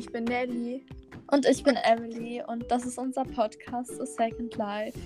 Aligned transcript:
Ich 0.00 0.10
bin 0.10 0.24
Nelly. 0.24 0.86
Und 1.26 1.44
ich 1.44 1.62
bin 1.62 1.76
Emily 1.76 2.42
und 2.42 2.70
das 2.70 2.86
ist 2.86 2.96
unser 2.96 3.22
Podcast 3.22 3.90
The 4.00 4.06
Second 4.06 4.56
Life. 4.56 4.98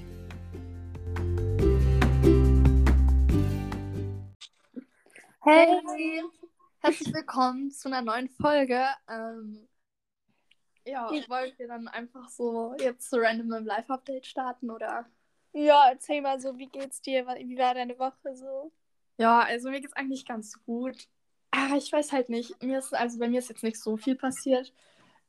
Hey! 5.40 6.22
Herzlich 6.78 7.12
willkommen 7.12 7.72
zu 7.72 7.88
einer 7.88 8.02
neuen 8.02 8.28
Folge. 8.28 8.86
Ähm, 9.08 9.66
ja, 10.86 11.10
wollt 11.26 11.58
ihr 11.58 11.66
dann 11.66 11.88
einfach 11.88 12.28
so 12.28 12.76
jetzt 12.78 13.10
so 13.10 13.16
random 13.16 13.52
im 13.52 13.66
Live-Update 13.66 14.26
starten 14.26 14.70
oder? 14.70 15.06
Ja, 15.52 15.88
erzähl 15.88 16.22
mal 16.22 16.40
so, 16.40 16.56
wie 16.56 16.68
geht's 16.68 17.02
dir? 17.02 17.26
Wie 17.26 17.58
war 17.58 17.74
deine 17.74 17.98
Woche 17.98 18.36
so? 18.36 18.70
Ja, 19.16 19.40
also 19.40 19.70
mir 19.70 19.80
geht's 19.80 19.94
eigentlich 19.94 20.24
ganz 20.24 20.62
gut. 20.64 21.08
Aber 21.54 21.76
ich 21.76 21.92
weiß 21.92 22.12
halt 22.12 22.28
nicht. 22.30 22.60
Mir 22.62 22.78
ist, 22.78 22.92
also 22.94 23.18
bei 23.18 23.28
mir 23.28 23.38
ist 23.38 23.48
jetzt 23.48 23.62
nicht 23.62 23.80
so 23.80 23.96
viel 23.96 24.16
passiert. 24.16 24.72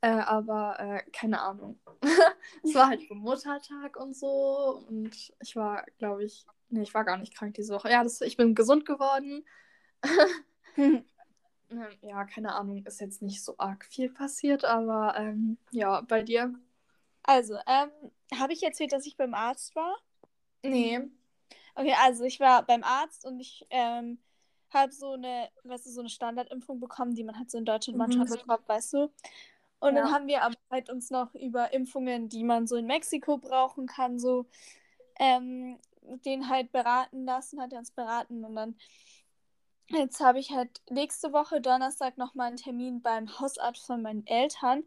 Äh, 0.00 0.08
aber 0.08 0.78
äh, 0.78 1.10
keine 1.10 1.40
Ahnung. 1.40 1.80
es 2.62 2.74
war 2.74 2.88
halt 2.88 3.06
so 3.08 3.14
Muttertag 3.14 3.96
und 3.96 4.14
so. 4.14 4.84
Und 4.88 5.32
ich 5.40 5.56
war, 5.56 5.84
glaube 5.98 6.24
ich, 6.24 6.46
nee, 6.68 6.82
ich 6.82 6.94
war 6.94 7.04
gar 7.04 7.16
nicht 7.16 7.34
krank 7.34 7.54
diese 7.54 7.74
Woche. 7.74 7.90
Ja, 7.90 8.02
das, 8.02 8.20
ich 8.20 8.36
bin 8.36 8.54
gesund 8.54 8.84
geworden. 8.86 9.44
Ähm, 11.68 11.98
ja, 12.00 12.24
keine 12.24 12.54
Ahnung, 12.54 12.84
ist 12.84 13.00
jetzt 13.00 13.22
nicht 13.22 13.42
so 13.42 13.56
arg 13.58 13.84
viel 13.86 14.08
passiert, 14.08 14.64
aber 14.64 15.16
ähm, 15.18 15.58
ja, 15.72 16.00
bei 16.02 16.22
dir? 16.22 16.54
Also, 17.24 17.56
ähm, 17.66 17.90
habe 18.38 18.52
ich 18.52 18.62
erzählt, 18.62 18.92
dass 18.92 19.06
ich 19.06 19.16
beim 19.16 19.34
Arzt 19.34 19.74
war? 19.74 19.96
Nee. 20.62 21.00
Okay, 21.74 21.94
also 22.02 22.24
ich 22.24 22.40
war 22.40 22.64
beim 22.64 22.82
Arzt 22.84 23.24
und 23.24 23.40
ich 23.40 23.66
ähm, 23.70 24.18
habe 24.70 24.92
so 24.92 25.12
eine, 25.12 25.50
weißt 25.64 25.86
du, 25.86 25.90
so 25.90 26.00
eine 26.00 26.08
Standardimpfung 26.08 26.80
bekommen, 26.80 27.14
die 27.14 27.24
man 27.24 27.38
halt 27.38 27.50
so 27.50 27.58
in 27.58 27.64
Deutschland 27.64 27.96
Mhm. 27.96 27.98
manchmal 27.98 28.26
bekommt, 28.26 28.68
weißt 28.68 28.92
du. 28.94 29.12
Und 29.78 29.94
Ja. 29.94 30.02
dann 30.02 30.12
haben 30.12 30.26
wir 30.26 30.42
aber 30.42 30.56
halt 30.70 30.90
uns 30.90 31.10
noch 31.10 31.34
über 31.34 31.72
Impfungen, 31.72 32.28
die 32.28 32.44
man 32.44 32.66
so 32.66 32.76
in 32.76 32.86
Mexiko 32.86 33.38
brauchen 33.38 33.86
kann, 33.86 34.18
so 34.18 34.46
ähm, 35.18 35.78
den 36.24 36.48
halt 36.48 36.72
beraten 36.72 37.24
lassen, 37.24 37.60
hat 37.60 37.72
er 37.72 37.80
uns 37.80 37.90
beraten 37.90 38.44
und 38.44 38.54
dann 38.54 38.76
jetzt 39.88 40.20
habe 40.20 40.38
ich 40.38 40.50
halt 40.50 40.82
nächste 40.90 41.32
Woche 41.32 41.60
Donnerstag 41.60 42.18
nochmal 42.18 42.48
einen 42.48 42.56
Termin 42.56 43.02
beim 43.02 43.38
Hausarzt 43.38 43.86
von 43.86 44.02
meinen 44.02 44.26
Eltern, 44.26 44.84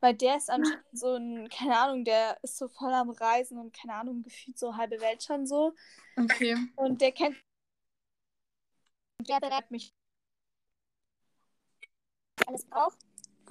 weil 0.00 0.14
der 0.14 0.36
ist 0.36 0.50
anscheinend 0.50 0.84
so 0.92 1.14
ein, 1.14 1.48
keine 1.48 1.78
Ahnung, 1.78 2.04
der 2.04 2.38
ist 2.42 2.58
so 2.58 2.68
voll 2.68 2.92
am 2.92 3.10
Reisen 3.10 3.58
und 3.58 3.74
keine 3.74 3.94
Ahnung, 3.94 4.22
gefühlt 4.22 4.58
so 4.58 4.76
halbe 4.76 5.00
Welt 5.00 5.22
schon 5.22 5.46
so. 5.46 5.74
Okay. 6.16 6.56
Und 6.76 7.00
der 7.00 7.12
kennt. 7.12 7.36
Der 9.20 9.40
berät 9.40 9.70
mich. 9.70 9.92
Alles 12.46 12.66
braucht. 12.66 13.05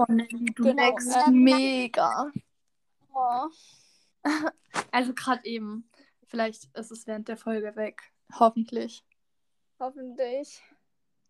Nelly, 0.07 0.45
du 0.55 0.63
Genau, 0.63 0.97
ähm, 1.27 1.43
mega. 1.43 2.31
Oh. 3.13 3.47
Also 4.91 5.13
gerade 5.13 5.45
eben. 5.45 5.89
Vielleicht 6.27 6.65
ist 6.75 6.91
es 6.91 7.07
während 7.07 7.27
der 7.27 7.37
Folge 7.37 7.75
weg. 7.75 8.01
Hoffentlich. 8.39 9.05
Hoffentlich. 9.79 10.61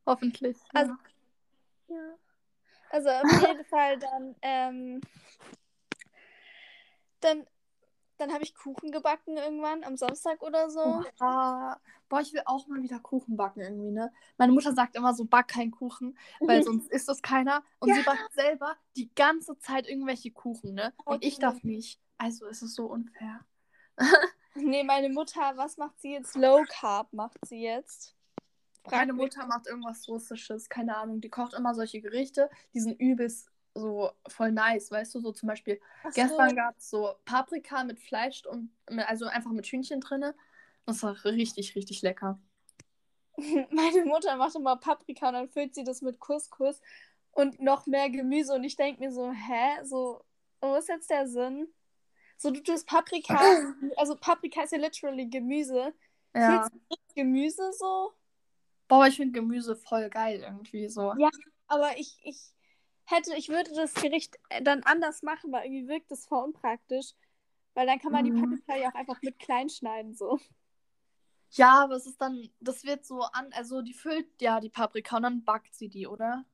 Hoffentlich. 0.06 0.58
Also- 0.74 0.94
ja. 1.88 1.96
Ja. 1.96 2.16
Also 2.90 3.10
auf 3.10 3.42
jeden 3.48 3.66
Fall 3.70 4.00
dann, 4.00 4.36
ähm, 4.42 5.02
dann, 7.20 7.46
dann 8.18 8.34
habe 8.34 8.44
ich 8.44 8.56
Kuchen 8.56 8.92
gebacken 8.92 9.38
irgendwann 9.38 9.84
am 9.84 9.98
Samstag 9.98 10.42
oder 10.42 10.70
so. 10.70 11.04
Oha. 11.20 11.80
Boah, 12.08 12.22
ich 12.22 12.34
will 12.34 12.42
auch 12.46 12.68
mal 12.68 12.82
wieder 12.82 13.00
Kuchen 13.00 13.36
backen 13.36 13.62
irgendwie, 13.62 13.92
ne? 13.92 14.14
Meine 14.38 14.54
Mutter 14.54 14.74
sagt 14.74 14.96
immer 14.96 15.14
so, 15.14 15.26
back 15.26 15.48
keinen 15.48 15.72
Kuchen, 15.72 16.18
weil 16.40 16.64
sonst 16.64 16.90
isst 16.92 17.10
das 17.10 17.22
keiner. 17.22 17.64
Und 17.80 17.94
sie 17.94 18.04
backt 18.04 18.34
selber 18.34 18.76
die 18.96 19.14
ganze 19.16 19.58
Zeit 19.58 19.88
irgendwelche 19.88 20.32
Kuchen, 20.32 20.74
ne? 20.74 20.94
Und 21.04 21.24
ich 21.24 21.40
darf 21.40 21.64
nicht. 21.64 22.00
Also 22.18 22.46
ist 22.46 22.62
es 22.62 22.76
so 22.76 22.86
unfair. 22.86 23.46
Nee, 24.56 24.84
meine 24.84 25.10
Mutter, 25.10 25.54
was 25.56 25.78
macht 25.78 26.00
sie 26.00 26.14
jetzt? 26.14 26.36
Low 26.36 26.64
Carb 26.68 27.12
macht 27.12 27.40
sie 27.46 27.62
jetzt. 27.62 28.16
Frag 28.84 29.08
Meine. 29.08 29.14
Mutter 29.14 29.46
macht 29.48 29.68
irgendwas 29.68 30.08
Russisches, 30.08 30.70
keine 30.70 30.96
Ahnung. 30.96 31.20
Die 31.20 31.30
kocht 31.30 31.54
immer 31.56 31.74
solche 31.74 32.02
Gerichte, 32.02 32.50
die 32.74 32.80
sind 32.80 33.00
übelst 33.00 33.50
so 33.76 34.12
voll 34.28 34.52
nice, 34.52 34.90
weißt 34.90 35.14
du? 35.16 35.20
So 35.20 35.32
zum 35.32 35.48
Beispiel, 35.48 35.80
so. 36.04 36.10
gestern 36.16 36.56
gab 36.56 36.78
es 36.78 36.90
so 36.90 37.14
Paprika 37.26 37.84
mit 37.84 38.00
Fleisch 38.00 38.46
und 38.46 38.72
also 39.06 39.26
einfach 39.26 39.52
mit 39.52 39.68
Hühnchen 39.68 40.02
drinne. 40.02 40.34
Das 40.86 41.04
war 41.04 41.24
richtig, 41.26 41.76
richtig 41.76 42.02
lecker. 42.02 42.40
Meine 43.38 44.06
Mutter 44.06 44.36
macht 44.38 44.56
immer 44.56 44.78
Paprika 44.78 45.28
und 45.28 45.34
dann 45.34 45.50
füllt 45.50 45.76
sie 45.76 45.84
das 45.84 46.02
mit 46.02 46.20
Couscous 46.20 46.82
und 47.32 47.62
noch 47.62 47.86
mehr 47.86 48.10
Gemüse. 48.10 48.54
Und 48.54 48.64
ich 48.64 48.78
denke 48.78 49.02
mir 49.02 49.12
so, 49.12 49.32
hä? 49.32 49.84
So, 49.84 50.24
wo 50.62 50.76
ist 50.76 50.88
jetzt 50.88 51.10
der 51.10 51.28
Sinn? 51.28 51.68
So, 52.38 52.52
du 52.52 52.62
tust 52.62 52.88
Paprika, 52.88 53.38
also 53.98 54.16
Paprika 54.16 54.64
ist 54.64 54.72
ja 54.72 54.78
literally 54.78 55.28
Gemüse. 55.28 55.94
Ja. 56.34 56.70
Gemüse 57.14 57.72
so? 57.74 58.14
Boah, 58.88 59.08
ich 59.08 59.16
finde 59.16 59.34
Gemüse 59.34 59.76
voll 59.76 60.10
geil 60.10 60.42
irgendwie 60.42 60.88
so. 60.88 61.14
Ja. 61.18 61.30
Aber 61.68 61.98
ich, 61.98 62.18
ich 62.24 62.55
hätte, 63.06 63.36
ich 63.36 63.50
würde 63.50 63.72
das 63.74 63.94
Gericht 63.94 64.38
äh, 64.50 64.62
dann 64.62 64.84
anders 64.84 65.24
machen, 65.24 65.52
weil 65.52 65.66
irgendwie 65.66 65.88
wirkt 65.88 66.12
das 66.12 66.28
voll 66.28 66.44
unpraktisch. 66.44 67.14
Weil 67.76 67.88
dann 67.88 68.00
kann 68.00 68.12
man 68.14 68.26
die 68.26 68.32
Mhm. 68.32 68.34
Paprika 68.34 68.76
ja 68.78 68.90
auch 68.90 68.96
einfach 68.96 69.22
mit 69.22 69.40
klein 69.40 69.70
schneiden, 69.70 70.16
so. 70.16 70.40
Ja, 71.52 71.84
aber 71.84 71.96
es 71.96 72.06
ist 72.06 72.22
dann, 72.22 72.50
das 72.60 72.84
wird 72.84 73.04
so 73.06 73.22
an, 73.24 73.52
also 73.54 73.82
die 73.82 73.94
füllt 73.94 74.28
ja 74.42 74.60
die 74.60 74.70
Paprika 74.70 75.18
und 75.18 75.24
dann 75.24 75.44
backt 75.44 75.74
sie 75.76 75.90
die, 75.90 76.06
oder? 76.08 76.46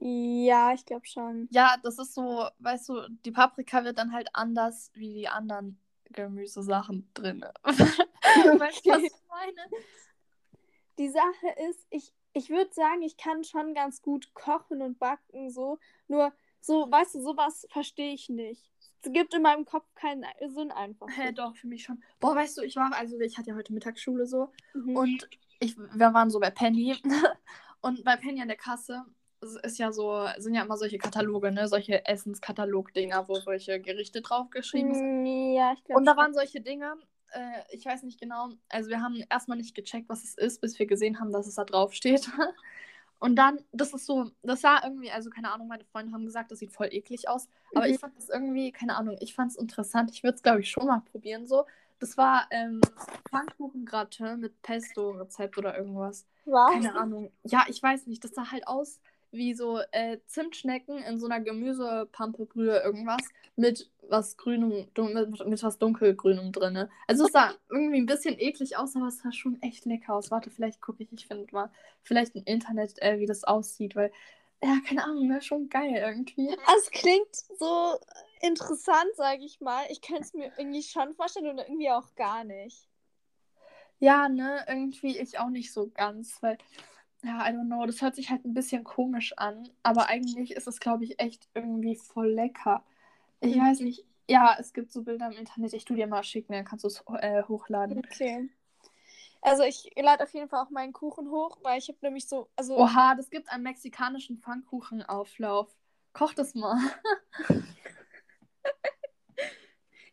Ja, 0.00 0.72
ich 0.74 0.84
glaube 0.86 1.06
schon. 1.06 1.50
Ja, 1.50 1.76
das 1.82 1.98
ist 1.98 2.14
so, 2.14 2.48
weißt 2.58 2.88
du, 2.88 3.08
die 3.24 3.30
Paprika 3.30 3.84
wird 3.84 3.98
dann 3.98 4.12
halt 4.12 4.28
anders 4.34 4.90
wie 4.94 5.14
die 5.14 5.28
anderen 5.28 5.78
Gemüsesachen 6.12 7.08
drin. 7.14 7.44
weißt 8.58 8.84
du, 8.86 8.90
was 8.90 9.02
ich 9.04 9.12
meine? 9.28 9.70
Die 10.98 11.08
Sache 11.08 11.48
ist, 11.70 11.86
ich, 11.90 12.12
ich 12.36 12.50
würde 12.50 12.70
sagen, 12.74 13.00
ich 13.02 13.16
kann 13.16 13.44
schon 13.44 13.72
ganz 13.72 14.02
gut 14.02 14.34
kochen 14.34 14.82
und 14.82 14.98
backen, 14.98 15.50
so. 15.50 15.78
Nur, 16.06 16.32
so, 16.60 16.86
weißt 16.90 17.14
du, 17.14 17.20
sowas 17.22 17.66
verstehe 17.70 18.12
ich 18.12 18.28
nicht. 18.28 18.70
Es 19.02 19.10
gibt 19.12 19.32
in 19.34 19.42
meinem 19.42 19.64
Kopf 19.64 19.86
keinen 19.94 20.24
Sinn 20.48 20.70
einfach. 20.70 21.06
Hä, 21.08 21.32
doch, 21.32 21.56
für 21.56 21.66
mich 21.66 21.84
schon. 21.84 22.02
Boah, 22.20 22.34
weißt 22.34 22.58
du, 22.58 22.62
ich 22.62 22.76
war, 22.76 22.92
also 22.94 23.18
ich 23.20 23.38
hatte 23.38 23.50
ja 23.50 23.56
heute 23.56 23.72
Mittagsschule 23.72 24.26
so 24.26 24.50
Mhm. 24.74 24.96
und 24.96 25.28
ich, 25.60 25.78
wir 25.78 26.12
waren 26.12 26.30
so 26.30 26.38
bei 26.40 26.50
Penny 26.50 26.94
und 27.80 28.04
bei 28.04 28.16
Penny 28.16 28.42
an 28.42 28.48
der 28.48 28.56
Kasse 28.58 29.06
ist 29.62 29.78
ja 29.78 29.92
so, 29.92 30.26
sind 30.38 30.54
ja 30.54 30.62
immer 30.62 30.76
solche 30.76 30.98
Kataloge, 30.98 31.52
ne, 31.52 31.68
solche 31.68 32.04
Essenskatalog-Dinger, 32.04 33.28
wo 33.28 33.36
solche 33.36 33.80
Gerichte 33.80 34.20
draufgeschrieben 34.20 34.94
sind. 34.94 35.22
Mm, 35.22 35.54
Ja, 35.54 35.72
ich 35.72 35.84
glaube. 35.84 35.98
Und 36.00 36.04
da 36.04 36.16
waren 36.16 36.34
solche 36.34 36.60
Dinger, 36.60 36.96
äh, 37.36 37.62
ich 37.76 37.84
weiß 37.84 38.02
nicht 38.02 38.20
genau, 38.20 38.50
also 38.68 38.88
wir 38.88 39.00
haben 39.00 39.22
erstmal 39.30 39.58
nicht 39.58 39.74
gecheckt, 39.74 40.08
was 40.08 40.24
es 40.24 40.34
ist, 40.34 40.60
bis 40.60 40.78
wir 40.78 40.86
gesehen 40.86 41.20
haben, 41.20 41.32
dass 41.32 41.46
es 41.46 41.54
da 41.56 41.64
drauf 41.64 41.92
steht. 41.92 42.28
Und 43.18 43.36
dann, 43.36 43.64
das 43.72 43.94
ist 43.94 44.04
so, 44.04 44.30
das 44.42 44.60
sah 44.60 44.82
irgendwie, 44.84 45.10
also 45.10 45.30
keine 45.30 45.50
Ahnung, 45.50 45.68
meine 45.68 45.84
Freunde 45.86 46.12
haben 46.12 46.26
gesagt, 46.26 46.50
das 46.50 46.58
sieht 46.58 46.72
voll 46.72 46.88
eklig 46.90 47.28
aus. 47.28 47.48
Aber 47.74 47.86
Mhm. 47.86 47.94
ich 47.94 47.98
fand 47.98 48.16
das 48.16 48.28
irgendwie, 48.28 48.72
keine 48.72 48.94
Ahnung, 48.96 49.16
ich 49.20 49.34
fand 49.34 49.52
es 49.52 49.56
interessant. 49.56 50.10
Ich 50.12 50.22
würde 50.22 50.34
es, 50.36 50.42
glaube 50.42 50.60
ich, 50.60 50.70
schon 50.70 50.86
mal 50.86 51.00
probieren. 51.00 51.46
So, 51.46 51.64
das 51.98 52.18
war 52.18 52.46
ähm, 52.50 52.80
Pfannkuchengratin 53.30 54.40
mit 54.40 54.60
Pesto-Rezept 54.62 55.56
oder 55.56 55.76
irgendwas. 55.78 56.26
Was? 56.44 56.72
Keine 56.72 56.94
Ahnung. 56.94 57.32
Ja, 57.44 57.64
ich 57.68 57.82
weiß 57.82 58.06
nicht. 58.06 58.22
Das 58.22 58.32
sah 58.32 58.50
halt 58.50 58.66
aus 58.68 59.00
wie 59.32 59.54
so 59.54 59.80
äh, 59.92 60.18
Zimtschnecken 60.26 60.98
in 60.98 61.18
so 61.18 61.26
einer 61.26 61.40
Gemüsepampebrühe 61.40 62.78
irgendwas 62.80 63.22
mit 63.56 63.90
was 64.08 64.36
Grünem, 64.36 64.88
mit, 64.96 65.46
mit 65.46 65.62
was 65.62 65.78
Dunkelgrünem 65.78 66.52
drin. 66.52 66.88
Also 67.06 67.26
es 67.26 67.32
sah 67.32 67.54
irgendwie 67.70 67.98
ein 67.98 68.06
bisschen 68.06 68.38
eklig 68.38 68.76
aus, 68.76 68.96
aber 68.96 69.08
es 69.08 69.18
sah 69.18 69.32
schon 69.32 69.60
echt 69.62 69.84
lecker 69.84 70.14
aus. 70.14 70.30
Warte, 70.30 70.50
vielleicht 70.50 70.80
gucke 70.80 71.02
ich, 71.02 71.12
ich 71.12 71.26
finde 71.26 71.46
mal 71.52 71.70
vielleicht 72.02 72.34
im 72.34 72.44
Internet, 72.44 73.00
äh, 73.02 73.18
wie 73.18 73.26
das 73.26 73.44
aussieht, 73.44 73.96
weil, 73.96 74.12
ja, 74.62 74.78
keine 74.86 75.04
Ahnung, 75.04 75.28
wäre 75.28 75.42
schon 75.42 75.68
geil 75.68 75.94
irgendwie. 75.94 76.54
Es 76.78 76.90
klingt 76.90 77.34
so 77.58 77.98
interessant, 78.40 79.14
sage 79.16 79.44
ich 79.44 79.60
mal. 79.60 79.84
Ich 79.90 80.00
könnte 80.00 80.22
es 80.22 80.34
mir 80.34 80.52
irgendwie 80.56 80.82
schon 80.82 81.14
vorstellen 81.14 81.50
und 81.50 81.58
irgendwie 81.58 81.90
auch 81.90 82.14
gar 82.14 82.44
nicht. 82.44 82.88
Ja, 83.98 84.28
ne, 84.28 84.64
irgendwie 84.68 85.18
ich 85.18 85.38
auch 85.38 85.48
nicht 85.48 85.72
so 85.72 85.88
ganz, 85.88 86.42
weil, 86.42 86.58
ja, 87.22 87.48
I 87.48 87.52
don't 87.52 87.66
know, 87.66 87.86
das 87.86 88.02
hört 88.02 88.14
sich 88.14 88.30
halt 88.30 88.44
ein 88.44 88.52
bisschen 88.52 88.84
komisch 88.84 89.32
an, 89.38 89.70
aber 89.82 90.08
eigentlich 90.08 90.50
ist 90.52 90.66
es, 90.66 90.80
glaube 90.80 91.04
ich, 91.04 91.18
echt 91.18 91.48
irgendwie 91.54 91.96
voll 91.96 92.30
lecker. 92.30 92.84
Ich 93.40 93.56
Mhm. 93.56 93.60
weiß 93.60 93.80
nicht, 93.80 94.04
ja, 94.28 94.56
es 94.58 94.72
gibt 94.72 94.92
so 94.92 95.02
Bilder 95.02 95.26
im 95.26 95.32
Internet, 95.38 95.72
ich 95.72 95.84
tu 95.84 95.94
dir 95.94 96.06
mal 96.06 96.22
schicken, 96.24 96.52
dann 96.52 96.64
kannst 96.64 96.84
du 96.84 96.88
es 96.88 97.02
äh, 97.20 97.42
hochladen. 97.44 98.02
Okay. 98.10 98.48
Also 99.42 99.62
ich 99.64 99.90
lade 99.96 100.24
auf 100.24 100.34
jeden 100.34 100.48
Fall 100.48 100.64
auch 100.64 100.70
meinen 100.70 100.92
Kuchen 100.92 101.30
hoch, 101.30 101.58
weil 101.62 101.78
ich 101.78 101.88
habe 101.88 101.98
nämlich 102.02 102.28
so, 102.28 102.48
also 102.56 102.76
Oha, 102.80 103.14
das 103.14 103.30
gibt 103.30 103.48
einen 103.50 103.62
mexikanischen 103.64 104.38
Pfannkuchenauflauf. 104.38 105.74
Koch 106.12 106.34
das 106.34 106.54
mal. 106.54 106.76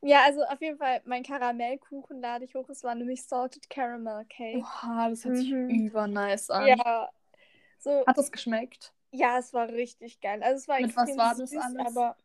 ja, 0.01 0.23
also 0.25 0.43
auf 0.43 0.61
jeden 0.61 0.77
Fall 0.77 1.01
mein 1.05 1.23
Karamellkuchen 1.23 2.21
lade 2.21 2.45
ich 2.45 2.55
hoch. 2.55 2.69
Es 2.69 2.83
war 2.83 2.95
nämlich 2.95 3.23
Salted 3.25 3.69
Caramel 3.69 4.25
Cake. 4.25 4.65
Oha, 4.65 5.09
das 5.09 5.25
hört 5.25 5.37
sich 5.37 5.49
Mhm. 5.49 5.69
über 5.69 6.07
nice 6.07 6.49
an. 6.49 6.67
Ja. 6.67 7.09
So, 7.79 8.05
Hat 8.07 8.17
das 8.17 8.31
geschmeckt? 8.31 8.93
Ja, 9.11 9.37
es 9.39 9.53
war 9.53 9.69
richtig 9.69 10.21
geil. 10.21 10.41
Also 10.43 10.57
es 10.61 10.67
war 10.67 10.79
Mit 10.79 10.95
was 10.95 11.17
war 11.17 11.35
das 11.35 11.51
süß, 11.51 11.55
alles? 11.55 11.95
aber 11.95 12.17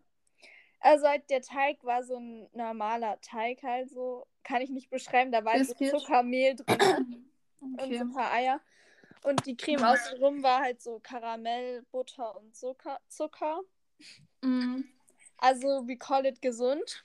also 0.81 1.07
halt 1.09 1.29
der 1.31 1.43
Teig 1.43 1.83
war 1.85 2.03
so 2.05 2.17
ein 2.19 2.49
normaler 2.53 3.21
Teig 3.21 3.63
halt 3.63 3.91
so, 3.91 4.27
kann 4.45 4.63
ich 4.63 4.71
nicht 4.71 4.91
beschreiben, 4.91 5.33
da 5.33 5.45
war 5.45 5.55
halt 5.55 5.67
so 5.67 5.75
Biscuit? 5.75 6.01
Zucker, 6.01 6.23
Mehl 6.23 6.57
drin 6.57 6.79
und 7.61 7.81
so 7.81 7.85
Okay. 7.85 7.99
ein 8.01 8.13
paar 8.13 8.33
Eier. 8.33 8.61
Und 9.25 9.47
die 9.47 9.57
Creme 9.57 9.83
außenrum 9.85 10.43
war 10.43 10.61
halt 10.61 10.81
so 10.81 11.01
Karamell, 11.01 11.83
Butter 11.91 12.37
und 12.37 12.55
Zucker. 12.57 13.01
Zucker. 13.09 13.61
Mm, 14.45 14.85
Also 15.39 15.87
we 15.89 15.97
call 15.97 16.27
it 16.27 16.41
gesund. 16.43 17.03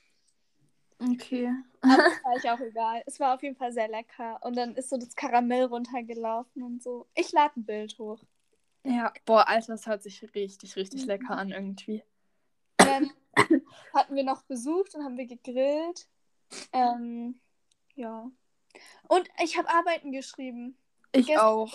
okay. 1.00 1.50
Aber 1.82 2.04
das 2.04 2.24
war 2.24 2.36
ich 2.38 2.50
auch 2.50 2.60
egal. 2.60 3.04
Es 3.06 3.20
war 3.20 3.36
auf 3.36 3.44
jeden 3.44 3.56
Fall 3.56 3.72
sehr 3.74 3.88
lecker. 3.88 4.40
Und 4.44 4.56
dann 4.56 4.76
ist 4.76 4.90
so 4.90 4.98
das 4.98 5.16
Karamell 5.16 5.66
runtergelaufen 5.66 6.64
und 6.64 6.82
so. 6.82 7.08
Ich 7.16 7.32
lade 7.32 7.60
ein 7.60 7.66
Bild 7.66 7.98
hoch. 8.00 8.24
Ja, 8.86 9.14
boah, 9.26 9.48
Alter, 9.48 9.74
das 9.74 9.88
hört 9.88 10.04
sich 10.04 10.22
richtig, 10.36 10.76
richtig 10.76 11.04
Mhm. 11.04 11.08
lecker 11.08 11.38
an 11.38 11.50
irgendwie. 11.52 12.04
Dann 12.78 13.12
hatten 13.94 14.16
wir 14.16 14.24
noch 14.24 14.44
besucht 14.44 14.96
und 14.96 15.04
haben 15.04 15.18
wir 15.18 15.28
gegrillt. 15.28 16.08
Ähm, 16.72 17.40
ja. 17.96 18.30
Und 19.08 19.30
ich 19.44 19.58
habe 19.58 19.70
Arbeiten 19.70 20.12
geschrieben. 20.12 20.78
Ich 21.12 21.28
Gestern 21.28 21.46
auch. 21.46 21.74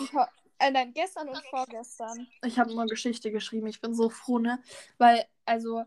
Äh, 0.58 0.72
nein, 0.72 0.92
gestern 0.92 1.28
und 1.28 1.42
vorgestern. 1.50 2.26
Ich 2.44 2.58
habe 2.58 2.74
nur 2.74 2.86
Geschichte 2.86 3.30
geschrieben. 3.30 3.68
Ich 3.68 3.80
bin 3.80 3.94
so 3.94 4.10
froh, 4.10 4.38
ne? 4.40 4.60
Weil, 4.98 5.24
also, 5.46 5.84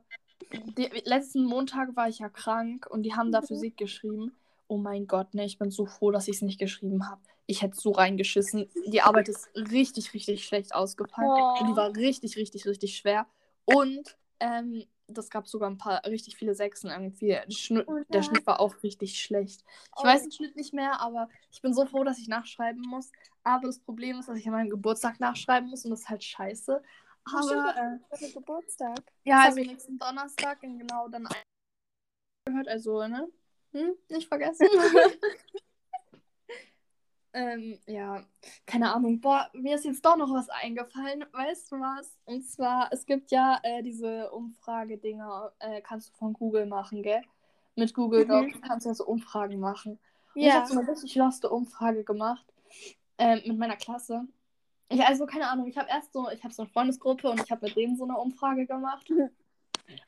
die, 0.53 0.89
letzten 1.03 1.43
Montag 1.43 1.95
war 1.95 2.07
ich 2.07 2.19
ja 2.19 2.29
krank 2.29 2.87
und 2.89 3.03
die 3.03 3.13
haben 3.13 3.31
da 3.31 3.41
Mhm. 3.41 3.47
Physik 3.47 3.77
geschrieben. 3.77 4.33
Oh 4.67 4.77
mein 4.77 5.07
Gott, 5.07 5.33
ne? 5.33 5.43
Ich 5.45 5.57
bin 5.57 5.71
so 5.71 5.85
froh, 5.85 6.11
dass 6.11 6.29
ich 6.29 6.37
es 6.37 6.41
nicht 6.41 6.59
geschrieben 6.59 7.09
habe. 7.09 7.21
Ich 7.47 7.61
hätte 7.61 7.75
so 7.75 7.91
reingeschissen. 7.91 8.69
Die 8.87 9.01
Arbeit 9.01 9.27
ist 9.27 9.49
richtig, 9.55 10.13
richtig 10.13 10.45
schlecht 10.45 10.73
ausgefallen. 10.73 11.29
Oh. 11.29 11.59
Und 11.59 11.67
die 11.67 11.75
war 11.75 11.93
richtig, 11.93 12.37
richtig, 12.37 12.65
richtig 12.65 12.95
schwer. 12.95 13.27
Und 13.65 14.15
ähm, 14.39 14.85
das 15.11 15.29
gab 15.29 15.47
sogar 15.47 15.69
ein 15.69 15.77
paar 15.77 16.03
richtig 16.05 16.35
viele 16.37 16.55
Sechsen 16.55 16.89
irgendwie. 16.89 17.27
Der 17.29 17.49
Schnitt, 17.51 17.87
Oh 17.87 17.99
der. 18.09 18.23
Schnitt 18.23 18.45
war 18.47 18.59
auch 18.59 18.81
richtig 18.83 19.19
schlecht. 19.19 19.63
Ich 19.97 20.03
Oh. 20.03 20.05
weiß 20.05 20.23
den 20.23 20.31
Schnitt 20.31 20.55
nicht 20.55 20.73
mehr, 20.73 20.99
aber 20.99 21.29
ich 21.51 21.61
bin 21.61 21.73
so 21.73 21.85
froh, 21.85 22.03
dass 22.03 22.17
ich 22.19 22.27
nachschreiben 22.27 22.81
muss. 22.81 23.11
Aber 23.43 23.67
das 23.67 23.79
Problem 23.79 24.19
ist, 24.19 24.29
dass 24.29 24.37
ich 24.37 24.45
an 24.47 24.53
meinem 24.53 24.69
Geburtstag 24.69 25.19
nachschreiben 25.19 25.69
muss 25.69 25.85
und 25.85 25.91
das 25.91 26.01
ist 26.01 26.09
halt 26.09 26.23
scheiße. 26.23 26.81
Aber 27.25 27.99
äh, 28.09 28.31
Geburtstag. 28.33 28.99
ja, 29.23 29.43
also 29.45 29.59
nächsten 29.61 29.97
Donnerstag 29.97 30.63
in 30.63 30.79
genau 30.79 31.07
dann 31.07 31.27
gehört, 32.45 32.67
also, 32.67 33.07
ne? 33.07 33.27
Hm? 33.73 33.93
Nicht 34.09 34.27
vergessen. 34.27 34.67
ähm, 37.33 37.79
ja, 37.87 38.23
keine 38.65 38.93
Ahnung. 38.93 39.21
Boah, 39.21 39.49
mir 39.53 39.75
ist 39.75 39.85
jetzt 39.85 40.05
doch 40.05 40.17
noch 40.17 40.33
was 40.33 40.49
eingefallen. 40.49 41.25
Weißt 41.31 41.71
du 41.71 41.77
was? 41.79 42.17
Und 42.25 42.43
zwar, 42.43 42.89
es 42.91 43.05
gibt 43.05 43.31
ja 43.31 43.59
äh, 43.63 43.81
diese 43.81 44.29
Umfragedinger, 44.31 45.53
äh, 45.59 45.81
kannst 45.81 46.09
du 46.09 46.13
von 46.17 46.33
Google 46.33 46.65
machen, 46.65 47.03
gell? 47.03 47.21
Mit 47.75 47.93
Google 47.93 48.25
Mhm. 48.25 48.29
Docs 48.29 48.61
kannst 48.61 48.85
du 48.85 48.89
ja 48.89 48.95
so 48.95 49.05
Umfragen 49.05 49.59
machen. 49.59 49.93
Und 50.33 50.41
ich 50.41 50.47
Ja. 50.47 50.55
habe 50.55 50.67
so 50.67 50.77
eine 50.79 50.87
richtig 50.89 51.15
loste 51.15 51.49
Umfrage 51.49 52.03
gemacht 52.03 52.45
ähm, 53.17 53.41
mit 53.45 53.57
meiner 53.57 53.77
Klasse. 53.77 54.27
Ich, 54.89 55.01
also, 55.05 55.25
keine 55.25 55.49
Ahnung, 55.49 55.67
ich 55.67 55.77
habe 55.77 55.89
erst 55.89 56.11
so, 56.11 56.29
ich 56.29 56.43
habe 56.43 56.53
so 56.53 56.63
eine 56.63 56.71
Freundesgruppe 56.71 57.29
und 57.29 57.41
ich 57.41 57.49
habe 57.49 57.65
mit 57.65 57.77
denen 57.77 57.95
so 57.95 58.03
eine 58.03 58.17
Umfrage 58.17 58.65
gemacht. 58.65 59.09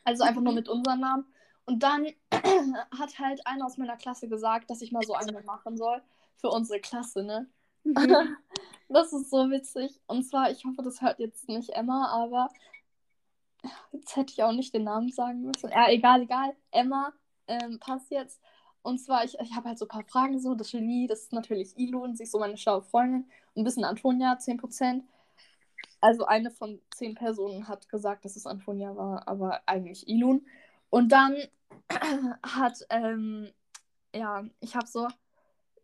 Also 0.04 0.24
einfach 0.24 0.42
nur 0.42 0.54
mit 0.54 0.68
unserem 0.68 1.00
Namen. 1.00 1.26
Und 1.66 1.84
dann 1.84 2.08
hat 3.00 3.20
halt 3.20 3.46
einer 3.48 3.66
aus 3.66 3.78
meiner 3.78 3.96
Klasse 3.96 4.28
gesagt, 4.28 4.70
dass 4.70 4.82
ich 4.82 4.92
mal 4.92 5.04
so 5.04 5.14
eine 5.14 5.42
machen 5.44 5.78
soll 5.78 6.02
für 6.38 6.50
unsere 6.50 6.80
Klasse, 6.80 7.24
ne? 7.24 7.48
Mhm. 7.84 8.38
Das 8.90 9.12
ist 9.12 9.32
so 9.32 9.50
witzig. 9.50 10.00
Und 10.06 10.24
zwar, 10.24 10.52
ich 10.52 10.66
hoffe, 10.66 10.84
das 10.84 11.02
hört 11.02 11.18
jetzt 11.18 11.50
nicht 11.50 11.72
Emma, 11.72 12.10
aber 12.10 12.50
jetzt 13.92 14.16
hätte 14.16 14.32
ich 14.34 14.44
auch 14.44 14.52
nicht 14.52 14.74
den 14.74 14.84
Namen 14.84 15.10
sagen 15.10 15.42
müssen. 15.42 15.72
Ja, 15.72 15.90
egal, 15.90 16.22
egal. 16.22 16.56
Emma, 16.70 17.12
ähm, 17.48 17.80
passt 17.80 18.12
jetzt. 18.12 18.40
Und 18.84 19.00
zwar, 19.00 19.24
ich, 19.24 19.40
ich 19.40 19.56
habe 19.56 19.70
halt 19.70 19.80
so 19.80 19.86
ein 19.86 19.90
paar 19.90 20.04
Fragen 20.04 20.40
so. 20.40 20.54
Das 20.54 20.72
Genie, 20.72 21.08
das 21.08 21.22
ist 21.22 21.34
natürlich 21.34 21.76
Ilun, 21.78 22.16
sie 22.16 22.24
ist 22.24 22.32
so 22.32 22.40
meine 22.40 22.58
schlaue 22.58 22.84
Freundin. 22.84 23.28
Ein 23.56 23.64
bisschen 23.64 23.86
Antonia, 23.86 24.38
10%. 24.38 25.04
Also 26.02 26.26
eine 26.26 26.52
von 26.52 26.82
zehn 26.94 27.16
Personen 27.16 27.68
hat 27.68 27.88
gesagt, 27.88 28.26
dass 28.26 28.36
es 28.36 28.46
Antonia 28.46 28.96
war, 28.96 29.28
aber 29.28 29.62
eigentlich 29.66 30.08
Ilun. 30.08 30.46
Und 30.90 31.14
dann 31.14 31.38
hat, 32.44 32.86
ähm, 32.90 33.50
ja, 34.14 34.44
ich 34.60 34.76
habe 34.76 34.86
so 34.86 35.08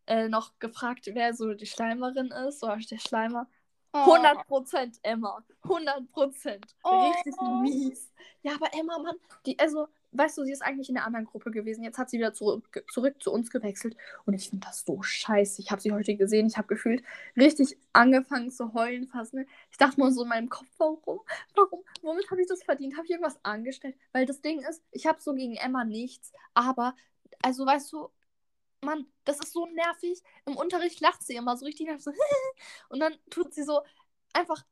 äh, 0.09 0.27
noch 0.27 0.57
gefragt, 0.59 1.07
wer 1.13 1.33
so 1.33 1.53
die 1.53 1.67
Schleimerin 1.67 2.31
ist 2.47 2.63
oder 2.63 2.77
der 2.77 2.97
Schleimer. 2.97 3.47
Oh. 3.93 4.15
100% 4.15 4.99
Emma. 5.03 5.43
100%. 5.63 6.59
Oh. 6.83 7.11
Richtig 7.11 7.35
mies. 7.61 8.11
Ja, 8.41 8.53
aber 8.55 8.73
Emma, 8.73 8.99
Mann, 8.99 9.15
die, 9.45 9.57
also, 9.59 9.87
weißt 10.11 10.37
du, 10.37 10.45
sie 10.45 10.51
ist 10.51 10.61
eigentlich 10.61 10.89
in 10.89 10.95
der 10.95 11.05
anderen 11.05 11.25
Gruppe 11.25 11.51
gewesen. 11.51 11.83
Jetzt 11.83 11.97
hat 11.97 12.09
sie 12.09 12.17
wieder 12.17 12.33
zurück, 12.33 12.83
zurück 12.91 13.21
zu 13.21 13.31
uns 13.31 13.51
gewechselt. 13.51 13.95
Und 14.25 14.33
ich 14.33 14.49
finde 14.49 14.65
das 14.67 14.83
so 14.85 15.01
scheiße. 15.01 15.61
Ich 15.61 15.71
habe 15.71 15.81
sie 15.81 15.91
heute 15.91 16.15
gesehen. 16.15 16.47
Ich 16.47 16.57
habe 16.57 16.67
gefühlt 16.67 17.03
richtig 17.35 17.77
angefangen 17.93 18.51
zu 18.51 18.73
heulen 18.73 19.07
fast. 19.07 19.33
Ne? 19.33 19.45
Ich 19.71 19.77
dachte 19.77 19.99
nur 19.99 20.11
so 20.11 20.23
in 20.23 20.29
meinem 20.29 20.49
Kopf, 20.49 20.67
warum? 20.77 21.21
Warum? 21.55 21.83
Womit 22.01 22.29
habe 22.31 22.41
ich 22.41 22.47
das 22.47 22.63
verdient? 22.63 22.95
Habe 22.95 23.05
ich 23.05 23.11
irgendwas 23.11 23.43
angestellt? 23.43 23.95
Weil 24.11 24.25
das 24.25 24.41
Ding 24.41 24.59
ist, 24.59 24.83
ich 24.91 25.05
habe 25.05 25.21
so 25.21 25.33
gegen 25.33 25.55
Emma 25.55 25.83
nichts. 25.83 26.31
Aber, 26.53 26.95
also, 27.43 27.65
weißt 27.65 27.91
du, 27.93 28.09
Mann, 28.81 29.05
das 29.25 29.39
ist 29.39 29.53
so 29.53 29.65
nervig. 29.67 30.21
Im 30.45 30.55
Unterricht 30.55 31.01
lacht 31.01 31.23
sie 31.23 31.35
immer 31.35 31.57
so 31.57 31.65
richtig 31.65 31.87
nervig. 31.87 32.03
So 32.03 32.11
und 32.89 32.99
dann 32.99 33.13
tut 33.29 33.53
sie 33.53 33.63
so 33.63 33.81
einfach 34.33 34.63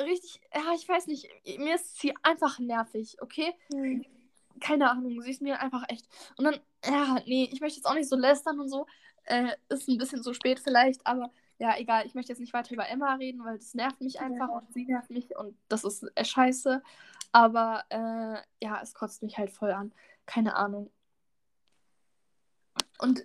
richtig, 0.00 0.40
ja, 0.54 0.72
ich 0.74 0.88
weiß 0.88 1.06
nicht, 1.06 1.28
mir 1.58 1.74
ist 1.76 1.98
sie 2.00 2.14
einfach 2.22 2.58
nervig, 2.58 3.16
okay? 3.20 3.54
Mhm. 3.72 4.04
Keine 4.60 4.90
Ahnung, 4.90 5.20
sie 5.22 5.30
ist 5.30 5.42
mir 5.42 5.60
einfach 5.60 5.84
echt. 5.88 6.06
Und 6.36 6.44
dann, 6.44 6.60
ja, 6.84 7.18
nee, 7.26 7.48
ich 7.52 7.60
möchte 7.60 7.78
jetzt 7.78 7.86
auch 7.86 7.94
nicht 7.94 8.08
so 8.08 8.16
lästern 8.16 8.60
und 8.60 8.68
so. 8.68 8.86
Äh, 9.24 9.56
ist 9.68 9.88
ein 9.88 9.98
bisschen 9.98 10.22
zu 10.22 10.34
spät 10.34 10.60
vielleicht, 10.60 11.06
aber 11.06 11.30
ja, 11.58 11.76
egal. 11.78 12.06
Ich 12.06 12.14
möchte 12.14 12.32
jetzt 12.32 12.40
nicht 12.40 12.52
weiter 12.52 12.72
über 12.74 12.88
Emma 12.88 13.14
reden, 13.14 13.44
weil 13.44 13.56
das 13.58 13.74
nervt 13.74 14.00
mich 14.00 14.20
einfach 14.20 14.48
Ja. 14.48 14.58
und 14.58 14.72
sie 14.72 14.84
nervt 14.84 15.10
mich 15.10 15.36
und 15.36 15.56
das 15.68 15.84
ist 15.84 16.04
äh, 16.14 16.24
scheiße. 16.24 16.82
Aber 17.32 17.84
äh, 17.88 18.36
ja, 18.64 18.80
es 18.82 18.94
kotzt 18.94 19.22
mich 19.22 19.38
halt 19.38 19.50
voll 19.50 19.72
an. 19.72 19.92
Keine 20.26 20.56
Ahnung. 20.56 20.90
Und 22.98 23.20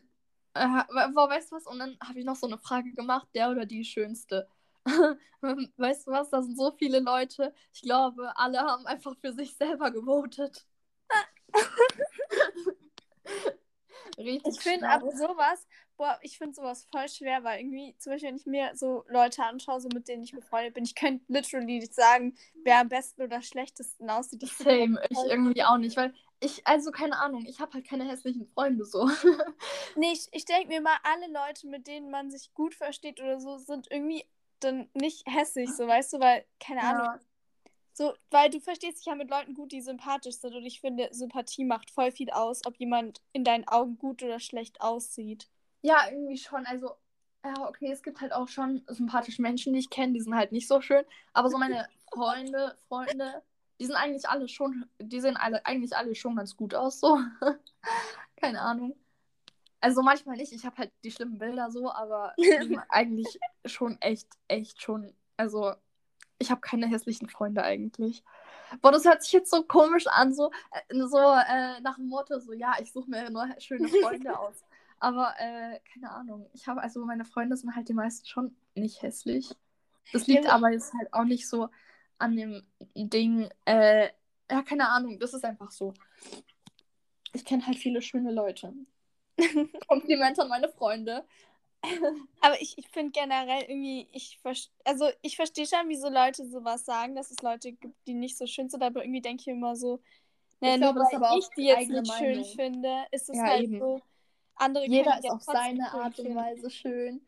äh, 0.53 0.67
boah, 1.13 1.29
weißt 1.29 1.51
du 1.51 1.55
was? 1.55 1.67
Und 1.67 1.79
dann 1.79 1.97
habe 2.03 2.19
ich 2.19 2.25
noch 2.25 2.35
so 2.35 2.47
eine 2.47 2.57
Frage 2.57 2.93
gemacht, 2.93 3.27
der 3.33 3.51
oder 3.51 3.65
die 3.65 3.85
schönste. 3.85 4.47
weißt 5.41 6.07
du 6.07 6.11
was? 6.11 6.29
Da 6.29 6.41
sind 6.41 6.57
so 6.57 6.71
viele 6.77 6.99
Leute. 6.99 7.53
Ich 7.73 7.81
glaube, 7.81 8.31
alle 8.37 8.59
haben 8.59 8.85
einfach 8.87 9.15
für 9.21 9.33
sich 9.33 9.55
selber 9.55 9.91
gewotet. 9.91 10.65
Richtig 14.17 14.57
Ich 14.57 14.61
finde 14.61 14.85
schlau. 14.85 14.89
ab 14.89 15.03
sowas, 15.07 15.65
boah, 15.97 16.19
ich 16.21 16.37
finde 16.37 16.53
sowas 16.55 16.87
voll 16.91 17.07
schwer, 17.07 17.43
weil 17.43 17.59
irgendwie, 17.59 17.95
zum 17.97 18.11
Beispiel, 18.11 18.29
wenn 18.29 18.35
ich 18.35 18.45
mir 18.45 18.71
so 18.75 19.05
Leute 19.07 19.43
anschaue, 19.43 19.79
so 19.79 19.87
mit 19.89 20.07
denen 20.07 20.23
ich 20.23 20.33
befreundet 20.33 20.73
bin, 20.73 20.83
ich 20.83 20.95
könnte 20.95 21.23
literally 21.29 21.79
nicht 21.79 21.93
sagen, 21.93 22.35
wer 22.63 22.79
am 22.79 22.89
besten 22.89 23.21
oder 23.21 23.41
schlechtesten 23.41 24.09
aussieht. 24.09 24.45
Same, 24.47 25.01
ich 25.09 25.17
irgendwie 25.25 25.63
auch 25.63 25.77
nicht, 25.77 25.95
weil 25.95 26.13
ich, 26.39 26.65
also 26.65 26.91
keine 26.91 27.19
Ahnung, 27.19 27.45
ich 27.45 27.59
habe 27.59 27.73
halt 27.73 27.87
keine 27.87 28.05
hässlichen 28.05 28.47
Freunde 28.47 28.85
so. 28.85 29.09
Nee, 29.95 30.13
ich, 30.13 30.27
ich 30.31 30.45
denke 30.45 30.67
mir 30.67 30.81
mal, 30.81 30.97
alle 31.03 31.27
Leute, 31.27 31.67
mit 31.67 31.87
denen 31.87 32.09
man 32.09 32.29
sich 32.29 32.53
gut 32.53 32.75
versteht 32.75 33.19
oder 33.19 33.39
so, 33.39 33.57
sind 33.57 33.87
irgendwie 33.91 34.25
dann 34.59 34.89
nicht 34.93 35.25
hässlich, 35.25 35.69
so 35.75 35.87
weißt 35.87 36.13
du, 36.13 36.19
weil, 36.19 36.45
keine 36.59 36.81
Ahnung. 36.81 37.19
So, 37.93 38.13
weil 38.31 38.49
du 38.49 38.61
verstehst 38.61 38.99
dich 38.99 39.07
ja 39.07 39.15
mit 39.15 39.29
Leuten 39.29 39.53
gut, 39.53 39.71
die 39.73 39.81
sympathisch 39.81 40.37
sind 40.37 40.55
und 40.55 40.65
ich 40.65 40.79
finde, 40.79 41.09
Sympathie 41.11 41.65
macht 41.65 41.91
voll 41.91 42.11
viel 42.11 42.29
aus, 42.29 42.65
ob 42.65 42.77
jemand 42.77 43.21
in 43.33 43.43
deinen 43.43 43.67
Augen 43.67 43.97
gut 43.97 44.23
oder 44.23 44.39
schlecht 44.39 44.79
aussieht. 44.79 45.49
Ja, 45.81 46.09
irgendwie 46.09 46.37
schon. 46.37 46.65
Also, 46.65 46.91
ja, 47.43 47.67
okay, 47.67 47.91
es 47.91 48.03
gibt 48.03 48.21
halt 48.21 48.31
auch 48.31 48.47
schon 48.47 48.83
sympathische 48.87 49.41
Menschen, 49.41 49.73
die 49.73 49.79
ich 49.79 49.89
kenne, 49.89 50.13
die 50.13 50.21
sind 50.21 50.35
halt 50.35 50.51
nicht 50.53 50.67
so 50.67 50.79
schön. 50.79 51.03
Aber 51.33 51.49
so 51.49 51.57
meine 51.57 51.87
Freunde, 52.13 52.77
Freunde, 52.87 53.43
die 53.79 53.85
sind 53.85 53.95
eigentlich 53.95 54.27
alle 54.27 54.47
schon, 54.47 54.85
die 54.99 55.21
sehen 55.21 55.37
alle 55.37 55.65
eigentlich 55.65 55.95
alle 55.95 56.15
schon 56.15 56.35
ganz 56.35 56.55
gut 56.55 56.75
aus, 56.75 56.99
so. 56.99 57.19
Keine 58.35 58.61
Ahnung. 58.61 58.95
Also 59.81 60.01
manchmal 60.01 60.35
nicht, 60.35 60.51
ich 60.51 60.65
habe 60.65 60.77
halt 60.77 60.91
die 61.03 61.11
schlimmen 61.11 61.37
Bilder 61.37 61.71
so, 61.71 61.91
aber 61.91 62.33
eigentlich 62.89 63.39
schon 63.65 63.97
echt, 64.01 64.27
echt 64.49 64.81
schon. 64.81 65.13
Also, 65.37 65.73
ich 66.37 66.51
habe 66.51 66.59
keine 66.59 66.87
hässlichen 66.87 67.29
Freunde 67.29 67.63
eigentlich. 67.63 68.23
Boah, 68.81 68.91
das 68.91 69.05
hört 69.05 69.23
sich 69.23 69.31
jetzt 69.31 69.49
so 69.49 69.63
komisch 69.63 70.07
an, 70.07 70.33
so, 70.33 70.51
äh, 70.71 71.07
so 71.07 71.17
äh, 71.17 71.79
nach 71.81 71.95
dem 71.95 72.07
Motto, 72.07 72.39
so, 72.39 72.51
ja, 72.51 72.75
ich 72.81 72.91
suche 72.91 73.09
mir 73.09 73.29
nur 73.29 73.47
schöne 73.59 73.87
Freunde 73.87 74.37
aus. 74.39 74.63
Aber, 74.99 75.33
äh, 75.37 75.79
keine 75.93 76.11
Ahnung. 76.11 76.49
Ich 76.53 76.67
habe, 76.67 76.81
also 76.81 77.05
meine 77.05 77.23
Freunde 77.23 77.55
sind 77.55 77.73
halt 77.73 77.87
die 77.87 77.93
meisten 77.93 78.27
schon 78.27 78.55
nicht 78.75 79.01
hässlich. 79.01 79.55
Das 80.11 80.27
liegt 80.27 80.47
aber 80.47 80.71
jetzt 80.71 80.93
halt 80.93 81.13
auch 81.13 81.23
nicht 81.23 81.47
so 81.47 81.69
an 82.19 82.35
dem 82.35 82.63
Ding, 82.95 83.49
äh, 83.65 84.09
ja, 84.51 84.61
keine 84.63 84.89
Ahnung, 84.89 85.19
das 85.19 85.33
ist 85.33 85.43
einfach 85.43 85.71
so. 85.71 85.93
Ich 87.33 87.45
kenne 87.45 87.65
halt 87.65 87.77
viele 87.77 88.01
schöne 88.01 88.31
Leute. 88.31 88.73
Kompliment 89.87 90.39
an 90.39 90.49
meine 90.49 90.69
Freunde. 90.69 91.25
Aber 92.41 92.61
ich, 92.61 92.77
ich 92.77 92.87
finde 92.89 93.11
generell 93.11 93.63
irgendwie, 93.63 94.07
ich 94.11 94.39
also 94.83 95.09
ich 95.21 95.35
verstehe 95.35 95.65
schon, 95.65 95.87
wieso 95.87 96.09
Leute 96.09 96.45
sowas 96.45 96.85
sagen, 96.85 97.15
dass 97.15 97.31
es 97.31 97.41
Leute 97.41 97.71
gibt, 97.71 97.95
die 98.05 98.13
nicht 98.13 98.37
so 98.37 98.45
schön 98.47 98.69
sind, 98.69 98.83
aber 98.83 99.01
irgendwie 99.01 99.21
denke 99.21 99.41
ich 99.41 99.47
immer 99.47 99.77
so, 99.77 100.01
naja, 100.59 100.77
nur 100.77 100.93
glaube, 100.93 101.21
weil 101.21 101.39
ich 101.39 101.47
die 101.55 101.63
jetzt 101.63 101.89
nicht 101.89 102.07
Meinung. 102.07 102.43
schön 102.43 102.55
finde, 102.55 103.05
ist 103.11 103.29
es 103.29 103.37
ja, 103.37 103.43
halt 103.43 103.63
eben. 103.63 103.79
so, 103.79 104.01
andere 104.55 104.85
Jeder 104.87 105.19
ist 105.19 105.29
auf 105.29 105.41
seine 105.41 105.89
Art 105.89 106.19
und 106.19 106.35
Weise 106.35 106.69
schön. 106.69 107.21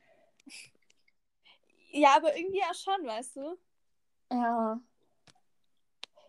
Ja, 1.92 2.16
aber 2.18 2.36
irgendwie 2.36 2.60
ja 2.60 2.74
schon, 2.74 3.06
weißt 3.06 3.38
du? 3.38 3.58
Ja. 4.32 4.80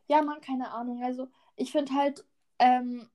Ja, 0.09 0.23
man, 0.23 0.40
keine 0.40 0.73
Ahnung. 0.73 1.02
Also, 1.02 1.28
ich 1.56 1.73
finde 1.73 1.94
halt, 1.94 2.25
ähm, 2.59 3.09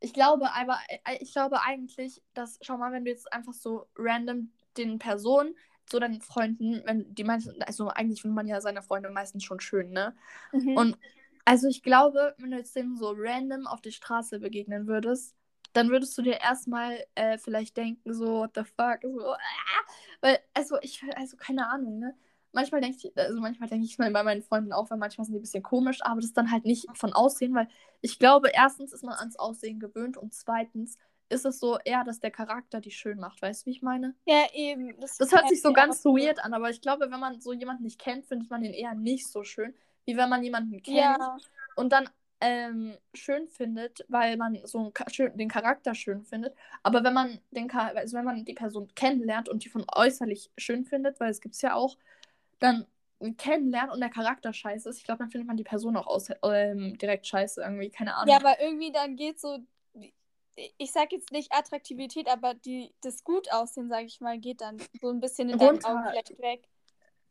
ich 0.00 0.12
glaube, 0.12 0.52
aber 0.54 0.78
äh, 0.88 1.18
ich 1.20 1.32
glaube 1.32 1.62
eigentlich, 1.62 2.22
dass, 2.34 2.58
schau 2.62 2.76
mal, 2.76 2.92
wenn 2.92 3.04
du 3.04 3.10
jetzt 3.10 3.32
einfach 3.32 3.52
so 3.52 3.86
random 3.96 4.52
den 4.76 4.98
Personen, 4.98 5.54
so 5.90 5.98
deinen 5.98 6.20
Freunden, 6.20 6.82
wenn 6.84 7.14
die 7.14 7.24
meisten, 7.24 7.62
also 7.62 7.88
eigentlich 7.88 8.20
findet 8.22 8.36
man 8.36 8.46
ja 8.46 8.60
seine 8.60 8.82
Freunde 8.82 9.10
meistens 9.10 9.44
schon 9.44 9.60
schön, 9.60 9.90
ne? 9.90 10.14
Mhm. 10.52 10.76
Und 10.76 10.98
also 11.44 11.66
ich 11.66 11.82
glaube, 11.82 12.34
wenn 12.38 12.50
du 12.50 12.58
jetzt 12.58 12.76
dem 12.76 12.96
so 12.96 13.14
random 13.16 13.66
auf 13.66 13.80
die 13.80 13.92
Straße 13.92 14.38
begegnen 14.38 14.86
würdest, 14.86 15.34
dann 15.72 15.90
würdest 15.90 16.16
du 16.18 16.22
dir 16.22 16.40
erstmal 16.40 17.04
äh, 17.14 17.38
vielleicht 17.38 17.76
denken, 17.76 18.12
so, 18.12 18.40
what 18.40 18.50
the 18.54 18.64
fuck, 18.64 19.00
so, 19.02 19.32
ah! 19.32 19.38
weil, 20.20 20.38
also 20.54 20.76
ich, 20.82 21.02
also 21.16 21.36
keine 21.36 21.68
Ahnung, 21.68 21.98
ne? 21.98 22.14
Manchmal 22.52 22.80
denke 22.80 22.96
ich, 22.96 23.16
also 23.16 23.40
manchmal 23.40 23.68
denke 23.68 23.84
ich 23.84 23.98
mal 23.98 24.10
bei 24.10 24.22
meinen 24.22 24.42
Freunden 24.42 24.72
auch, 24.72 24.90
weil 24.90 24.98
manchmal 24.98 25.24
sind 25.24 25.34
die 25.34 25.38
ein 25.38 25.42
bisschen 25.42 25.62
komisch, 25.62 25.98
aber 26.02 26.16
das 26.16 26.26
ist 26.26 26.36
dann 26.36 26.50
halt 26.50 26.64
nicht 26.64 26.86
von 26.94 27.12
Aussehen, 27.12 27.54
weil 27.54 27.68
ich 28.00 28.18
glaube, 28.18 28.50
erstens 28.52 28.92
ist 28.92 29.04
man 29.04 29.14
ans 29.14 29.36
Aussehen 29.36 29.80
gewöhnt 29.80 30.16
und 30.16 30.34
zweitens 30.34 30.98
ist 31.28 31.44
es 31.44 31.60
so 31.60 31.78
eher, 31.84 32.04
dass 32.04 32.20
der 32.20 32.30
Charakter 32.30 32.80
die 32.80 32.90
schön 32.90 33.18
macht, 33.18 33.42
weißt 33.42 33.62
du, 33.62 33.66
wie 33.66 33.70
ich 33.72 33.82
meine? 33.82 34.14
Ja, 34.26 34.46
eben. 34.54 34.98
Das, 35.00 35.18
das 35.18 35.32
hört 35.32 35.48
sich 35.48 35.60
so 35.60 35.72
ganz 35.72 36.02
so 36.02 36.16
weird 36.16 36.42
an, 36.42 36.54
aber 36.54 36.70
ich 36.70 36.80
glaube, 36.80 37.10
wenn 37.10 37.20
man 37.20 37.40
so 37.40 37.52
jemanden 37.52 37.84
nicht 37.84 38.00
kennt, 38.00 38.26
findet 38.26 38.50
man 38.50 38.64
ihn 38.64 38.72
eher 38.72 38.94
nicht 38.94 39.28
so 39.28 39.44
schön, 39.44 39.74
wie 40.06 40.16
wenn 40.16 40.30
man 40.30 40.42
jemanden 40.42 40.82
kennt 40.82 40.96
ja. 40.96 41.36
und 41.76 41.92
dann 41.92 42.08
ähm, 42.40 42.96
schön 43.14 43.48
findet, 43.48 44.04
weil 44.08 44.36
man 44.36 44.58
so 44.64 44.92
schön, 45.10 45.36
den 45.36 45.48
Charakter 45.48 45.94
schön 45.94 46.24
findet. 46.24 46.54
Aber 46.82 47.02
wenn 47.02 47.14
man 47.14 47.40
den 47.50 47.70
also 47.70 48.16
wenn 48.16 48.24
man 48.24 48.44
die 48.44 48.54
Person 48.54 48.88
kennenlernt 48.94 49.48
und 49.48 49.64
die 49.64 49.68
von 49.68 49.84
äußerlich 49.92 50.50
schön 50.56 50.84
findet, 50.84 51.18
weil 51.20 51.30
es 51.30 51.40
gibt 51.40 51.56
es 51.56 51.62
ja 51.62 51.74
auch, 51.74 51.96
dann 52.58 52.86
kennenlernt 53.36 53.92
und 53.92 54.00
der 54.00 54.10
Charakter 54.10 54.52
scheiße 54.52 54.88
ist, 54.88 54.98
ich 54.98 55.04
glaube, 55.04 55.18
dann 55.18 55.30
findet 55.30 55.48
man 55.48 55.56
die 55.56 55.64
Person 55.64 55.96
auch 55.96 56.06
aus, 56.06 56.28
ähm, 56.42 56.96
direkt 56.98 57.26
scheiße 57.26 57.60
irgendwie, 57.60 57.90
keine 57.90 58.14
Ahnung. 58.14 58.28
Ja, 58.28 58.36
aber 58.36 58.60
irgendwie 58.60 58.92
dann 58.92 59.16
geht 59.16 59.40
so, 59.40 59.58
ich 60.54 60.92
sag 60.92 61.12
jetzt 61.12 61.32
nicht 61.32 61.52
Attraktivität, 61.52 62.28
aber 62.28 62.54
die, 62.54 62.94
das 63.00 63.24
Gutaussehen, 63.24 63.88
sag 63.88 64.04
ich 64.04 64.20
mal, 64.20 64.38
geht 64.38 64.60
dann 64.60 64.76
so 65.00 65.08
ein 65.10 65.20
bisschen 65.20 65.50
in 65.50 65.58
deinen 65.58 65.84
Augen 65.84 66.04
vielleicht 66.10 66.38
weg. 66.38 66.68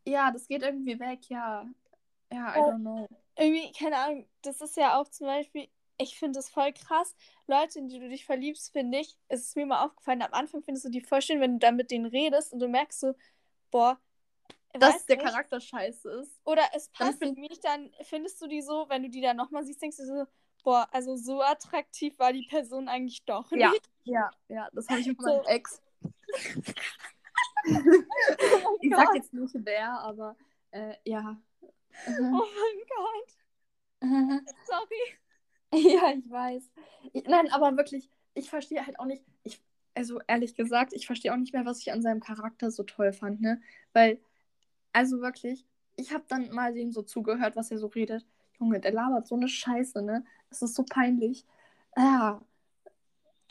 Ja, 0.05 0.31
das 0.31 0.47
geht 0.47 0.63
irgendwie 0.63 0.99
weg, 0.99 1.19
ja. 1.29 1.65
Ja, 2.31 2.55
I 2.55 2.59
oh. 2.59 2.71
don't 2.71 2.79
know 2.79 3.07
irgendwie, 3.37 3.71
keine 3.71 3.97
Ahnung, 3.97 4.27
das 4.41 4.61
ist 4.61 4.77
ja 4.77 4.99
auch 4.99 5.07
zum 5.09 5.27
Beispiel, 5.27 5.67
ich 5.97 6.17
finde 6.17 6.39
es 6.39 6.49
voll 6.49 6.73
krass. 6.73 7.15
Leute, 7.47 7.79
in 7.79 7.87
die 7.87 7.99
du 7.99 8.09
dich 8.09 8.25
verliebst, 8.25 8.71
finde 8.71 8.99
ich, 8.99 9.15
ist 9.29 9.47
es 9.47 9.55
mir 9.55 9.65
mal 9.65 9.85
aufgefallen, 9.85 10.21
am 10.21 10.33
Anfang 10.33 10.61
findest 10.61 10.85
du 10.85 10.89
die 10.89 11.01
voll 11.01 11.21
schön, 11.21 11.39
wenn 11.39 11.53
du 11.53 11.59
dann 11.59 11.75
mit 11.75 11.91
denen 11.91 12.05
redest 12.05 12.53
und 12.53 12.59
du 12.59 12.67
merkst 12.67 12.99
so, 12.99 13.13
boah, 13.71 13.99
dass 14.73 15.05
der 15.05 15.17
nicht. 15.17 15.25
Charakter 15.25 15.59
scheiße 15.59 16.09
ist. 16.21 16.39
Oder 16.45 16.63
es 16.73 16.89
passt 16.89 17.21
dann 17.21 17.33
nicht, 17.33 17.63
dann 17.63 17.91
findest 18.03 18.41
du 18.41 18.47
die 18.47 18.61
so, 18.61 18.85
wenn 18.89 19.03
du 19.03 19.09
die 19.09 19.21
dann 19.21 19.37
nochmal 19.37 19.63
siehst, 19.65 19.81
denkst 19.81 19.97
du 19.97 20.05
so, 20.05 20.25
boah, 20.63 20.87
also 20.91 21.15
so 21.15 21.41
attraktiv 21.41 22.17
war 22.19 22.33
die 22.33 22.45
Person 22.47 22.87
eigentlich 22.87 23.23
doch 23.25 23.49
nicht. 23.51 23.61
Ja, 23.61 23.71
ja, 24.03 24.29
ja, 24.49 24.69
das 24.73 24.87
habe 24.89 24.99
ich 24.99 25.07
mit 25.07 25.21
so. 25.21 25.27
meinem 25.27 25.45
Ex. 25.45 25.81
oh 26.03 26.09
ich 28.81 28.91
sag 28.95 29.15
jetzt 29.15 29.33
nicht 29.33 29.55
wer, 29.59 29.99
aber 29.99 30.35
äh, 30.71 30.93
ja. 31.05 31.37
Oh 32.07 32.21
mein 32.21 32.83
Gott. 32.95 33.37
Sorry. 34.67 35.17
Ja, 35.73 36.11
ich 36.11 36.29
weiß. 36.29 36.71
Ich, 37.13 37.23
nein, 37.25 37.51
aber 37.51 37.75
wirklich, 37.75 38.09
ich 38.33 38.49
verstehe 38.49 38.85
halt 38.85 38.99
auch 38.99 39.05
nicht, 39.05 39.23
ich, 39.43 39.61
also 39.95 40.19
ehrlich 40.27 40.55
gesagt, 40.55 40.93
ich 40.93 41.05
verstehe 41.05 41.33
auch 41.33 41.37
nicht 41.37 41.53
mehr, 41.53 41.65
was 41.65 41.79
ich 41.79 41.91
an 41.91 42.01
seinem 42.01 42.19
Charakter 42.19 42.71
so 42.71 42.83
toll 42.83 43.11
fand, 43.13 43.41
ne? 43.41 43.61
Weil, 43.93 44.19
also 44.93 45.21
wirklich, 45.21 45.65
ich 45.95 46.13
habe 46.13 46.23
dann 46.27 46.51
mal 46.51 46.73
dem 46.73 46.91
so 46.91 47.01
zugehört, 47.01 47.55
was 47.55 47.71
er 47.71 47.79
so 47.79 47.87
redet. 47.87 48.25
Junge, 48.59 48.79
der 48.79 48.91
labert 48.91 49.27
so 49.27 49.35
eine 49.35 49.47
Scheiße, 49.47 50.01
ne? 50.01 50.23
Das 50.49 50.61
ist 50.61 50.75
so 50.75 50.83
peinlich. 50.83 51.45
Ja. 51.95 52.41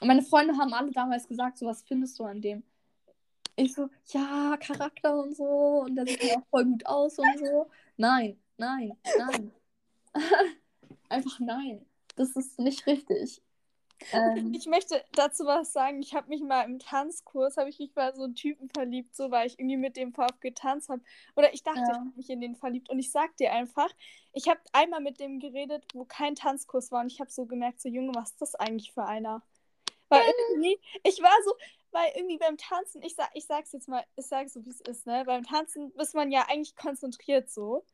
Meine 0.03 0.23
Freunde 0.23 0.57
haben 0.57 0.73
alle 0.75 0.91
damals 0.91 1.27
gesagt, 1.29 1.59
so 1.59 1.67
was 1.67 1.83
findest 1.83 2.19
du 2.19 2.25
an 2.25 2.41
dem? 2.41 2.63
Ich 3.57 3.75
so, 3.75 3.89
ja, 4.09 4.57
Charakter 4.59 5.19
und 5.19 5.37
so. 5.37 5.85
Und 5.85 5.97
der 5.97 6.07
sieht 6.07 6.23
ja 6.23 6.37
auch 6.37 6.47
voll 6.51 6.65
gut 6.67 6.87
aus 6.87 7.19
und 7.19 7.39
so. 7.39 7.71
Nein, 7.97 8.39
nein, 8.59 8.93
nein. 9.19 9.53
Einfach 11.09 11.41
nein. 11.41 11.87
Das 12.17 12.37
ist 12.37 12.59
nicht 12.59 12.87
richtig. 12.87 13.43
Ähm, 14.13 14.53
ich 14.55 14.67
möchte 14.67 15.03
dazu 15.13 15.45
was 15.47 15.73
sagen. 15.73 16.01
Ich 16.01 16.15
habe 16.15 16.29
mich 16.29 16.43
mal 16.43 16.63
im 16.63 16.79
Tanzkurs, 16.79 17.57
habe 17.57 17.71
ich 17.71 17.79
mich 17.79 17.95
mal 17.95 18.15
so 18.15 18.25
einen 18.25 18.35
Typen 18.35 18.69
verliebt, 18.69 19.17
so 19.17 19.31
weil 19.31 19.47
ich 19.47 19.59
irgendwie 19.59 19.77
mit 19.77 19.97
dem 19.97 20.13
VfB 20.13 20.51
getanzt 20.51 20.89
habe. 20.89 21.03
Oder 21.35 21.53
ich 21.55 21.63
dachte, 21.63 21.81
ja. 21.81 21.91
ich 21.91 21.99
habe 21.99 22.13
mich 22.17 22.31
in 22.31 22.41
den 22.41 22.57
verliebt. 22.57 22.91
Und 22.91 22.99
ich 22.99 23.11
sag 23.11 23.37
dir 23.37 23.53
einfach, 23.53 23.89
ich 24.33 24.49
habe 24.49 24.61
einmal 24.73 25.01
mit 25.01 25.21
dem 25.21 25.41
geredet, 25.41 25.85
wo 25.95 26.05
kein 26.05 26.35
Tanzkurs 26.35 26.93
war. 26.93 27.01
Und 27.01 27.13
ich 27.13 27.21
habe 27.21 27.31
so 27.31 27.47
gemerkt, 27.47 27.81
so 27.81 27.89
Junge, 27.89 28.15
was 28.15 28.31
ist 28.31 28.43
das 28.43 28.55
eigentlich 28.55 28.93
für 28.93 29.05
einer? 29.05 29.43
Weil 30.09 30.23
irgendwie, 30.51 30.79
ich 31.03 31.21
war 31.21 31.37
so, 31.45 31.55
weil 31.91 32.13
irgendwie 32.15 32.39
beim 32.39 32.57
Tanzen, 32.57 33.03
ich, 33.03 33.15
sag, 33.15 33.31
ich 33.35 33.47
sag's 33.47 33.73
jetzt 33.73 33.89
mal, 33.89 34.05
ich 34.17 34.27
sag's 34.27 34.53
so, 34.53 34.65
wie 34.65 34.71
es 34.71 34.81
ist, 34.83 35.07
ne? 35.07 35.25
Beim 35.27 35.45
Tanzen 35.45 35.93
ist 35.97 36.15
man 36.15 36.31
ja 36.31 36.47
eigentlich 36.49 36.77
konzentriert 36.77 37.51
so. 37.51 37.85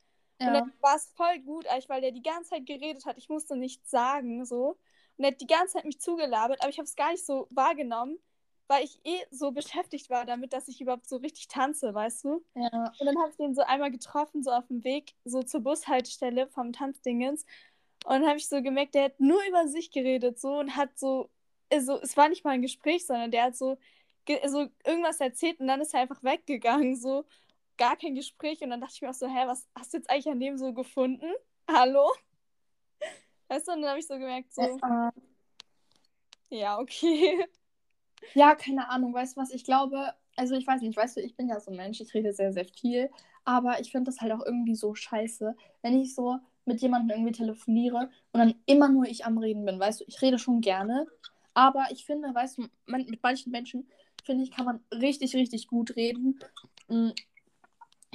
Ja. 0.40 0.48
Und 0.48 0.54
dann 0.54 0.72
war 0.80 0.96
es 0.96 1.10
voll 1.14 1.38
gut, 1.40 1.66
weil 1.88 2.00
der 2.00 2.10
die 2.10 2.22
ganze 2.22 2.50
Zeit 2.50 2.66
geredet 2.66 3.06
hat. 3.06 3.16
Ich 3.16 3.28
musste 3.28 3.56
nichts 3.56 3.90
sagen, 3.90 4.44
so. 4.44 4.76
Und 5.22 5.32
hat 5.32 5.40
die 5.40 5.46
ganze 5.46 5.74
Zeit 5.74 5.84
mich 5.84 6.00
zugelabert, 6.00 6.60
aber 6.60 6.70
ich 6.70 6.78
habe 6.78 6.86
es 6.86 6.96
gar 6.96 7.12
nicht 7.12 7.24
so 7.24 7.46
wahrgenommen, 7.50 8.18
weil 8.66 8.84
ich 8.84 9.00
eh 9.04 9.20
so 9.30 9.52
beschäftigt 9.52 10.10
war 10.10 10.24
damit, 10.24 10.52
dass 10.52 10.68
ich 10.68 10.80
überhaupt 10.80 11.08
so 11.08 11.16
richtig 11.16 11.48
tanze, 11.48 11.94
weißt 11.94 12.24
du? 12.24 12.44
Ja. 12.54 12.92
Und 12.98 13.06
dann 13.06 13.18
habe 13.18 13.30
ich 13.30 13.36
den 13.36 13.54
so 13.54 13.62
einmal 13.62 13.90
getroffen, 13.90 14.42
so 14.42 14.50
auf 14.50 14.66
dem 14.66 14.82
Weg, 14.84 15.14
so 15.24 15.42
zur 15.42 15.60
Bushaltestelle 15.60 16.48
vom 16.48 16.72
Tanzdingens. 16.72 17.44
Und 18.04 18.20
dann 18.20 18.26
habe 18.26 18.38
ich 18.38 18.48
so 18.48 18.62
gemerkt, 18.62 18.94
der 18.94 19.04
hat 19.04 19.20
nur 19.20 19.40
über 19.48 19.68
sich 19.68 19.90
geredet, 19.90 20.40
so 20.40 20.58
und 20.58 20.76
hat 20.76 20.98
so 20.98 21.30
also 21.72 22.00
es 22.00 22.16
war 22.16 22.28
nicht 22.28 22.44
mal 22.44 22.52
ein 22.52 22.62
Gespräch, 22.62 23.06
sondern 23.06 23.30
der 23.30 23.44
hat 23.44 23.56
so, 23.56 23.78
so 24.46 24.68
irgendwas 24.84 25.20
erzählt 25.20 25.58
und 25.60 25.68
dann 25.68 25.80
ist 25.80 25.94
er 25.94 26.00
einfach 26.00 26.22
weggegangen, 26.22 26.96
so 26.96 27.24
gar 27.78 27.96
kein 27.96 28.14
Gespräch 28.14 28.60
und 28.62 28.70
dann 28.70 28.80
dachte 28.80 28.94
ich 28.94 29.02
mir 29.02 29.10
auch 29.10 29.14
so, 29.14 29.26
hä, 29.26 29.46
was 29.46 29.66
hast 29.74 29.92
du 29.92 29.96
jetzt 29.98 30.10
eigentlich 30.10 30.28
an 30.28 30.40
dem 30.40 30.58
so 30.58 30.72
gefunden? 30.72 31.32
Hallo? 31.68 32.10
Weißt 33.52 33.68
du, 33.68 33.72
und 33.72 33.82
dann 33.82 33.90
habe 33.90 34.00
ich 34.00 34.06
so 34.06 34.14
gemerkt, 34.14 34.54
so, 34.54 34.62
ja, 34.62 35.12
ja, 36.48 36.78
okay. 36.78 37.44
Ja, 38.34 38.54
keine 38.54 38.88
Ahnung, 38.88 39.12
weißt 39.12 39.36
du 39.36 39.40
was, 39.40 39.50
ich 39.50 39.64
glaube, 39.64 40.14
also 40.36 40.54
ich 40.54 40.66
weiß 40.66 40.80
nicht, 40.80 40.96
weißt 40.96 41.16
du, 41.16 41.20
ich 41.20 41.36
bin 41.36 41.48
ja 41.48 41.58
so 41.60 41.70
ein 41.72 41.76
Mensch, 41.76 42.00
ich 42.00 42.14
rede 42.14 42.32
sehr, 42.32 42.52
sehr 42.52 42.64
viel, 42.64 43.10
aber 43.44 43.80
ich 43.80 43.90
finde 43.90 44.10
das 44.10 44.20
halt 44.20 44.32
auch 44.32 44.46
irgendwie 44.46 44.76
so 44.76 44.94
scheiße, 44.94 45.54
wenn 45.82 46.00
ich 46.00 46.14
so 46.14 46.38
mit 46.64 46.80
jemandem 46.80 47.10
irgendwie 47.10 47.32
telefoniere 47.32 48.10
und 48.32 48.38
dann 48.38 48.54
immer 48.64 48.88
nur 48.88 49.06
ich 49.06 49.26
am 49.26 49.38
Reden 49.38 49.64
bin, 49.64 49.78
weißt 49.80 50.00
du, 50.00 50.04
ich 50.06 50.22
rede 50.22 50.38
schon 50.38 50.60
gerne, 50.60 51.06
aber 51.52 51.86
ich 51.90 52.06
finde, 52.06 52.32
weißt 52.32 52.58
du, 52.58 52.68
man, 52.86 53.04
mit 53.04 53.22
manchen 53.22 53.50
Menschen, 53.50 53.90
finde 54.24 54.44
ich, 54.44 54.52
kann 54.52 54.64
man 54.66 54.84
richtig, 54.92 55.34
richtig 55.34 55.66
gut 55.66 55.96
reden. 55.96 56.38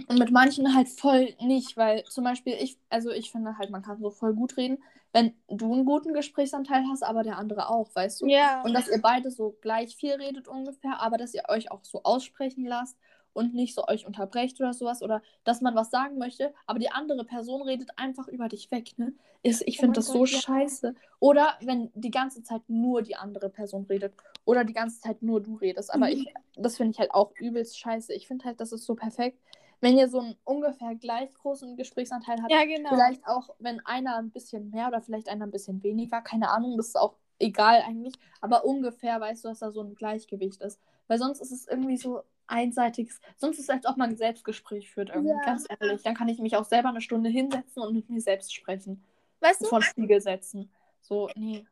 Und 0.08 0.20
mit 0.20 0.32
manchen 0.32 0.76
halt 0.76 0.88
voll 0.90 1.34
nicht, 1.42 1.76
weil 1.76 2.04
zum 2.04 2.24
Beispiel 2.24 2.54
ich, 2.60 2.78
also 2.90 3.10
ich 3.10 3.32
finde 3.32 3.58
halt, 3.58 3.72
man 3.72 3.82
kann 3.82 4.00
so 4.00 4.12
voll 4.12 4.34
gut 4.34 4.56
reden, 4.58 4.78
wenn 5.12 5.34
du 5.48 5.74
einen 5.74 5.86
guten 5.86 6.14
Gesprächsanteil 6.14 6.84
hast, 6.92 7.04
aber 7.04 7.24
der 7.24 7.38
andere 7.38 7.70
auch, 7.70 7.90
weißt 7.96 8.22
du? 8.22 8.28
Ja. 8.28 8.62
Und 8.62 8.74
dass 8.74 8.88
ihr 8.88 9.02
beide 9.02 9.32
so 9.32 9.58
gleich 9.62 9.96
viel 9.96 10.14
redet 10.14 10.48
ungefähr, 10.48 11.02
aber 11.02 11.18
dass 11.18 11.34
ihr 11.34 11.44
euch 11.48 11.72
auch 11.72 11.84
so 11.84 12.04
aussprechen 12.04 12.66
lasst 12.66 12.98
und 13.34 13.54
nicht 13.54 13.74
so 13.74 13.88
euch 13.88 14.06
unterbrecht 14.06 14.60
oder 14.60 14.74
sowas 14.74 15.02
oder 15.02 15.22
dass 15.44 15.62
man 15.62 15.76
was 15.76 15.90
sagen 15.90 16.18
möchte, 16.18 16.54
aber 16.66 16.80
die 16.80 16.92
andere 16.92 17.24
Person 17.24 17.62
redet 17.62 17.90
einfach 17.96 18.28
über 18.28 18.48
dich 18.50 18.70
weg, 18.72 18.98
ne? 18.98 19.14
Ist, 19.44 19.64
ich 19.66 19.78
oh 19.78 19.82
finde 19.82 19.96
das 19.96 20.08
Gott, 20.08 20.28
so 20.28 20.36
ja. 20.36 20.42
scheiße. 20.42 20.96
Oder 21.20 21.56
wenn 21.62 21.92
die 21.94 22.10
ganze 22.12 22.42
Zeit 22.44 22.64
nur 22.68 23.04
die 23.04 23.16
andere 23.16 23.50
Person 23.50 23.86
redet 23.88 24.14
oder 24.46 24.64
die 24.64 24.74
ganze 24.74 25.00
Zeit 25.00 25.22
nur 25.22 25.42
du 25.42 25.56
redest, 25.56 25.94
aber 25.94 26.08
mhm. 26.08 26.12
ich 26.12 26.34
das 26.56 26.78
finde 26.78 26.92
ich 26.92 27.00
halt 27.00 27.12
auch 27.12 27.32
übelst 27.40 27.80
scheiße. 27.80 28.14
Ich 28.14 28.28
finde 28.28 28.46
halt, 28.46 28.60
das 28.60 28.72
ist 28.72 28.86
so 28.86 28.96
perfekt, 28.96 29.40
wenn 29.82 29.98
ihr 29.98 30.10
so 30.10 30.20
einen 30.20 30.36
ungefähr 30.44 30.96
gleich 30.96 31.34
großen 31.34 31.78
Gesprächsanteil 31.78 32.42
habt. 32.42 32.52
Ja, 32.52 32.66
genau. 32.66 32.90
Vielleicht 32.90 33.26
auch, 33.28 33.50
wenn 33.60 33.86
einer 33.86 34.18
ein 34.18 34.32
bisschen 34.32 34.70
mehr 34.72 34.88
oder 34.88 35.02
vielleicht 35.02 35.30
einer 35.30 35.46
ein 35.46 35.52
bisschen 35.52 35.84
weniger, 35.84 36.22
keine 36.22 36.50
Ahnung, 36.50 36.78
das 36.78 36.88
ist 36.88 36.98
auch 36.98 37.16
egal 37.40 37.84
eigentlich, 37.86 38.16
aber 38.42 38.66
ungefähr 38.66 39.20
weißt 39.22 39.46
du, 39.46 39.50
dass 39.50 39.60
da 39.60 39.72
so 39.72 39.82
ein 39.82 39.96
Gleichgewicht 39.96 40.62
ist. 40.62 40.80
Weil 41.08 41.20
sonst 41.20 41.40
ist 41.40 41.52
es 41.52 41.68
irgendwie 41.68 41.98
so, 41.98 42.24
einseitiges. 42.48 43.20
Sonst 43.38 43.60
ist 43.60 43.66
es, 43.66 43.70
als 43.70 43.86
ob 43.86 43.98
man 43.98 44.12
ein 44.12 44.18
Selbstgespräch 44.18 44.90
führt, 44.90 45.10
irgendwie, 45.10 45.32
ja. 45.32 45.42
ganz 45.44 45.66
ehrlich. 45.70 46.02
Dann 46.02 46.16
kann 46.16 46.30
ich 46.30 46.40
mich 46.40 46.56
auch 46.56 46.66
selber 46.66 46.90
eine 46.90 47.02
Stunde 47.02 47.30
hinsetzen 47.30 47.84
und 47.84 47.94
mit 47.94 48.10
mir 48.10 48.22
selbst 48.22 48.54
sprechen. 48.54 49.04
Weißt 49.40 49.62
du? 49.62 49.66
Vor 49.66 49.82
Spiegel 49.82 50.20
setzen. 50.22 50.72
So, 51.02 51.30
nee. 51.36 51.66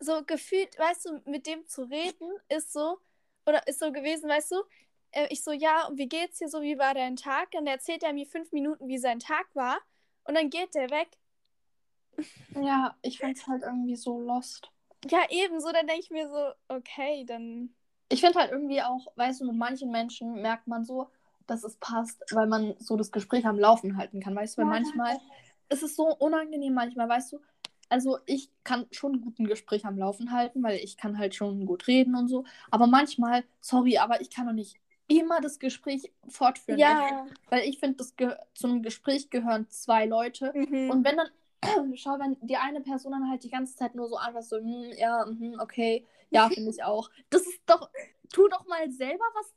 So 0.00 0.22
gefühlt, 0.26 0.76
weißt 0.78 1.06
du, 1.06 1.30
mit 1.30 1.46
dem 1.46 1.66
zu 1.66 1.82
reden 1.84 2.28
ist 2.48 2.72
so, 2.72 2.98
oder 3.46 3.66
ist 3.68 3.78
so 3.78 3.92
gewesen, 3.92 4.28
weißt 4.28 4.52
du? 4.52 4.56
Äh, 5.12 5.28
ich 5.30 5.44
so, 5.44 5.52
ja, 5.52 5.88
wie 5.94 6.08
geht's 6.08 6.38
dir 6.38 6.48
so? 6.48 6.62
Wie 6.62 6.78
war 6.78 6.94
dein 6.94 7.16
Tag? 7.16 7.48
Und 7.54 7.66
dann 7.66 7.66
erzählt 7.68 8.02
er 8.02 8.12
mir 8.12 8.26
fünf 8.26 8.52
Minuten, 8.52 8.88
wie 8.88 8.98
sein 8.98 9.18
Tag 9.18 9.46
war. 9.54 9.78
Und 10.24 10.34
dann 10.34 10.50
geht 10.50 10.74
der 10.74 10.90
weg. 10.90 11.08
Ja, 12.60 12.96
ich 13.02 13.18
find's 13.18 13.46
halt 13.46 13.62
irgendwie 13.62 13.96
so 13.96 14.20
lost. 14.20 14.70
Ja, 15.08 15.20
ebenso. 15.30 15.72
Dann 15.72 15.86
denke 15.86 16.02
ich 16.02 16.10
mir 16.10 16.28
so, 16.28 16.52
okay, 16.68 17.24
dann. 17.26 17.74
Ich 18.08 18.20
finde 18.20 18.38
halt 18.38 18.52
irgendwie 18.52 18.82
auch, 18.82 19.06
weißt 19.16 19.40
du, 19.40 19.46
mit 19.46 19.56
manchen 19.56 19.90
Menschen 19.90 20.40
merkt 20.42 20.66
man 20.66 20.84
so, 20.84 21.08
dass 21.46 21.64
es 21.64 21.76
passt, 21.76 22.22
weil 22.32 22.46
man 22.46 22.74
so 22.78 22.96
das 22.96 23.10
Gespräch 23.10 23.46
am 23.46 23.58
Laufen 23.58 23.96
halten 23.96 24.20
kann, 24.20 24.34
weißt 24.36 24.56
du? 24.56 24.62
Weil 24.62 24.68
Ja. 24.68 24.74
manchmal 24.74 25.18
ist 25.70 25.82
es 25.82 25.96
so 25.96 26.14
unangenehm, 26.16 26.74
manchmal, 26.74 27.08
weißt 27.08 27.32
du. 27.32 27.40
Also 27.88 28.18
ich 28.26 28.50
kann 28.64 28.86
schon 28.90 29.20
gut 29.20 29.38
ein 29.38 29.46
Gespräch 29.46 29.84
am 29.84 29.98
Laufen 29.98 30.30
halten, 30.32 30.62
weil 30.62 30.78
ich 30.78 30.96
kann 30.96 31.18
halt 31.18 31.34
schon 31.34 31.66
gut 31.66 31.86
reden 31.88 32.14
und 32.14 32.28
so. 32.28 32.44
Aber 32.70 32.86
manchmal, 32.86 33.44
sorry, 33.60 33.98
aber 33.98 34.20
ich 34.20 34.30
kann 34.30 34.46
doch 34.46 34.52
nicht 34.54 34.76
immer 35.18 35.40
das 35.40 35.58
Gespräch 35.58 36.12
fortführen. 36.28 36.78
Ja. 36.78 37.26
Weil 37.50 37.68
ich 37.68 37.78
finde, 37.78 37.96
das 37.96 38.16
ge 38.16 38.34
zu 38.54 38.66
einem 38.66 38.82
Gespräch 38.82 39.30
gehören 39.30 39.68
zwei 39.68 40.06
Leute. 40.06 40.52
Mhm. 40.54 40.90
Und 40.90 41.04
wenn 41.04 41.16
dann, 41.16 41.94
schau, 41.96 42.18
wenn 42.18 42.36
die 42.40 42.56
eine 42.56 42.80
Person 42.80 43.12
dann 43.12 43.30
halt 43.30 43.44
die 43.44 43.50
ganze 43.50 43.76
Zeit 43.76 43.94
nur 43.94 44.08
so 44.08 44.16
einfach 44.16 44.42
so, 44.42 44.56
hm, 44.56 44.92
ja, 44.96 45.24
mhm, 45.26 45.56
okay, 45.60 46.06
ja, 46.30 46.48
finde 46.54 46.70
ich 46.70 46.82
auch. 46.82 47.10
Das 47.30 47.42
ist 47.42 47.60
doch, 47.66 47.90
tu 48.32 48.48
doch 48.48 48.66
mal 48.66 48.90
selber 48.90 49.24
was 49.34 49.52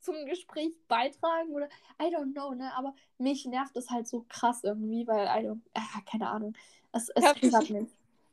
zum 0.00 0.26
Gespräch 0.26 0.72
beitragen 0.86 1.50
oder, 1.50 1.68
I 2.00 2.14
don't 2.14 2.32
know, 2.32 2.52
ne, 2.52 2.70
aber 2.76 2.94
mich 3.16 3.46
nervt 3.46 3.74
es 3.76 3.88
halt 3.88 4.06
so 4.06 4.26
krass 4.28 4.62
irgendwie, 4.62 5.06
weil, 5.06 5.26
I 5.26 5.46
don't, 5.46 5.60
äh, 5.72 5.80
keine 6.10 6.28
Ahnung, 6.28 6.54
es, 6.92 7.08
es 7.08 7.24
triggert 7.32 7.70
mich 7.70 7.88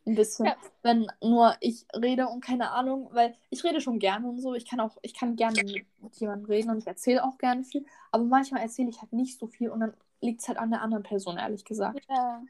ein 0.05 0.15
bisschen, 0.15 0.47
Ja. 0.47 0.55
wenn 0.81 1.11
nur 1.21 1.55
ich 1.59 1.85
rede 1.95 2.27
und 2.27 2.43
keine 2.43 2.71
Ahnung, 2.71 3.09
weil 3.11 3.35
ich 3.49 3.63
rede 3.63 3.81
schon 3.81 3.99
gerne 3.99 4.27
und 4.27 4.39
so, 4.41 4.53
ich 4.55 4.67
kann 4.67 4.79
auch, 4.79 4.97
ich 5.01 5.13
kann 5.13 5.35
gerne 5.35 5.63
mit 5.99 6.15
jemandem 6.15 6.45
reden 6.49 6.69
und 6.71 6.79
ich 6.79 6.87
erzähle 6.87 7.23
auch 7.23 7.37
gerne 7.37 7.63
viel, 7.63 7.85
aber 8.11 8.23
manchmal 8.23 8.61
erzähle 8.61 8.89
ich 8.89 9.01
halt 9.01 9.13
nicht 9.13 9.37
so 9.37 9.47
viel 9.47 9.69
und 9.69 9.79
dann 9.81 9.93
liegt 10.21 10.41
es 10.41 10.47
halt 10.47 10.57
an 10.57 10.71
der 10.71 10.81
anderen 10.81 11.03
Person, 11.03 11.37
ehrlich 11.37 11.65
gesagt. 11.65 12.05
ja. 12.09 12.41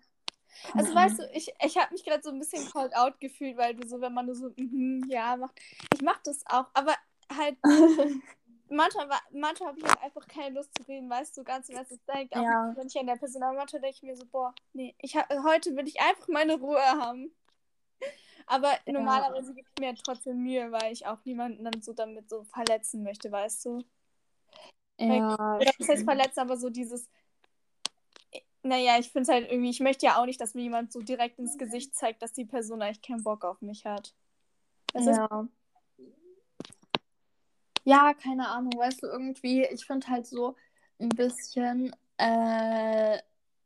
Also 0.75 0.93
weißt 0.93 1.19
du, 1.19 1.29
ich, 1.33 1.51
ich 1.65 1.77
habe 1.77 1.93
mich 1.93 2.03
gerade 2.03 2.21
so 2.21 2.29
ein 2.29 2.37
bisschen 2.39 2.69
called 2.71 2.95
out 2.95 3.19
gefühlt, 3.19 3.57
weil 3.57 3.73
du 3.73 3.87
so, 3.87 3.99
wenn 4.01 4.13
man 4.13 4.33
so, 4.33 4.51
mhm, 4.57 5.03
ja, 5.09 5.35
macht. 5.37 5.59
Ich 5.93 6.01
mach 6.01 6.21
das 6.23 6.43
auch, 6.45 6.65
aber 6.73 6.93
halt, 7.35 7.57
manchmal, 8.69 9.07
manchmal 9.31 9.69
habe 9.69 9.79
ich 9.79 9.85
halt 9.85 10.01
einfach 10.03 10.27
keine 10.27 10.55
Lust 10.55 10.71
zu 10.77 10.83
reden, 10.87 11.09
weißt 11.09 11.37
du, 11.37 11.43
ganz 11.43 11.69
im 11.69 11.77
Ernst, 11.77 11.91
das 11.91 11.99
denkt 12.15 12.35
auch, 12.35 12.41
Ja. 12.43 12.73
wenn 12.75 12.87
ich 12.87 12.97
an 12.99 13.07
der 13.07 13.15
Person, 13.15 13.43
aber 13.43 13.57
manchmal 13.57 13.81
denke 13.81 13.95
ich 13.97 14.03
mir 14.03 14.15
so, 14.15 14.25
boah, 14.25 14.53
nee, 14.73 14.93
ich 14.99 15.15
hab, 15.15 15.29
heute 15.43 15.75
will 15.75 15.87
ich 15.87 15.99
einfach 16.01 16.27
meine 16.27 16.55
Ruhe 16.55 16.81
haben. 16.81 17.31
Aber 18.51 18.73
Ja. 18.85 18.91
normalerweise 18.91 19.53
gebe 19.53 19.65
ich 19.73 19.79
mir 19.79 19.95
trotzdem 19.95 20.43
Mühe, 20.43 20.69
weil 20.73 20.91
ich 20.91 21.07
auch 21.07 21.23
niemanden 21.23 21.63
dann 21.63 21.81
so 21.81 21.93
damit 21.93 22.29
so 22.29 22.43
verletzen 22.43 23.01
möchte, 23.01 23.31
weißt 23.31 23.63
du? 23.63 23.81
ja, 24.97 25.37
Oder 25.55 25.71
das 25.79 25.87
heißt 25.87 26.03
verletzen, 26.03 26.41
aber 26.41 26.57
so 26.57 26.69
dieses. 26.69 27.09
Naja, 28.61 28.99
ich 28.99 29.09
finde 29.09 29.21
es 29.23 29.29
halt 29.29 29.49
irgendwie, 29.49 29.69
ich 29.69 29.79
möchte 29.79 30.05
ja 30.05 30.21
auch 30.21 30.25
nicht, 30.25 30.41
dass 30.41 30.53
mir 30.53 30.63
jemand 30.63 30.91
so 30.91 30.99
direkt 31.01 31.39
ins 31.39 31.57
Gesicht 31.57 31.95
zeigt, 31.95 32.21
dass 32.21 32.33
die 32.33 32.43
Person 32.43 32.81
eigentlich 32.81 33.01
keinen 33.01 33.23
Bock 33.23 33.45
auf 33.45 33.61
mich 33.61 33.85
hat. 33.85 34.13
Das 34.93 35.05
ja. 35.05 35.47
Ja, 37.85 38.13
keine 38.13 38.49
Ahnung, 38.49 38.73
weißt 38.77 39.01
du, 39.01 39.07
irgendwie, 39.07 39.63
ich 39.63 39.85
finde 39.85 40.07
halt 40.07 40.27
so 40.27 40.55
ein 40.99 41.09
bisschen, 41.09 41.95
äh, 42.17 43.17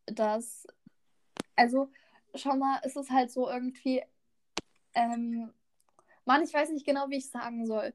dass, 0.05 0.67
also, 1.55 1.89
schau 2.35 2.55
mal, 2.55 2.79
es 2.83 2.95
ist 2.95 3.09
halt 3.09 3.31
so 3.31 3.49
irgendwie, 3.49 4.03
ähm, 4.95 5.51
Mann, 6.25 6.43
ich 6.43 6.53
weiß 6.53 6.71
nicht 6.71 6.85
genau, 6.85 7.09
wie 7.09 7.17
ich 7.17 7.29
sagen 7.29 7.65
soll. 7.65 7.93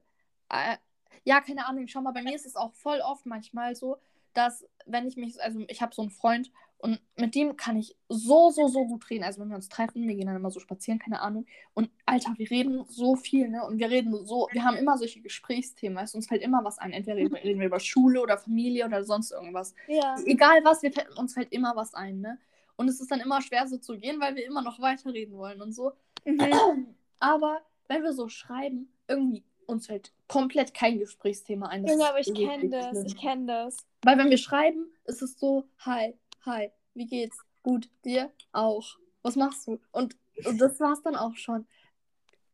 Äh, 0.49 0.77
ja, 1.23 1.41
keine 1.41 1.67
Ahnung, 1.67 1.87
schau 1.87 2.01
mal, 2.01 2.11
bei 2.11 2.23
mir 2.23 2.35
ist 2.35 2.45
es 2.45 2.55
auch 2.55 2.73
voll 2.73 2.99
oft 3.01 3.25
manchmal 3.25 3.75
so, 3.75 3.97
dass, 4.33 4.65
wenn 4.85 5.07
ich 5.07 5.17
mich, 5.17 5.41
also 5.41 5.59
ich 5.67 5.81
habe 5.81 5.93
so 5.93 6.01
einen 6.01 6.11
Freund 6.11 6.51
und 6.81 6.99
mit 7.15 7.35
dem 7.35 7.57
kann 7.57 7.77
ich 7.77 7.95
so, 8.09 8.49
so, 8.49 8.67
so 8.67 8.85
gut 8.85 9.07
reden. 9.11 9.23
Also 9.23 9.39
wenn 9.39 9.49
wir 9.49 9.55
uns 9.55 9.69
treffen, 9.69 10.07
wir 10.07 10.15
gehen 10.15 10.25
dann 10.25 10.35
immer 10.35 10.49
so 10.49 10.59
spazieren, 10.59 10.97
keine 10.97 11.21
Ahnung. 11.21 11.45
Und 11.75 11.91
Alter, 12.07 12.33
wir 12.37 12.49
reden 12.49 12.85
so 12.87 13.15
viel, 13.15 13.49
ne? 13.49 13.63
Und 13.63 13.77
wir 13.77 13.91
reden 13.91 14.25
so, 14.25 14.47
wir 14.51 14.63
haben 14.63 14.77
immer 14.77 14.97
solche 14.97 15.21
Gesprächsthemen, 15.21 15.95
weißt 15.95 16.15
uns 16.15 16.27
fällt 16.27 16.41
immer 16.41 16.63
was 16.63 16.79
ein. 16.79 16.91
Entweder 16.91 17.17
reden 17.17 17.59
wir, 17.59 17.67
über 17.67 17.79
Schule 17.79 18.19
oder 18.19 18.39
Familie 18.39 18.85
oder 18.85 19.03
sonst 19.03 19.31
irgendwas. 19.31 19.75
ja. 19.87 20.15
Egal 20.25 20.61
was, 20.63 20.81
wir, 20.81 20.91
uns 21.17 21.35
fällt 21.35 21.51
immer 21.51 21.75
was 21.75 21.93
ein, 21.93 22.19
ne? 22.19 22.39
Und 22.81 22.87
es 22.87 22.99
ist 22.99 23.11
dann 23.11 23.19
immer 23.19 23.43
schwer 23.43 23.67
so 23.67 23.77
zu 23.77 23.95
gehen, 23.95 24.19
weil 24.19 24.35
wir 24.35 24.43
immer 24.43 24.63
noch 24.63 24.79
weiterreden 24.79 25.37
wollen 25.37 25.61
und 25.61 25.71
so. 25.71 25.93
Mhm. 26.25 26.39
Aber 27.19 27.61
wenn 27.87 28.01
wir 28.01 28.11
so 28.11 28.27
schreiben, 28.27 28.91
irgendwie 29.07 29.43
uns 29.67 29.85
fällt 29.85 30.11
komplett 30.27 30.73
kein 30.73 30.97
Gesprächsthema 30.97 31.67
ein. 31.67 31.83
Das 31.83 31.93
ist 31.93 32.01
aber 32.01 32.19
ich 32.19 32.33
kenne 32.33 32.69
das, 32.69 32.89
schlimm. 32.89 33.05
ich 33.05 33.17
kenne 33.17 33.45
das. 33.45 33.77
Weil 34.01 34.17
wenn 34.17 34.31
wir 34.31 34.39
schreiben, 34.39 34.87
ist 35.05 35.21
es 35.21 35.39
so, 35.39 35.69
hi, 35.79 36.15
hi, 36.43 36.71
wie 36.95 37.05
geht's? 37.05 37.37
Gut, 37.61 37.87
dir 38.03 38.31
auch. 38.51 38.97
Was 39.21 39.35
machst 39.35 39.67
du? 39.67 39.79
Und, 39.91 40.17
und 40.45 40.59
das 40.59 40.79
war's 40.79 41.03
dann 41.03 41.15
auch 41.15 41.35
schon. 41.35 41.67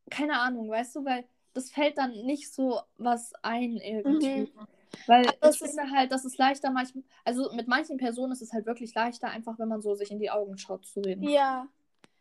Keine 0.10 0.40
Ahnung, 0.40 0.70
weißt 0.70 0.98
du, 0.98 1.06
weil 1.06 1.24
das 1.54 1.72
fällt 1.72 1.98
dann 1.98 2.12
nicht 2.26 2.54
so 2.54 2.82
was 2.98 3.32
ein 3.42 3.78
irgendwie. 3.78 4.52
Weil 5.06 5.28
Aber 5.28 5.50
ich 5.50 5.62
ist- 5.62 5.76
finde 5.76 5.92
halt, 5.92 6.12
dass 6.12 6.26
es 6.26 6.38
leichter 6.38 6.72
manchmal, 6.72 7.04
also 7.26 7.52
mit 7.54 7.68
manchen 7.68 7.98
Personen 7.98 8.32
ist 8.32 8.42
es 8.42 8.54
halt 8.54 8.66
wirklich 8.66 8.94
leichter, 8.96 9.30
einfach 9.30 9.58
wenn 9.60 9.68
man 9.68 9.82
so 9.82 9.96
sich 9.96 10.12
in 10.12 10.20
die 10.20 10.30
Augen 10.32 10.58
schaut 10.58 10.86
zu 10.86 11.00
reden. 11.02 11.24
Ja. 11.24 11.68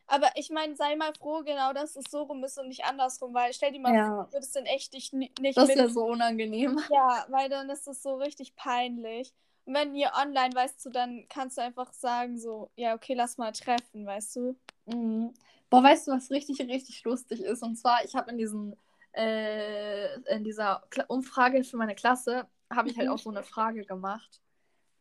Aber 0.09 0.29
ich 0.37 0.51
meine, 0.51 0.77
sei 0.77 0.95
mal 0.95 1.13
froh, 1.15 1.43
genau, 1.43 1.73
dass 1.73 1.97
es 1.97 2.05
so 2.11 2.23
rum 2.23 2.45
ist 2.45 2.59
und 2.59 2.69
nicht 2.69 2.85
andersrum, 2.85 3.35
weil 3.35 3.53
stell 3.53 3.73
dir 3.73 3.81
mal 3.81 3.95
Ja. 3.95 4.07
vor, 4.09 4.25
du 4.27 4.33
würdest 4.35 4.55
dann 4.55 4.65
echt 4.67 4.95
dich 4.95 5.13
ni- 5.13 5.33
nicht 5.41 5.57
Das 5.59 5.69
wäre 5.69 5.89
so 5.91 6.05
unangenehm. 6.07 6.79
Ja, 6.93 7.27
weil 7.29 7.49
dann 7.49 7.69
ist 7.71 7.89
es 7.89 8.03
so 8.05 8.15
richtig 8.15 8.55
peinlich. 8.55 9.33
Und 9.65 9.75
wenn 9.75 9.97
ihr 9.97 10.13
online, 10.15 10.55
weißt 10.55 10.85
du, 10.87 10.91
dann 10.91 11.27
kannst 11.29 11.59
du 11.59 11.63
einfach 11.63 11.93
sagen, 11.93 12.39
so, 12.39 12.71
ja, 12.77 12.95
okay, 12.95 13.15
lass 13.15 13.37
mal 13.37 13.51
treffen, 13.51 14.07
weißt 14.07 14.37
du? 14.37 14.57
Mhm. 14.87 15.35
Boah, 15.71 15.83
weißt 15.83 16.07
du, 16.07 16.13
was 16.13 16.31
richtig, 16.31 16.61
richtig 16.61 17.03
lustig 17.03 17.41
ist? 17.41 17.65
Und 17.65 17.75
zwar, 17.75 18.05
ich 18.05 18.15
habe 18.15 18.31
in 18.31 18.39
diesen, 18.39 18.77
äh, 19.11 20.21
in 20.37 20.45
dieser 20.45 20.85
Umfrage 21.09 21.65
für 21.65 21.77
meine 21.77 21.97
Klasse, 21.97 22.47
habe 22.73 22.89
ich 22.91 22.97
halt 22.99 23.09
Mhm. 23.09 23.15
auch 23.15 23.19
so 23.19 23.31
eine 23.31 23.43
Frage 23.43 23.85
gemacht. 23.85 24.41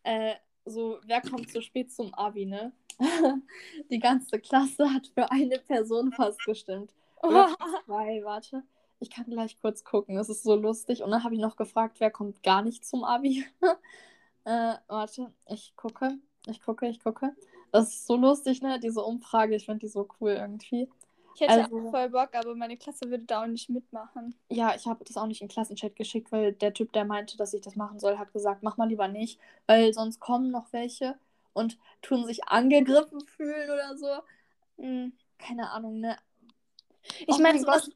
Äh, 0.04 0.36
so, 0.65 0.99
wer 1.06 1.21
kommt 1.21 1.51
zu 1.51 1.62
spät 1.62 1.91
zum 1.93 2.13
Abi, 2.13 2.45
ne? 2.45 2.71
Die 3.89 3.99
ganze 3.99 4.39
Klasse 4.39 4.91
hat 4.91 5.08
für 5.08 5.30
eine 5.32 5.60
Person 5.60 6.12
fast 6.12 6.43
gestimmt. 6.43 6.93
Oder 7.21 7.47
zwei, 7.86 8.21
warte. 8.23 8.63
Ich 8.99 9.10
kann 9.10 9.25
gleich 9.25 9.60
kurz 9.60 9.84
gucken, 9.84 10.15
das 10.15 10.30
ist 10.30 10.43
so 10.43 10.56
lustig. 10.56 11.04
Und 11.04 11.12
dann 11.12 11.23
habe 11.23 11.36
ich 11.36 11.41
noch 11.41 11.58
gefragt, 11.58 11.99
wer 11.99 12.10
kommt 12.12 12.43
gar 12.43 12.62
nicht 12.62 12.86
zum 12.86 13.04
Abi? 13.04 13.45
äh, 14.45 14.73
warte, 14.88 15.34
ich 15.47 15.75
gucke, 15.75 16.17
ich 16.47 16.62
gucke, 16.62 16.88
ich 16.88 16.99
gucke. 16.99 17.36
Das 17.71 17.89
ist 17.89 18.08
so 18.08 18.15
lustig, 18.15 18.62
ne? 18.62 18.80
Diese 18.80 19.04
Umfrage, 19.04 19.56
ich 19.56 19.65
finde 19.65 19.80
die 19.80 19.88
so 19.89 20.08
cool 20.19 20.32
irgendwie. 20.32 20.89
Ich 21.36 21.41
hätte 21.41 21.52
Also- 21.65 21.88
auch 21.88 21.91
voll 21.91 22.10
Bock, 22.10 22.30
aber 22.34 22.56
meine 22.56 22.78
Klasse 22.78 23.10
würde 23.10 23.26
da 23.26 23.43
auch 23.43 23.48
nicht 23.48 23.69
mitmachen. 23.69 24.34
Ja, 24.50 24.74
ich 24.74 24.88
habe 24.88 25.04
das 25.04 25.17
auch 25.17 25.28
nicht 25.28 25.41
in 25.41 25.48
den 25.48 25.54
Klassenchat 25.54 25.95
geschickt, 25.98 26.32
weil 26.32 26.54
der 26.54 26.74
Typ, 26.74 26.93
der 26.93 27.04
meinte, 27.04 27.36
dass 27.36 27.54
ich 27.54 27.60
das 27.62 27.76
machen 27.76 28.00
soll, 28.00 28.17
hat 28.17 28.32
gesagt, 28.32 28.63
mach 28.63 28.78
mal 28.78 28.88
lieber 28.88 29.10
nicht, 29.10 29.38
weil 29.67 29.93
sonst 29.93 30.21
kommen 30.21 30.50
noch 30.50 30.71
welche 30.71 31.19
und 31.52 31.78
tun 32.02 32.26
sich 32.26 32.45
angegriffen 32.48 33.19
fühlen 33.28 33.69
oder 33.69 33.98
so. 33.98 34.08
Mhm. 34.82 35.12
Keine 35.38 35.69
Ahnung, 35.71 36.00
ne? 36.00 36.17
Ich 37.28 37.38
meine. 37.38 37.62
Gott, 37.62 37.89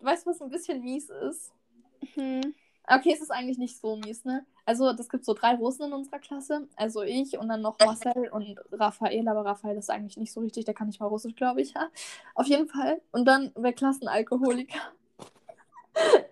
weißt 0.00 0.26
du, 0.26 0.30
was 0.30 0.40
ein 0.40 0.48
bisschen 0.48 0.82
mies 0.82 1.10
ist? 1.10 1.52
Mhm. 2.16 2.54
Okay, 2.86 3.12
es 3.12 3.20
ist 3.20 3.30
eigentlich 3.30 3.58
nicht 3.58 3.78
so 3.78 3.96
mies, 3.96 4.24
ne? 4.24 4.46
Also, 4.64 4.92
das 4.92 5.08
gibt 5.08 5.24
so 5.24 5.34
drei 5.34 5.54
Russen 5.54 5.86
in 5.86 5.92
unserer 5.92 6.18
Klasse. 6.18 6.68
Also 6.76 7.02
ich 7.02 7.38
und 7.38 7.48
dann 7.48 7.62
noch 7.62 7.78
Marcel 7.84 8.28
und 8.30 8.58
Raphael, 8.72 9.28
aber 9.28 9.44
Raphael 9.44 9.76
ist 9.76 9.90
eigentlich 9.90 10.16
nicht 10.16 10.32
so 10.32 10.40
richtig, 10.40 10.64
der 10.64 10.74
kann 10.74 10.88
nicht 10.88 11.00
mal 11.00 11.06
Russisch, 11.06 11.34
glaube 11.34 11.60
ich. 11.60 11.74
Ja. 11.74 11.88
Auf 12.34 12.46
jeden 12.46 12.68
Fall. 12.68 13.00
Und 13.12 13.26
dann 13.26 13.52
wir 13.56 13.72
Klassenalkoholiker. 13.72 14.80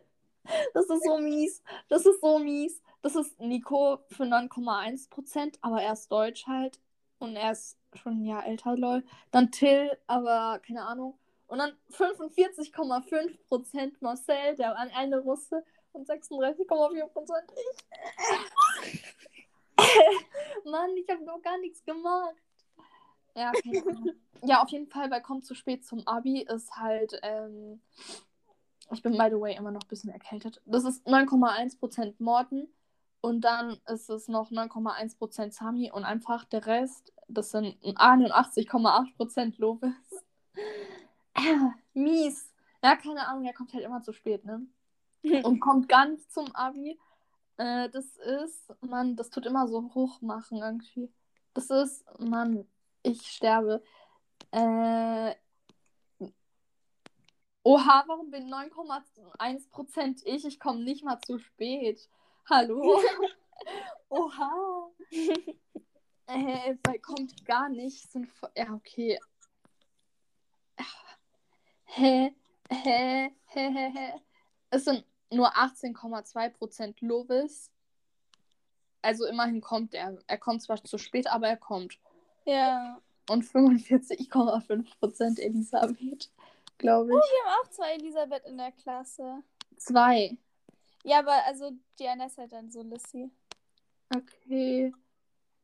Das 0.72 0.86
ist 0.86 1.04
so 1.04 1.18
mies. 1.18 1.62
Das 1.88 2.06
ist 2.06 2.22
so 2.22 2.38
mies. 2.38 2.80
Das 3.02 3.16
ist 3.16 3.38
Nico 3.38 3.98
für 4.08 4.24
9,1%, 4.24 5.58
aber 5.60 5.82
er 5.82 5.92
ist 5.92 6.10
Deutsch 6.10 6.46
halt. 6.46 6.80
Und 7.18 7.36
er 7.36 7.52
ist 7.52 7.76
schon 7.94 8.22
ein 8.22 8.24
Jahr 8.24 8.46
älter, 8.46 8.74
lol. 8.76 9.04
Dann 9.30 9.50
Till, 9.50 9.90
aber 10.06 10.58
keine 10.60 10.86
Ahnung. 10.86 11.18
Und 11.46 11.58
dann 11.58 11.72
45,5% 11.92 13.92
Marcel, 14.00 14.56
der 14.56 14.74
eine 14.76 15.18
Russe. 15.18 15.62
Und 15.92 16.08
36,4% 16.08 17.42
ich. 18.86 19.04
Mann, 20.64 20.96
ich 20.96 21.08
habe 21.08 21.24
noch 21.24 21.40
gar 21.42 21.58
nichts 21.58 21.84
gemacht. 21.84 22.34
Ja, 23.34 23.52
keine 23.52 23.86
Ahnung. 23.86 24.10
ja, 24.42 24.62
auf 24.62 24.68
jeden 24.70 24.88
Fall 24.88 25.08
bei 25.08 25.20
Kommt 25.20 25.46
zu 25.46 25.54
spät 25.54 25.84
zum 25.86 26.06
Abi 26.06 26.42
ist 26.42 26.76
halt, 26.76 27.18
ähm, 27.22 27.80
ich 28.90 29.02
bin 29.02 29.16
by 29.16 29.28
the 29.30 29.40
way 29.40 29.56
immer 29.56 29.70
noch 29.70 29.82
ein 29.82 29.88
bisschen 29.88 30.10
erkältet. 30.10 30.60
Das 30.64 30.84
ist 30.84 31.06
9,1% 31.06 32.14
Morten 32.18 32.68
und 33.20 33.42
dann 33.42 33.78
ist 33.86 34.10
es 34.10 34.28
noch 34.28 34.50
9,1% 34.50 35.52
Sami 35.52 35.90
und 35.92 36.04
einfach 36.04 36.44
der 36.44 36.66
Rest, 36.66 37.12
das 37.28 37.50
sind 37.50 37.76
81,8% 37.82 39.54
Lobes. 39.58 39.92
Mies. 41.94 42.52
Ja, 42.82 42.96
keine 42.96 43.26
Ahnung, 43.26 43.44
er 43.44 43.54
kommt 43.54 43.72
halt 43.72 43.84
immer 43.84 44.02
zu 44.02 44.12
spät, 44.12 44.44
ne? 44.44 44.66
und 45.44 45.60
kommt 45.60 45.88
gar 45.88 46.06
nicht 46.06 46.30
zum 46.32 46.54
Abi. 46.54 46.98
Äh, 47.56 47.88
das 47.90 48.16
ist, 48.16 48.72
Mann, 48.80 49.16
das 49.16 49.30
tut 49.30 49.46
immer 49.46 49.66
so 49.66 49.92
hoch 49.94 50.20
machen 50.20 50.58
irgendwie. 50.58 51.12
Das 51.54 51.70
ist, 51.70 52.04
Mann, 52.20 52.66
ich 53.02 53.22
sterbe. 53.22 53.82
Äh, 54.52 55.34
Oha, 57.64 58.04
warum 58.06 58.30
bin 58.30 58.48
9,1% 58.48 60.22
ich? 60.24 60.44
Ich 60.46 60.58
komme 60.58 60.82
nicht 60.82 61.04
mal 61.04 61.20
zu 61.20 61.38
spät. 61.38 62.08
Hallo? 62.48 62.98
Oha. 64.08 64.90
äh, 66.26 66.98
kommt 67.02 67.44
gar 67.44 67.68
nicht. 67.68 68.10
Sind, 68.10 68.30
ja, 68.56 68.72
okay. 68.72 69.18
Hä? 71.84 72.34
Hä? 72.70 73.32
Hä? 73.46 73.70
Hä? 73.70 73.92
Hä? 73.94 74.27
Es 74.70 74.84
sind 74.84 75.04
nur 75.30 75.54
18,2% 75.56 76.94
Lovis. 77.00 77.70
Also 79.02 79.26
immerhin 79.26 79.60
kommt 79.60 79.94
er. 79.94 80.18
Er 80.26 80.38
kommt 80.38 80.62
zwar 80.62 80.82
zu 80.82 80.98
spät, 80.98 81.26
aber 81.28 81.48
er 81.48 81.56
kommt. 81.56 81.98
Ja. 82.44 83.00
Und 83.30 83.44
45,5% 83.44 85.38
Elisabeth, 85.40 86.30
glaube 86.78 87.12
Oh, 87.14 87.18
ich. 87.18 87.24
wir 87.30 87.44
haben 87.44 87.60
auch 87.62 87.68
zwei 87.70 87.92
Elisabeth 87.94 88.44
in 88.46 88.56
der 88.56 88.72
Klasse. 88.72 89.42
Zwei. 89.76 90.36
Ja, 91.04 91.18
aber 91.20 91.44
also 91.46 91.70
die 91.98 92.08
eine 92.08 92.26
ist 92.26 92.38
halt 92.38 92.52
dann 92.52 92.70
so 92.70 92.82
Lissy. 92.82 93.30
Okay. 94.14 94.92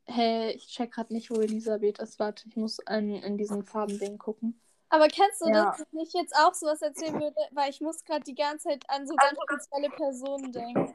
Hä, 0.06 0.50
ich 0.50 0.66
check 0.68 0.92
gerade 0.92 1.14
nicht, 1.14 1.30
wo 1.30 1.40
Elisabeth 1.40 1.98
ist. 1.98 2.18
Warte, 2.18 2.46
ich 2.46 2.56
muss 2.56 2.78
in, 2.90 3.14
in 3.16 3.38
diesen 3.38 3.64
Farbending 3.64 4.18
gucken. 4.18 4.60
Aber 4.88 5.09
kennst 5.09 5.40
du 5.40 5.49
Ja. 5.49 5.70
das, 5.70 5.79
dass 5.79 6.03
ich 6.09 6.12
jetzt 6.12 6.35
auch 6.37 6.55
sowas 6.55 6.81
erzählen 6.83 7.14
würde? 7.20 7.40
Weil 7.51 7.70
ich 7.70 7.81
muss 7.81 8.05
gerade 8.05 8.23
die 8.23 8.35
ganze 8.35 8.68
Zeit 8.68 8.85
an 8.88 9.07
so 9.07 9.16
ganz 9.16 9.38
spezielle 9.49 9.90
Personen 9.90 10.53
denken. 10.53 10.94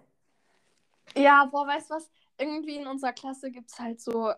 Ja, 1.16 1.46
boah, 1.46 1.68
weißt 1.68 1.90
du 1.90 1.96
was? 1.96 2.10
Irgendwie 2.38 2.78
in 2.78 2.88
unserer 2.88 3.14
Klasse 3.14 3.52
gibt 3.52 3.70
es 3.70 3.80
halt 3.80 4.00
so, 4.00 4.30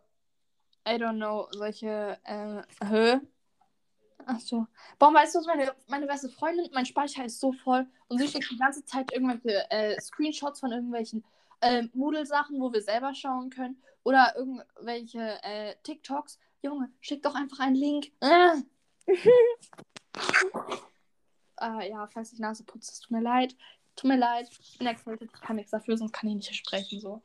I 0.88 0.94
don't 0.96 1.18
know, 1.18 1.48
solche, 1.52 2.18
äh, 2.24 2.64
hä? 2.84 3.20
Ach 4.26 4.40
so. 4.40 4.66
Boah, 4.98 5.14
weißt 5.14 5.36
du 5.36 5.40
was, 5.40 5.46
meine, 5.46 5.76
meine 5.88 6.08
beste 6.08 6.30
Freundin, 6.30 6.70
mein 6.74 6.86
Speicher 6.86 7.26
ist 7.26 7.40
so 7.40 7.52
voll 7.52 7.88
und 8.08 8.20
sie 8.20 8.28
schickt 8.28 8.50
die 8.50 8.58
ganze 8.58 8.84
Zeit 8.86 9.12
irgendwelche 9.12 9.70
äh, 9.70 10.00
Screenshots 10.00 10.60
von 10.60 10.72
irgendwelchen 10.72 11.24
äh, 11.62 11.84
Moodle-Sachen, 11.94 12.60
wo 12.60 12.72
wir 12.72 12.82
selber 12.82 13.14
schauen 13.14 13.50
können 13.50 13.82
oder 14.04 14.34
irgendwelche 14.36 15.40
äh, 15.44 15.76
TikToks. 15.84 16.40
Junge, 16.64 16.92
schick 17.00 17.24
doch 17.24 17.36
einfach 17.36 17.60
einen 17.60 17.76
Link. 17.76 18.12
Äh. 18.22 18.62
Äh, 21.62 21.90
ja, 21.90 22.08
falls 22.08 22.34
ich 22.34 22.40
Nase 22.40 22.64
putze, 22.64 22.92
es 22.92 23.00
tut 23.00 23.12
mir 23.12 23.22
leid. 23.22 23.56
Tut 23.96 24.10
mir 24.10 24.18
leid, 24.18 24.50
ich 24.50 24.78
bin 24.78 24.88
erkältet, 24.88 25.30
ich 25.34 25.42
kann 25.42 25.58
nichts 25.58 25.72
dafür, 25.72 25.98
sonst 25.98 26.14
kann 26.14 26.30
ich 26.30 26.36
nicht 26.36 26.56
sprechen 26.56 27.00
so. 27.00 27.22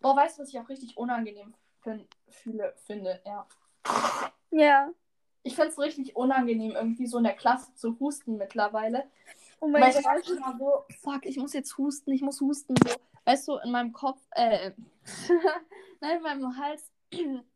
Boah, 0.00 0.16
weißt 0.16 0.38
du, 0.38 0.42
was 0.42 0.48
ich 0.50 0.58
auch 0.58 0.68
richtig 0.68 0.96
unangenehm 0.96 1.54
fin 1.80 2.06
fühle, 2.28 2.74
finde? 2.84 3.20
Ja. 3.24 3.46
Ja. 4.50 4.90
Ich 5.44 5.54
finde 5.54 5.70
es 5.70 5.78
richtig 5.78 6.14
unangenehm, 6.14 6.72
irgendwie 6.72 7.06
so 7.06 7.18
in 7.18 7.24
der 7.24 7.34
Klasse 7.34 7.74
zu 7.74 7.98
husten 7.98 8.36
mittlerweile. 8.36 9.10
Oh 9.60 9.68
mein 9.68 9.82
Weil 9.82 9.96
ich 9.96 10.04
Gott. 10.04 10.28
immer 10.28 10.56
so, 10.58 10.84
fuck, 11.00 11.24
ich 11.24 11.36
muss 11.36 11.52
jetzt 11.52 11.76
husten, 11.78 12.12
ich 12.12 12.22
muss 12.22 12.40
husten. 12.40 12.74
So, 12.76 12.94
weißt 13.24 13.48
du, 13.48 13.56
in 13.58 13.70
meinem 13.70 13.92
Kopf, 13.92 14.20
äh, 14.32 14.72
nein, 16.00 16.16
in 16.18 16.22
meinem 16.22 16.56
Hals 16.56 16.90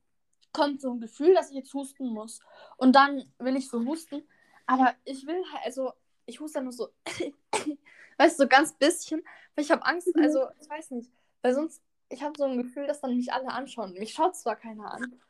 kommt 0.57 0.81
so 0.81 0.91
ein 0.91 1.01
Gefühl, 1.01 1.35
dass 1.35 1.51
ich 1.51 1.57
jetzt 1.57 1.75
husten 1.75 2.07
muss. 2.09 2.41
Und 2.79 2.97
dann 2.97 3.31
will 3.39 3.57
ich 3.57 3.69
so 3.69 3.85
husten. 3.85 4.27
Aber 4.67 4.95
ich 5.05 5.27
will 5.27 5.43
halt, 5.53 5.67
also, 5.67 5.93
ich 6.25 6.41
huste 6.41 6.55
dann 6.59 6.65
nur 6.65 6.73
so, 6.73 6.89
weißt 8.19 8.39
du, 8.39 8.45
so 8.45 8.49
ganz 8.49 8.73
bisschen, 8.73 9.23
weil 9.55 9.65
ich 9.65 9.71
habe 9.71 9.85
Angst, 9.85 10.09
Mhm. 10.15 10.23
also, 10.23 10.49
ich 10.61 10.69
weiß 10.69 10.91
nicht, 10.93 11.11
weil 11.43 11.55
sonst, 11.55 11.83
ich 12.09 12.23
habe 12.23 12.33
so 12.39 12.45
ein 12.45 12.57
Gefühl, 12.57 12.87
dass 12.87 13.01
dann 13.01 13.17
mich 13.17 13.33
alle 13.33 13.49
anschauen. 13.49 13.93
Mich 13.93 14.15
schaut 14.15 14.35
zwar 14.35 14.57
keiner 14.57 14.93
an, 14.93 15.21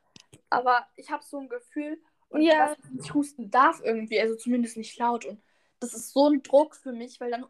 aber 0.49 0.87
ich 0.97 1.11
habe 1.11 1.25
so 1.25 1.39
ein 1.39 1.49
Gefühl, 1.49 2.01
und 2.29 2.43
Ja. 2.43 2.69
dass 2.69 2.79
ich 2.79 2.91
nicht 2.91 3.15
husten 3.15 3.51
darf 3.51 3.81
irgendwie, 3.83 4.21
also 4.21 4.37
zumindest 4.37 4.77
nicht 4.77 4.99
laut. 4.99 5.25
Und 5.25 5.41
das 5.81 5.93
ist 5.95 6.13
so 6.13 6.29
ein 6.29 6.43
Druck 6.43 6.77
für 6.77 6.93
mich, 6.93 7.21
weil 7.21 7.31
dann 7.31 7.47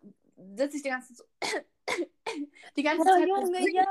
sitze 0.57 0.77
ich 0.79 0.83
die 0.83 0.91
ganze 0.91 1.15
Zeit 1.15 1.19
so. 1.19 1.25
Die 2.77 2.83
ganze 2.83 3.07
Ja, 3.07 3.15
Zeit 3.15 3.29
Junge, 3.29 3.71
ja. 3.73 3.87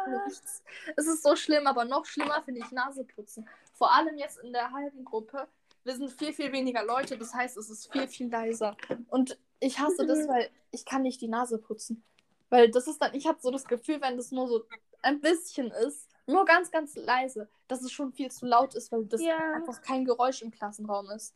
Es 0.95 1.07
ist 1.07 1.23
so 1.23 1.35
schlimm, 1.35 1.65
aber 1.65 1.85
noch 1.85 2.05
schlimmer 2.05 2.43
finde 2.43 2.59
ich 2.59 2.71
Naseputzen. 2.71 3.47
Vor 3.75 3.93
allem 3.93 4.17
jetzt 4.17 4.39
in 4.39 4.51
der 4.53 4.71
halben 4.71 5.05
Gruppe. 5.05 5.47
Wir 5.83 5.95
sind 5.95 6.11
viel, 6.11 6.33
viel 6.33 6.51
weniger 6.51 6.83
Leute, 6.83 7.17
das 7.17 7.33
heißt, 7.33 7.57
es 7.57 7.69
ist 7.69 7.91
viel, 7.91 8.07
viel 8.07 8.29
leiser. 8.29 8.75
Und 9.09 9.37
ich 9.59 9.79
hasse 9.79 10.05
das, 10.07 10.19
Mhm. 10.19 10.27
weil 10.29 10.49
ich 10.71 10.83
kann 10.85 11.03
nicht 11.03 11.21
die 11.21 11.27
Nase 11.27 11.57
putzen. 11.59 12.03
Weil 12.49 12.71
das 12.71 12.87
ist 12.87 12.99
dann, 13.01 13.13
ich 13.13 13.27
habe 13.27 13.39
so 13.41 13.51
das 13.51 13.65
Gefühl, 13.65 14.01
wenn 14.01 14.17
das 14.17 14.31
nur 14.31 14.47
so 14.47 14.63
ein 15.03 15.19
bisschen 15.21 15.69
ist, 15.71 16.09
nur 16.25 16.45
ganz, 16.45 16.71
ganz 16.71 16.95
leise, 16.95 17.47
dass 17.67 17.81
es 17.83 17.91
schon 17.91 18.11
viel 18.13 18.31
zu 18.31 18.45
laut 18.47 18.73
ist, 18.75 18.91
weil 18.91 19.05
das 19.05 19.21
Ja. 19.21 19.37
einfach 19.53 19.81
kein 19.81 20.05
Geräusch 20.05 20.41
im 20.41 20.49
Klassenraum 20.51 21.09
ist. 21.11 21.35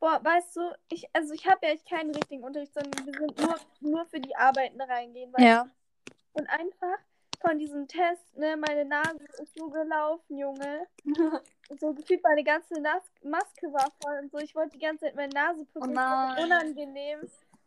Boah, 0.00 0.20
weißt 0.22 0.56
du, 0.56 0.60
ich, 0.88 1.06
also 1.12 1.32
ich 1.32 1.46
habe 1.46 1.64
ja 1.66 1.72
echt 1.72 1.88
keinen 1.88 2.10
richtigen 2.14 2.42
Unterricht, 2.42 2.74
sondern 2.74 3.06
wir 3.06 3.12
sind 3.14 3.38
nur, 3.40 3.56
nur 3.80 4.06
für 4.06 4.20
die 4.20 4.34
Arbeiten 4.34 4.80
reingehen. 4.80 5.32
Ja. 5.38 5.68
Und 6.32 6.48
einfach 6.48 6.98
von 7.46 7.58
diesem 7.58 7.86
Test, 7.86 8.36
ne, 8.36 8.56
meine 8.56 8.84
Nase 8.84 9.24
ist 9.42 9.54
so 9.54 9.68
gelaufen, 9.68 10.38
Junge. 10.38 10.86
So 11.80 11.94
gefühlt 11.94 12.22
meine 12.22 12.44
ganze 12.44 12.78
Nas 12.78 13.02
Maske 13.22 13.72
war 13.72 13.90
voll 14.02 14.18
und 14.20 14.30
so. 14.30 14.36
Ich 14.36 14.54
wollte 14.54 14.72
die 14.72 14.84
ganze 14.84 15.06
Zeit 15.06 15.16
meine 15.16 15.32
Nase 15.32 15.64
putzen. 15.64 15.92
Oh 15.92 15.94
Das 15.94 15.96
war 15.96 16.44
unangenehm. 16.44 17.20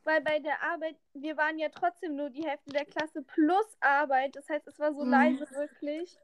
Weil 0.04 0.22
bei 0.22 0.38
der 0.38 0.62
Arbeit, 0.62 0.96
wir 1.16 1.36
waren 1.36 1.58
ja 1.58 1.68
trotzdem 1.70 2.16
nur 2.16 2.30
die 2.30 2.46
Hälfte 2.48 2.70
der 2.70 2.86
Klasse 2.86 3.24
plus 3.24 3.66
Arbeit. 3.80 4.36
Das 4.36 4.48
heißt, 4.50 4.68
es 4.68 4.78
war 4.78 4.94
so 4.94 5.04
Mhm. 5.04 5.10
leise 5.10 5.48
wirklich. 5.50 6.16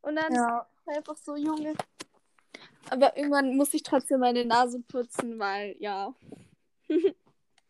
Und 0.00 0.16
dann 0.16 0.32
Ja. 0.32 0.46
war 0.48 0.96
einfach 0.96 1.16
so, 1.18 1.36
Junge. 1.36 1.74
Aber 2.88 3.14
irgendwann 3.18 3.54
muss 3.54 3.74
ich 3.74 3.82
trotzdem 3.82 4.20
meine 4.20 4.46
Nase 4.46 4.80
putzen, 4.80 5.38
weil, 5.38 5.76
ja. 5.78 6.14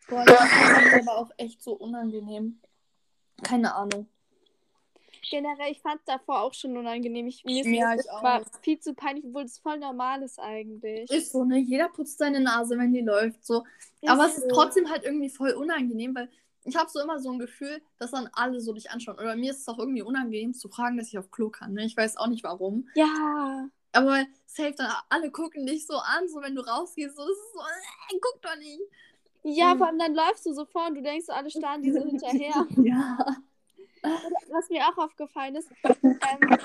Boah, 0.08 0.24
das 0.24 0.44
ist 0.86 1.08
aber 1.08 1.18
auch 1.18 1.30
echt 1.38 1.60
so 1.60 1.72
unangenehm. 1.72 2.60
Keine 3.42 3.74
Ahnung. 3.74 4.08
Generell, 5.30 5.70
ich 5.72 5.80
fand 5.80 6.00
es 6.00 6.04
davor 6.06 6.40
auch 6.42 6.52
schon 6.54 6.76
unangenehm. 6.76 7.26
Ich, 7.28 7.44
mir 7.44 7.60
ist 7.62 7.66
Ja, 7.68 7.94
das 7.96 8.04
ich 8.06 8.10
auch. 8.10 8.22
war 8.22 8.42
viel 8.62 8.78
zu 8.80 8.92
peinlich, 8.94 9.24
obwohl 9.24 9.44
es 9.44 9.58
voll 9.58 9.78
normal 9.78 10.22
ist 10.22 10.38
eigentlich. 10.38 11.10
Ist 11.10 11.32
so, 11.32 11.44
ne? 11.44 11.58
Jeder 11.58 11.88
putzt 11.88 12.18
seine 12.18 12.40
Nase, 12.40 12.76
wenn 12.78 12.92
die 12.92 13.00
läuft. 13.00 13.44
So. 13.44 13.64
Aber 14.06 14.26
es 14.26 14.38
ist 14.38 14.48
trotzdem 14.50 14.90
halt 14.90 15.04
irgendwie 15.04 15.30
voll 15.30 15.50
unangenehm, 15.52 16.14
weil 16.14 16.28
ich 16.64 16.76
habe 16.76 16.90
so 16.90 17.00
immer 17.00 17.18
so 17.18 17.30
ein 17.30 17.38
Gefühl, 17.38 17.80
dass 17.98 18.10
dann 18.12 18.28
alle 18.32 18.60
so 18.60 18.72
dich 18.72 18.90
anschauen. 18.90 19.16
Oder 19.18 19.34
mir 19.36 19.50
ist 19.52 19.60
es 19.60 19.68
auch 19.68 19.78
irgendwie 19.78 20.02
unangenehm 20.02 20.54
zu 20.54 20.68
fragen, 20.68 20.96
dass 20.96 21.08
ich 21.08 21.18
auf 21.18 21.30
Klo 21.30 21.50
kann. 21.50 21.72
Ne? 21.72 21.84
Ich 21.84 21.96
weiß 21.96 22.16
auch 22.16 22.28
nicht 22.28 22.44
warum. 22.44 22.88
Ja. 22.94 23.68
Aber 23.92 24.24
safe, 24.46 24.74
dann 24.76 24.90
alle 25.08 25.30
gucken 25.30 25.66
dich 25.66 25.86
so 25.86 25.94
an, 25.96 26.28
so 26.28 26.40
wenn 26.40 26.54
du 26.54 26.62
rausgehst. 26.62 27.16
So, 27.16 27.22
das 27.22 27.30
ist 27.36 27.52
so, 27.52 27.60
äh, 27.60 28.18
guck 28.20 28.42
doch 28.42 28.56
nicht. 28.56 28.80
Ja, 29.44 29.74
Mhm. 29.74 29.78
vor 29.78 29.86
allem 29.88 29.98
dann 29.98 30.14
läufst 30.14 30.46
du 30.46 30.52
so 30.52 30.64
vor 30.64 30.86
und 30.86 30.94
du 30.94 31.02
denkst, 31.02 31.26
so, 31.26 31.32
alle 31.32 31.50
starren 31.50 31.82
die 31.82 31.90
so 31.92 31.98
hinterher. 32.04 32.66
Ja. 32.82 33.18
Was 34.02 34.68
mir 34.68 34.86
auch 34.88 34.98
aufgefallen 34.98 35.56
ist, 35.56 35.70
ähm, 35.84 36.58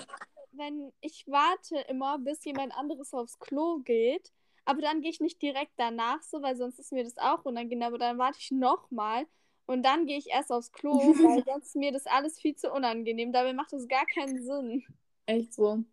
wenn 0.52 0.92
ich 1.02 1.26
warte 1.28 1.78
immer, 1.88 2.18
bis 2.20 2.44
jemand 2.46 2.76
anderes 2.76 3.14
aufs 3.14 3.40
Klo 3.40 3.80
geht, 3.80 4.32
aber 4.66 4.82
dann 4.82 5.02
gehe 5.02 5.12
ich 5.12 5.22
nicht 5.22 5.42
direkt 5.42 5.74
danach 5.78 6.22
so, 6.24 6.42
weil 6.42 6.56
sonst 6.58 6.80
ist 6.80 6.92
mir 6.92 7.04
das 7.04 7.18
auch 7.18 7.46
unangenehm, 7.46 7.88
aber 7.88 7.98
dann 7.98 8.18
warte 8.18 8.40
ich 8.42 8.52
nochmal 8.52 9.28
und 9.66 9.84
dann 9.84 10.06
gehe 10.06 10.18
ich 10.18 10.28
erst 10.30 10.52
aufs 10.52 10.72
Klo, 10.72 10.94
weil 10.98 11.44
sonst 11.46 11.68
ist 11.68 11.76
mir 11.76 11.92
das 11.92 12.08
alles 12.08 12.40
viel 12.40 12.56
zu 12.56 12.72
unangenehm. 12.72 13.32
Dabei 13.32 13.54
macht 13.54 13.74
das 13.74 13.88
gar 13.88 14.06
keinen 14.06 14.42
Sinn. 14.42 14.84
Echt 15.26 15.54
so. 15.54 15.84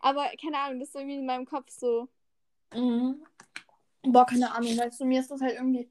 Aber 0.00 0.26
keine 0.40 0.58
Ahnung, 0.58 0.80
das 0.80 0.88
ist 0.88 0.94
irgendwie 0.94 1.16
in 1.16 1.26
meinem 1.26 1.46
Kopf 1.46 1.70
so. 1.70 2.08
Mhm. 2.74 3.22
Boah, 4.02 4.24
keine 4.24 4.54
Ahnung. 4.54 4.76
Weißt 4.78 5.00
du, 5.00 5.04
mir 5.04 5.20
ist 5.20 5.30
das 5.30 5.40
halt 5.40 5.54
irgendwie. 5.54 5.88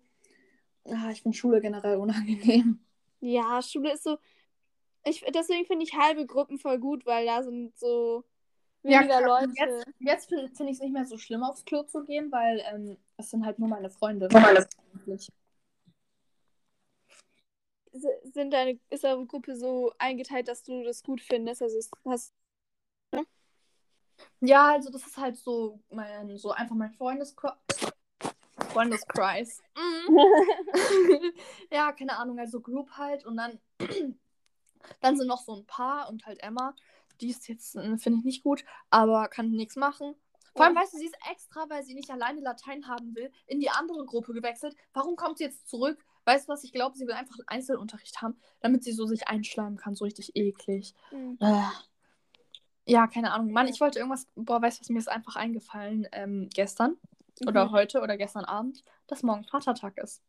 Ah, 0.86 1.12
ich 1.12 1.22
finde 1.22 1.38
Schule 1.38 1.62
generell 1.62 1.98
unangenehm. 1.98 2.80
Ja, 3.20 3.62
Schule 3.62 3.94
ist 3.94 4.04
so. 4.04 4.18
Ich, 5.10 5.24
deswegen 5.34 5.66
finde 5.66 5.86
ich 5.86 5.94
halbe 5.96 6.26
Gruppen 6.26 6.58
voll 6.60 6.80
gut, 6.80 7.06
weil 7.06 7.26
da 7.26 7.44
sind 7.44 7.78
so 7.78 8.24
Ja, 8.84 9.02
weniger 9.02 9.20
klar, 9.20 9.42
Leute. 9.42 9.54
Jetzt, 9.56 9.88
jetzt 10.00 10.30
finde 10.30 10.48
find 10.56 10.70
ich 10.70 10.76
es 10.78 10.82
nicht 10.82 10.94
mehr 10.94 11.06
so 11.06 11.18
schlimm, 11.18 11.44
aufs 11.44 11.66
Klo 11.66 11.84
zu 11.84 12.04
gehen, 12.04 12.32
weil 12.32 12.62
ähm, 12.72 12.98
es 13.18 13.30
sind 13.30 13.46
halt 13.46 13.60
nur 13.60 13.70
meine 13.70 13.90
Freunde. 13.90 14.30
Sind 18.34 18.52
deine, 18.52 18.80
ist 18.90 19.06
eure 19.06 19.26
Gruppe 19.26 19.56
so 19.56 19.92
eingeteilt, 19.98 20.48
dass 20.48 20.64
du 20.64 20.84
das 20.84 21.04
gut 21.04 21.22
findest? 21.22 21.62
Also 21.62 21.78
es- 21.78 21.90
hast 22.06 22.34
Ja, 24.42 24.74
also 24.74 24.90
das 24.92 25.06
ist 25.06 25.18
halt 25.18 25.38
so 25.38 25.80
mein, 25.90 26.38
so 26.38 26.52
einfach 26.52 26.76
mein 26.76 26.92
Freundeskreis. 26.94 27.56
Freundeskreis. 28.72 29.62
Mhm. 29.76 30.18
ja, 31.72 31.92
keine 31.92 32.18
Ahnung, 32.18 32.40
also 32.40 32.60
Group 32.62 32.92
halt 32.92 33.26
und 33.26 33.38
dann, 33.38 33.60
dann 35.02 35.18
sind 35.18 35.28
noch 35.28 35.42
so 35.42 35.56
ein 35.56 35.66
paar 35.66 36.10
und 36.10 36.26
halt 36.26 36.42
Emma. 36.44 36.76
Die 37.22 37.30
ist 37.30 37.48
jetzt, 37.48 37.76
äh, 37.76 37.98
finde 37.98 38.20
ich 38.20 38.26
nicht 38.26 38.44
gut, 38.44 38.64
aber 38.90 39.28
kann 39.28 39.50
nichts 39.52 39.76
machen. 39.76 40.16
Vor 40.56 40.66
allem, 40.66 40.76
weißt 40.76 40.94
du, 40.94 40.98
sie 40.98 41.06
ist 41.06 41.18
extra, 41.32 41.70
weil 41.70 41.84
sie 41.84 41.94
nicht 41.94 42.10
alleine 42.10 42.42
Latein 42.42 42.88
haben 42.88 43.16
will, 43.16 43.32
in 43.46 43.60
die 43.60 43.70
andere 43.70 44.06
Gruppe 44.06 44.34
gewechselt. 44.34 44.76
Warum 44.94 45.16
kommt 45.16 45.38
sie 45.38 45.44
jetzt 45.44 45.70
zurück? 45.70 46.04
Weißt 46.26 46.48
du 46.48 46.52
was? 46.54 46.64
Ich 46.64 46.74
glaube, 46.74 46.98
sie 46.98 47.06
will 47.06 47.14
einfach 47.14 47.38
einen 47.38 47.48
Einzelunterricht 47.48 48.22
haben, 48.24 48.40
damit 48.60 48.84
sie 48.84 48.92
so 48.92 49.06
sich 49.06 49.28
einschleimen 49.28 49.78
kann. 49.78 49.94
So 49.96 50.06
richtig 50.06 50.36
eklig. 50.36 50.96
Mhm. 51.12 51.38
Ja, 52.86 53.06
keine 53.08 53.34
Ahnung. 53.34 53.52
Mann, 53.52 53.68
ich 53.68 53.80
wollte 53.82 54.00
irgendwas. 54.00 54.28
Boah, 54.36 54.62
weißt 54.62 54.80
du, 54.80 54.82
was 54.82 54.90
mir 54.90 55.00
ist 55.00 55.10
einfach 55.10 55.36
eingefallen 55.36 56.08
ähm, 56.12 56.50
gestern 56.54 56.98
oder 57.46 57.66
Mhm. 57.66 57.72
heute 57.72 58.02
oder 58.02 58.18
gestern 58.18 58.46
Abend, 58.46 58.82
dass 59.08 59.24
morgen 59.24 59.44
Vatertag 59.44 59.98
ist. 59.98 60.24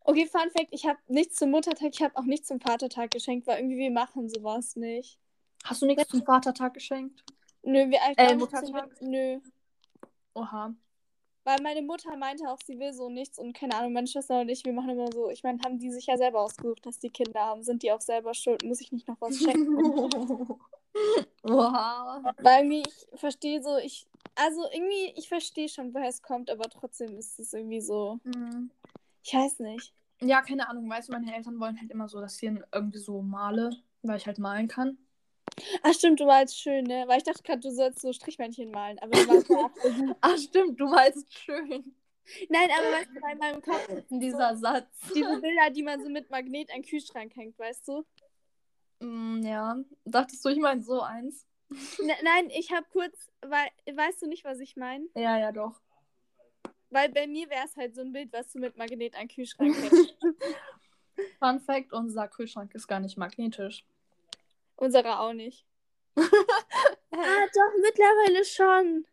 Okay, 0.00 0.26
Fun 0.26 0.50
Fact: 0.50 0.68
Ich 0.70 0.86
habe 0.86 0.98
nichts 1.08 1.36
zum 1.36 1.50
Muttertag, 1.50 1.90
ich 1.92 2.02
habe 2.02 2.16
auch 2.16 2.24
nichts 2.24 2.48
zum 2.48 2.60
Vatertag 2.60 3.10
geschenkt, 3.10 3.46
weil 3.46 3.58
irgendwie 3.58 3.78
wir 3.78 3.90
machen 3.90 4.28
sowas 4.28 4.76
nicht. 4.76 5.18
Hast 5.64 5.82
du 5.82 5.86
nichts 5.86 6.08
zum 6.08 6.24
Vatertag 6.24 6.74
geschenkt? 6.74 7.24
Nö, 7.62 7.90
wir 7.90 7.98
Äh, 8.16 8.26
einfach 8.28 8.36
Muttertag? 8.36 9.00
Nö. 9.00 9.40
Oha. 10.34 10.74
Weil 11.44 11.58
meine 11.62 11.82
Mutter 11.82 12.16
meinte 12.16 12.48
auch, 12.48 12.58
sie 12.64 12.78
will 12.78 12.94
so 12.94 13.10
nichts 13.10 13.38
und 13.38 13.52
keine 13.52 13.74
Ahnung, 13.76 13.92
meine 13.92 14.06
Schwester 14.06 14.40
und 14.40 14.48
ich, 14.48 14.64
wir 14.64 14.72
machen 14.72 14.90
immer 14.90 15.12
so. 15.12 15.28
Ich 15.28 15.42
meine, 15.42 15.58
haben 15.64 15.78
die 15.78 15.90
sich 15.90 16.06
ja 16.06 16.16
selber 16.16 16.40
ausgesucht, 16.40 16.86
dass 16.86 16.98
die 16.98 17.10
Kinder 17.10 17.40
haben. 17.40 17.62
Sind 17.62 17.82
die 17.82 17.92
auch 17.92 18.00
selber 18.00 18.32
schuld? 18.32 18.64
Muss 18.64 18.80
ich 18.80 18.92
nicht 18.92 19.06
noch 19.08 19.20
was 19.20 19.36
schenken? 19.36 19.76
Oha. 21.42 22.34
Weil 22.38 22.64
irgendwie, 22.64 22.82
ich 22.88 23.20
verstehe 23.20 23.62
so, 23.62 23.76
ich. 23.76 24.06
Also 24.36 24.64
irgendwie, 24.72 25.12
ich 25.16 25.28
verstehe 25.28 25.68
schon, 25.68 25.92
woher 25.94 26.08
es 26.08 26.22
kommt, 26.22 26.50
aber 26.50 26.68
trotzdem 26.70 27.16
ist 27.18 27.38
es 27.38 27.52
irgendwie 27.52 27.82
so. 27.82 28.18
Mhm. 28.24 28.70
Ich 29.24 29.32
weiß 29.32 29.60
nicht. 29.60 29.92
Ja, 30.20 30.42
keine 30.42 30.68
Ahnung. 30.68 30.88
Weißt 30.88 31.08
du, 31.08 31.12
meine 31.12 31.34
Eltern 31.34 31.58
wollen 31.58 31.78
halt 31.80 31.90
immer 31.90 32.08
so, 32.08 32.20
dass 32.20 32.36
ich 32.36 32.42
irgendwie 32.42 32.98
so 32.98 33.22
male, 33.22 33.70
weil 34.02 34.18
ich 34.18 34.26
halt 34.26 34.38
malen 34.38 34.68
kann. 34.68 34.98
Ach 35.82 35.94
stimmt, 35.94 36.20
du 36.20 36.26
malst 36.26 36.58
schön, 36.58 36.84
ne? 36.84 37.04
Weil 37.06 37.18
ich 37.18 37.24
dachte 37.24 37.42
gerade, 37.42 37.60
du 37.60 37.70
sollst 37.70 38.00
so 38.00 38.12
Strichmännchen 38.12 38.70
malen, 38.70 38.98
aber 38.98 39.12
du 39.12 39.26
malst. 39.26 39.50
Ach, 40.20 40.38
stimmt, 40.38 40.78
du 40.80 40.86
malst 40.86 41.32
schön. 41.32 41.94
Nein, 42.48 42.70
aber 42.76 42.90
weißt 42.90 43.10
du, 43.14 43.20
bei 43.20 43.34
meinem 43.34 43.62
Kopf 43.62 43.86
Dieser 44.10 44.56
Satz. 44.56 44.88
diese 45.14 45.36
Bilder, 45.40 45.70
die 45.70 45.82
man 45.82 46.02
so 46.02 46.08
mit 46.08 46.30
Magnet 46.30 46.70
an 46.70 46.80
den 46.82 46.88
Kühlschrank 46.88 47.34
hängt, 47.36 47.58
weißt 47.58 47.86
du? 47.88 48.04
Mm, 49.00 49.42
ja. 49.42 49.76
Dachtest 50.04 50.44
du, 50.44 50.48
ich 50.48 50.58
meine 50.58 50.82
so 50.82 51.00
eins? 51.02 51.46
Ne, 51.68 52.14
nein, 52.22 52.50
ich 52.50 52.72
habe 52.72 52.86
kurz, 52.90 53.30
weil, 53.42 53.68
weißt 53.92 54.22
du 54.22 54.26
nicht, 54.26 54.44
was 54.44 54.58
ich 54.60 54.76
meine? 54.76 55.06
Ja, 55.14 55.38
ja, 55.38 55.52
doch. 55.52 55.80
Weil 56.94 57.08
bei 57.08 57.26
mir 57.26 57.50
wäre 57.50 57.64
es 57.66 57.76
halt 57.76 57.92
so 57.96 58.02
ein 58.02 58.12
Bild, 58.12 58.32
was 58.32 58.52
du 58.52 58.60
mit 58.60 58.76
Magnet 58.76 59.14
an 59.16 59.22
den 59.22 59.28
Kühlschrank 59.28 59.74
hängst. 59.82 60.16
Fun 61.40 61.60
Fact: 61.60 61.92
Unser 61.92 62.28
Kühlschrank 62.28 62.72
ist 62.72 62.86
gar 62.86 63.00
nicht 63.00 63.18
magnetisch. 63.18 63.84
Unserer 64.76 65.20
auch 65.20 65.32
nicht. 65.32 65.66
Ah, 67.16 67.46
doch, 67.54 67.80
mittlerweile 67.80 68.44
schon. 68.44 69.06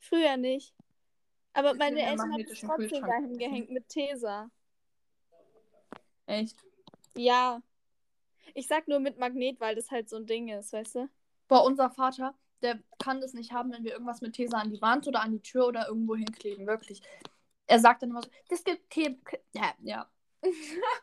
Früher 0.00 0.36
nicht. 0.36 0.74
Aber 1.52 1.70
Ich 1.70 1.78
meine 1.78 2.02
Eltern 2.02 2.32
haben 2.32 2.40
es 2.40 2.60
trotzdem 2.60 2.76
Kühlschrank 2.88 3.06
dahin 3.06 3.38
gehängt 3.38 3.70
mit 3.70 3.88
Tesa. 3.88 4.50
Echt? 6.26 6.56
Ja. 7.16 7.62
Ich 8.54 8.66
sag 8.66 8.88
nur 8.88 8.98
mit 8.98 9.18
Magnet, 9.18 9.60
weil 9.60 9.76
das 9.76 9.92
halt 9.92 10.08
so 10.08 10.16
ein 10.16 10.26
Ding 10.26 10.48
ist, 10.48 10.72
weißt 10.72 10.96
du? 10.96 11.08
Boah, 11.46 11.64
unser 11.64 11.90
Vater, 11.90 12.34
der 12.62 12.78
kann 12.98 13.20
das 13.20 13.34
nicht 13.34 13.52
haben, 13.52 13.72
wenn 13.72 13.84
wir 13.84 13.92
irgendwas 13.92 14.20
mit 14.20 14.34
Tesa 14.34 14.58
an 14.58 14.70
die 14.70 14.82
Wand 14.82 15.06
oder 15.06 15.22
an 15.22 15.32
die 15.32 15.42
Tür 15.42 15.66
oder 15.66 15.88
irgendwo 15.88 16.16
hinkleben. 16.16 16.66
Wirklich. 16.66 17.02
Er 17.66 17.78
sagt 17.78 18.02
dann 18.02 18.10
immer 18.10 18.22
so, 18.22 18.30
das 18.48 18.64
gibt 18.64 18.90
Klebe... 18.90 19.18
Ja, 19.54 19.72
ja. 19.80 20.08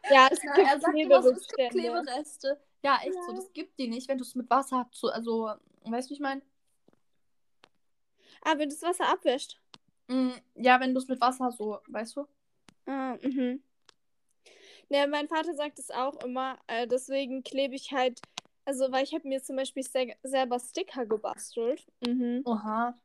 Ja, 0.10 0.28
es 0.32 0.40
Ja, 0.44 0.54
gibt 0.54 0.68
er 0.68 0.80
sagt 0.80 0.98
immer 0.98 1.24
so, 1.24 1.32
es 1.32 1.48
gibt. 1.48 1.72
Klebereste. 1.72 2.60
Ja, 2.84 3.00
echt 3.04 3.14
so. 3.14 3.32
Ja. 3.32 3.38
Das 3.38 3.54
gibt 3.54 3.80
die 3.80 3.88
nicht, 3.88 4.08
wenn 4.08 4.18
du 4.18 4.24
es 4.24 4.36
mit 4.36 4.50
Wasser 4.50 4.88
zu, 4.92 5.10
also, 5.10 5.52
weißt 5.84 6.08
du, 6.08 6.12
wie 6.12 6.14
ich 6.16 6.20
meine? 6.20 6.42
Ah, 8.42 8.58
wenn 8.58 8.70
das 8.70 8.82
Wasser 8.84 9.08
abwäscht. 9.10 9.60
Mm, 10.08 10.32
ja, 10.56 10.80
wenn 10.80 10.94
du 10.94 11.00
es 11.00 11.08
mit 11.08 11.20
Wasser 11.20 11.52
so, 11.52 11.80
weißt 11.88 12.16
du? 12.16 12.28
Ah, 12.86 13.18
mhm. 13.24 13.64
Ne, 14.90 15.08
mein 15.08 15.28
Vater 15.28 15.56
sagt 15.56 15.80
es 15.80 15.90
auch 15.90 16.24
immer, 16.24 16.60
äh, 16.68 16.88
deswegen 16.88 17.44
klebe 17.44 17.74
ich 17.74 17.92
halt, 17.92 18.22
also 18.66 18.92
weil 18.92 19.04
ich 19.04 19.14
habe 19.14 19.28
mir 19.28 19.42
zum 19.42 19.56
Beispiel 19.56 19.84
se 19.84 20.14
selber 20.24 20.60
Sticker 20.60 21.06
gebastelt. 21.06 21.86
Mhm. 22.06 22.42
Oha. 22.46 23.00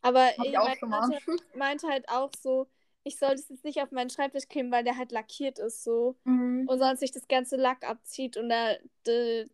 Aber 0.00 0.30
ich 0.42 0.58
auch 0.58 0.66
mein 0.66 0.78
schon 0.78 0.88
mal. 0.88 1.00
Vater 1.00 1.20
meinte 1.54 1.88
halt 1.88 2.08
auch 2.08 2.30
so, 2.36 2.66
ich 3.04 3.18
soll 3.18 3.32
das 3.32 3.48
jetzt 3.48 3.64
nicht 3.64 3.80
auf 3.80 3.90
meinen 3.92 4.10
Schreibtisch 4.10 4.48
kleben, 4.48 4.72
weil 4.72 4.84
der 4.84 4.96
halt 4.96 5.12
lackiert 5.12 5.58
ist 5.58 5.84
so. 5.84 6.16
Mhm. 6.24 6.66
Und 6.66 6.78
sonst 6.78 7.00
sich 7.00 7.12
das 7.12 7.28
ganze 7.28 7.56
Lack 7.56 7.88
abzieht 7.88 8.36
und 8.36 8.48
da, 8.48 8.74
da, 9.04 9.44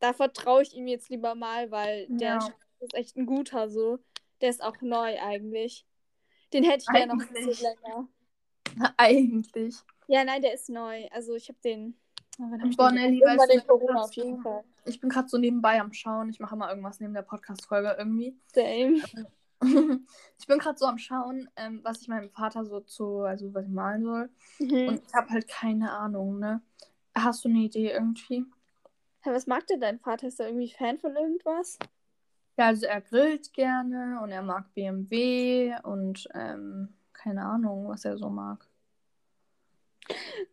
da 0.00 0.12
vertraue 0.12 0.62
ich 0.62 0.74
ihm 0.74 0.86
jetzt 0.86 1.08
lieber 1.08 1.34
mal, 1.34 1.70
weil 1.70 2.06
der. 2.08 2.40
Schreibtisch 2.40 2.66
ist 2.80 2.94
echt 2.94 3.16
ein 3.16 3.26
guter 3.26 3.68
so. 3.68 3.98
Der 4.40 4.50
ist 4.50 4.62
auch 4.62 4.80
neu 4.80 5.18
eigentlich. 5.20 5.86
Den 6.52 6.64
hätte 6.64 6.84
ich 6.84 6.86
gerne 6.86 7.14
noch 7.14 7.26
ein 7.26 7.32
bisschen 7.32 7.64
länger. 7.64 8.08
Eigentlich. 8.96 9.76
Ja, 10.08 10.24
nein, 10.24 10.42
der 10.42 10.54
ist 10.54 10.68
neu. 10.68 11.08
Also 11.10 11.34
ich 11.34 11.48
habe 11.48 11.58
den. 11.64 11.98
Wann 12.38 12.60
hab 12.60 12.68
ich 12.68 12.76
Boah, 12.76 12.92
den 12.92 13.18
du, 13.18 13.54
in 13.54 13.66
Corona 13.66 14.02
auf 14.02 14.12
jeden 14.12 14.40
Fall. 14.42 14.62
Ich 14.86 15.00
bin 15.00 15.10
gerade 15.10 15.28
so 15.28 15.36
nebenbei 15.36 15.80
am 15.80 15.92
Schauen. 15.92 16.28
Ich 16.30 16.40
mache 16.40 16.54
immer 16.54 16.68
irgendwas 16.68 17.00
neben 17.00 17.14
der 17.14 17.22
Podcast-Folge 17.22 17.96
irgendwie. 17.98 18.38
Same. 18.54 19.02
ich 20.38 20.46
bin 20.46 20.58
gerade 20.58 20.78
so 20.78 20.86
am 20.86 20.98
Schauen, 20.98 21.48
ähm, 21.56 21.80
was 21.82 22.02
ich 22.02 22.08
meinem 22.08 22.30
Vater 22.30 22.64
so 22.64 22.80
zu, 22.80 23.20
also 23.20 23.52
was 23.54 23.64
ich 23.64 23.72
malen 23.72 24.04
soll. 24.04 24.30
Mhm. 24.58 24.88
Und 24.88 25.02
ich 25.06 25.14
habe 25.14 25.30
halt 25.30 25.48
keine 25.48 25.92
Ahnung, 25.92 26.38
ne? 26.38 26.62
Hast 27.14 27.44
du 27.44 27.48
eine 27.48 27.60
Idee 27.60 27.90
irgendwie? 27.90 28.44
Hä, 29.22 29.30
was 29.30 29.46
mag 29.46 29.66
denn 29.66 29.80
dein 29.80 29.98
Vater? 29.98 30.28
Ist 30.28 30.38
er 30.38 30.46
irgendwie 30.46 30.70
Fan 30.70 30.98
von 30.98 31.16
irgendwas? 31.16 31.78
Ja, 32.56 32.66
also 32.66 32.86
er 32.86 33.00
grillt 33.00 33.52
gerne 33.52 34.20
und 34.22 34.30
er 34.30 34.42
mag 34.42 34.72
BMW 34.74 35.74
und 35.82 36.28
ähm, 36.34 36.94
keine 37.12 37.44
Ahnung, 37.44 37.88
was 37.88 38.04
er 38.04 38.16
so 38.16 38.30
mag. 38.30 38.66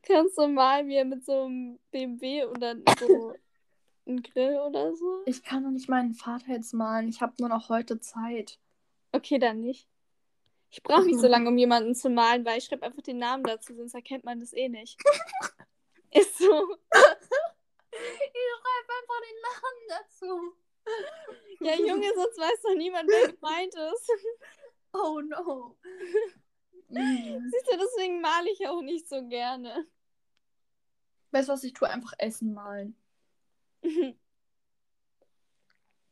Kannst 0.02 0.38
du 0.38 0.48
mal 0.48 0.90
er 0.90 1.06
mit 1.06 1.24
so 1.24 1.46
einem 1.46 1.80
BMW 1.92 2.46
und 2.46 2.60
dann 2.62 2.84
so 3.00 3.36
einen 4.06 4.22
Grill 4.22 4.60
oder 4.60 4.96
so? 4.96 5.24
Ich 5.26 5.44
kann 5.44 5.64
doch 5.64 5.72
nicht 5.72 5.90
meinen 5.90 6.14
Vater 6.14 6.52
jetzt 6.52 6.74
malen. 6.74 7.10
Ich 7.10 7.22
habe 7.22 7.34
nur 7.40 7.50
noch 7.50 7.70
heute 7.70 8.00
Zeit. 8.00 8.60
Okay, 9.12 9.40
dann 9.40 9.62
nicht. 9.62 9.88
Ich 10.70 10.82
brauche 10.82 11.06
nicht 11.06 11.20
so 11.20 11.28
lange, 11.28 11.50
um 11.50 11.58
jemanden 11.58 11.94
zu 11.94 12.10
malen, 12.10 12.46
weil 12.46 12.58
ich 12.58 12.66
schreibe 12.66 12.84
einfach 12.84 13.04
den 13.04 13.20
Namen 13.20 13.44
dazu, 13.44 13.76
sonst 13.76 13.94
erkennt 13.94 14.24
man 14.24 14.40
das 14.40 14.54
eh 14.54 14.70
nicht. 14.70 15.00
Ist 16.12 16.38
so. 16.38 16.78
Ich 17.96 18.00
schreibe 18.02 18.94
einfach 18.98 19.22
den 19.22 19.40
Namen 19.44 19.84
dazu. 19.90 20.64
Ja, 21.60 21.76
Junge, 21.76 22.12
sonst 22.16 22.40
weiß 22.40 22.62
doch 22.64 22.76
niemand, 22.76 23.08
wer 23.08 23.32
gemeint 23.32 23.74
ist. 23.76 24.12
Oh 24.96 25.22
no. 25.22 25.76
Siehst 26.88 27.68
du, 27.72 27.78
deswegen 27.78 28.22
male 28.22 28.52
ich 28.52 28.68
auch 28.68 28.82
nicht 28.82 29.10
so 29.10 29.28
gerne. 29.28 29.88
Weißt 31.32 31.50
du 31.50 31.54
was, 31.54 31.64
ich 31.64 31.74
tue 31.74 31.90
einfach 31.90 32.14
Essen 32.20 32.54
malen. 32.54 32.96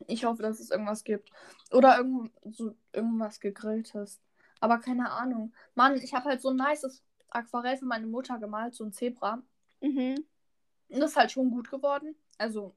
Ich 0.07 0.25
hoffe, 0.25 0.41
dass 0.41 0.59
es 0.59 0.71
irgendwas 0.71 1.03
gibt. 1.03 1.29
Oder 1.71 1.97
irgend, 1.97 2.31
so, 2.51 2.75
irgendwas 2.91 3.39
gegrilltes. 3.39 4.19
Aber 4.59 4.79
keine 4.79 5.11
Ahnung. 5.11 5.53
Mann, 5.75 5.95
ich 5.95 6.13
habe 6.13 6.25
halt 6.25 6.41
so 6.41 6.49
ein 6.49 6.57
nices 6.57 7.03
Aquarell 7.29 7.77
für 7.77 7.85
meine 7.85 8.07
Mutter 8.07 8.37
gemalt, 8.39 8.75
so 8.75 8.83
ein 8.83 8.91
Zebra. 8.91 9.41
mhm. 9.79 10.25
Und 10.89 10.99
das 10.99 11.11
ist 11.11 11.17
halt 11.17 11.31
schon 11.31 11.51
gut 11.51 11.71
geworden. 11.71 12.15
Also 12.37 12.75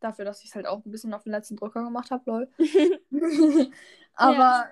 dafür, 0.00 0.26
dass 0.26 0.42
ich 0.42 0.50
es 0.50 0.54
halt 0.54 0.66
auch 0.66 0.84
ein 0.84 0.90
bisschen 0.90 1.14
auf 1.14 1.22
den 1.22 1.32
letzten 1.32 1.56
Drücker 1.56 1.82
gemacht 1.82 2.10
habe, 2.10 2.30
lol. 2.30 2.52
Aber 4.14 4.68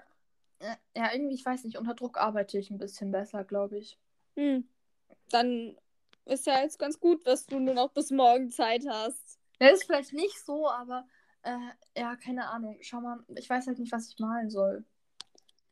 ja. 0.61 0.77
ja, 0.95 1.13
irgendwie, 1.13 1.35
ich 1.35 1.47
weiß 1.47 1.65
nicht, 1.65 1.79
unter 1.79 1.95
Druck 1.95 2.19
arbeite 2.19 2.59
ich 2.59 2.71
ein 2.71 2.79
bisschen 2.79 3.11
besser, 3.11 3.45
glaube 3.45 3.79
ich. 3.79 3.99
Hm. 4.35 4.69
Dann 5.31 5.77
ist 6.27 6.47
ja 6.47 6.61
jetzt 6.61 6.79
ganz 6.79 7.01
gut, 7.01 7.27
dass 7.27 7.47
du 7.47 7.59
nur 7.59 7.75
noch 7.75 7.93
bis 7.93 8.11
morgen 8.11 8.51
Zeit 8.51 8.85
hast. 8.89 9.39
Das 9.59 9.73
ist 9.73 9.85
vielleicht 9.85 10.13
nicht 10.13 10.45
so, 10.45 10.69
aber 10.69 11.07
äh, 11.43 11.57
ja, 11.97 12.17
keine 12.17 12.49
Ahnung. 12.49 12.79
Schau 12.81 13.01
mal, 13.01 13.25
ich 13.37 13.49
weiß 13.49 13.67
halt 13.67 13.79
nicht, 13.79 13.93
was 13.93 14.09
ich 14.09 14.19
malen 14.19 14.51
soll. 14.51 14.85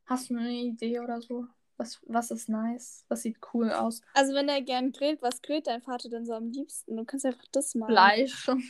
Hast 0.06 0.30
du 0.30 0.36
eine 0.36 0.50
Idee 0.50 1.00
oder 1.00 1.20
so? 1.20 1.46
Was, 1.76 2.00
was 2.06 2.30
ist 2.30 2.48
nice? 2.48 3.04
Was 3.08 3.22
sieht 3.22 3.38
cool 3.52 3.72
aus? 3.72 4.00
Also 4.14 4.32
wenn 4.32 4.48
er 4.48 4.62
gern 4.62 4.92
grillt, 4.92 5.20
was 5.22 5.42
grillt 5.42 5.66
dein 5.66 5.82
Vater 5.82 6.08
denn 6.08 6.24
so 6.24 6.34
am 6.34 6.50
liebsten? 6.50 6.96
Du 6.96 7.04
kannst 7.04 7.26
einfach 7.26 7.44
das 7.52 7.74
malen. 7.74 7.94
Fleisch. 7.94 8.48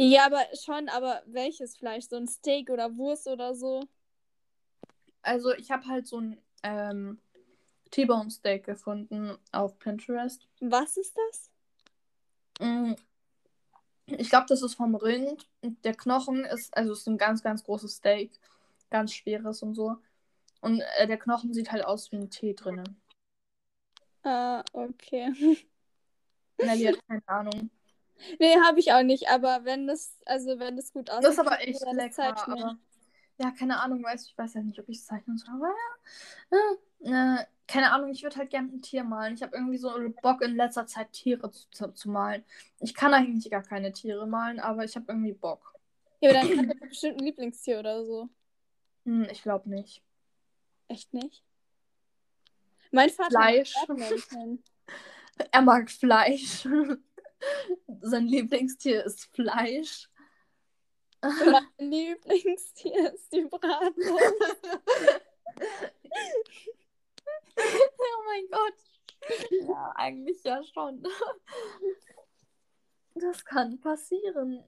Ja, 0.00 0.26
aber 0.26 0.44
schon, 0.54 0.88
aber 0.90 1.22
welches 1.26 1.76
Fleisch? 1.76 2.04
So 2.08 2.14
ein 2.14 2.28
Steak 2.28 2.70
oder 2.70 2.96
Wurst 2.96 3.26
oder 3.26 3.56
so? 3.56 3.82
Also 5.22 5.52
ich 5.54 5.72
habe 5.72 5.86
halt 5.86 6.06
so 6.06 6.20
ein 6.20 6.40
ähm, 6.62 7.20
T-Bone 7.90 8.30
Steak 8.30 8.64
gefunden 8.64 9.36
auf 9.52 9.78
Pinterest. 9.78 10.46
Was 10.60 10.96
ist 10.96 11.16
das? 11.16 11.50
Mm, 12.60 12.94
Ich 14.06 14.30
glaube, 14.30 14.46
das 14.48 14.62
ist 14.62 14.74
vom 14.74 14.94
Rind. 14.94 15.48
Der 15.62 15.94
Knochen 15.94 16.44
ist, 16.44 16.76
also 16.76 16.92
es 16.92 17.00
ist 17.00 17.08
ein 17.08 17.18
ganz, 17.18 17.42
ganz 17.42 17.64
großes 17.64 17.96
Steak. 17.96 18.32
Ganz 18.90 19.12
schweres 19.12 19.62
und 19.62 19.74
so. 19.74 19.96
Und 20.60 20.80
äh, 20.98 21.06
der 21.06 21.18
Knochen 21.18 21.52
sieht 21.52 21.70
halt 21.72 21.84
aus 21.84 22.10
wie 22.10 22.16
ein 22.16 22.30
Tee 22.30 22.54
drinnen. 22.54 23.00
Ah, 24.22 24.62
okay. 24.72 25.32
Nelly 26.58 26.84
hat 26.84 26.98
keine 27.06 27.22
Ahnung. 27.28 27.70
Nee, 28.40 28.56
habe 28.66 28.80
ich 28.80 28.92
auch 28.92 29.02
nicht, 29.04 29.28
aber 29.28 29.64
wenn 29.64 29.86
das, 29.86 30.16
also 30.26 30.58
wenn 30.58 30.76
das 30.76 30.92
gut 30.92 31.08
aussieht, 31.10 31.24
Das 31.24 31.34
ist 31.34 31.38
aber 31.38 31.60
echt 31.60 31.80
lecker. 31.92 32.36
Aber 32.48 32.76
ja, 33.38 33.52
keine 33.52 33.80
Ahnung, 33.80 34.02
weißt 34.02 34.26
du, 34.26 34.30
ich 34.32 34.38
weiß 34.38 34.54
ja 34.54 34.62
nicht, 34.62 34.78
ob 34.80 34.88
ich 34.88 34.98
es 34.98 35.06
zeichnen 35.06 35.38
soll, 35.38 35.54
aber 35.54 35.72
ja. 36.50 37.36
Äh, 37.36 37.42
äh, 37.42 37.46
keine 37.68 37.92
Ahnung, 37.92 38.10
ich 38.10 38.22
würde 38.22 38.36
halt 38.36 38.50
gerne 38.50 38.68
ein 38.68 38.82
Tier 38.82 39.04
malen. 39.04 39.34
Ich 39.34 39.42
habe 39.42 39.54
irgendwie 39.54 39.76
so 39.76 39.92
Bock 40.22 40.40
in 40.42 40.56
letzter 40.56 40.86
Zeit 40.86 41.12
Tiere 41.12 41.50
zu, 41.50 41.92
zu, 41.92 42.10
malen. 42.10 42.42
Ich 42.80 42.94
kann 42.94 43.12
eigentlich 43.12 43.50
gar 43.50 43.62
keine 43.62 43.92
Tiere 43.92 44.26
malen, 44.26 44.58
aber 44.58 44.84
ich 44.84 44.96
habe 44.96 45.04
irgendwie 45.08 45.34
Bock. 45.34 45.74
Ja, 46.20 46.30
aber 46.30 46.48
dann 46.48 46.70
hat 46.70 46.80
er 46.80 46.88
bestimmt 46.88 47.20
ein 47.20 47.26
Lieblingstier 47.26 47.78
oder 47.78 48.04
so. 48.04 48.28
Hm, 49.04 49.28
ich 49.30 49.42
glaube 49.42 49.68
nicht. 49.68 50.02
Echt 50.88 51.12
nicht? 51.12 51.44
Mein 52.90 53.10
Vater 53.10 53.30
Fleisch. 53.30 53.74
er 55.52 55.62
mag 55.62 55.90
Fleisch. 55.90 56.66
Sein 58.00 58.26
Lieblingstier 58.26 59.04
ist 59.04 59.26
Fleisch. 59.34 60.08
Mein 61.20 61.90
Lieblingstier 61.90 63.12
ist 63.12 63.30
die 63.30 63.42
Bratwurst. 63.42 64.34
Oh 67.58 68.24
mein 68.26 68.44
Gott. 68.50 68.74
Ja, 69.68 69.92
eigentlich 69.96 70.42
ja 70.44 70.62
schon. 70.62 71.02
Das 73.14 73.44
kann 73.44 73.80
passieren. 73.80 74.62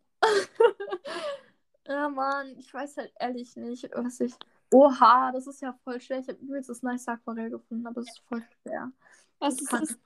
ja, 1.87 2.09
Mann, 2.09 2.59
ich 2.59 2.73
weiß 2.73 2.97
halt 2.97 3.13
ehrlich 3.19 3.55
nicht, 3.57 3.89
was 3.95 4.21
ich. 4.21 4.35
Oha, 4.73 5.33
das 5.33 5.47
ist 5.47 5.63
ja 5.63 5.73
voll 5.85 6.01
schwer. 6.01 6.19
Ich 6.19 6.29
habe 6.29 6.39
übrigens 6.39 6.67
das 6.67 6.83
nice 6.83 7.09
Aquarell 7.09 7.51
gefunden, 7.51 7.87
aber 7.87 8.01
es 8.01 8.09
ist 8.09 8.23
voll 8.29 8.43
schwer. 8.63 8.93
Was 9.39 9.61
ist, 9.61 9.73
das? 9.73 9.99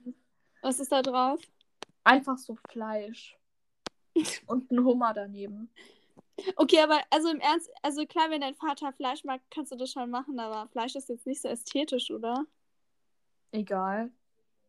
was 0.62 0.81
ist 0.81 0.92
da 0.92 1.03
drauf? 1.03 1.40
Einfach 2.05 2.38
so 2.38 2.57
Fleisch. 2.70 3.38
Und 4.47 4.70
ein 4.70 4.85
Hummer 4.85 5.12
daneben. 5.12 5.70
Okay, 6.57 6.81
aber 6.81 7.01
also 7.11 7.29
im 7.29 7.40
Ernst, 7.40 7.70
also 7.83 8.05
klar, 8.07 8.31
wenn 8.31 8.40
dein 8.40 8.55
Vater 8.55 8.92
Fleisch 8.92 9.25
mag, 9.25 9.40
kannst 9.51 9.73
du 9.73 9.77
das 9.77 9.90
schon 9.90 10.11
machen, 10.11 10.38
aber 10.38 10.68
Fleisch 10.68 10.94
ist 10.97 11.09
jetzt 11.09 11.27
nicht 11.27 11.40
so 11.40 11.49
ästhetisch, 11.49 12.11
oder? 12.11 12.44
Egal. 13.55 14.11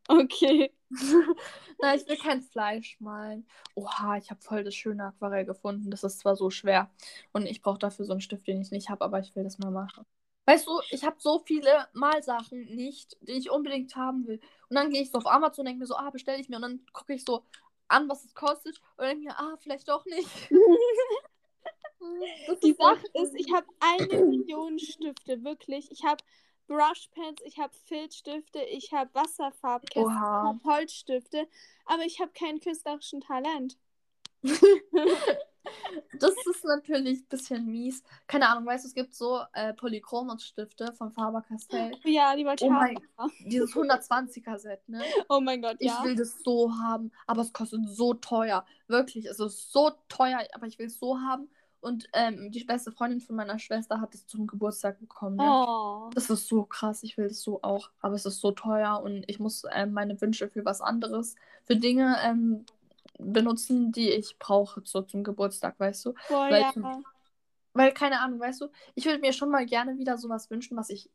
Okay. 0.08 0.72
Nein, 1.82 2.00
ich 2.00 2.08
will 2.08 2.18
kein 2.18 2.44
Fleisch 2.44 2.98
malen. 3.00 3.48
Oha, 3.74 4.18
ich 4.18 4.30
habe 4.30 4.42
voll 4.42 4.64
das 4.64 4.76
schöne 4.76 5.06
Aquarell 5.06 5.46
gefunden. 5.46 5.90
Das 5.90 6.04
ist 6.04 6.20
zwar 6.20 6.36
so 6.36 6.52
schwer 6.52 6.92
und 7.34 7.48
ich 7.48 7.64
brauche 7.64 7.80
dafür 7.80 8.06
so 8.06 8.14
einen 8.14 8.22
Stift, 8.22 8.48
den 8.48 8.62
ich 8.62 8.70
nicht 8.70 8.90
habe, 8.90 9.04
aber 9.04 9.20
ich 9.20 9.36
will 9.36 9.44
das 9.44 9.58
mal 9.58 9.72
machen. 9.72 10.06
Weißt 10.46 10.68
du, 10.68 10.80
ich 10.92 11.04
habe 11.04 11.16
so 11.18 11.40
viele 11.40 11.88
Malsachen 11.94 12.66
nicht, 12.76 13.18
die 13.22 13.32
ich 13.32 13.50
unbedingt 13.50 13.96
haben 13.96 14.28
will. 14.28 14.40
Und 14.70 14.76
dann 14.76 14.92
gehe 14.92 15.02
ich 15.02 15.10
so 15.10 15.18
auf 15.18 15.26
Amazon 15.26 15.64
und 15.64 15.66
denke 15.66 15.80
mir 15.80 15.88
so, 15.88 15.96
ah, 15.96 16.12
bestelle 16.12 16.40
ich 16.40 16.48
mir. 16.48 16.58
Und 16.58 16.62
dann 16.62 16.86
gucke 16.94 17.16
ich 17.16 17.26
so 17.26 17.44
an, 17.88 18.08
was 18.08 18.24
es 18.24 18.36
kostet. 18.36 18.80
Und 18.98 19.06
denke 19.06 19.24
mir, 19.24 19.40
ah, 19.40 19.56
vielleicht 19.60 19.90
doch 19.90 20.06
nicht. 20.06 20.30
Die 22.64 22.74
Sache 22.74 23.08
ist, 23.14 23.34
ich 23.34 23.52
habe 23.52 23.66
eine 23.80 24.26
Million 24.26 24.78
Stifte, 24.78 25.44
wirklich. 25.44 25.90
Ich 25.92 26.04
habe 26.04 26.24
Brushpens, 26.68 27.42
ich 27.46 27.60
habe 27.60 27.74
Filzstifte, 27.86 28.60
ich 28.64 28.92
habe 28.92 29.14
Wasserfarbkästen, 29.14 30.12
ich 30.12 30.20
habe 30.20 30.64
Holzstifte, 30.64 31.48
aber 31.86 32.04
ich 32.04 32.20
habe 32.20 32.32
keinen 32.32 32.60
künstlerischen 32.60 33.22
Talent. 33.22 33.78
das 36.20 36.34
ist 36.50 36.64
natürlich 36.64 37.20
ein 37.20 37.28
bisschen 37.28 37.66
mies. 37.66 38.04
Keine 38.28 38.48
Ahnung, 38.48 38.66
weißt 38.66 38.84
du, 38.84 38.88
es 38.88 38.94
gibt 38.94 39.14
so 39.14 39.42
äh, 39.54 39.74
Polychromos-Stifte 39.74 40.94
von 40.94 41.12
Faber-Castell. 41.12 41.98
Ja, 42.04 42.36
die 42.36 42.46
wollte 42.46 42.66
ich 42.66 42.72
oh 42.72 42.74
haben. 42.74 43.32
Dieses 43.46 43.74
120er-Set, 43.74 44.88
ne? 44.88 45.04
Oh 45.30 45.40
mein 45.40 45.62
Gott, 45.62 45.78
ja. 45.80 45.98
Ich 46.00 46.06
will 46.06 46.16
das 46.16 46.42
so 46.44 46.72
haben, 46.78 47.12
aber 47.28 47.42
es 47.42 47.54
kostet 47.54 47.82
so 47.88 48.14
teuer. 48.14 48.66
Wirklich, 48.88 49.26
es 49.26 49.40
ist 49.40 49.72
so 49.72 49.92
teuer, 50.10 50.40
aber 50.54 50.68
ich 50.68 50.78
will 50.80 50.88
es 50.88 51.00
so 51.00 51.18
haben. 51.20 51.50
Und 51.86 52.10
ähm, 52.14 52.52
die 52.52 52.64
beste 52.64 52.92
Freundin 52.92 53.22
von 53.22 53.36
meiner 53.36 53.60
Schwester 53.60 54.02
hat 54.02 54.16
es 54.16 54.26
zum 54.26 54.48
Geburtstag 54.48 55.00
bekommen. 55.00 55.36
Ne? 55.36 55.44
Oh. 55.46 56.10
Das 56.16 56.32
ist 56.32 56.48
so 56.48 56.64
krass. 56.64 57.04
Ich 57.04 57.16
will 57.16 57.28
das 57.28 57.42
so 57.42 57.62
auch. 57.62 57.92
Aber 58.02 58.16
es 58.16 58.26
ist 58.26 58.40
so 58.40 58.50
teuer 58.50 59.04
und 59.04 59.24
ich 59.28 59.40
muss 59.40 59.66
ähm, 59.72 59.94
meine 59.94 60.20
Wünsche 60.20 60.50
für 60.50 60.66
was 60.66 60.82
anderes, 60.82 61.36
für 61.64 61.76
Dinge 61.76 62.18
ähm, 62.24 62.66
benutzen, 63.20 63.92
die 63.92 64.10
ich 64.10 64.40
brauche 64.40 64.82
so 64.84 65.04
zum 65.04 65.24
Geburtstag, 65.24 65.80
weißt 65.80 66.08
du? 66.08 66.14
Boah, 66.28 66.50
weil, 66.50 66.62
ja. 66.62 67.04
weil, 67.74 67.94
keine 67.94 68.20
Ahnung, 68.20 68.40
weißt 68.40 68.62
du, 68.62 68.70
ich 68.96 69.06
würde 69.06 69.20
mir 69.20 69.32
schon 69.32 69.52
mal 69.52 69.68
gerne 69.68 70.00
wieder 70.00 70.18
sowas 70.18 70.50
wünschen, 70.50 70.76
was 70.78 70.90
ich 70.90 71.12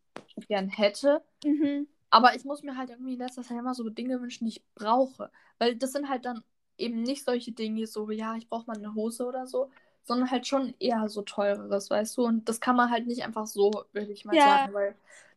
gern 0.46 0.68
hätte. 0.68 1.20
Mhm. 1.44 1.88
Aber 2.10 2.36
ich 2.36 2.44
muss 2.44 2.62
mir 2.62 2.76
halt 2.76 2.90
irgendwie 2.90 3.14
in 3.14 3.18
letzter 3.18 3.42
Zeit 3.42 3.58
immer 3.58 3.74
so 3.74 3.90
Dinge 3.90 4.20
wünschen, 4.20 4.44
die 4.44 4.52
ich 4.52 4.64
brauche. 4.76 5.32
Weil 5.58 5.74
das 5.74 5.90
sind 5.90 6.08
halt 6.08 6.26
dann 6.26 6.44
eben 6.78 7.02
nicht 7.02 7.24
solche 7.24 7.50
Dinge, 7.50 7.88
so, 7.88 8.08
ja, 8.12 8.36
ich 8.36 8.48
brauche 8.48 8.68
mal 8.68 8.76
eine 8.76 8.94
Hose 8.94 9.26
oder 9.26 9.48
so, 9.48 9.68
sondern 10.10 10.32
halt 10.32 10.44
schon 10.44 10.74
eher 10.80 11.08
so 11.08 11.22
teureres, 11.22 11.88
weißt 11.88 12.16
du? 12.16 12.24
Und 12.24 12.48
das 12.48 12.60
kann 12.60 12.74
man 12.74 12.90
halt 12.90 13.06
nicht 13.06 13.22
einfach 13.22 13.46
so, 13.46 13.70
würde 13.92 14.10
ich 14.10 14.24
mal 14.24 14.34
ja. 14.34 14.42
sagen, 14.42 14.74
weil. 14.74 14.96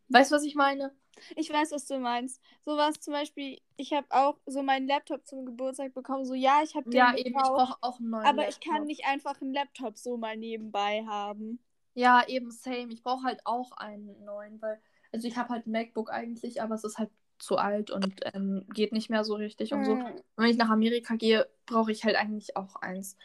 Weißt 0.10 0.32
du, 0.32 0.36
was 0.36 0.44
ich 0.44 0.56
meine? 0.56 0.92
Ich 1.36 1.54
weiß, 1.54 1.74
was 1.74 1.86
du 1.86 2.00
meinst. 2.00 2.42
Sowas 2.66 3.00
zum 3.00 3.14
Beispiel, 3.14 3.60
ich 3.78 3.94
habe 3.94 4.08
auch 4.10 4.40
so 4.48 4.64
meinen 4.64 4.88
Laptop 4.88 5.28
zum 5.28 5.46
Geburtstag 5.46 5.94
bekommen. 5.94 6.26
So, 6.26 6.34
ja, 6.34 6.62
ich 6.64 6.74
habe 6.74 6.90
den. 6.90 6.98
Ja, 6.98 7.12
gekauft, 7.12 7.28
eben, 7.28 7.38
ich 7.38 7.44
brauche 7.44 7.78
auch 7.82 8.00
einen 8.00 8.10
neuen. 8.10 8.26
Aber 8.26 8.42
Laptop. 8.42 8.64
ich 8.64 8.68
kann 8.68 8.86
nicht 8.86 9.06
einfach 9.06 9.40
einen 9.42 9.54
Laptop 9.54 9.96
so 9.96 10.18
mal 10.18 10.36
nebenbei 10.38 11.06
haben. 11.06 11.60
Ja, 11.94 12.28
eben, 12.28 12.50
same. 12.50 12.92
Ich 12.92 13.04
brauche 13.04 13.26
halt 13.26 13.42
auch 13.46 13.74
einen 13.74 14.26
neuen, 14.26 14.60
weil. 14.60 14.82
Also, 15.12 15.28
ich 15.28 15.38
habe 15.38 15.50
halt 15.50 15.68
ein 15.68 15.72
MacBook 15.72 16.12
eigentlich, 16.12 16.64
aber 16.64 16.74
es 16.74 16.84
ist 16.84 16.98
halt 16.98 17.12
zu 17.38 17.58
alt 17.58 17.92
und 17.92 18.22
ähm, 18.34 18.66
geht 18.74 18.92
nicht 18.92 19.12
mehr 19.12 19.24
so 19.24 19.36
richtig 19.36 19.72
und 19.72 19.86
so. 19.86 19.92
Und 19.92 20.24
wenn 20.36 20.50
ich 20.50 20.58
nach 20.58 20.72
Amerika 20.72 21.16
gehe, 21.16 21.48
brauche 21.68 21.92
ich 21.92 22.04
halt 22.04 22.16
eigentlich 22.16 22.58
auch 22.58 22.76
eins. 22.78 23.18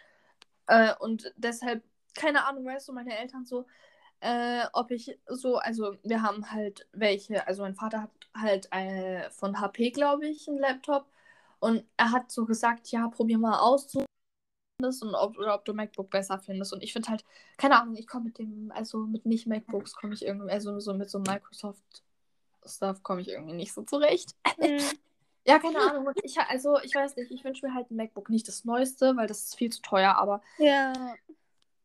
Äh, 0.68 0.94
und 1.00 1.32
deshalb, 1.36 1.82
keine 2.14 2.46
Ahnung, 2.46 2.64
weißt 2.64 2.88
du, 2.88 2.92
meine 2.92 3.16
Eltern 3.18 3.44
so, 3.46 3.66
äh, 4.20 4.64
ob 4.72 4.90
ich 4.90 5.18
so, 5.26 5.56
also 5.56 5.96
wir 6.02 6.22
haben 6.22 6.50
halt 6.50 6.86
welche, 6.92 7.46
also 7.46 7.62
mein 7.62 7.74
Vater 7.74 8.02
hat 8.02 8.10
halt 8.34 8.72
äh, 8.72 9.30
von 9.30 9.60
HP, 9.60 9.90
glaube 9.90 10.26
ich, 10.28 10.48
einen 10.48 10.58
Laptop. 10.58 11.06
Und 11.60 11.84
er 11.96 12.12
hat 12.12 12.30
so 12.30 12.44
gesagt, 12.44 12.88
ja, 12.88 13.08
probier 13.08 13.38
mal 13.38 13.58
aus 13.58 13.90
so 13.90 14.04
und 14.80 15.14
ob, 15.14 15.36
oder 15.38 15.56
ob 15.56 15.64
du 15.64 15.74
MacBook 15.74 16.10
besser 16.10 16.38
findest. 16.38 16.72
Und 16.72 16.82
ich 16.84 16.92
finde 16.92 17.08
halt, 17.08 17.24
keine 17.56 17.80
Ahnung, 17.80 17.96
ich 17.96 18.06
komme 18.06 18.26
mit 18.26 18.38
dem, 18.38 18.70
also 18.72 18.98
mit 18.98 19.26
nicht 19.26 19.46
MacBooks 19.46 19.94
komme 19.94 20.14
ich 20.14 20.24
irgendwie, 20.24 20.52
also 20.52 20.78
so 20.78 20.94
mit 20.94 21.10
so 21.10 21.18
Microsoft 21.18 21.82
Stuff 22.64 23.02
komme 23.02 23.20
ich 23.22 23.28
irgendwie 23.28 23.54
nicht 23.54 23.72
so 23.72 23.82
zurecht. 23.82 24.36
Mhm. 24.58 24.78
Ja, 25.48 25.58
keine 25.58 25.80
Ahnung. 25.80 26.12
Ich, 26.22 26.38
also, 26.38 26.78
ich 26.82 26.94
weiß 26.94 27.16
nicht, 27.16 27.30
ich 27.30 27.44
wünsche 27.44 27.66
mir 27.66 27.74
halt 27.74 27.90
ein 27.90 27.96
MacBook. 27.96 28.28
Nicht 28.28 28.48
das 28.48 28.64
neueste, 28.64 29.16
weil 29.16 29.26
das 29.26 29.44
ist 29.44 29.56
viel 29.56 29.70
zu 29.70 29.82
teuer, 29.82 30.14
aber. 30.16 30.42
Ja. 30.58 30.92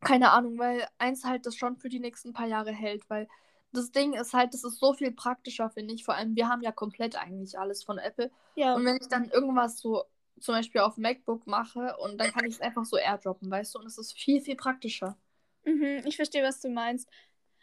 Keine 0.02 0.32
Ahnung, 0.32 0.60
weil 0.60 0.86
eins 0.98 1.24
halt 1.24 1.46
das 1.46 1.56
schon 1.56 1.78
für 1.78 1.88
die 1.88 2.00
nächsten 2.00 2.34
paar 2.34 2.48
Jahre 2.48 2.72
hält, 2.72 3.10
weil 3.10 3.30
das 3.72 3.92
Ding 3.92 4.14
ist 4.14 4.34
halt, 4.34 4.54
das 4.54 4.64
ist 4.64 4.80
so 4.80 4.94
viel 4.94 5.12
praktischer, 5.12 5.70
finde 5.70 5.94
ich. 5.94 6.04
Vor 6.04 6.16
allem, 6.16 6.36
wir 6.36 6.50
haben 6.50 6.62
ja 6.62 6.72
komplett 6.72 7.16
eigentlich 7.16 7.58
alles 7.58 7.84
von 7.84 7.98
Apple. 7.98 8.30
Ja. 8.56 8.76
Und 8.76 8.86
wenn 8.86 8.98
ich 8.98 9.08
dann 9.08 9.30
irgendwas 9.30 9.80
so 9.80 10.04
zum 10.40 10.56
Beispiel 10.56 10.82
auf 10.82 10.98
MacBook 10.98 11.48
mache 11.48 11.96
und 11.98 12.18
dann 12.18 12.32
kann 12.32 12.46
ich 12.46 12.56
es 12.56 12.62
einfach 12.62 12.84
so 12.84 12.98
airdroppen, 12.98 13.50
weißt 13.50 13.76
du? 13.76 13.80
Und 13.80 13.86
es 13.86 13.98
ist 13.98 14.14
viel, 14.14 14.42
viel 14.42 14.56
praktischer. 14.56 15.18
Mhm, 15.64 16.02
ich 16.06 16.18
verstehe, 16.18 16.44
was 16.44 16.60
du 16.60 16.70
meinst. 16.70 17.10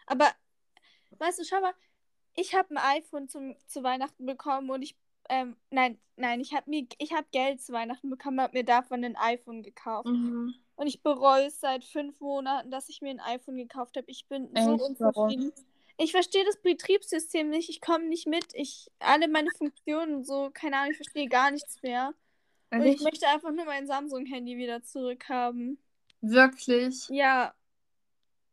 Aber, 0.06 0.28
weißt 1.18 1.38
du, 1.38 1.44
schau 1.44 1.60
mal, 1.60 1.74
ich 2.34 2.54
habe 2.54 2.70
ein 2.70 2.78
iPhone 2.78 3.28
zum, 3.28 3.54
zu 3.66 3.82
Weihnachten 3.82 4.24
bekommen 4.24 4.70
und 4.70 4.82
ich 4.82 4.96
ähm, 5.30 5.56
nein, 5.70 5.98
nein, 6.16 6.40
ich 6.40 6.52
habe 6.52 6.68
mir, 6.68 6.86
ich 6.98 7.12
habe 7.12 7.26
Geld 7.30 7.62
zu 7.62 7.72
Weihnachten 7.72 8.10
bekommen, 8.10 8.40
habe 8.40 8.58
mir 8.58 8.64
davon 8.64 9.04
ein 9.04 9.16
iPhone 9.16 9.62
gekauft. 9.62 10.08
Mhm. 10.08 10.54
Und 10.74 10.86
ich 10.86 11.02
bereue 11.02 11.46
es 11.46 11.60
seit 11.60 11.84
fünf 11.84 12.20
Monaten, 12.20 12.70
dass 12.70 12.88
ich 12.88 13.00
mir 13.00 13.10
ein 13.10 13.20
iPhone 13.20 13.56
gekauft 13.56 13.96
habe. 13.96 14.10
Ich 14.10 14.26
bin 14.28 14.54
Echt? 14.54 14.64
so 14.64 14.72
unzufrieden. 14.72 15.52
Ich 15.98 16.12
verstehe 16.12 16.44
das 16.44 16.60
Betriebssystem 16.60 17.48
nicht. 17.50 17.68
Ich 17.68 17.80
komme 17.80 18.06
nicht 18.06 18.26
mit. 18.26 18.46
Ich 18.54 18.90
alle 18.98 19.28
meine 19.28 19.50
Funktionen 19.56 20.16
und 20.16 20.26
so, 20.26 20.50
keine 20.52 20.78
Ahnung, 20.78 20.92
ich 20.92 20.96
verstehe 20.96 21.28
gar 21.28 21.50
nichts 21.50 21.82
mehr. 21.82 22.14
Und 22.70 22.82
ich, 22.82 22.96
ich 22.96 23.02
möchte 23.02 23.28
einfach 23.28 23.52
nur 23.52 23.66
mein 23.66 23.86
Samsung-Handy 23.86 24.56
wieder 24.56 24.82
zurückhaben. 24.82 25.78
Wirklich? 26.22 27.08
Ja. 27.10 27.54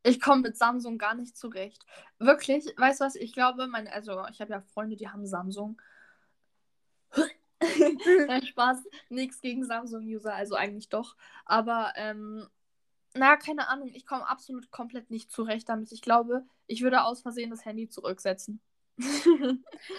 Ich 0.03 0.19
komme 0.19 0.41
mit 0.41 0.57
Samsung 0.57 0.97
gar 0.97 1.15
nicht 1.15 1.37
zurecht. 1.37 1.85
Wirklich, 2.19 2.65
weißt 2.77 2.99
du 2.99 3.05
was? 3.05 3.15
Ich 3.15 3.33
glaube, 3.33 3.67
mein, 3.67 3.87
also 3.87 4.25
ich 4.31 4.41
habe 4.41 4.51
ja 4.51 4.61
Freunde, 4.61 4.95
die 4.95 5.09
haben 5.09 5.25
Samsung. 5.25 5.81
Nein, 8.27 8.45
Spaß. 8.45 8.83
Nichts 9.09 9.41
gegen 9.41 9.65
Samsung-User, 9.65 10.33
also 10.33 10.55
eigentlich 10.55 10.89
doch. 10.89 11.15
Aber, 11.45 11.93
ähm, 11.95 12.47
na, 13.13 13.35
keine 13.35 13.67
Ahnung. 13.69 13.91
Ich 13.93 14.05
komme 14.05 14.27
absolut 14.27 14.71
komplett 14.71 15.09
nicht 15.09 15.31
zurecht 15.31 15.69
damit. 15.69 15.91
Ich 15.91 16.01
glaube, 16.01 16.45
ich 16.67 16.81
würde 16.81 17.03
aus 17.03 17.21
Versehen 17.21 17.49
das 17.49 17.65
Handy 17.65 17.89
zurücksetzen. 17.89 18.61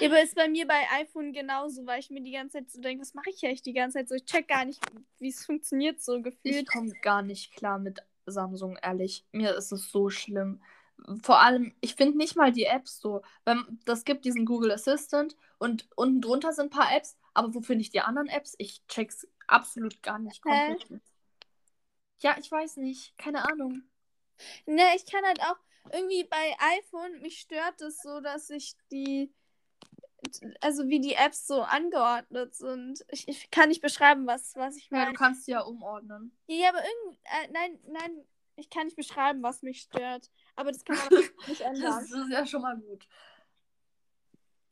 ja, 0.00 0.08
aber 0.08 0.22
ist 0.22 0.34
bei 0.34 0.48
mir 0.48 0.66
bei 0.66 0.82
iPhone 1.00 1.32
genauso, 1.32 1.86
weil 1.86 2.00
ich 2.00 2.10
mir 2.10 2.20
die 2.20 2.32
ganze 2.32 2.58
Zeit 2.58 2.70
so 2.70 2.80
denke, 2.80 3.02
was 3.02 3.14
mache 3.14 3.30
ich 3.30 3.44
eigentlich 3.44 3.62
die 3.62 3.72
ganze 3.72 3.98
Zeit 3.98 4.08
so? 4.08 4.14
Ich 4.16 4.24
check 4.24 4.48
gar 4.48 4.64
nicht, 4.64 4.80
wie 5.18 5.28
es 5.28 5.44
funktioniert 5.44 6.00
so 6.02 6.20
gefühlt. 6.20 6.62
Ich 6.62 6.66
komme 6.66 6.92
gar 7.02 7.22
nicht 7.22 7.54
klar 7.54 7.78
mit 7.78 8.00
Samsung, 8.26 8.76
ehrlich. 8.82 9.24
Mir 9.30 9.54
ist 9.54 9.72
es 9.72 9.90
so 9.90 10.10
schlimm 10.10 10.60
vor 11.22 11.40
allem, 11.40 11.72
ich 11.80 11.94
finde 11.94 12.18
nicht 12.18 12.36
mal 12.36 12.52
die 12.52 12.64
Apps 12.64 13.00
so. 13.00 13.22
Das 13.84 14.04
gibt 14.04 14.24
diesen 14.24 14.44
Google 14.44 14.72
Assistant 14.72 15.36
und 15.58 15.88
unten 15.96 16.20
drunter 16.20 16.52
sind 16.52 16.66
ein 16.66 16.78
paar 16.78 16.94
Apps, 16.94 17.16
aber 17.38 17.54
wo 17.54 17.60
finde 17.60 17.82
ich 17.82 17.90
die 17.90 18.00
anderen 18.00 18.28
Apps? 18.28 18.54
Ich 18.58 18.84
check's 18.88 19.26
absolut 19.46 20.02
gar 20.02 20.18
nicht 20.18 20.42
komplett. 20.42 20.86
Ja, 22.20 22.36
ich 22.38 22.50
weiß 22.50 22.76
nicht. 22.78 23.16
Keine 23.16 23.48
Ahnung. 23.48 23.82
Ne, 24.66 24.82
ich 24.96 25.06
kann 25.06 25.24
halt 25.24 25.40
auch. 25.40 25.56
irgendwie 25.92 26.24
bei 26.24 26.56
iPhone, 26.78 27.20
mich 27.22 27.40
stört 27.40 27.80
es 27.80 28.02
so, 28.02 28.20
dass 28.20 28.50
ich 28.50 28.76
die, 28.90 29.32
also 30.60 30.88
wie 30.88 31.00
die 31.00 31.14
Apps 31.14 31.46
so 31.46 31.62
angeordnet 31.62 32.54
sind. 32.54 33.04
Ich, 33.08 33.28
ich 33.28 33.50
kann 33.50 33.68
nicht 33.68 33.80
beschreiben, 33.80 34.26
was, 34.26 34.54
was 34.56 34.76
ich 34.76 34.90
Ja, 34.90 34.98
meine. 34.98 35.12
du 35.12 35.18
kannst 35.18 35.44
sie 35.44 35.52
ja 35.52 35.60
umordnen. 35.60 36.32
Ja, 36.48 36.70
aber 36.70 36.82
irgendwie, 36.84 37.20
äh, 37.24 37.48
nein, 37.52 37.78
nein, 37.86 38.24
ich 38.56 38.68
kann 38.70 38.86
nicht 38.86 38.96
beschreiben, 38.96 39.42
was 39.42 39.62
mich 39.62 39.82
stört. 39.82 40.30
Aber 40.56 40.72
das 40.72 40.84
kann 40.84 40.96
man 40.96 41.08
nicht 41.46 41.60
ändern. 41.60 41.82
Das 41.82 42.10
ist 42.10 42.30
ja 42.30 42.44
schon 42.46 42.62
mal 42.62 42.76
gut. 42.76 43.06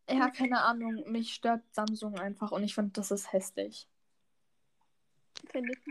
Ja, 0.09 0.30
keine 0.30 0.62
Ahnung. 0.62 1.04
Mich 1.11 1.34
stört 1.34 1.62
Samsung 1.72 2.18
einfach 2.18 2.52
und 2.52 2.62
ich 2.62 2.74
finde, 2.74 2.92
das 2.92 3.11
ist 3.11 3.32
hässlich. 3.32 3.88
Finde 5.50 5.72
ich. 5.72 5.86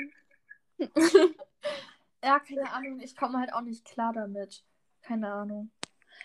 nicht. 0.78 0.92
Ja, 2.24 2.40
keine 2.40 2.72
Ahnung. 2.74 3.00
Ich 3.02 3.16
komme 3.16 3.38
halt 3.38 3.54
auch 3.54 3.62
nicht 3.62 3.86
klar 3.86 4.12
damit. 4.12 4.64
Keine 5.04 5.32
Ahnung. 5.32 5.70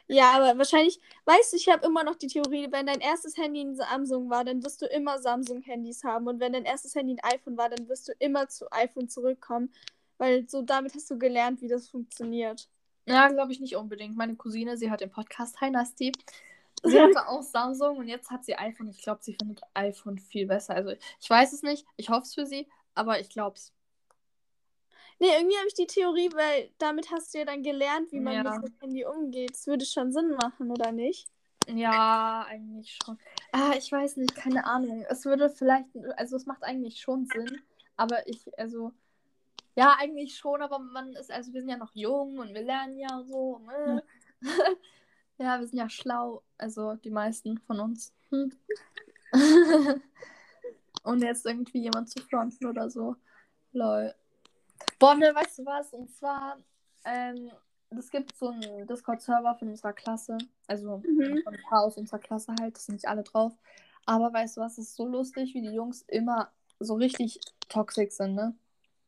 Ja, 0.06 0.32
aber 0.32 0.56
wahrscheinlich, 0.56 0.98
weißt 1.26 1.52
du, 1.52 1.56
ich 1.58 1.68
habe 1.68 1.84
immer 1.84 2.02
noch 2.04 2.16
die 2.16 2.26
Theorie, 2.26 2.68
wenn 2.70 2.86
dein 2.86 3.00
erstes 3.00 3.36
Handy 3.36 3.60
ein 3.60 3.76
Samsung 3.76 4.30
war, 4.30 4.44
dann 4.44 4.64
wirst 4.64 4.80
du 4.80 4.86
immer 4.86 5.18
Samsung-Handys 5.18 6.02
haben. 6.02 6.26
Und 6.26 6.40
wenn 6.40 6.54
dein 6.54 6.64
erstes 6.64 6.94
Handy 6.94 7.16
ein 7.20 7.34
iPhone 7.34 7.58
war, 7.58 7.68
dann 7.68 7.86
wirst 7.86 8.08
du 8.08 8.12
immer 8.18 8.48
zu 8.48 8.70
iPhone 8.72 9.10
zurückkommen. 9.10 9.70
Weil 10.16 10.48
so 10.48 10.62
damit 10.62 10.94
hast 10.94 11.10
du 11.10 11.18
gelernt, 11.18 11.60
wie 11.60 11.68
das 11.68 11.88
funktioniert. 11.88 12.68
Ja, 13.06 13.28
glaube 13.28 13.52
ich 13.52 13.60
nicht 13.60 13.76
unbedingt. 13.76 14.16
Meine 14.16 14.36
Cousine, 14.36 14.78
sie 14.78 14.90
hat 14.90 15.02
den 15.02 15.10
Podcast 15.10 15.60
Hi 15.60 15.70
Nasti. 15.70 16.12
Sie 16.82 17.00
hatte 17.00 17.26
auch 17.28 17.42
Samsung 17.42 17.98
und 17.98 18.08
jetzt 18.08 18.30
hat 18.30 18.44
sie 18.44 18.56
iPhone. 18.56 18.88
Ich 18.88 19.02
glaube, 19.02 19.22
sie 19.22 19.34
findet 19.34 19.60
iPhone 19.74 20.18
viel 20.18 20.46
besser. 20.46 20.74
Also 20.74 20.92
ich 21.20 21.28
weiß 21.30 21.52
es 21.52 21.62
nicht. 21.62 21.86
Ich 21.96 22.08
hoffe 22.08 22.22
es 22.22 22.34
für 22.34 22.46
sie, 22.46 22.68
aber 22.94 23.20
ich 23.20 23.30
glaube 23.30 23.56
es. 23.56 23.72
Nee, 25.18 25.28
irgendwie 25.36 25.56
habe 25.58 25.68
ich 25.68 25.74
die 25.74 25.86
Theorie, 25.86 26.30
weil 26.32 26.70
damit 26.78 27.10
hast 27.10 27.34
du 27.34 27.38
ja 27.38 27.44
dann 27.44 27.62
gelernt, 27.62 28.10
wie 28.10 28.20
man 28.20 28.32
Ja. 28.32 28.42
mit 28.42 28.70
dem 28.72 28.78
Handy 28.80 29.04
umgeht. 29.04 29.50
Das 29.50 29.66
würde 29.66 29.84
schon 29.84 30.12
Sinn 30.12 30.30
machen, 30.30 30.70
oder 30.70 30.92
nicht? 30.92 31.28
Ja, 31.68 32.46
eigentlich 32.48 32.98
schon. 33.04 33.18
Ah, 33.52 33.72
ich 33.76 33.92
weiß 33.92 34.16
nicht, 34.16 34.34
keine 34.34 34.64
Ahnung. 34.64 35.04
Es 35.10 35.26
würde 35.26 35.50
vielleicht, 35.50 35.86
also 36.16 36.36
es 36.36 36.46
macht 36.46 36.64
eigentlich 36.64 37.00
schon 37.00 37.26
Sinn, 37.26 37.60
aber 37.96 38.26
ich, 38.26 38.40
also, 38.58 38.92
ja, 39.76 39.94
eigentlich 39.98 40.36
schon, 40.36 40.62
aber 40.62 40.78
man 40.78 41.12
ist, 41.12 41.30
also 41.30 41.52
wir 41.52 41.60
sind 41.60 41.70
ja 41.70 41.76
noch 41.76 41.94
jung 41.94 42.38
und 42.38 42.54
wir 42.54 42.62
lernen 42.62 42.98
ja 42.98 43.22
so. 43.22 43.58
Ne? 43.58 44.02
ja, 45.40 45.58
wir 45.58 45.66
sind 45.66 45.78
ja 45.78 45.88
schlau, 45.88 46.42
also 46.58 46.94
die 46.96 47.10
meisten 47.10 47.58
von 47.58 47.80
uns. 47.80 48.12
Hm. 48.30 48.52
und 51.02 51.22
jetzt 51.22 51.46
irgendwie 51.46 51.80
jemand 51.80 52.10
zu 52.10 52.20
fronten 52.22 52.66
oder 52.66 52.90
so. 52.90 53.16
Lol. 53.72 54.14
Boah, 54.98 55.14
ne, 55.14 55.34
weißt 55.34 55.60
du 55.60 55.66
was? 55.66 55.94
Und 55.94 56.10
zwar, 56.10 56.58
ähm, 57.04 57.50
es 57.88 58.10
gibt 58.10 58.36
so 58.36 58.48
einen 58.48 58.86
Discord-Server 58.86 59.56
von 59.58 59.68
unserer 59.68 59.94
Klasse. 59.94 60.36
Also 60.66 60.98
Mhm. 60.98 61.42
von 61.42 61.54
ein 61.54 61.62
paar 61.62 61.84
aus 61.84 61.96
unserer 61.96 62.18
Klasse 62.18 62.54
halt, 62.60 62.76
das 62.76 62.86
sind 62.86 62.96
nicht 62.96 63.08
alle 63.08 63.22
drauf. 63.22 63.56
Aber 64.04 64.32
weißt 64.32 64.58
du 64.58 64.60
was, 64.60 64.72
es 64.76 64.88
ist 64.90 64.96
so 64.96 65.06
lustig, 65.06 65.54
wie 65.54 65.62
die 65.62 65.74
Jungs 65.74 66.02
immer 66.02 66.52
so 66.80 66.94
richtig 66.94 67.40
toxisch 67.68 68.12
sind, 68.12 68.34
ne? 68.34 68.54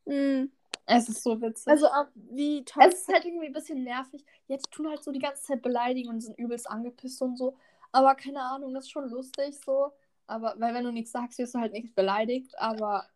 Mhm. 0.05 0.51
Es 0.85 1.07
ist 1.09 1.23
so 1.23 1.41
witzig. 1.41 1.67
Also, 1.67 1.87
ab- 1.87 2.11
wie 2.15 2.63
toll. 2.65 2.83
es 2.87 3.01
ist 3.01 3.13
halt 3.13 3.25
irgendwie 3.25 3.47
ein 3.47 3.53
bisschen 3.53 3.83
nervig. 3.83 4.23
Die 4.49 4.57
tun 4.71 4.89
halt 4.89 5.03
so 5.03 5.11
die 5.11 5.19
ganze 5.19 5.43
Zeit 5.43 5.61
beleidigen 5.61 6.09
und 6.09 6.21
sind 6.21 6.37
übelst 6.37 6.69
angepisst 6.69 7.21
und 7.21 7.37
so. 7.37 7.57
Aber 7.91 8.15
keine 8.15 8.41
Ahnung, 8.41 8.73
das 8.73 8.85
ist 8.85 8.91
schon 8.91 9.09
lustig 9.09 9.57
so. 9.63 9.93
Aber, 10.27 10.55
weil 10.57 10.73
wenn 10.73 10.83
du 10.83 10.91
nichts 10.91 11.11
sagst, 11.11 11.37
wirst 11.39 11.55
du 11.55 11.59
halt 11.59 11.73
nicht 11.73 11.95
beleidigt. 11.95 12.57
Aber, 12.57 13.07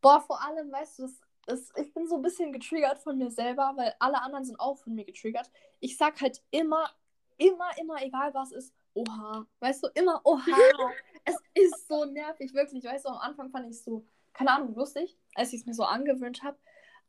boah, 0.00 0.20
vor 0.20 0.42
allem, 0.42 0.70
weißt 0.72 0.98
du, 0.98 1.02
das 1.46 1.60
ist, 1.60 1.78
ich 1.78 1.92
bin 1.92 2.06
so 2.08 2.16
ein 2.16 2.22
bisschen 2.22 2.52
getriggert 2.52 2.98
von 2.98 3.18
mir 3.18 3.30
selber, 3.30 3.72
weil 3.76 3.94
alle 3.98 4.22
anderen 4.22 4.44
sind 4.44 4.58
auch 4.58 4.78
von 4.78 4.94
mir 4.94 5.04
getriggert. 5.04 5.50
Ich 5.80 5.96
sag 5.96 6.20
halt 6.20 6.42
immer, 6.50 6.88
immer, 7.36 7.68
immer, 7.78 8.02
egal 8.02 8.32
was 8.34 8.52
ist, 8.52 8.72
oha. 8.94 9.46
Weißt 9.60 9.82
du, 9.82 9.88
immer 9.94 10.20
oha. 10.24 10.40
es 11.24 11.36
ist 11.54 11.88
so 11.88 12.04
nervig, 12.06 12.54
wirklich. 12.54 12.84
Weißt 12.84 13.04
du, 13.04 13.10
am 13.10 13.18
Anfang 13.18 13.50
fand 13.50 13.66
ich 13.66 13.72
es 13.72 13.84
so, 13.84 14.04
keine 14.32 14.52
Ahnung, 14.52 14.74
lustig, 14.74 15.18
als 15.34 15.52
ich 15.52 15.60
es 15.60 15.66
mir 15.66 15.74
so 15.74 15.84
angewöhnt 15.84 16.42
habe. 16.42 16.56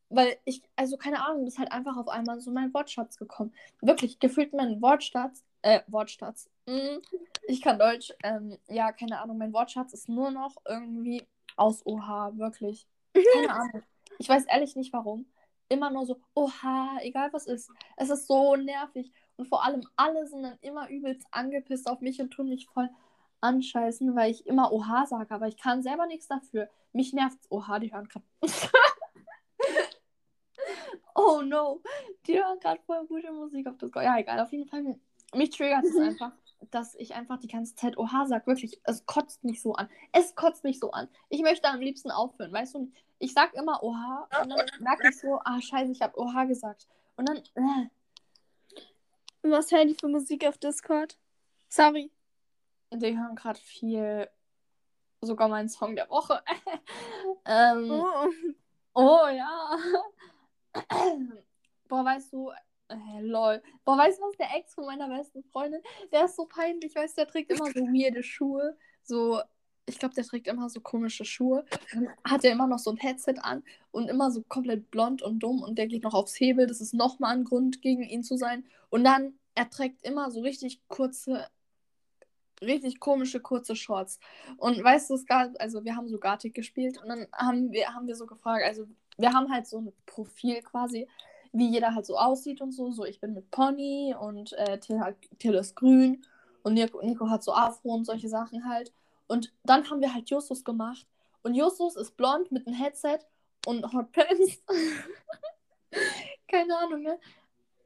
Weil 0.10 0.38
ich, 0.46 0.62
also 0.76 0.98
keine 0.98 1.26
Ahnung, 1.26 1.46
das 1.46 1.56
ist 1.56 1.60
halt 1.60 1.72
einfach 1.72 1.98
auf 1.98 2.08
einmal 2.08 2.40
so 2.40 2.52
mein 2.52 2.74
Wortschatz 2.74 3.18
gekommen. 3.18 3.54
Wirklich, 3.82 4.20
gefühlt 4.20 4.54
mein 4.54 4.82
Wortschatz, 4.82 5.44
äh, 5.62 5.82
Wortschatz. 5.88 6.50
Mm, 6.68 6.98
ich 7.48 7.62
kann 7.62 7.80
Deutsch, 7.80 8.14
ähm, 8.24 8.58
ja, 8.68 8.92
keine 8.92 9.20
Ahnung, 9.20 9.38
mein 9.38 9.54
Wortschatz 9.54 9.94
ist 9.94 10.08
nur 10.08 10.32
noch 10.32 10.56
irgendwie 10.68 11.26
aus 11.58 11.86
Oha, 11.86 12.32
wirklich. 12.36 12.88
Keine 13.14 13.50
Ahnung. 13.56 13.84
Ich 14.20 14.30
weiß 14.30 14.46
ehrlich 14.46 14.76
nicht 14.76 14.94
warum. 14.94 15.26
Immer 15.68 15.90
nur 15.90 16.06
so, 16.06 16.20
oha, 16.36 17.00
egal 17.02 17.34
was 17.34 17.48
ist. 17.48 17.72
Es 17.98 18.10
ist 18.12 18.28
so 18.28 18.56
nervig. 18.56 19.12
Und 19.36 19.48
vor 19.48 19.66
allem 19.66 19.82
alle 19.96 20.28
sind 20.28 20.44
dann 20.44 20.58
immer 20.62 20.90
übelst 20.90 21.26
angepisst 21.32 21.90
auf 21.90 22.02
mich 22.02 22.22
und 22.22 22.30
tun 22.30 22.50
mich 22.50 22.68
voll 22.68 22.90
anscheißen, 23.42 24.16
weil 24.16 24.32
ich 24.32 24.46
immer 24.46 24.72
oha 24.72 25.06
sage, 25.06 25.34
aber 25.34 25.48
ich 25.48 25.58
kann 25.58 25.84
selber 25.84 26.06
nichts 26.06 26.28
dafür. 26.28 26.70
Mich 26.94 27.14
nervt's. 27.14 27.48
Oha, 27.50 27.80
die 27.80 27.92
hören 27.92 28.08
gerade. 28.08 28.26
oh 31.16 31.42
no. 31.42 31.82
Die 32.28 32.38
hören 32.38 32.60
gerade 32.60 32.82
voll 32.86 33.06
gute 33.08 33.32
Musik 33.32 33.68
auf 33.68 33.78
das 33.78 33.92
Ja, 33.96 34.18
egal. 34.18 34.40
Auf 34.40 34.52
jeden 34.52 34.68
Fall, 34.68 35.00
mich 35.34 35.50
triggert 35.50 35.84
es 35.84 35.98
einfach, 35.98 36.32
dass 36.72 36.96
ich 36.96 37.16
einfach 37.16 37.40
die 37.40 37.48
ganze 37.48 37.76
Zeit 37.76 37.98
Oha 37.98 38.26
sag. 38.28 38.48
Wirklich, 38.48 38.80
es 38.84 39.06
kotzt 39.06 39.44
mich 39.44 39.62
so 39.62 39.74
an. 39.74 39.90
Es 40.12 40.36
kotzt 40.36 40.64
mich 40.64 40.80
so 40.80 40.92
an. 40.92 41.08
Ich 41.30 41.42
möchte 41.42 41.68
am 41.68 41.80
liebsten 41.80 42.12
aufhören, 42.12 42.52
weißt 42.54 42.76
du? 42.76 42.92
Ich 43.20 43.34
sag 43.34 43.54
immer 43.54 43.82
Oha 43.82 44.28
und 44.42 44.50
dann 44.50 44.66
merke 44.80 45.10
ich 45.10 45.20
so, 45.20 45.40
ah, 45.46 45.62
scheiße, 45.62 45.92
ich 45.92 46.02
habe 46.02 46.20
Oha 46.20 46.44
gesagt. 46.46 46.88
Und 47.16 47.30
dann, 47.30 47.38
äh, 47.38 47.90
Was 49.42 49.72
hören 49.72 49.88
die 49.88 49.96
für 49.96 50.08
Musik 50.08 50.46
auf 50.46 50.58
Discord? 50.58 51.18
Sorry. 51.70 52.12
die 52.92 53.18
hören 53.18 53.36
gerade 53.36 53.60
viel, 53.60 54.30
sogar 55.22 55.48
meinen 55.48 55.70
Song 55.70 55.96
der 55.96 56.10
Woche. 56.10 56.42
ähm, 57.46 57.90
Oh. 57.90 58.30
Oh 58.98 59.28
ja. 59.28 59.78
Boah, 61.88 62.04
weißt 62.06 62.34
du, 62.34 62.52
äh, 62.88 63.22
lol. 63.22 63.62
Boah, 63.84 63.98
weißt 63.98 64.20
du 64.20 64.24
was, 64.24 64.38
der 64.38 64.56
Ex 64.56 64.74
von 64.74 64.86
meiner 64.86 65.08
besten 65.08 65.44
Freundin, 65.44 65.82
der 66.12 66.26
ist 66.26 66.36
so 66.36 66.46
peinlich, 66.46 66.96
weißt 66.96 67.18
du, 67.18 67.22
der 67.22 67.32
trägt 67.32 67.52
immer 67.52 67.66
so 67.68 67.82
weirde 67.82 68.24
Schuhe. 68.24 68.78
So, 69.04 69.40
ich 69.88 70.00
glaube, 70.00 70.16
der 70.16 70.24
trägt 70.24 70.48
immer 70.48 70.70
so 70.70 70.82
komische 70.82 71.26
Schuhe. 71.26 71.66
Dann 71.94 72.10
hat 72.24 72.44
er 72.44 72.52
immer 72.52 72.68
noch 72.68 72.80
so 72.80 72.92
ein 72.92 72.98
Headset 72.98 73.36
an 73.42 73.64
und 73.92 74.10
immer 74.10 74.32
so 74.32 74.42
komplett 74.44 74.90
blond 74.92 75.22
und 75.22 75.40
dumm 75.40 75.62
und 75.62 75.78
der 75.78 75.88
geht 75.88 76.04
noch 76.04 76.14
aufs 76.14 76.40
Hebel. 76.40 76.68
Das 76.68 76.82
ist 76.82 76.94
nochmal 76.94 77.36
ein 77.36 77.44
Grund, 77.44 77.82
gegen 77.82 78.04
ihn 78.04 78.24
zu 78.24 78.38
sein. 78.38 78.66
Und 78.90 79.04
dann, 79.04 79.38
er 79.54 79.70
trägt 79.70 80.04
immer 80.04 80.32
so 80.32 80.42
richtig 80.42 80.82
kurze, 80.88 81.48
richtig 82.62 83.00
komische 83.00 83.40
kurze 83.40 83.76
Shorts. 83.76 84.20
Und 84.58 84.84
weißt 84.84 85.10
du, 85.10 85.16
es 85.16 85.26
gab, 85.26 85.52
also 85.60 85.84
wir 85.86 85.96
haben 85.96 86.08
so 86.10 86.20
Gartic 86.20 86.54
gespielt 86.54 86.98
und 87.02 87.10
dann 87.10 87.28
haben 87.34 87.72
wir, 87.72 87.94
haben 87.94 88.08
wir 88.08 88.16
so 88.16 88.26
gefragt, 88.26 88.64
also 88.66 88.88
wir 89.18 89.34
haben 89.34 89.52
halt 89.52 89.68
so 89.68 89.80
ein 89.80 89.94
Profil 90.06 90.62
quasi, 90.62 91.08
wie 91.52 91.70
jeder 91.70 91.96
halt 91.96 92.06
so 92.06 92.18
aussieht 92.18 92.62
und 92.62 92.72
so. 92.72 92.92
So, 92.92 93.06
ich 93.06 93.20
bin 93.20 93.34
mit 93.34 93.50
Pony 93.52 94.16
und 94.20 94.54
äh, 94.54 94.80
Till, 94.80 95.54
ist 95.56 95.76
grün 95.76 96.26
und 96.64 96.74
Nico, 96.74 97.02
Nico 97.02 97.30
hat 97.30 97.44
so 97.44 97.54
Afro 97.54 97.94
und 97.94 98.06
solche 98.06 98.30
Sachen 98.30 98.68
halt. 98.68 98.94
Und 99.28 99.54
dann 99.64 99.90
haben 99.90 100.02
wir 100.02 100.14
halt 100.14 100.30
Justus 100.30 100.64
gemacht. 100.64 101.08
Und 101.44 101.56
Justus 101.56 101.96
ist 101.96 102.18
blond 102.18 102.52
mit 102.52 102.68
einem 102.68 102.76
Headset 102.76 103.20
und 103.66 103.92
Hot 103.94 104.12
Pants. 104.12 104.64
keine 106.48 106.78
Ahnung, 106.78 107.02
ne? 107.02 107.20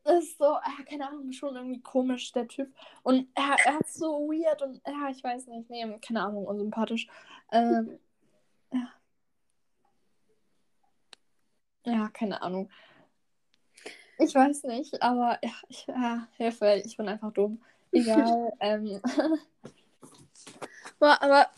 Das 0.04 0.24
ist 0.24 0.38
so, 0.38 0.46
ah, 0.46 0.84
keine 0.88 1.08
Ahnung, 1.08 1.32
schon 1.32 1.56
irgendwie 1.56 1.82
komisch, 1.82 2.32
der 2.32 2.48
Typ. 2.48 2.74
Und 3.04 3.28
er, 3.36 3.58
er 3.66 3.80
ist 3.82 3.96
so 3.96 4.28
weird 4.30 4.62
und 4.62 4.82
ja, 4.88 5.10
ich 5.10 5.24
weiß 5.24 5.48
nicht, 5.48 5.70
nee, 5.70 5.86
keine 6.00 6.24
Ahnung, 6.24 6.46
unsympathisch. 6.48 7.08
Ähm, 7.52 8.00
Ja, 11.92 12.10
keine 12.10 12.42
Ahnung. 12.42 12.70
Ich 14.18 14.36
weiß 14.36 14.64
nicht, 14.64 15.02
aber 15.02 15.40
ja, 15.42 15.52
ich, 15.70 15.88
ja, 15.88 16.28
Hilfe, 16.38 16.82
ich 16.86 16.98
bin 16.98 17.08
einfach 17.08 17.32
dumm. 17.32 17.64
Egal. 17.92 18.52
ähm, 18.60 19.02
Boah, 21.00 21.18
aber 21.22 21.50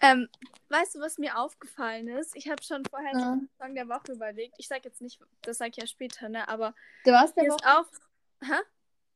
ähm, 0.00 0.28
weißt 0.70 0.94
du, 0.94 1.00
was 1.00 1.18
mir 1.18 1.36
aufgefallen 1.38 2.08
ist? 2.08 2.34
Ich 2.34 2.48
habe 2.48 2.62
schon 2.62 2.84
vorher 2.86 3.12
Ja. 3.12 3.34
den 3.34 3.48
Song 3.60 3.74
der 3.74 3.88
Woche 3.88 4.12
überlegt. 4.12 4.54
Ich 4.58 4.68
sag 4.68 4.84
jetzt 4.84 5.02
nicht, 5.02 5.20
das 5.42 5.58
sag 5.58 5.68
ich 5.68 5.76
ja 5.76 5.86
später, 5.86 6.28
ne? 6.30 6.48
Aber 6.48 6.74
der 7.04 7.14
was 7.14 7.34
der 7.34 7.44
Woche? 7.44 7.78
auf. 7.78 7.86
Hä? 8.42 8.58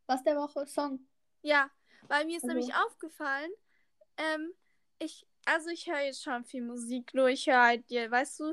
Was 0.07 0.23
der 0.25 0.37
Woche? 0.37 0.67
Song. 0.67 1.01
Ja, 1.41 1.71
weil 2.09 2.27
mir 2.27 2.37
ist 2.37 2.45
Also- 2.45 2.55
nämlich 2.55 2.75
aufgefallen, 2.75 3.51
ähm, 4.19 4.53
ich, 4.99 5.27
also 5.47 5.71
ich 5.71 5.87
höre 5.87 6.01
jetzt 6.01 6.23
schon 6.23 6.45
viel 6.45 6.62
Musik, 6.62 7.15
nur 7.15 7.29
ich 7.29 7.47
höre 7.47 7.62
halt, 7.62 7.89
dir, 7.89 8.11
weißt 8.11 8.41
du, 8.41 8.53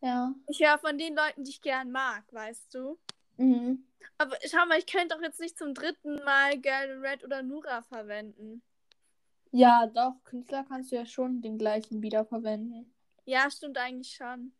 Ja. 0.00 0.34
ich 0.48 0.60
höre 0.60 0.78
von 0.78 0.98
den 0.98 1.16
Leuten, 1.16 1.44
die 1.44 1.50
ich 1.50 1.62
gern 1.62 1.90
mag, 1.90 2.24
weißt 2.32 2.74
du. 2.74 2.98
Mhm. 3.36 3.86
Aber 4.18 4.36
schau 4.46 4.66
mal, 4.66 4.78
ich 4.78 4.86
könnte 4.86 5.14
doch 5.14 5.22
jetzt 5.22 5.40
nicht 5.40 5.58
zum 5.58 5.74
dritten 5.74 6.16
Mal 6.24 6.58
Girl 6.60 7.04
Red 7.04 7.24
oder 7.24 7.42
Nura 7.42 7.82
verwenden. 7.82 8.62
Ja, 9.50 9.86
doch, 9.86 10.14
Künstler 10.24 10.64
kannst 10.68 10.92
du 10.92 10.96
ja 10.96 11.06
schon 11.06 11.40
den 11.40 11.58
gleichen 11.58 12.02
wiederverwenden. 12.02 12.92
Ja, 13.24 13.50
stimmt 13.50 13.78
eigentlich 13.78 14.14
schon. 14.14 14.52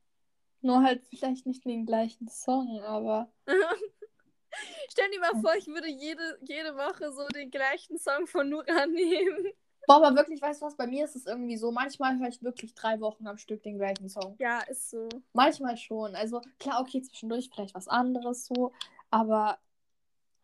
Nur 0.61 0.82
halt 0.82 1.05
vielleicht 1.09 1.47
nicht 1.47 1.64
den 1.64 1.85
gleichen 1.85 2.28
Song, 2.28 2.80
aber. 2.80 3.30
Stell 4.89 5.11
dir 5.11 5.20
mal 5.20 5.41
vor, 5.41 5.55
ich 5.57 5.66
würde 5.66 5.89
jede, 5.89 6.39
jede 6.43 6.76
Woche 6.76 7.12
so 7.12 7.26
den 7.28 7.51
gleichen 7.51 7.99
Song 7.99 8.26
von 8.26 8.49
Nura 8.49 8.87
nehmen. 8.87 9.53
Boah, 9.87 9.97
aber 9.97 10.16
wirklich, 10.16 10.41
weißt 10.41 10.62
du 10.62 10.66
was? 10.66 10.76
Bei 10.76 10.87
mir 10.87 11.05
ist 11.05 11.16
es 11.16 11.26
irgendwie 11.26 11.57
so, 11.57 11.70
manchmal 11.70 12.18
höre 12.18 12.28
ich 12.28 12.43
wirklich 12.43 12.74
drei 12.74 13.01
Wochen 13.01 13.26
am 13.26 13.39
Stück 13.39 13.62
den 13.62 13.76
gleichen 13.78 14.09
Song. 14.09 14.37
Ja, 14.39 14.61
ist 14.61 14.91
so. 14.91 15.09
Manchmal 15.32 15.76
schon. 15.76 16.14
Also 16.14 16.41
klar, 16.59 16.80
okay, 16.80 17.03
zwischendurch 17.03 17.51
vielleicht 17.53 17.74
was 17.74 17.89
anderes 17.89 18.47
so, 18.47 18.72
aber 19.11 19.59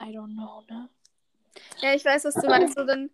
I 0.03 0.17
don't 0.17 0.35
know, 0.35 0.63
ne? 0.69 0.89
Ja, 1.83 1.95
ich 1.95 2.05
weiß, 2.05 2.25
was 2.25 2.35
du 2.35 2.47
meinst. 2.47 2.75
So, 2.77 2.85
dann, 2.85 3.11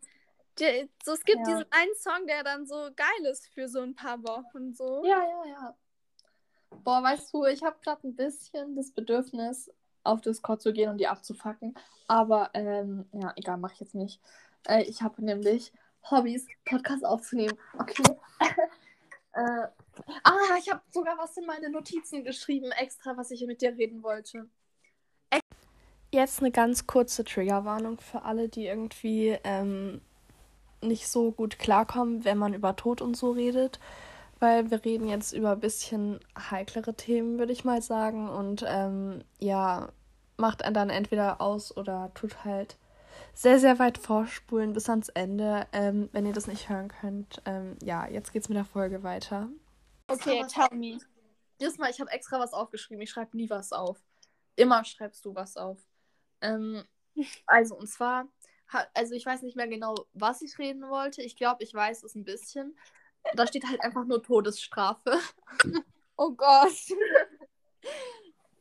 so, 1.04 1.12
es 1.12 1.24
gibt 1.24 1.38
Ja. 1.38 1.44
diesen 1.44 1.66
einen 1.70 1.94
Song, 1.96 2.26
der 2.26 2.42
dann 2.44 2.66
so 2.66 2.88
geil 2.94 3.30
ist 3.30 3.48
für 3.48 3.68
so 3.68 3.80
ein 3.80 3.94
paar 3.94 4.22
Wochen. 4.22 4.74
So. 4.74 5.04
Ja, 5.04 5.22
ja, 5.22 5.50
ja. 5.50 5.76
Boah, 6.84 7.02
weißt 7.02 7.32
du, 7.32 7.44
ich 7.46 7.62
habe 7.62 7.76
gerade 7.82 8.06
ein 8.06 8.14
bisschen 8.14 8.76
das 8.76 8.92
Bedürfnis, 8.92 9.70
auf 10.04 10.20
Discord 10.20 10.62
zu 10.62 10.72
gehen 10.72 10.90
und 10.90 10.98
die 10.98 11.08
abzufacken. 11.08 11.74
Aber, 12.06 12.50
ähm, 12.54 13.08
ja, 13.12 13.32
egal, 13.36 13.58
mache 13.58 13.74
ich 13.74 13.80
jetzt 13.80 13.94
nicht. 13.94 14.20
Äh, 14.68 14.82
ich 14.84 15.02
habe 15.02 15.24
nämlich 15.24 15.72
Hobbys, 16.10 16.46
Podcast 16.64 17.04
aufzunehmen. 17.04 17.56
Okay. 17.78 18.02
äh, 19.32 19.66
ah, 20.22 20.56
ich 20.58 20.70
habe 20.70 20.82
sogar 20.90 21.18
was 21.18 21.36
in 21.36 21.46
meine 21.46 21.70
Notizen 21.70 22.24
geschrieben, 22.24 22.70
extra, 22.72 23.16
was 23.16 23.30
ich 23.30 23.44
mit 23.46 23.62
dir 23.62 23.76
reden 23.76 24.02
wollte. 24.02 24.48
Jetzt 26.12 26.40
eine 26.40 26.50
ganz 26.50 26.86
kurze 26.86 27.24
Triggerwarnung 27.24 27.98
für 28.00 28.22
alle, 28.22 28.48
die 28.48 28.66
irgendwie 28.66 29.36
ähm, 29.44 30.00
nicht 30.80 31.08
so 31.08 31.32
gut 31.32 31.58
klarkommen, 31.58 32.24
wenn 32.24 32.38
man 32.38 32.54
über 32.54 32.76
Tod 32.76 33.02
und 33.02 33.16
so 33.16 33.32
redet. 33.32 33.80
Weil 34.38 34.70
wir 34.70 34.84
reden 34.84 35.08
jetzt 35.08 35.32
über 35.32 35.52
ein 35.52 35.60
bisschen 35.60 36.20
heiklere 36.38 36.94
Themen, 36.94 37.38
würde 37.38 37.52
ich 37.52 37.64
mal 37.64 37.82
sagen. 37.82 38.28
Und 38.28 38.64
ähm, 38.66 39.24
ja, 39.38 39.88
macht 40.36 40.62
dann 40.62 40.90
entweder 40.90 41.40
aus 41.40 41.76
oder 41.76 42.12
tut 42.14 42.44
halt 42.44 42.76
sehr, 43.36 43.60
sehr 43.60 43.78
weit 43.78 43.98
vorspulen 43.98 44.72
bis 44.72 44.88
ans 44.88 45.10
Ende, 45.10 45.66
ähm, 45.72 46.08
wenn 46.12 46.24
ihr 46.24 46.32
das 46.32 46.46
nicht 46.46 46.70
hören 46.70 46.88
könnt. 46.88 47.42
Ähm, 47.44 47.76
ja, 47.82 48.08
jetzt 48.08 48.32
geht's 48.32 48.48
mit 48.48 48.56
der 48.56 48.64
Folge 48.64 49.02
weiter. 49.02 49.50
Okay, 50.08 50.42
tell 50.48 50.74
me. 50.76 50.98
Diesmal, 51.60 51.90
ich 51.90 52.00
habe 52.00 52.10
extra 52.10 52.40
was 52.40 52.54
aufgeschrieben. 52.54 53.02
Ich 53.02 53.10
schreibe 53.10 53.36
nie 53.36 53.50
was 53.50 53.72
auf. 53.72 54.02
Immer 54.56 54.84
schreibst 54.84 55.22
du 55.26 55.34
was 55.34 55.58
auf. 55.58 55.78
Ähm, 56.40 56.82
also, 57.46 57.76
und 57.76 57.88
zwar, 57.88 58.26
also 58.94 59.14
ich 59.14 59.26
weiß 59.26 59.42
nicht 59.42 59.56
mehr 59.56 59.68
genau, 59.68 59.94
was 60.14 60.40
ich 60.40 60.58
reden 60.58 60.88
wollte. 60.88 61.22
Ich 61.22 61.36
glaube, 61.36 61.62
ich 61.62 61.74
weiß 61.74 62.04
es 62.04 62.14
ein 62.14 62.24
bisschen. 62.24 62.74
Da 63.34 63.46
steht 63.46 63.68
halt 63.68 63.82
einfach 63.82 64.06
nur 64.06 64.22
Todesstrafe. 64.22 65.18
Oh 66.16 66.32
Gott. 66.32 66.72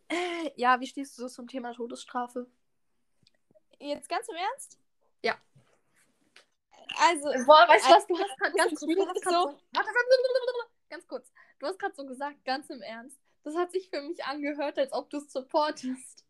Äh, 0.08 0.52
ja, 0.56 0.80
wie 0.80 0.86
stehst 0.86 1.18
du 1.18 1.24
so 1.24 1.28
zum 1.28 1.48
Thema 1.48 1.74
Todesstrafe? 1.74 2.46
Jetzt 3.80 4.10
ganz 4.10 4.28
im 4.30 4.36
Ernst? 4.36 4.80
Ja. 5.24 5.38
Also, 6.98 7.30
Boah, 7.46 7.68
weißt 7.68 7.86
du 7.88 7.92
was? 7.92 8.08
Du 8.08 8.18
hast 8.20 8.38
gerade 8.38 8.56
ganz 8.56 8.80
so- 8.80 8.88
ganz 10.90 11.08
kurz. 11.08 11.32
Du 11.60 11.68
hast 11.68 11.80
gerade 11.80 11.96
so 11.96 12.06
gesagt, 12.06 12.44
ganz 12.46 12.70
im 12.70 12.82
Ernst. 12.82 13.20
Das 13.44 13.56
hat 13.56 13.72
sich 13.72 13.90
für 13.90 14.02
mich 14.02 14.24
angehört, 14.24 14.78
als 14.80 14.92
ob 14.94 15.10
du 15.10 15.18
es 15.18 15.32
supportest. 15.32 16.26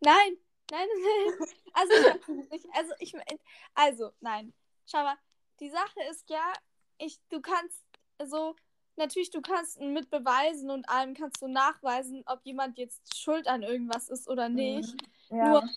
nein, 0.00 0.36
nein, 0.70 0.88
nein. 0.88 1.48
Also, 1.72 1.92
ich, 2.52 2.64
also, 2.74 2.92
ich, 2.98 3.12
mein- 3.14 3.40
also, 3.74 4.12
nein. 4.20 4.52
Schau 4.86 5.02
mal, 5.02 5.16
die 5.60 5.70
Sache 5.70 6.02
ist 6.10 6.28
ja, 6.30 6.52
ich, 6.98 7.18
du 7.30 7.40
kannst 7.40 7.82
so, 8.24 8.54
natürlich, 8.96 9.30
du 9.30 9.40
kannst 9.42 9.80
mit 9.80 10.10
Beweisen 10.10 10.70
und 10.70 10.88
allem 10.88 11.14
kannst 11.14 11.40
du 11.42 11.48
nachweisen, 11.48 12.22
ob 12.26 12.40
jemand 12.44 12.78
jetzt 12.78 13.16
schuld 13.16 13.46
an 13.48 13.62
irgendwas 13.62 14.08
ist 14.08 14.28
oder 14.28 14.48
nicht. 14.48 14.94
Ja. 15.30 15.48
Nur- 15.48 15.68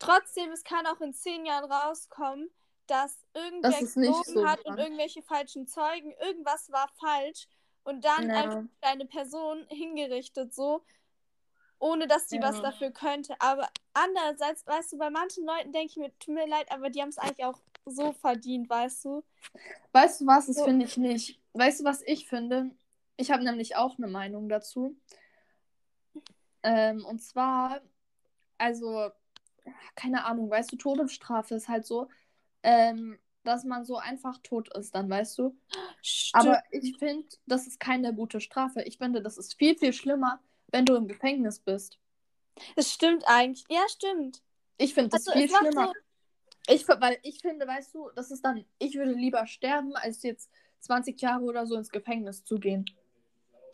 Trotzdem, 0.00 0.50
es 0.50 0.64
kann 0.64 0.86
auch 0.86 1.00
in 1.00 1.14
zehn 1.14 1.46
Jahren 1.46 1.70
rauskommen, 1.70 2.50
dass 2.88 3.16
irgendwer 3.34 3.70
Das 3.78 3.94
gelogen 3.94 4.34
so 4.34 4.46
hat 4.46 4.64
und 4.64 4.78
irgendwelche 4.78 5.22
falschen 5.22 5.68
Zeugen, 5.68 6.12
irgendwas 6.20 6.72
war 6.72 6.88
falsch 6.98 7.46
und 7.84 8.04
dann 8.04 8.28
Ja. 8.28 8.34
einfach 8.34 8.62
eine 8.80 9.06
Person 9.06 9.64
hingerichtet, 9.68 10.52
so, 10.52 10.82
ohne 11.78 12.08
dass 12.08 12.26
die 12.26 12.40
was 12.40 12.56
Ja. 12.56 12.62
dafür 12.62 12.90
könnte. 12.90 13.36
Aber 13.38 13.68
andererseits, 13.94 14.66
weißt 14.66 14.92
du, 14.94 14.98
bei 14.98 15.10
manchen 15.10 15.46
Leuten 15.46 15.70
denke 15.72 15.86
ich 15.86 15.96
mir, 15.96 16.18
tut 16.18 16.34
mir 16.34 16.48
leid, 16.48 16.70
aber 16.72 16.90
die 16.90 17.00
haben 17.00 17.10
es 17.10 17.18
eigentlich 17.18 17.44
auch 17.44 17.60
so 17.86 18.12
verdient, 18.12 18.68
weißt 18.68 19.04
du? 19.04 19.22
Weißt 19.92 20.20
du 20.22 20.26
was? 20.26 20.46
Das 20.46 20.56
So. 20.56 20.64
finde 20.64 20.86
ich 20.86 20.96
nicht. 20.96 21.40
Weißt 21.52 21.80
du, 21.80 21.84
was 21.84 22.02
ich 22.02 22.26
finde? 22.28 22.70
Ich 23.16 23.30
habe 23.30 23.44
nämlich 23.44 23.76
auch 23.76 23.98
eine 23.98 24.08
Meinung 24.08 24.48
dazu. 24.48 24.96
Ähm, 26.62 27.04
und 27.04 27.20
zwar, 27.20 27.80
also, 28.58 29.10
keine 29.94 30.24
Ahnung, 30.24 30.50
weißt 30.50 30.72
du, 30.72 30.76
Todesstrafe 30.76 31.54
ist 31.54 31.68
halt 31.68 31.86
so, 31.86 32.08
ähm, 32.62 33.18
dass 33.44 33.64
man 33.64 33.84
so 33.84 33.96
einfach 33.96 34.38
tot 34.42 34.68
ist, 34.76 34.94
dann 34.94 35.08
weißt 35.08 35.38
du. 35.38 35.56
Aber 36.32 36.62
ich 36.70 36.96
finde, 36.98 37.26
das 37.46 37.66
ist 37.66 37.80
keine 37.80 38.14
gute 38.14 38.40
Strafe. 38.40 38.82
Ich 38.82 38.98
finde, 38.98 39.22
das 39.22 39.38
ist 39.38 39.54
viel, 39.54 39.76
viel 39.78 39.92
schlimmer, 39.92 40.40
wenn 40.68 40.84
du 40.84 40.94
im 40.94 41.08
Gefängnis 41.08 41.58
bist. 41.58 41.98
es 42.76 42.92
stimmt 42.92 43.24
eigentlich. 43.26 43.64
Ja, 43.68 43.80
stimmt. 43.88 44.42
Ich 44.76 44.94
finde 44.94 45.10
das 45.10 45.26
Also, 45.26 45.38
viel 45.38 45.48
schlimmer. 45.50 45.92
so, 46.68 46.74
Ich, 46.74 46.86
weil 46.88 47.18
ich 47.22 47.40
finde, 47.40 47.66
weißt 47.66 47.94
du, 47.94 48.10
das 48.14 48.30
ist 48.30 48.44
dann, 48.44 48.64
ich 48.78 48.94
würde 48.94 49.12
lieber 49.12 49.46
sterben, 49.46 49.94
als 49.96 50.22
jetzt 50.22 50.50
20 50.80 51.20
Jahre 51.20 51.42
oder 51.44 51.66
so 51.66 51.76
ins 51.76 51.90
Gefängnis 51.90 52.44
zu 52.44 52.58
gehen. 52.58 52.84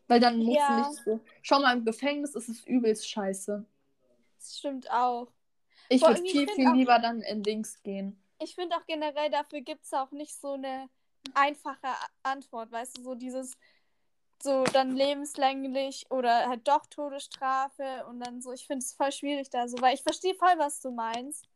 Weil 0.09 0.21
dann 0.21 0.39
musst 0.39 0.57
Ja. 0.59 0.69
du 0.69 0.89
nicht 0.89 1.05
so. 1.05 1.21
Schau 1.43 1.61
mal, 1.61 1.77
im 1.77 1.85
Gefängnis 1.85 2.35
ist 2.35 2.49
es 2.49 2.65
übelst 2.67 3.09
scheiße. 3.09 3.65
es 4.39 4.59
stimmt 4.59 4.91
auch. 4.91 5.33
Ich 5.89 6.03
würde 6.03 6.21
viel, 6.23 6.49
viel 6.49 6.69
auch- 6.69 6.75
lieber 6.75 6.99
dann 6.99 7.21
in 7.21 7.43
Dings 7.43 7.83
gehen. 7.83 8.21
ich 8.39 8.55
finde 8.55 8.77
auch 8.77 8.87
generell, 8.87 9.31
dafür 9.31 9.61
gibt 9.61 9.85
es 9.85 9.93
auch 9.93 10.11
nicht 10.11 10.35
so 10.39 10.53
eine 10.53 10.89
einfache 11.35 11.89
Antwort, 12.23 12.71
weißt 12.71 12.99
du, 12.99 13.03
so 13.03 13.15
dieses, 13.15 13.53
so 14.43 14.65
dann 14.65 14.95
lebenslänglich 14.95 16.07
oder 16.11 16.47
halt 16.49 16.69
doch 16.69 16.87
Todesstrafe 16.87 18.05
und 18.09 18.21
dann 18.21 18.43
so, 18.43 18.53
ich 18.53 18.67
finde 18.67 18.85
es 18.85 18.93
voll 18.93 19.13
schwierig 19.13 19.49
da 19.51 19.69
so, 19.69 19.81
weil 19.81 19.95
ich 19.95 20.03
verstehe 20.03 20.35
voll, 20.35 20.55
was 20.59 20.81
du 20.81 20.91
meinst. 20.91 21.49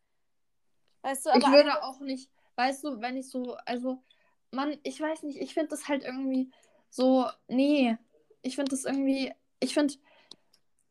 Weißt 1.02 1.26
du, 1.26 1.30
aber 1.30 1.38
ich 1.38 1.46
würde 1.52 1.82
auch 1.82 2.00
nicht, 2.00 2.30
weißt 2.56 2.84
du, 2.84 3.00
wenn 3.00 3.16
ich 3.16 3.30
so, 3.30 3.56
also, 3.66 4.02
Mann, 4.50 4.78
ich 4.82 5.00
weiß 5.00 5.22
nicht, 5.24 5.38
ich 5.40 5.54
finde 5.54 5.68
das 5.68 5.88
halt 5.88 6.02
irgendwie 6.04 6.50
so, 6.90 7.26
nee, 7.48 7.96
ich 8.42 8.56
finde 8.56 8.70
das 8.70 8.84
irgendwie, 8.84 9.32
ich 9.60 9.74
finde, 9.74 9.94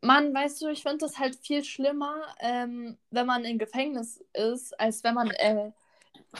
Mann, 0.01 0.33
weißt 0.33 0.61
du, 0.61 0.69
ich 0.69 0.83
finde 0.83 0.99
das 0.99 1.19
halt 1.19 1.35
viel 1.35 1.63
schlimmer, 1.63 2.15
ähm, 2.39 2.97
wenn 3.11 3.25
man 3.25 3.43
im 3.43 3.57
Gefängnis 3.57 4.23
ist, 4.33 4.79
als 4.79 5.03
wenn 5.03 5.13
man 5.13 5.29
äh, 5.31 5.71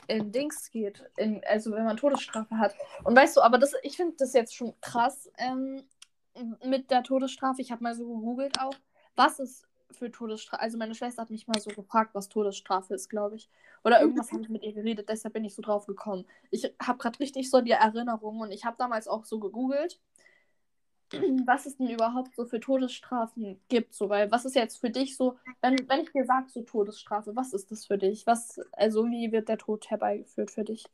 in 0.08 0.32
Dings 0.32 0.72
geht, 0.72 1.04
in, 1.18 1.42
also 1.46 1.72
wenn 1.72 1.84
man 1.84 1.98
Todesstrafe 1.98 2.58
hat. 2.58 2.74
Und 3.04 3.16
weißt 3.16 3.38
du, 3.38 3.42
aber 3.42 3.58
das, 3.58 3.74
ich 3.84 3.98
finde 3.98 4.16
das 4.18 4.34
jetzt 4.34 4.56
schon 4.56 4.74
krass 4.82 5.30
ähm, 5.38 5.84
mit 6.64 6.90
der 6.90 7.04
Todesstrafe. 7.04 7.62
Ich 7.62 7.72
habe 7.72 7.84
mal 7.84 7.96
so 7.96 8.06
gegoogelt 8.06 8.60
auch, 8.60 8.76
was 9.16 9.40
ist 9.40 9.68
für 9.92 10.12
Todesstrafe. 10.12 10.62
Also 10.62 10.78
meine 10.78 10.96
Schwester 10.96 11.22
hat 11.24 11.30
mich 11.30 11.48
mal 11.48 11.60
so 11.60 11.72
gefragt, 11.72 12.12
was 12.14 12.30
Todesstrafe 12.30 12.94
ist, 12.94 13.10
glaube 13.10 13.36
ich. 13.36 13.50
Oder 13.84 14.02
irgendwas 14.02 14.32
habe 14.32 14.42
ich 14.42 14.50
mit 14.50 14.64
ihr 14.64 14.74
geredet, 14.74 15.10
deshalb 15.10 15.34
bin 15.34 15.44
ich 15.44 15.56
so 15.56 15.62
drauf 15.62 15.86
gekommen. 15.86 16.26
Ich 16.52 16.72
habe 16.82 17.00
gerade 17.00 17.20
richtig 17.20 17.50
so 17.50 17.62
die 17.62 17.72
Erinnerung 17.72 18.40
und 18.40 18.52
ich 18.52 18.66
habe 18.66 18.78
damals 18.78 19.08
auch 19.08 19.26
so 19.26 19.40
gegoogelt, 19.40 20.00
was 21.46 21.66
es 21.66 21.78
denn 21.78 21.90
überhaupt 21.90 22.36
so 22.36 22.46
für 22.46 22.60
Todesstrafen 22.60 23.60
gibt. 23.68 23.94
So, 23.94 24.10
weil 24.10 24.32
was 24.32 24.46
ist 24.46 24.56
jetzt 24.56 24.80
für 24.80 24.90
dich 24.90 25.18
so, 25.18 25.38
wenn, 25.62 25.78
wenn 25.88 26.02
ich 26.02 26.12
dir 26.12 26.26
sage, 26.26 26.50
so 26.50 26.62
Todesstrafe, 26.62 27.36
was 27.36 27.54
ist 27.54 27.72
das 27.72 27.86
für 27.86 27.98
dich? 27.98 28.28
Was, 28.28 28.60
also 28.74 29.06
wie 29.06 29.32
wird 29.32 29.50
der 29.50 29.58
Tod 29.58 29.90
herbeigeführt 29.90 30.52
für 30.52 30.64
dich? 30.64 30.86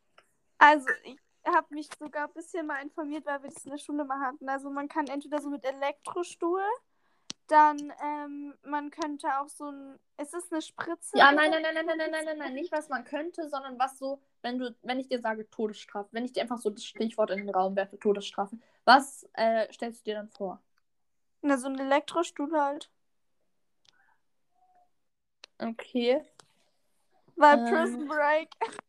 Also, 0.57 0.87
ich 1.03 1.17
habe 1.45 1.73
mich 1.73 1.89
sogar 1.99 2.27
ein 2.27 2.33
bisschen 2.33 2.65
mal 2.65 2.81
informiert, 2.81 3.25
weil 3.25 3.43
wir 3.43 3.49
das 3.49 3.65
in 3.65 3.71
der 3.71 3.77
Schule 3.77 4.05
mal 4.05 4.19
hatten. 4.19 4.47
Also, 4.47 4.69
man 4.69 4.87
kann 4.87 5.07
entweder 5.07 5.41
so 5.41 5.49
mit 5.49 5.65
Elektrostuhl, 5.65 6.61
dann, 7.47 7.93
ähm, 8.03 8.55
man 8.63 8.89
könnte 8.89 9.27
auch 9.39 9.49
so 9.49 9.65
ein. 9.65 9.99
Ist 10.19 10.33
es 10.33 10.51
eine 10.51 10.61
Spritze? 10.61 11.17
Ja, 11.17 11.31
nein, 11.31 11.51
nein, 11.51 11.61
nein, 11.61 11.75
nein, 11.75 11.85
nein, 11.85 11.97
nein, 11.97 12.11
nein, 12.11 12.25
nein, 12.25 12.37
nein, 12.37 12.53
nicht 12.53 12.71
was 12.71 12.89
man 12.89 13.03
könnte, 13.03 13.49
sondern 13.49 13.77
was 13.77 13.99
so, 13.99 14.19
wenn 14.41 14.57
du, 14.57 14.73
wenn 14.81 14.99
ich 14.99 15.09
dir 15.09 15.19
sage 15.19 15.49
Todesstrafe, 15.49 16.07
wenn 16.13 16.25
ich 16.25 16.33
dir 16.33 16.41
einfach 16.41 16.57
so 16.57 16.69
das 16.69 16.85
Stichwort 16.85 17.31
in 17.31 17.39
den 17.39 17.49
Raum 17.49 17.75
werfe, 17.75 17.99
Todesstrafe, 17.99 18.57
was 18.85 19.27
äh, 19.33 19.71
stellst 19.73 20.01
du 20.01 20.11
dir 20.11 20.15
dann 20.15 20.29
vor? 20.29 20.61
Na, 21.41 21.57
so 21.57 21.67
ein 21.67 21.79
Elektrostuhl 21.79 22.51
halt. 22.59 22.89
Okay. 25.59 26.23
Weil 27.35 27.59
Ähm. 27.59 27.65
Prison 27.65 28.07
Break. 28.07 28.49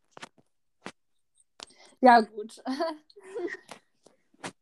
Ja, 1.99 2.21
gut. 2.21 2.63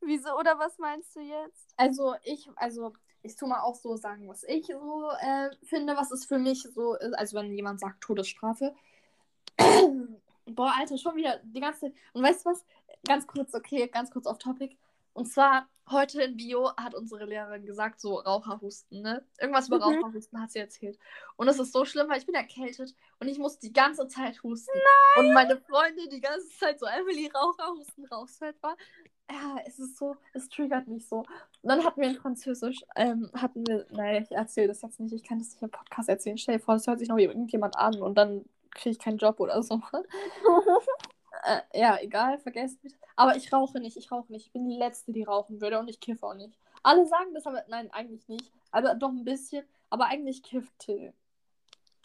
Wieso? 0.00 0.34
Oder 0.38 0.58
was 0.58 0.78
meinst 0.78 1.14
du 1.14 1.20
jetzt? 1.20 1.74
Also 1.76 2.14
ich, 2.24 2.48
also 2.56 2.94
ich 3.22 3.36
tu 3.36 3.46
mal 3.46 3.60
auch 3.60 3.74
so 3.74 3.96
sagen, 3.96 4.26
was 4.28 4.42
ich 4.44 4.66
so 4.66 5.10
äh, 5.20 5.50
finde, 5.64 5.94
was 5.94 6.10
es 6.10 6.24
für 6.24 6.38
mich 6.38 6.62
so 6.74 6.94
ist. 6.94 7.12
Also 7.12 7.36
wenn 7.36 7.52
jemand 7.52 7.80
sagt 7.80 8.00
Todesstrafe. 8.00 8.74
Boah, 10.54 10.72
Alter, 10.78 10.98
schon 10.98 11.16
wieder 11.16 11.40
die 11.44 11.60
ganze 11.60 11.92
Und 12.12 12.22
weißt 12.22 12.44
du 12.44 12.50
was? 12.50 12.64
Ganz 13.06 13.26
kurz, 13.26 13.54
okay, 13.54 13.88
ganz 13.88 14.10
kurz 14.10 14.26
off 14.26 14.38
topic. 14.38 14.76
Und 15.14 15.26
zwar, 15.26 15.68
heute 15.90 16.22
in 16.22 16.36
Bio 16.36 16.74
hat 16.76 16.94
unsere 16.94 17.26
Lehrerin 17.26 17.66
gesagt, 17.66 18.00
so 18.00 18.14
Raucherhusten, 18.16 19.02
ne? 19.02 19.26
Irgendwas 19.38 19.68
über 19.68 19.76
Mhm. 19.78 19.96
Raucherhusten 19.96 20.40
hat 20.40 20.50
sie 20.52 20.60
erzählt. 20.60 20.98
Und 21.36 21.48
es 21.48 21.58
ist 21.58 21.72
so 21.72 21.84
schlimm, 21.84 22.08
weil 22.08 22.18
ich 22.18 22.26
bin 22.26 22.34
erkältet 22.34 22.94
und 23.20 23.28
ich 23.28 23.38
muss 23.38 23.58
die 23.58 23.72
ganze 23.72 24.06
Zeit 24.08 24.42
husten. 24.42 24.70
Nein! 25.16 25.26
Und 25.26 25.34
meine 25.34 25.56
Freunde 25.58 26.08
die 26.08 26.20
ganze 26.20 26.48
Zeit 26.58 26.78
so, 26.80 26.86
Emily, 26.86 27.30
Raucherhusten 27.34 28.06
rausfällt 28.06 28.62
war. 28.62 28.76
Ja, 29.30 29.56
es 29.66 29.78
ist 29.78 29.96
so, 29.98 30.16
es 30.34 30.48
triggert 30.48 30.86
mich 30.88 31.06
so. 31.08 31.18
Und 31.18 31.26
dann 31.62 31.84
hatten 31.84 32.00
wir 32.00 32.08
in 32.08 32.16
Französisch, 32.16 32.80
ähm, 32.96 33.30
hatten 33.34 33.66
wir, 33.66 33.86
nein, 33.90 34.22
ich 34.22 34.32
erzähle 34.32 34.68
das 34.68 34.82
jetzt 34.82 35.00
nicht, 35.00 35.12
ich 35.12 35.24
kann 35.24 35.38
das 35.38 35.52
nicht 35.52 35.62
im 35.62 35.70
Podcast 35.70 36.08
erzählen. 36.08 36.38
Stell 36.38 36.56
dir 36.58 36.62
vor, 36.64 36.74
das 36.74 36.86
hört 36.86 36.98
sich 36.98 37.08
noch 37.08 37.18
irgendjemand 37.18 37.76
an 37.76 38.00
und 38.00 38.14
dann 38.16 38.44
kriege 38.74 38.90
ich 38.90 38.98
keinen 38.98 39.18
Job 39.18 39.40
oder 39.40 39.62
so. 39.62 39.80
Äh, 41.44 41.60
ja, 41.80 41.98
egal, 42.00 42.38
vergesst 42.38 42.84
mich. 42.84 42.94
Aber 43.16 43.34
ich 43.34 43.52
rauche 43.52 43.80
nicht, 43.80 43.96
ich 43.96 44.12
rauche 44.12 44.30
nicht. 44.30 44.46
Ich 44.46 44.52
bin 44.52 44.68
die 44.68 44.76
Letzte, 44.76 45.12
die 45.12 45.24
rauchen 45.24 45.60
würde 45.60 45.80
und 45.80 45.88
ich 45.88 45.98
kiffe 45.98 46.24
auch 46.24 46.34
nicht. 46.34 46.56
Alle 46.84 47.04
sagen 47.06 47.34
das, 47.34 47.46
aber 47.46 47.64
nein, 47.66 47.90
eigentlich 47.92 48.28
nicht. 48.28 48.52
Aber 48.70 48.94
doch 48.94 49.08
ein 49.08 49.24
bisschen. 49.24 49.66
Aber 49.90 50.06
eigentlich 50.06 50.44
kifft 50.44 50.78
Till. 50.78 51.12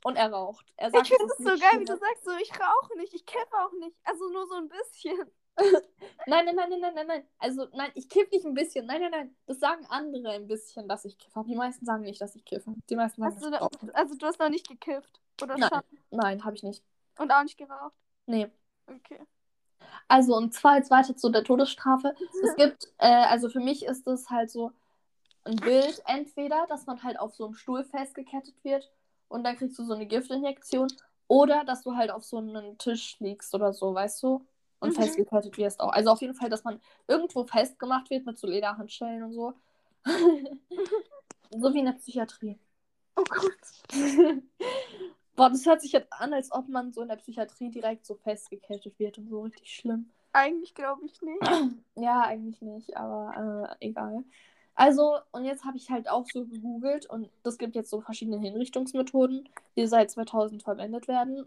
Und 0.04 0.16
er 0.16 0.32
raucht. 0.32 0.74
Er 0.78 0.90
sagt, 0.90 1.08
Ich 1.08 1.16
finde 1.16 1.32
es 1.32 1.38
so 1.38 1.44
geil, 1.44 1.60
wie 1.60 1.86
schlimm. 1.86 1.86
du 1.86 1.98
sagst, 1.98 2.24
so 2.24 2.32
ich 2.42 2.52
rauche 2.60 2.98
nicht, 2.98 3.14
ich 3.14 3.26
kiffe 3.28 3.54
auch 3.60 3.74
nicht. 3.80 3.96
Also 4.06 4.28
nur 4.30 4.48
so 4.48 4.56
ein 4.56 4.70
bisschen. 4.70 5.30
Nein, 6.28 6.46
nein, 6.46 6.56
nein, 6.56 6.70
nein, 6.70 6.80
nein, 6.82 6.94
nein, 6.96 7.08
nein. 7.08 7.28
Also, 7.40 7.68
nein, 7.74 7.92
ich 7.96 8.10
kiffe 8.10 8.30
nicht 8.32 8.46
ein 8.46 8.54
bisschen. 8.54 8.86
Nein, 8.86 9.02
nein, 9.02 9.12
nein. 9.12 9.36
Das 9.46 9.60
sagen 9.60 9.86
andere 9.90 10.32
ein 10.32 10.48
bisschen, 10.48 10.88
dass 10.88 11.06
ich 11.06 11.18
kiffe. 11.18 11.40
Aber 11.40 11.48
die 11.48 11.56
meisten 11.56 11.86
sagen 11.86 12.04
nicht, 12.04 12.22
dass 12.22 12.36
ich 12.36 12.46
kiffe. 12.46 12.74
Die 12.90 12.96
meisten 12.96 13.22
sagen, 13.22 13.36
Hast 13.36 13.44
du 13.44 13.50
da, 13.50 13.68
also 13.94 14.16
du 14.16 14.26
hast 14.26 14.40
noch 14.40 14.50
nicht 14.50 14.68
gekifft. 14.68 15.20
Oder 15.42 15.58
Nein. 15.58 15.70
schon? 15.70 15.82
Nein, 16.12 16.44
habe 16.44 16.56
ich 16.56 16.64
nicht. 16.64 16.84
Und 17.18 17.32
auch 17.32 17.44
nicht 17.44 17.58
geraucht. 17.58 17.94
Nee. 18.26 18.50
Okay. 18.88 19.20
Also, 20.08 20.36
und 20.36 20.54
zwar 20.54 20.78
jetzt 20.78 20.92
weiter 20.92 21.16
zu 21.16 21.30
der 21.30 21.44
Todesstrafe. 21.44 22.16
Es 22.44 22.56
gibt, 22.56 22.88
äh, 22.98 23.08
also 23.08 23.50
für 23.50 23.60
mich 23.60 23.86
ist 23.86 24.08
es 24.08 24.30
halt 24.30 24.50
so 24.50 24.72
ein 25.44 25.56
Bild, 25.58 26.02
entweder, 26.06 26.66
dass 26.68 26.86
man 26.86 27.04
halt 27.04 27.20
auf 27.20 27.36
so 27.36 27.46
einem 27.46 27.56
Stuhl 27.56 27.84
festgekettet 27.84 28.56
wird 28.64 28.92
und 29.28 29.44
dann 29.44 29.56
kriegst 29.58 29.78
du 29.80 29.84
so 29.84 29.94
eine 29.94 30.06
Giftinjektion, 30.06 30.88
oder 31.28 31.66
dass 31.66 31.84
du 31.84 31.96
halt 31.96 32.10
auf 32.12 32.24
so 32.24 32.38
einem 32.38 32.78
Tisch 32.78 33.20
liegst 33.20 33.54
oder 33.54 33.74
so, 33.74 33.94
weißt 33.94 34.24
du? 34.24 34.46
Und 34.80 34.90
Mhm. 34.90 35.02
festgekettet 35.02 35.58
wirst 35.58 35.80
auch. 35.80 35.92
Also 35.92 36.12
auf 36.12 36.22
jeden 36.22 36.36
Fall, 36.36 36.50
dass 36.50 36.64
man 36.64 36.80
irgendwo 37.08 37.44
festgemacht 37.46 38.10
wird 38.10 38.26
mit 38.26 38.38
so 38.38 38.48
Lederhandschellen 38.48 39.24
und 39.24 39.34
so. 39.34 39.54
so 41.50 41.74
wie 41.74 41.80
in 41.80 41.86
der 41.86 41.94
Psychiatrie. 41.94 42.60
Oh 43.16 43.24
Gott. 43.28 43.92
Boah, 45.38 45.52
das 45.52 45.66
hört 45.68 45.82
sich 45.82 45.92
jetzt 45.92 46.12
an, 46.12 46.34
als 46.34 46.52
ob 46.52 46.68
man 46.68 46.92
so 46.92 47.04
in 47.04 47.10
der 47.10 47.16
Psychiatrie 47.18 47.70
direkt 47.70 48.08
so 48.08 48.16
festgekettet 48.16 48.98
wird 49.00 49.20
und 49.20 49.30
so 49.30 49.42
richtig 49.42 49.72
schlimm. 49.72 50.10
Eigentlich 50.34 50.74
glaube 50.74 51.06
ich 51.06 51.22
nicht. 51.22 51.42
Ja, 51.96 52.22
eigentlich 52.22 52.62
nicht, 52.62 52.98
aber 52.98 53.76
äh, 53.80 53.88
egal. 53.88 54.24
Also, 54.76 55.18
und 55.32 55.46
jetzt 55.46 55.64
habe 55.66 55.78
ich 55.78 55.90
halt 55.90 56.10
auch 56.10 56.28
so 56.32 56.46
gegoogelt 56.46 57.08
und 57.08 57.30
es 57.44 57.58
gibt 57.58 57.76
jetzt 57.76 57.90
so 57.90 58.02
verschiedene 58.02 58.40
Hinrichtungsmethoden, 58.40 59.50
die 59.76 59.88
seit 59.88 60.12
2000 60.12 60.62
verwendet 60.64 61.08
werden. 61.08 61.46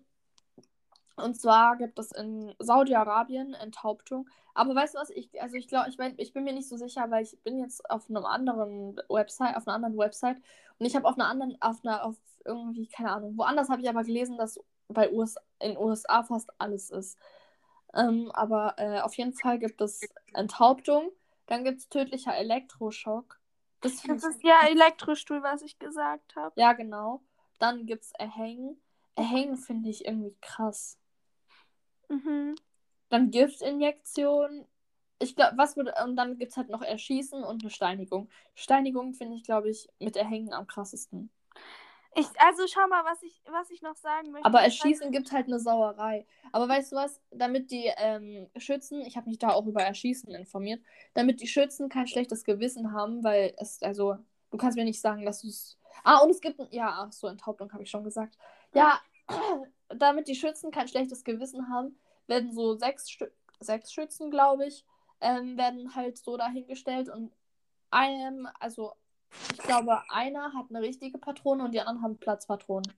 Und 1.17 1.39
zwar 1.41 1.77
gibt 1.77 1.99
es 1.99 2.13
in 2.13 2.55
Saudi-Arabien 2.59 3.55
Enthauptung. 3.55 4.29
Aber 4.55 4.75
weißt 4.75 4.95
du 4.95 4.99
was? 4.99 5.11
Ich, 5.11 5.41
also 5.41 5.57
ich 5.57 5.69
glaube, 5.69 5.89
ich, 5.89 5.99
mein, 5.99 6.15
ich 6.17 6.33
bin 6.33 6.45
mir 6.45 6.53
nicht 6.53 6.69
so 6.69 6.77
sicher, 6.77 7.11
weil 7.11 7.23
ich 7.23 7.39
bin 7.43 7.59
jetzt 7.59 7.89
auf 7.91 8.09
einem 8.09 8.25
anderen 8.25 9.01
Website, 9.09 9.57
auf 9.57 9.67
einer 9.67 9.77
anderen 9.77 9.97
Website 9.97 10.39
und 10.79 10.87
ich 10.87 10.97
habe 10.97 11.07
auf 11.07 11.15
einer 11.15 11.29
anderen, 11.29 11.57
auf 11.61 11.85
einer, 11.85 12.05
auf 12.05 12.17
irgendwie, 12.45 12.87
keine 12.87 13.11
Ahnung, 13.11 13.37
woanders 13.37 13.69
habe 13.69 13.83
ich 13.83 13.89
aber 13.89 14.03
gelesen, 14.03 14.39
dass 14.39 14.59
bei 14.89 15.13
US, 15.13 15.37
in 15.61 15.77
USA 15.77 16.23
fast 16.23 16.51
alles 16.59 16.91
ist. 16.91 17.19
Ähm, 17.95 18.31
aber 18.33 18.75
äh, 18.79 19.01
auf 19.01 19.15
jeden 19.15 19.35
Fall 19.35 19.59
gibt 19.59 19.81
es 19.81 20.01
Enthauptung, 20.35 21.11
dann 21.47 21.65
gibt 21.65 21.81
es 21.81 21.89
tödlicher 21.89 22.37
Elektroschock. 22.37 23.41
Das 23.81 24.03
Das 24.03 24.25
ist 24.25 24.43
ja 24.45 24.61
Elektrostuhl, 24.69 25.43
was 25.43 25.63
ich 25.63 25.79
gesagt 25.79 26.37
habe. 26.37 26.59
ja, 26.61 26.73
genau. 26.73 27.23
Dann 27.59 27.87
gibt 27.87 28.05
es 28.05 28.13
Erhängen. 28.13 28.81
Erhängen 29.17 29.57
finde 29.57 29.91
ich 29.91 30.07
irgendwie 30.07 30.35
krass. 30.41 30.99
Mhm. 32.11 32.57
Dann 33.09 33.31
Giftinjektion. 33.31 34.67
Ich 35.19 35.37
glaube, 35.37 35.57
was 35.59 35.77
würde. 35.77 35.95
Und 36.05 36.17
dann 36.17 36.39
gibt 36.39 36.53
es 36.53 36.57
halt 36.57 36.71
noch 36.71 36.83
Erschießen 36.83 37.43
und 37.43 37.63
eine 37.63 37.71
Steinigung. 37.71 38.29
Steinigung 38.55 39.15
finde 39.15 39.37
ich, 39.37 39.43
glaube 39.45 39.71
ich, 39.71 39.89
mit 39.99 40.17
Erhängen 40.17 40.53
am 40.53 40.67
krassesten. 40.67 41.31
Ich, 42.17 42.27
also 42.41 42.67
schau 42.67 42.87
mal, 42.89 43.05
was 43.05 43.23
ich, 43.23 43.41
was 43.47 43.71
ich 43.71 43.83
noch 43.83 43.97
sagen 43.97 44.33
möchte. 44.33 44.45
Aber 44.47 44.59
weiß- 44.59 44.65
Erschießen 44.65 45.13
gibt 45.13 45.31
halt 45.31 45.47
eine 45.47 45.61
Sauerei. 45.61 46.27
Aber 46.53 46.69
weißt 46.69 46.93
du 46.93 46.97
was? 46.97 47.21
Damit 47.31 47.71
die 47.71 47.91
ähm, 47.99 48.49
Schützen, 48.57 49.03
ich 49.03 49.17
habe 49.17 49.29
mich 49.29 49.39
da 49.39 49.51
auch 49.51 49.67
über 49.67 49.83
Erschießen 49.83 50.35
informiert, 50.35 50.83
damit 51.15 51.41
die 51.41 51.47
Schützen 51.47 51.89
kein 51.89 52.09
schlechtes 52.09 52.45
Gewissen 52.45 52.93
haben, 52.93 53.23
weil 53.23 53.55
es, 53.59 53.81
also, 53.83 54.17
du 54.51 54.57
kannst 54.59 54.77
mir 54.77 54.85
nicht 54.85 55.01
sagen, 55.01 55.25
dass 55.25 55.43
du 55.43 55.49
es. 55.49 55.79
Ah, 56.03 56.19
und 56.19 56.31
es 56.31 56.41
gibt, 56.41 56.61
ja, 56.73 56.89
ach 57.07 57.13
so, 57.13 57.29
Enthauptung 57.29 57.73
habe 57.73 57.85
ich 57.85 57.91
schon 57.91 58.03
gesagt. 58.05 58.37
Ja, 58.75 59.01
damit 59.95 60.28
die 60.28 60.34
Schützen 60.34 60.70
kein 60.70 60.88
schlechtes 60.88 61.24
Gewissen 61.24 61.68
haben, 61.68 61.99
werden 62.26 62.53
so 62.53 62.76
sechs, 62.76 63.11
Stü 63.11 63.26
sechs 63.61 63.93
Schützen, 63.93 64.30
glaube 64.30 64.66
ich, 64.66 64.84
ähm, 65.20 65.57
werden 65.59 65.95
halt 65.95 66.18
so 66.18 66.36
dahingestellt 66.36 67.09
und 67.09 67.32
einem, 67.91 68.49
also 68.59 68.95
ich 69.53 69.59
glaube, 69.59 70.03
einer 70.11 70.53
hat 70.55 70.66
eine 70.70 70.80
richtige 70.80 71.18
Patrone 71.18 71.64
und 71.64 71.72
die 71.72 71.80
anderen 71.80 72.03
haben 72.03 72.18
Platzpatronen. 72.18 72.93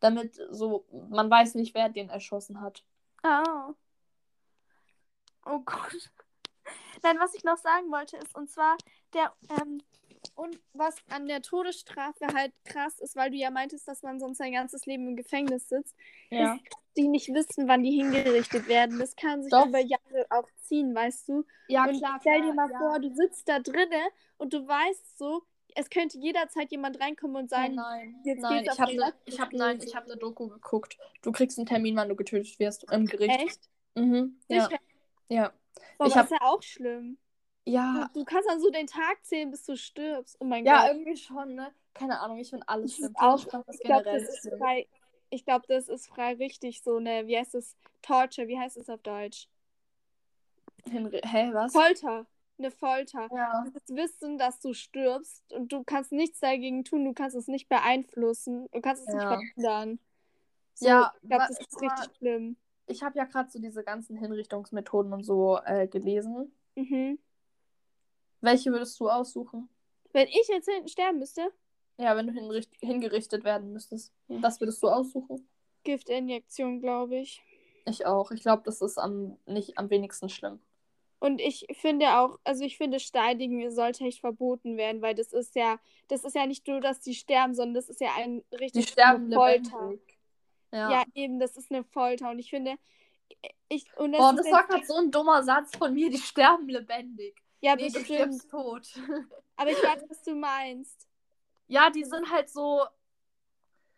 Damit 0.00 0.38
so, 0.50 0.84
man 1.10 1.30
weiß 1.30 1.54
nicht, 1.54 1.74
wer 1.74 1.88
den 1.88 2.08
erschossen 2.08 2.60
hat. 2.60 2.84
Ah. 3.22 3.72
Oh 5.44 5.60
Gott. 5.60 6.10
Nein, 7.02 7.18
was 7.18 7.34
ich 7.34 7.44
noch 7.44 7.56
sagen 7.56 7.90
wollte 7.90 8.16
ist, 8.16 8.34
und 8.34 8.48
zwar 8.50 8.76
der, 9.12 9.32
ähm, 9.60 9.82
und 10.34 10.58
was 10.72 10.96
an 11.10 11.26
der 11.26 11.42
Todesstrafe 11.42 12.26
halt 12.34 12.52
krass 12.64 12.98
ist, 13.00 13.16
weil 13.16 13.30
du 13.30 13.36
ja 13.36 13.50
meintest, 13.50 13.86
dass 13.88 14.02
man 14.02 14.18
sonst 14.18 14.38
sein 14.38 14.52
ganzes 14.52 14.86
Leben 14.86 15.08
im 15.08 15.16
Gefängnis 15.16 15.68
sitzt, 15.68 15.94
Ja. 16.30 16.54
ist, 16.54 16.62
die 16.96 17.08
nicht 17.08 17.28
wissen, 17.28 17.68
wann 17.68 17.82
die 17.82 17.92
hingerichtet 17.92 18.68
werden. 18.68 18.98
Das 18.98 19.14
kann 19.16 19.42
sich 19.42 19.50
Doch. 19.50 19.66
über 19.66 19.78
Jahre 19.80 20.26
auch 20.30 20.48
ziehen, 20.62 20.94
weißt 20.94 21.28
du? 21.28 21.44
Ja, 21.68 21.84
und 21.84 21.98
klar. 21.98 22.18
stell 22.20 22.42
dir 22.42 22.52
mal 22.54 22.70
ja. 22.70 22.78
vor, 22.78 22.98
du 23.00 23.14
sitzt 23.14 23.48
da 23.48 23.60
drinne 23.60 24.00
und 24.38 24.52
du 24.52 24.66
weißt 24.66 25.18
so, 25.18 25.42
es 25.74 25.88
könnte 25.88 26.18
jederzeit 26.18 26.70
jemand 26.70 27.00
reinkommen 27.00 27.36
und 27.36 27.48
sagen, 27.48 27.74
nein, 27.76 28.20
jetzt 28.24 28.40
nein. 28.42 28.62
geht's 28.62 28.74
Ich 28.74 28.80
habe 28.80 28.94
ne, 28.96 29.14
ich 29.24 29.40
hab, 29.40 29.52
nein, 29.54 29.80
ich 29.82 29.96
hab 29.96 30.04
eine 30.04 30.16
Doku 30.18 30.48
geguckt. 30.48 30.98
Du 31.22 31.32
kriegst 31.32 31.58
einen 31.58 31.66
Termin, 31.66 31.96
wann 31.96 32.10
du 32.10 32.14
getötet 32.16 32.58
wirst 32.58 32.84
im 32.92 33.06
Gericht. 33.06 33.40
echt? 33.40 33.60
Mhm. 33.94 34.38
Ja. 34.48 34.64
Sicher? 34.64 34.78
Ja. 35.28 35.52
Boah, 35.96 36.06
Ich 36.08 36.12
das 36.12 36.16
hab- 36.16 36.24
ist 36.26 36.30
ja 36.32 36.38
auch 36.42 36.62
schlimm. 36.62 37.16
Ja, 37.64 38.08
Du, 38.12 38.20
du 38.20 38.24
kannst 38.24 38.48
dann 38.48 38.60
so 38.60 38.70
den 38.70 38.86
Tag 38.86 39.24
zählen, 39.24 39.50
bis 39.50 39.64
du 39.64 39.76
stirbst. 39.76 40.36
Oh 40.40 40.44
mein 40.44 40.64
ja, 40.64 40.82
Gott. 40.82 40.90
irgendwie 40.96 41.16
schon, 41.16 41.54
ne? 41.54 41.72
Keine 41.94 42.20
Ahnung, 42.20 42.38
ich 42.38 42.50
finde 42.50 42.68
alles 42.68 42.90
Das 42.92 42.96
schlimm. 42.96 43.16
auch- 43.16 43.38
Ich 43.38 43.48
glaube, 43.48 43.64
generell 43.82 44.20
das 44.24 44.44
ist 44.44 44.54
frei. 44.58 44.88
Ich 45.30 45.44
glaube, 45.44 45.64
das 45.68 45.88
ist 45.88 46.08
frei 46.08 46.34
richtig 46.34 46.82
so 46.82 46.96
eine, 46.96 47.26
wie 47.26 47.38
heißt 47.38 47.54
es? 47.54 47.76
Torture, 48.02 48.48
wie 48.48 48.58
heißt 48.58 48.76
es 48.76 48.90
auf 48.90 49.00
Deutsch? 49.02 49.48
Henry, 50.90 51.20
hä, 51.24 51.50
was? 51.52 51.72
Folter. 51.72 52.26
Eine 52.58 52.70
Folter. 52.70 53.28
Ja. 53.34 53.64
Das 53.72 53.96
Wissen, 53.96 54.38
dass 54.38 54.60
du 54.60 54.72
stirbst 54.74 55.52
und 55.52 55.72
du 55.72 55.84
kannst 55.84 56.12
nichts 56.12 56.40
dagegen 56.40 56.84
tun, 56.84 57.04
du 57.04 57.12
kannst 57.14 57.34
es 57.36 57.48
nicht 57.48 57.68
beeinflussen, 57.68 58.68
du 58.72 58.80
kannst 58.80 59.02
es 59.08 59.14
Ja. 59.14 59.36
nicht 59.36 59.54
verhindern. 59.54 59.98
So, 60.74 60.86
Ja, 60.88 61.12
ich 61.22 61.28
glaube, 61.28 61.44
das 61.48 61.60
ist 61.60 61.80
mal, 61.80 61.88
richtig 61.88 62.16
schlimm. 62.16 62.56
Ich 62.86 63.02
habe 63.02 63.18
ja 63.18 63.24
gerade 63.24 63.50
so 63.50 63.58
diese 63.58 63.82
ganzen 63.84 64.16
Hinrichtungsmethoden 64.16 65.12
und 65.12 65.24
so 65.24 65.58
äh, 65.64 65.86
gelesen. 65.86 66.52
Mhm. 66.74 67.18
Welche 68.42 68.70
würdest 68.70 69.00
du 69.00 69.08
aussuchen? 69.08 69.68
Wenn 70.12 70.28
ich 70.28 70.46
jetzt 70.48 70.68
hinten 70.68 70.88
sterben 70.88 71.18
müsste, 71.18 71.50
Ja, 71.96 72.14
wenn 72.16 72.26
du 72.26 72.60
hingerichtet 72.80 73.44
werden 73.44 73.72
müsstest. 73.72 74.12
Was 74.28 74.60
würdest 74.60 74.82
du 74.82 74.88
aussuchen? 74.88 75.48
Giftinjektion, 75.84 76.80
glaube 76.80 77.16
ich. 77.16 77.42
Ich 77.86 78.04
auch. 78.06 78.30
Ich 78.30 78.42
glaube, 78.42 78.62
das 78.64 78.82
ist 78.82 78.98
am, 78.98 79.38
nicht 79.46 79.78
am 79.78 79.90
wenigsten 79.90 80.28
schlimm. 80.28 80.60
Und 81.18 81.40
ich 81.40 81.66
finde 81.80 82.18
auch, 82.18 82.38
also 82.44 82.64
ich 82.64 82.76
finde 82.76 82.98
Steinigen 82.98 83.70
sollte 83.70 84.04
echt 84.04 84.20
verboten 84.20 84.76
werden, 84.76 85.02
weil 85.02 85.14
das 85.14 85.32
ist 85.32 85.54
ja, 85.54 85.78
das 86.08 86.24
ist 86.24 86.34
ja 86.34 86.46
nicht 86.46 86.66
nur, 86.66 86.80
dass 86.80 87.00
die 87.00 87.14
sterben, 87.14 87.54
sondern 87.54 87.74
das 87.74 87.88
ist 87.88 88.00
ja 88.00 88.10
ein 88.16 88.42
Die 88.52 88.56
richtig 88.56 88.92
Folter. 88.92 89.18
lebendig. 89.20 90.18
Ja. 90.72 90.90
Ja. 90.90 91.04
eben, 91.14 91.38
das 91.38 91.56
ist 91.56 91.70
eine 91.70 91.84
Folter. 91.84 92.30
Und 92.30 92.38
ich 92.40 92.50
finde, 92.50 92.76
ich, 93.68 93.86
und 93.96 94.12
das 94.12 94.20
Boah, 94.20 94.30
ist 94.30 94.38
das 94.38 94.52
war 94.52 94.66
gerade 94.66 94.84
so 94.84 94.94
ein 94.96 95.10
dummer 95.10 95.42
Satz 95.42 95.76
von 95.76 95.94
mir. 95.94 96.10
Die 96.10 96.18
sterben 96.18 96.68
lebendig. 96.68 97.41
Ja, 97.62 97.74
nee, 97.76 97.88
du 97.88 97.94
bestimmt. 97.94 98.34
stirbst 98.34 98.50
tot. 98.50 98.88
Aber 99.56 99.70
ich 99.70 99.82
weiß, 99.82 100.04
was 100.08 100.22
du 100.22 100.34
meinst. 100.34 101.08
ja, 101.68 101.88
die 101.90 102.04
sind 102.04 102.30
halt 102.30 102.50
so. 102.50 102.84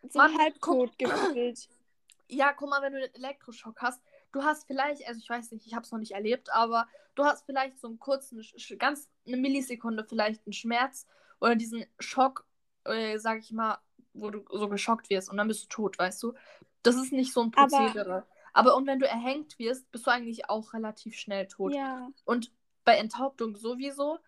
So 0.07 0.19
Mann, 0.19 0.37
halbtot 0.37 0.97
gefühlt. 0.97 1.67
Ja, 2.27 2.53
guck 2.53 2.71
mal, 2.71 2.81
wenn 2.81 2.93
du 2.93 2.99
den 3.01 3.13
Elektroschock 3.13 3.79
hast, 3.83 4.01
du 4.31 4.41
hast 4.43 4.65
vielleicht, 4.65 5.07
also 5.07 5.19
ich 5.19 5.29
weiß 5.29 5.51
nicht, 5.51 5.67
ich 5.67 5.75
habe 5.75 5.83
es 5.83 5.91
noch 5.91 5.99
nicht 5.99 6.13
erlebt, 6.13 6.51
aber 6.51 6.87
du 7.13 7.23
hast 7.23 7.45
vielleicht 7.45 7.79
so 7.79 7.87
einen 7.87 7.99
kurzen, 7.99 8.43
ganz 8.79 9.07
eine 9.27 9.37
Millisekunde 9.37 10.03
vielleicht 10.03 10.43
einen 10.47 10.53
Schmerz 10.53 11.05
oder 11.39 11.55
diesen 11.55 11.85
Schock, 11.99 12.47
äh, 12.85 13.19
sag 13.19 13.37
ich 13.41 13.51
mal, 13.51 13.77
wo 14.13 14.31
du 14.31 14.43
so 14.51 14.67
geschockt 14.69 15.11
wirst 15.11 15.29
und 15.29 15.37
dann 15.37 15.47
bist 15.47 15.65
du 15.65 15.67
tot, 15.67 15.99
weißt 15.99 16.23
du? 16.23 16.33
Das 16.81 16.95
ist 16.95 17.11
nicht 17.13 17.31
so 17.31 17.41
ein 17.43 17.51
Aber- 17.55 17.67
Prozedere. 17.77 18.25
Aber, 18.53 18.75
und 18.75 18.87
wenn 18.87 18.97
du 18.99 19.07
erhängt 19.07 19.59
wirst, 19.59 19.91
bist 19.91 20.07
du 20.07 20.11
eigentlich 20.11 20.49
auch 20.49 20.73
relativ 20.73 21.13
schnell 21.15 21.45
tot. 21.47 21.75
Ja. 21.75 22.09
Und 22.23 22.51
bei 22.85 22.95
Enthauptung 22.97 23.55
sowieso. 23.55 24.19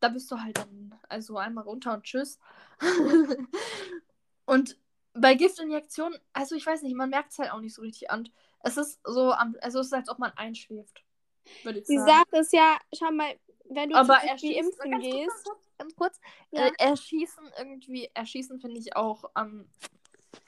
Da 0.00 0.08
bist 0.08 0.30
du 0.30 0.40
halt 0.40 0.58
dann, 0.58 0.98
also 1.08 1.38
einmal 1.38 1.64
runter 1.64 1.94
und 1.94 2.04
tschüss. 2.04 2.38
und 4.46 4.76
bei 5.14 5.34
Giftinjektionen, 5.34 6.18
also 6.32 6.56
ich 6.56 6.66
weiß 6.66 6.82
nicht, 6.82 6.96
man 6.96 7.10
merkt 7.10 7.32
es 7.32 7.38
halt 7.38 7.52
auch 7.52 7.60
nicht 7.60 7.74
so 7.74 7.82
richtig 7.82 8.10
an. 8.10 8.28
Es 8.60 8.76
ist 8.76 9.00
so, 9.04 9.30
also 9.30 9.80
es 9.80 9.86
ist, 9.86 9.94
als 9.94 10.08
ob 10.08 10.18
man 10.18 10.32
einschläft. 10.32 11.04
Würde 11.62 11.78
ich 11.78 11.86
Die 11.86 11.96
sagen. 11.96 12.10
Sache 12.10 12.40
ist 12.40 12.52
ja, 12.52 12.78
schau 12.92 13.12
mal, 13.12 13.38
wenn 13.66 13.90
du 13.90 13.96
Aber 13.96 14.18
irgendwie 14.24 14.56
impfen 14.56 14.90
ganz 14.90 15.04
gehst. 15.04 15.44
Kurz, 15.44 15.70
ganz 15.78 15.96
kurz. 15.96 16.20
Ja. 16.50 16.66
Äh, 16.66 16.72
erschießen 16.78 17.52
irgendwie, 17.58 18.10
erschießen 18.12 18.58
finde 18.60 18.80
ich 18.80 18.96
auch 18.96 19.30
ähm, 19.36 19.68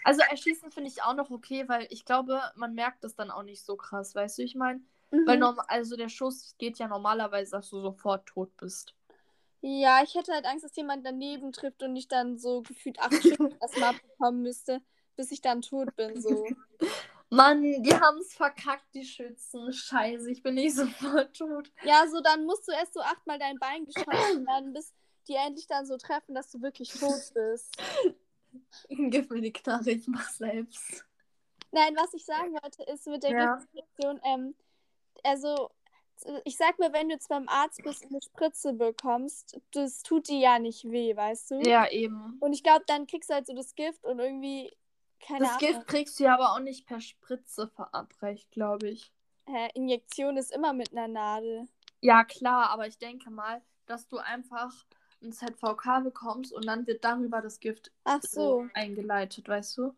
also 0.04 0.22
erschießen 0.22 0.70
finde 0.70 0.90
ich 0.90 1.02
auch 1.02 1.14
noch 1.14 1.30
okay, 1.30 1.68
weil 1.68 1.86
ich 1.90 2.04
glaube, 2.04 2.40
man 2.54 2.74
merkt 2.74 3.04
das 3.04 3.14
dann 3.14 3.30
auch 3.30 3.42
nicht 3.42 3.64
so 3.64 3.76
krass, 3.76 4.14
weißt 4.14 4.38
du, 4.38 4.42
ich 4.42 4.54
meine? 4.54 4.80
Mhm. 5.10 5.26
Weil 5.26 5.38
norm 5.38 5.58
also 5.68 5.96
der 5.96 6.08
Schuss 6.08 6.54
geht 6.58 6.78
ja 6.78 6.88
normalerweise, 6.88 7.52
dass 7.52 7.70
du 7.70 7.80
sofort 7.80 8.26
tot 8.26 8.56
bist. 8.56 8.94
Ja, 9.60 10.02
ich 10.02 10.14
hätte 10.14 10.32
halt 10.32 10.44
Angst, 10.44 10.64
dass 10.64 10.76
jemand 10.76 11.04
daneben 11.04 11.52
trifft 11.52 11.82
und 11.82 11.96
ich 11.96 12.08
dann 12.08 12.38
so 12.38 12.62
gefühlt 12.62 13.00
acht 13.00 13.14
Stunden 13.14 13.56
erstmal 13.60 13.94
bekommen 13.94 14.42
müsste, 14.42 14.80
bis 15.16 15.32
ich 15.32 15.40
dann 15.40 15.62
tot 15.62 15.94
bin. 15.96 16.20
So. 16.20 16.46
Mann, 17.30 17.62
die 17.82 17.94
haben 17.94 18.18
es 18.18 18.34
verkackt, 18.34 18.94
die 18.94 19.04
Schützen. 19.04 19.72
Scheiße, 19.72 20.30
ich 20.30 20.42
bin 20.42 20.54
nicht 20.54 20.76
sofort 20.76 21.36
tot. 21.36 21.72
Ja, 21.84 22.06
so 22.08 22.20
dann 22.20 22.44
musst 22.44 22.68
du 22.68 22.72
erst 22.72 22.94
so 22.94 23.00
achtmal 23.00 23.38
dein 23.38 23.58
Bein 23.58 23.84
geschossen 23.84 24.46
werden, 24.46 24.72
bis 24.72 24.92
die 25.28 25.34
endlich 25.34 25.66
dann 25.66 25.86
so 25.86 25.96
treffen, 25.96 26.34
dass 26.34 26.50
du 26.50 26.62
wirklich 26.62 26.90
tot 26.90 27.32
bist. 27.34 27.76
Gib 28.88 29.30
mir 29.30 29.40
die 29.40 29.52
Knarre, 29.52 29.90
ich 29.90 30.06
mach 30.06 30.28
selbst. 30.28 31.04
Nein, 31.72 31.94
was 31.96 32.14
ich 32.14 32.24
sagen 32.24 32.52
wollte, 32.52 32.84
ist 32.84 33.06
mit 33.06 33.22
der 33.24 33.30
ja. 33.32 33.66
Ähm, 34.24 34.54
also 35.24 35.70
ich 36.44 36.56
sag 36.56 36.78
mir, 36.78 36.92
wenn 36.92 37.08
du 37.08 37.14
jetzt 37.14 37.28
beim 37.28 37.48
Arzt 37.48 37.82
bist 37.82 38.04
und 38.04 38.12
eine 38.12 38.22
Spritze 38.22 38.72
bekommst, 38.72 39.60
das 39.72 40.02
tut 40.02 40.28
dir 40.28 40.38
ja 40.38 40.58
nicht 40.58 40.90
weh, 40.90 41.14
weißt 41.14 41.50
du? 41.50 41.60
Ja, 41.60 41.88
eben. 41.90 42.38
Und 42.40 42.52
ich 42.54 42.62
glaube, 42.62 42.84
dann 42.86 43.06
kriegst 43.06 43.28
du 43.28 43.34
halt 43.34 43.46
so 43.46 43.54
das 43.54 43.74
Gift 43.74 44.04
und 44.04 44.18
irgendwie, 44.18 44.74
keine 45.20 45.40
das 45.40 45.48
Ahnung. 45.50 45.60
Das 45.60 45.76
Gift 45.76 45.86
kriegst 45.88 46.18
du 46.18 46.24
ja 46.24 46.34
aber 46.34 46.52
auch 46.52 46.60
nicht 46.60 46.86
per 46.86 47.00
Spritze 47.00 47.68
verabreicht, 47.68 48.50
glaube 48.50 48.88
ich. 48.88 49.12
Hä, 49.46 49.68
Injektion 49.74 50.36
ist 50.36 50.52
immer 50.52 50.72
mit 50.72 50.92
einer 50.92 51.08
Nadel. 51.08 51.68
Ja, 52.00 52.24
klar, 52.24 52.70
aber 52.70 52.86
ich 52.86 52.98
denke 52.98 53.30
mal, 53.30 53.62
dass 53.86 54.08
du 54.08 54.18
einfach 54.18 54.72
ein 55.22 55.32
ZVK 55.32 56.00
bekommst 56.02 56.52
und 56.52 56.66
dann 56.66 56.86
wird 56.86 57.04
darüber 57.04 57.40
das 57.40 57.60
Gift 57.60 57.92
Ach 58.04 58.20
so. 58.22 58.66
eingeleitet, 58.74 59.48
weißt 59.48 59.78
du? 59.78 59.94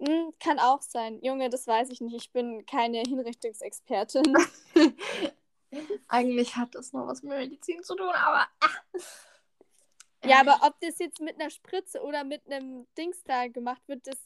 Hm, 0.00 0.32
kann 0.42 0.58
auch 0.58 0.82
sein. 0.82 1.20
Junge, 1.22 1.50
das 1.50 1.66
weiß 1.66 1.90
ich 1.90 2.00
nicht. 2.00 2.16
Ich 2.16 2.32
bin 2.32 2.64
keine 2.66 2.98
Hinrichtungsexpertin. 3.00 4.34
Eigentlich 6.08 6.56
hat 6.56 6.74
das 6.74 6.92
noch 6.92 7.06
was 7.06 7.22
mit 7.22 7.36
Medizin 7.36 7.82
zu 7.82 7.94
tun, 7.94 8.08
aber. 8.08 8.46
Ah. 8.60 8.98
Ja, 10.24 10.40
aber 10.40 10.58
ob 10.62 10.78
das 10.80 10.98
jetzt 10.98 11.20
mit 11.20 11.40
einer 11.40 11.50
Spritze 11.50 12.02
oder 12.02 12.24
mit 12.24 12.46
einem 12.50 12.86
Dings 12.96 13.22
da 13.24 13.48
gemacht 13.48 13.82
wird, 13.86 14.06
das. 14.06 14.18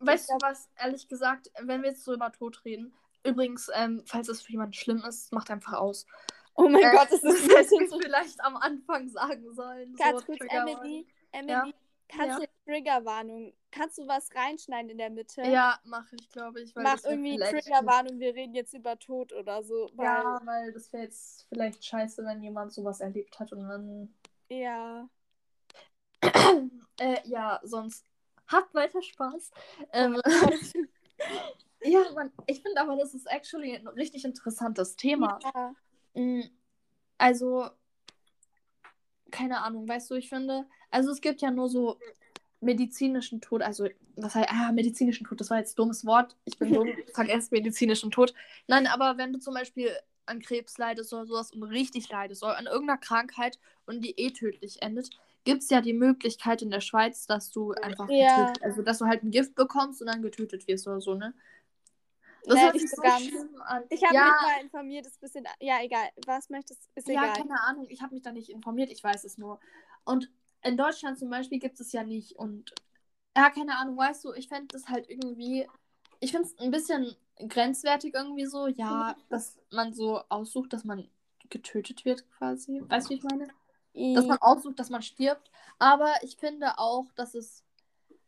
Weißt 0.00 0.28
du 0.28 0.34
was, 0.42 0.68
ehrlich 0.76 1.08
gesagt, 1.08 1.50
wenn 1.60 1.82
wir 1.82 1.90
jetzt 1.90 2.04
so 2.04 2.12
über 2.12 2.30
Tod 2.30 2.62
reden, 2.66 2.94
übrigens, 3.24 3.70
ähm, 3.74 4.02
falls 4.04 4.28
es 4.28 4.42
für 4.42 4.52
jemanden 4.52 4.74
schlimm 4.74 5.02
ist, 5.08 5.32
macht 5.32 5.50
einfach 5.50 5.74
aus. 5.74 6.06
Oh 6.54 6.68
mein 6.68 6.82
äh, 6.82 6.90
Gott, 6.90 7.08
das 7.10 7.22
ist 7.22 7.24
das 7.50 7.70
hätte 7.70 7.84
ich 7.84 8.02
vielleicht 8.02 8.40
am 8.42 8.56
Anfang 8.56 9.08
sagen 9.08 9.54
sollen. 9.54 9.94
Ganz 9.96 10.20
so, 10.20 10.26
kurz, 10.26 10.40
Emily, 10.50 11.06
Emily, 11.32 11.52
ja? 11.52 11.66
Kannst 12.08 12.40
ja. 12.40 12.46
du 12.46 12.46
Triggerwarnung, 12.64 13.52
kannst 13.70 13.98
du 13.98 14.06
was 14.06 14.34
reinschneiden 14.34 14.90
in 14.90 14.98
der 14.98 15.10
Mitte? 15.10 15.42
Ja, 15.42 15.78
mache 15.84 16.16
ich, 16.18 16.28
glaube 16.30 16.62
ich. 16.62 16.74
Mach 16.74 17.02
irgendwie 17.04 17.38
Triggerwarnung, 17.38 18.18
wir 18.18 18.34
reden 18.34 18.54
jetzt 18.54 18.74
über 18.74 18.98
Tod 18.98 19.32
oder 19.32 19.62
so. 19.62 19.90
Weil... 19.94 20.06
Ja, 20.06 20.40
weil 20.44 20.72
das 20.72 20.92
wäre 20.92 21.04
jetzt 21.04 21.46
vielleicht 21.48 21.84
scheiße, 21.84 22.24
wenn 22.24 22.42
jemand 22.42 22.72
sowas 22.72 23.00
erlebt 23.00 23.38
hat 23.38 23.52
und 23.52 23.68
dann. 23.68 24.14
Ja. 24.48 25.08
äh, 27.00 27.18
ja, 27.24 27.60
sonst 27.62 28.04
habt 28.48 28.74
weiter 28.74 29.02
Spaß. 29.02 29.50
Ähm, 29.92 30.20
ja, 31.82 32.00
man, 32.14 32.32
ich 32.46 32.62
finde 32.62 32.80
aber, 32.80 32.96
das 32.96 33.14
ist 33.14 33.26
actually 33.26 33.76
ein 33.76 33.88
richtig 33.88 34.24
interessantes 34.24 34.96
Thema. 34.96 35.38
Ja. 35.42 35.74
Mm, 36.14 36.44
also, 37.18 37.68
keine 39.30 39.62
Ahnung, 39.62 39.88
weißt 39.88 40.10
du, 40.10 40.14
ich 40.14 40.28
finde, 40.28 40.66
also 40.96 41.10
es 41.10 41.20
gibt 41.20 41.42
ja 41.42 41.50
nur 41.50 41.68
so 41.68 41.98
medizinischen 42.60 43.42
Tod, 43.42 43.60
also, 43.60 43.86
was 44.16 44.34
heißt, 44.34 44.48
ah, 44.50 44.72
medizinischen 44.72 45.26
Tod, 45.26 45.38
das 45.38 45.50
war 45.50 45.58
jetzt 45.58 45.74
ein 45.74 45.76
dummes 45.76 46.06
Wort, 46.06 46.34
ich 46.46 46.58
bin 46.58 46.72
dumm, 46.72 46.88
vergesst 47.14 47.52
medizinischen 47.52 48.10
Tod. 48.10 48.32
Nein, 48.66 48.86
aber 48.86 49.18
wenn 49.18 49.34
du 49.34 49.38
zum 49.38 49.52
Beispiel 49.52 49.90
an 50.24 50.40
Krebs 50.40 50.78
leidest 50.78 51.12
oder 51.12 51.26
sowas 51.26 51.52
und 51.52 51.62
richtig 51.64 52.08
leidest 52.08 52.42
oder 52.42 52.56
an 52.56 52.64
irgendeiner 52.64 52.98
Krankheit 52.98 53.58
und 53.84 54.00
die 54.00 54.18
eh 54.18 54.30
tödlich 54.30 54.80
endet, 54.80 55.10
gibt 55.44 55.62
es 55.62 55.68
ja 55.68 55.82
die 55.82 55.92
Möglichkeit 55.92 56.62
in 56.62 56.70
der 56.70 56.80
Schweiz, 56.80 57.26
dass 57.26 57.50
du 57.50 57.72
einfach 57.72 58.08
ja. 58.08 58.46
getötet, 58.46 58.62
also 58.64 58.80
dass 58.80 58.98
du 58.98 59.04
halt 59.04 59.22
ein 59.22 59.30
Gift 59.30 59.54
bekommst 59.54 60.00
und 60.00 60.06
dann 60.06 60.22
getötet 60.22 60.66
wirst 60.66 60.88
oder 60.88 61.02
so, 61.02 61.14
ne? 61.14 61.34
Das 62.46 62.54
nee, 62.54 62.72
nicht 62.72 62.88
so 62.88 63.02
ganz. 63.02 63.24
Ich 63.90 64.02
habe 64.02 64.14
ja. 64.14 64.24
mich 64.24 64.42
mal 64.42 64.62
informiert, 64.62 65.06
ist 65.06 65.16
ein 65.16 65.20
bisschen. 65.20 65.44
Ja, 65.60 65.82
egal. 65.82 66.08
Was 66.26 66.48
möchtest 66.48 66.88
ist 66.94 67.08
egal. 67.08 67.26
Ja, 67.26 67.32
keine 67.34 67.60
Ahnung. 67.60 67.86
Ich 67.88 68.00
habe 68.02 68.14
mich 68.14 68.22
da 68.22 68.30
nicht 68.30 68.50
informiert, 68.50 68.90
ich 68.90 69.02
weiß 69.02 69.24
es 69.24 69.36
nur. 69.36 69.58
Und 70.04 70.30
in 70.62 70.76
Deutschland 70.76 71.18
zum 71.18 71.30
Beispiel 71.30 71.58
gibt 71.58 71.80
es 71.80 71.92
ja 71.92 72.04
nicht. 72.04 72.36
Und 72.36 72.72
ja, 73.36 73.50
keine 73.50 73.76
Ahnung, 73.76 73.96
weißt 73.96 74.24
du, 74.24 74.32
ich 74.32 74.48
fände 74.48 74.68
das 74.68 74.88
halt 74.88 75.08
irgendwie. 75.08 75.68
Ich 76.20 76.32
finde 76.32 76.48
es 76.48 76.58
ein 76.58 76.70
bisschen 76.70 77.14
grenzwertig 77.48 78.14
irgendwie 78.14 78.46
so, 78.46 78.66
ja, 78.66 79.16
dass 79.28 79.58
man 79.70 79.92
so 79.92 80.22
aussucht, 80.28 80.72
dass 80.72 80.84
man 80.84 81.08
getötet 81.50 82.04
wird 82.04 82.28
quasi. 82.30 82.82
Weißt 82.86 83.06
du, 83.06 83.10
wie 83.10 83.14
ich 83.14 83.22
meine? 83.22 83.48
Dass 84.14 84.26
man 84.26 84.38
aussucht, 84.38 84.78
dass 84.78 84.90
man 84.90 85.02
stirbt. 85.02 85.50
Aber 85.78 86.12
ich 86.22 86.36
finde 86.36 86.78
auch, 86.78 87.06
dass 87.14 87.34
es. 87.34 87.62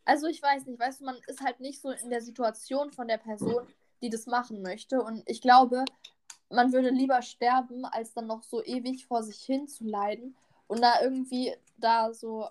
Also 0.05 0.27
ich 0.27 0.43
weiß 0.43 0.65
nicht, 0.67 0.81
weißt 0.81 1.01
du, 1.01 1.05
man 1.05 1.17
ist 1.27 1.43
halt 1.43 1.61
nicht 1.61 1.83
so 1.83 1.91
in 1.91 2.09
der 2.09 2.23
Situation 2.23 2.93
von 2.93 3.09
der 3.09 3.19
Person, 3.19 3.67
die 4.01 4.09
das 4.09 4.27
machen 4.27 4.63
möchte. 4.63 5.03
Und 5.03 5.23
ich 5.27 5.43
glaube, 5.43 5.85
man 6.51 6.73
würde 6.73 6.89
lieber 6.89 7.21
sterben, 7.21 7.85
als 7.85 8.15
dann 8.15 8.27
noch 8.27 8.43
so 8.43 8.65
ewig 8.65 9.07
vor 9.07 9.23
sich 9.23 9.43
hin 9.43 9.69
zu 9.69 9.85
leiden 9.85 10.35
und 10.69 10.81
da 10.81 11.03
irgendwie 11.03 11.53
da 11.77 12.13
so 12.13 12.49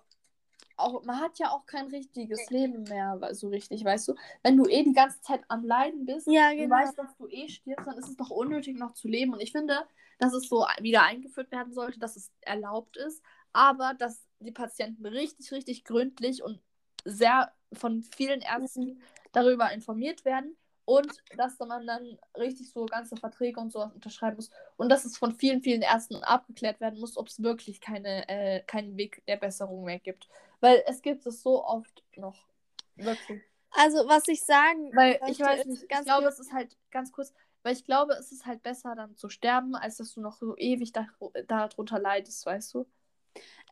auch, 0.77 1.03
man 1.03 1.19
hat 1.19 1.39
ja 1.39 1.51
auch 1.51 1.65
kein 1.65 1.87
richtiges 1.87 2.49
Leben 2.49 2.83
mehr, 2.83 3.19
so 3.31 3.47
richtig, 3.47 3.83
weißt 3.83 4.09
du? 4.09 4.15
Wenn 4.43 4.57
du 4.57 4.65
eh 4.65 4.83
die 4.83 4.93
ganze 4.93 5.19
Zeit 5.21 5.41
am 5.47 5.65
Leiden 5.65 6.05
bist 6.05 6.27
ja, 6.27 6.51
genau. 6.51 6.63
und 6.63 6.69
weißt, 6.69 6.97
dass 6.97 7.17
du 7.17 7.27
eh 7.27 7.49
stirbst, 7.49 7.87
dann 7.87 7.97
ist 7.97 8.09
es 8.09 8.15
doch 8.15 8.29
unnötig, 8.29 8.77
noch 8.77 8.93
zu 8.93 9.07
leben. 9.07 9.33
Und 9.33 9.41
ich 9.41 9.51
finde, 9.51 9.87
dass 10.19 10.33
es 10.33 10.47
so 10.47 10.65
wieder 10.79 11.03
eingeführt 11.03 11.51
werden 11.51 11.73
sollte, 11.73 11.99
dass 11.99 12.15
es 12.15 12.31
erlaubt 12.41 12.95
ist, 12.97 13.23
aber 13.53 13.95
dass 13.95 14.23
die 14.39 14.51
Patienten 14.51 15.05
richtig, 15.05 15.51
richtig 15.51 15.83
gründlich 15.83 16.43
und 16.43 16.61
sehr 17.05 17.51
von 17.73 18.03
vielen 18.03 18.41
Ärzten 18.41 18.85
mhm. 18.85 19.01
darüber 19.31 19.71
informiert 19.71 20.25
werden 20.25 20.55
und 20.87 21.21
dass 21.35 21.59
man 21.59 21.85
dann 21.85 22.17
richtig 22.37 22.71
so 22.71 22.85
ganze 22.85 23.17
Verträge 23.17 23.59
und 23.59 23.73
sowas 23.73 23.93
unterschreiben 23.93 24.37
muss 24.37 24.49
und 24.77 24.87
dass 24.87 25.03
es 25.03 25.17
von 25.17 25.33
vielen, 25.35 25.61
vielen 25.61 25.81
Ärzten 25.81 26.15
abgeklärt 26.23 26.79
werden 26.79 27.01
muss, 27.01 27.17
ob 27.17 27.27
es 27.27 27.43
wirklich 27.43 27.81
keine, 27.81 28.27
äh, 28.29 28.61
keinen 28.61 28.95
Weg 28.95 29.21
der 29.27 29.35
Besserung 29.35 29.83
mehr 29.83 29.99
gibt. 29.99 30.29
Weil 30.61 30.81
es 30.87 31.01
gibt 31.01 31.25
es 31.25 31.43
so 31.43 31.61
oft 31.65 32.03
noch. 32.15 32.47
Wirklich. 32.95 33.41
Also, 33.71 34.07
was 34.07 34.29
ich 34.29 34.45
sagen 34.45 34.95
Weil 34.95 35.19
ich 35.27 35.41
weiß 35.41 35.65
nicht, 35.65 35.83
ich 35.83 36.05
glaube, 36.05 36.27
es 36.27 36.39
ist 36.39 36.53
halt 36.53 36.77
ganz 36.89 37.11
kurz, 37.11 37.33
weil 37.63 37.73
ich 37.73 37.83
glaube, 37.83 38.13
es 38.13 38.31
ist 38.31 38.45
halt 38.45 38.63
besser 38.63 38.95
dann 38.95 39.13
zu 39.17 39.27
sterben, 39.27 39.75
als 39.75 39.97
dass 39.97 40.13
du 40.13 40.21
noch 40.21 40.37
so 40.37 40.55
ewig 40.55 40.93
darunter 40.93 41.95
da 41.95 41.97
leidest, 41.97 42.45
weißt 42.45 42.73
du? 42.73 42.87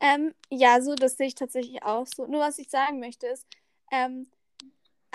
Ähm, 0.02 0.36
ja, 0.50 0.82
so, 0.82 0.96
das 0.96 1.16
sehe 1.16 1.28
ich 1.28 1.36
tatsächlich 1.36 1.82
auch 1.82 2.08
so. 2.08 2.26
Nur 2.28 2.42
was 2.42 2.60
ich 2.60 2.70
sagen 2.70 3.00
möchte 3.00 3.28
ist, 3.28 3.48
ähm, 3.90 4.28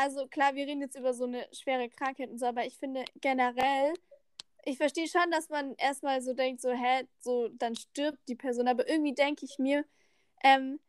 also 0.00 0.26
klar, 0.26 0.54
wir 0.54 0.66
reden 0.66 0.80
jetzt 0.80 0.96
über 0.96 1.12
so 1.12 1.24
eine 1.24 1.46
schwere 1.52 1.88
Krankheit 1.90 2.30
und 2.30 2.38
so, 2.38 2.46
aber 2.46 2.64
ich 2.64 2.76
finde 2.78 3.04
generell, 3.20 3.92
ich 4.64 4.78
verstehe 4.78 5.06
schon, 5.06 5.30
dass 5.30 5.48
man 5.50 5.74
erstmal 5.76 6.22
so 6.22 6.32
denkt, 6.32 6.62
so, 6.62 6.70
hä, 6.70 7.06
so, 7.20 7.48
dann 7.48 7.76
stirbt 7.76 8.18
die 8.28 8.34
Person, 8.34 8.66
aber 8.68 8.88
irgendwie 8.88 9.14
denke 9.14 9.44
ich 9.44 9.58
mir, 9.58 9.84
ähm, 10.42 10.80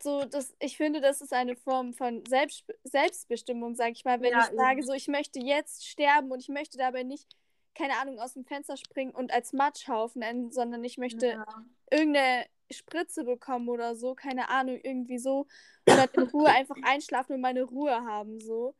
so, 0.00 0.24
das, 0.24 0.54
ich 0.60 0.76
finde, 0.76 1.00
das 1.00 1.20
ist 1.20 1.32
eine 1.32 1.56
Form 1.56 1.92
von 1.92 2.24
Selbst, 2.26 2.64
Selbstbestimmung, 2.84 3.74
sag 3.74 3.90
ich 3.90 4.04
mal, 4.04 4.20
wenn 4.20 4.30
ja, 4.30 4.44
ich 4.44 4.56
sage, 4.56 4.82
so, 4.84 4.92
ich 4.92 5.08
möchte 5.08 5.40
jetzt 5.40 5.88
sterben 5.88 6.30
und 6.30 6.40
ich 6.40 6.48
möchte 6.48 6.78
dabei 6.78 7.02
nicht, 7.02 7.26
keine 7.74 7.96
Ahnung, 7.98 8.20
aus 8.20 8.34
dem 8.34 8.44
Fenster 8.44 8.76
springen 8.76 9.10
und 9.10 9.32
als 9.32 9.52
Matschhaufen 9.52 10.22
enden, 10.22 10.52
sondern 10.52 10.84
ich 10.84 10.98
möchte 10.98 11.26
ja. 11.26 11.46
irgendeine 11.90 12.46
Spritze 12.70 13.24
bekommen 13.24 13.68
oder 13.68 13.96
so, 13.96 14.14
keine 14.14 14.48
Ahnung, 14.48 14.78
irgendwie 14.82 15.18
so. 15.18 15.46
Und 15.86 15.96
dann 15.96 16.08
in 16.12 16.22
Ruhe 16.30 16.48
einfach 16.48 16.76
einschlafen 16.82 17.34
und 17.34 17.40
meine 17.40 17.62
Ruhe 17.62 18.04
haben, 18.04 18.40
so. 18.40 18.74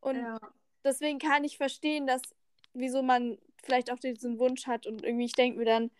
Und 0.00 0.16
ja. 0.16 0.38
deswegen 0.84 1.18
kann 1.18 1.44
ich 1.44 1.56
verstehen, 1.56 2.06
dass, 2.06 2.22
wieso 2.74 3.02
man 3.02 3.38
vielleicht 3.62 3.90
auch 3.90 3.98
diesen 3.98 4.38
Wunsch 4.38 4.66
hat 4.66 4.86
und 4.86 5.02
irgendwie, 5.02 5.26
ich 5.26 5.32
denke 5.32 5.58
mir 5.58 5.64
dann, 5.64 5.90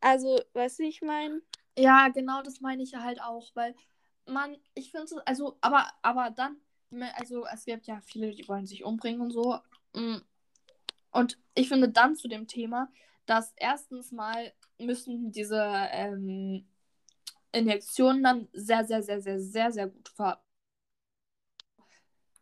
also, 0.00 0.40
weißt 0.54 0.78
du, 0.78 0.84
wie 0.84 0.88
ich 0.88 1.02
meine? 1.02 1.42
Ja, 1.76 2.08
genau, 2.08 2.42
das 2.42 2.60
meine 2.60 2.82
ich 2.82 2.94
halt 2.94 3.20
auch, 3.20 3.50
weil 3.54 3.74
man, 4.26 4.56
ich 4.74 4.90
finde 4.90 5.04
es, 5.06 5.12
also, 5.26 5.58
aber, 5.60 5.90
aber 6.02 6.30
dann, 6.30 6.56
also, 7.14 7.44
es 7.46 7.64
gibt 7.64 7.86
ja 7.86 8.00
viele, 8.00 8.30
die 8.30 8.46
wollen 8.48 8.66
sich 8.66 8.84
umbringen 8.84 9.20
und 9.20 9.30
so. 9.30 9.58
Mm. 9.94 10.18
Und 11.10 11.38
ich 11.54 11.68
finde 11.68 11.88
dann 11.88 12.16
zu 12.16 12.28
dem 12.28 12.46
Thema, 12.46 12.90
dass 13.26 13.52
erstens 13.56 14.12
mal 14.12 14.52
müssen 14.78 15.32
diese 15.32 15.60
ähm, 15.92 16.66
Injektionen 17.52 18.22
dann 18.22 18.48
sehr, 18.52 18.84
sehr, 18.84 19.02
sehr, 19.02 19.20
sehr, 19.20 19.40
sehr, 19.40 19.72
sehr 19.72 19.88
gut 19.88 20.08
ver 20.08 20.40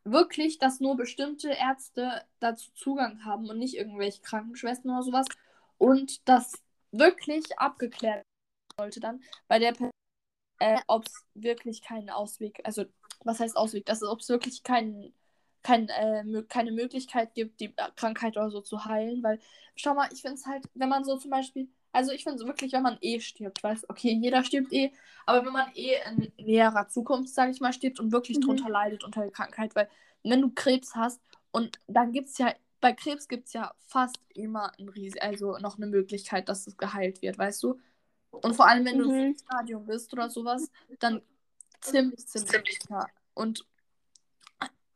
wirklich, 0.04 0.58
dass 0.58 0.80
nur 0.80 0.96
bestimmte 0.96 1.50
Ärzte 1.50 2.22
dazu 2.38 2.70
Zugang 2.74 3.24
haben 3.24 3.48
und 3.50 3.58
nicht 3.58 3.74
irgendwelche 3.76 4.22
Krankenschwestern 4.22 4.92
oder 4.92 5.02
sowas. 5.02 5.26
Und 5.78 6.28
das 6.28 6.52
wirklich 6.92 7.58
abgeklärt 7.58 8.24
sollte 8.78 9.00
dann 9.00 9.22
bei 9.48 9.58
der 9.58 9.72
Person, 9.72 9.90
äh, 10.60 10.78
ob 10.88 11.06
es 11.06 11.24
wirklich 11.34 11.82
keinen 11.82 12.10
Ausweg, 12.10 12.60
also 12.64 12.84
was 13.24 13.40
heißt 13.40 13.56
Ausweg, 13.56 13.86
dass 13.86 14.02
ob 14.02 14.20
es 14.20 14.28
wirklich 14.28 14.62
keinen 14.62 15.14
kein, 15.66 15.88
äh, 15.88 16.44
keine 16.48 16.70
Möglichkeit 16.70 17.34
gibt, 17.34 17.60
die 17.60 17.74
Krankheit 17.96 18.36
oder 18.36 18.50
so 18.50 18.60
zu 18.60 18.84
heilen, 18.84 19.22
weil, 19.24 19.40
schau 19.74 19.94
mal, 19.94 20.08
ich 20.12 20.22
finde 20.22 20.36
es 20.36 20.46
halt, 20.46 20.64
wenn 20.74 20.88
man 20.88 21.04
so 21.04 21.16
zum 21.18 21.30
Beispiel, 21.32 21.68
also 21.96 22.12
ich 22.12 22.24
finde 22.24 22.38
es 22.38 22.46
wirklich, 22.46 22.72
wenn 22.72 22.82
man 22.82 22.98
eh 23.00 23.20
stirbt, 23.20 23.62
weißt 23.62 23.88
okay, 23.88 24.12
jeder 24.12 24.44
stirbt 24.44 24.70
eh, 24.72 24.92
aber 25.24 25.46
wenn 25.46 25.52
man 25.52 25.72
eh 25.74 25.94
in 26.06 26.30
näherer 26.36 26.88
Zukunft, 26.88 27.32
sage 27.32 27.52
ich 27.52 27.60
mal, 27.60 27.72
stirbt 27.72 28.00
und 28.00 28.12
wirklich 28.12 28.36
mhm. 28.36 28.42
drunter 28.42 28.68
leidet 28.68 29.02
unter 29.02 29.22
der 29.22 29.30
Krankheit, 29.30 29.74
weil 29.74 29.88
wenn 30.22 30.42
du 30.42 30.50
Krebs 30.50 30.94
hast 30.94 31.22
und 31.52 31.80
dann 31.86 32.12
gibt 32.12 32.28
es 32.28 32.36
ja, 32.36 32.52
bei 32.82 32.92
Krebs 32.92 33.28
gibt 33.28 33.46
es 33.46 33.54
ja 33.54 33.72
fast 33.78 34.20
immer 34.34 34.72
ein 34.78 34.90
Ries 34.90 35.16
also 35.16 35.56
noch 35.56 35.78
eine 35.78 35.86
Möglichkeit, 35.86 36.50
dass 36.50 36.66
es 36.66 36.76
geheilt 36.76 37.22
wird, 37.22 37.38
weißt 37.38 37.62
du? 37.62 37.80
Und 38.30 38.54
vor 38.54 38.68
allem, 38.68 38.84
wenn 38.84 38.98
mhm. 38.98 39.02
du 39.02 39.10
im 39.12 39.34
Stadium 39.34 39.86
bist 39.86 40.12
oder 40.12 40.28
sowas, 40.28 40.70
dann 40.98 41.22
ziemlich, 41.80 42.26
ziemlich, 42.26 42.50
ziemlich. 42.50 42.78
Ja. 42.90 43.06
Und 43.32 43.66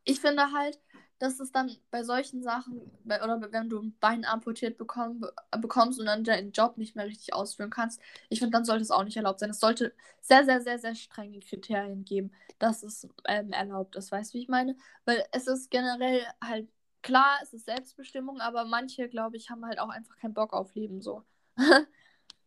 ich 0.05 0.21
finde 0.21 0.53
halt, 0.53 0.79
dass 1.21 1.39
es 1.39 1.53
dann 1.53 1.77
bei 1.91 2.03
solchen 2.03 2.43
Sachen, 2.43 2.91
bei, 3.05 3.23
oder 3.23 3.41
wenn 3.53 3.69
du 3.69 3.81
ein 3.81 3.97
Bein 4.01 4.25
amputiert 4.25 4.79
bekomm, 4.79 5.25
bekommst 5.61 6.01
und 6.01 6.07
dann 6.07 6.25
deinen 6.25 6.51
Job 6.53 6.79
nicht 6.79 6.97
mehr 6.97 7.07
richtig 7.07 7.35
ausführen 7.35 7.71
kannst, 7.71 8.01
ich 8.31 8.41
finde, 8.41 8.53
dann 8.53 8.65
sollte 8.65 8.83
es 8.83 8.91
auch 8.91 9.05
nicht 9.05 9.17
erlaubt 9.17 9.41
sein. 9.41 9.51
Es 9.51 9.61
sollte 9.61 9.95
sehr, 10.23 10.45
sehr, 10.45 10.63
sehr, 10.63 10.79
sehr 10.79 10.95
strenge 10.95 11.41
Kriterien 11.41 12.05
geben, 12.05 12.33
dass 12.59 12.83
es 12.83 13.07
ähm, 13.27 13.53
erlaubt 13.53 13.97
ist. 13.97 14.11
Weißt 14.11 14.33
du, 14.33 14.39
wie 14.39 14.43
ich 14.43 14.49
meine? 14.49 14.77
Weil 15.05 15.25
es 15.33 15.47
ist 15.47 15.71
generell 15.71 16.25
halt 16.43 16.69
klar, 17.03 17.39
es 17.43 17.53
ist 17.53 17.67
Selbstbestimmung, 17.67 18.41
aber 18.41 18.65
manche, 18.65 19.09
glaube 19.09 19.37
ich, 19.37 19.51
haben 19.51 19.65
halt 19.67 19.79
auch 19.79 19.91
einfach 19.91 20.17
keinen 20.17 20.35
Bock 20.35 20.53
auf 20.55 20.75
Leben 20.75 21.01
so. 21.03 21.23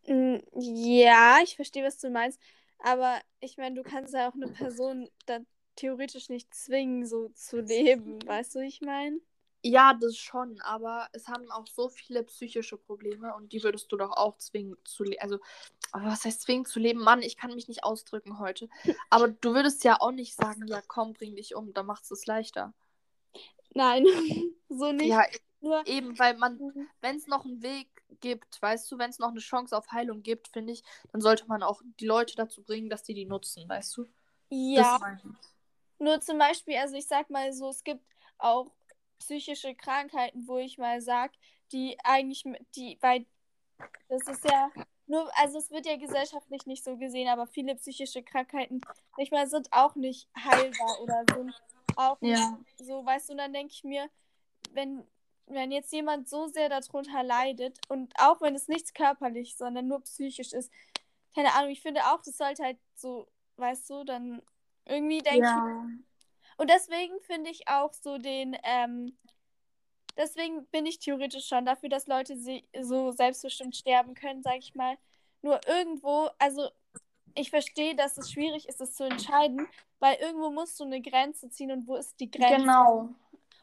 Mm, 0.05 0.39
ja, 0.55 1.37
ich 1.41 1.55
verstehe, 1.55 1.85
was 1.85 1.97
du 1.97 2.09
meinst. 2.09 2.37
Aber 2.79 3.21
ich 3.39 3.55
meine, 3.57 3.75
du 3.75 3.83
kannst 3.83 4.13
ja 4.13 4.29
auch 4.29 4.33
eine 4.33 4.49
Person 4.49 5.09
da 5.25 5.39
theoretisch 5.75 6.29
nicht 6.29 6.53
zwingen, 6.53 7.05
so 7.05 7.29
zu 7.29 7.61
leben. 7.61 8.19
Weißt 8.25 8.55
du, 8.55 8.59
wie 8.59 8.67
ich 8.67 8.81
meine? 8.81 9.19
Ja, 9.65 9.93
das 9.93 10.17
schon, 10.17 10.59
aber 10.61 11.07
es 11.13 11.29
haben 11.29 11.49
auch 11.49 11.65
so 11.67 11.87
viele 11.87 12.23
psychische 12.23 12.75
Probleme 12.75 13.33
und 13.33 13.53
die 13.53 13.63
würdest 13.63 13.89
du 13.91 13.95
doch 13.95 14.11
auch 14.11 14.37
zwingen 14.37 14.75
zu 14.83 15.05
leben. 15.05 15.21
Also, 15.21 15.39
was 15.93 16.25
heißt 16.25 16.41
zwingen 16.41 16.65
zu 16.65 16.81
leben? 16.81 16.99
Mann, 16.99 17.21
ich 17.21 17.37
kann 17.37 17.53
mich 17.53 17.69
nicht 17.69 17.85
ausdrücken 17.85 18.39
heute. 18.39 18.67
Aber 19.09 19.29
du 19.29 19.53
würdest 19.53 19.85
ja 19.85 20.01
auch 20.01 20.11
nicht 20.11 20.35
sagen, 20.35 20.67
ja 20.67 20.81
komm, 20.85 21.13
bring 21.13 21.37
dich 21.37 21.55
um, 21.55 21.73
dann 21.73 21.85
macht 21.85 22.11
es 22.11 22.25
leichter. 22.25 22.73
Nein, 23.73 24.05
so 24.69 24.91
nicht. 24.91 25.07
Ja, 25.07 25.23
Nur... 25.61 25.87
eben, 25.87 26.19
weil 26.19 26.35
man, 26.35 26.57
mhm. 26.57 26.89
wenn 26.99 27.15
es 27.15 27.27
noch 27.27 27.45
einen 27.45 27.63
Weg 27.63 27.87
gibt, 28.19 28.61
weißt 28.61 28.91
du, 28.91 28.97
wenn 28.97 29.11
es 29.11 29.19
noch 29.19 29.29
eine 29.29 29.39
Chance 29.39 29.77
auf 29.77 29.91
Heilung 29.93 30.23
gibt, 30.23 30.49
finde 30.49 30.73
ich, 30.73 30.83
dann 31.13 31.21
sollte 31.21 31.47
man 31.47 31.63
auch 31.63 31.81
die 32.01 32.05
Leute 32.05 32.35
dazu 32.35 32.63
bringen, 32.63 32.89
dass 32.89 33.03
die 33.03 33.13
die 33.13 33.25
nutzen, 33.25 33.67
weißt 33.69 33.95
du? 33.95 34.07
Ja. 34.49 34.99
Nur 35.99 36.21
zum 36.21 36.37
Beispiel, 36.37 36.77
also 36.77 36.95
ich 36.95 37.07
sag 37.07 37.29
mal 37.29 37.53
so, 37.53 37.69
es 37.69 37.83
gibt 37.83 38.03
auch 38.37 38.71
psychische 39.19 39.73
Krankheiten, 39.75 40.47
wo 40.47 40.57
ich 40.57 40.77
mal 40.77 41.01
sag, 41.01 41.31
die 41.71 41.97
eigentlich, 42.03 42.43
die, 42.75 42.97
weil 43.01 43.25
das 44.09 44.27
ist 44.27 44.43
ja 44.49 44.71
nur, 45.07 45.29
also 45.37 45.57
es 45.57 45.71
wird 45.71 45.85
ja 45.85 45.97
gesellschaftlich 45.97 46.65
nicht 46.65 46.83
so 46.83 46.97
gesehen, 46.97 47.27
aber 47.27 47.47
viele 47.47 47.75
psychische 47.75 48.23
Krankheiten 48.23 48.81
nicht 49.17 49.31
mal 49.31 49.47
sind 49.47 49.67
auch 49.71 49.95
nicht 49.95 50.29
heilbar 50.37 51.01
oder 51.01 51.25
sind 51.35 51.53
auch 51.95 52.19
nicht 52.21 52.37
ja. 52.37 52.59
so, 52.77 53.05
weißt 53.05 53.29
du, 53.29 53.33
und 53.33 53.37
dann 53.39 53.53
denke 53.53 53.73
ich 53.73 53.83
mir, 53.83 54.09
wenn, 54.71 55.05
wenn 55.47 55.71
jetzt 55.71 55.91
jemand 55.91 56.29
so 56.29 56.47
sehr 56.47 56.69
darunter 56.69 57.23
leidet 57.23 57.79
und 57.89 58.13
auch 58.17 58.41
wenn 58.41 58.55
es 58.55 58.67
nichts 58.67 58.93
körperlich, 58.93 59.55
sondern 59.57 59.87
nur 59.87 60.01
psychisch 60.01 60.53
ist, 60.53 60.71
keine 61.35 61.53
Ahnung, 61.53 61.71
ich 61.71 61.81
finde 61.81 62.01
auch, 62.05 62.21
das 62.21 62.37
sollte 62.37 62.63
halt 62.63 62.77
so, 62.95 63.27
weißt 63.57 63.89
du, 63.89 64.03
dann 64.03 64.41
irgendwie 64.85 65.19
denke 65.19 65.45
ja. 65.45 65.85
ich. 65.87 66.03
Und 66.57 66.69
deswegen 66.69 67.19
finde 67.21 67.49
ich 67.49 67.67
auch 67.67 67.93
so 67.93 68.17
den, 68.17 68.55
ähm, 68.63 69.17
deswegen 70.17 70.65
bin 70.67 70.85
ich 70.85 70.99
theoretisch 70.99 71.47
schon 71.47 71.65
dafür, 71.65 71.89
dass 71.89 72.07
Leute 72.07 72.37
sie 72.37 72.67
so 72.79 73.11
selbstbestimmt 73.11 73.75
sterben 73.75 74.13
können, 74.13 74.43
sage 74.43 74.59
ich 74.59 74.75
mal. 74.75 74.97
Nur 75.41 75.59
irgendwo, 75.67 76.29
also 76.39 76.69
ich 77.35 77.49
verstehe, 77.49 77.95
dass 77.95 78.17
es 78.17 78.31
schwierig 78.31 78.67
ist, 78.69 78.79
es 78.81 78.93
zu 78.93 79.03
entscheiden, 79.03 79.67
weil 79.99 80.15
irgendwo 80.17 80.51
musst 80.51 80.79
du 80.79 80.83
eine 80.83 81.01
Grenze 81.01 81.49
ziehen 81.49 81.71
und 81.71 81.87
wo 81.87 81.95
ist 81.95 82.19
die 82.19 82.29
Grenze? 82.29 82.57
Genau. 82.57 83.09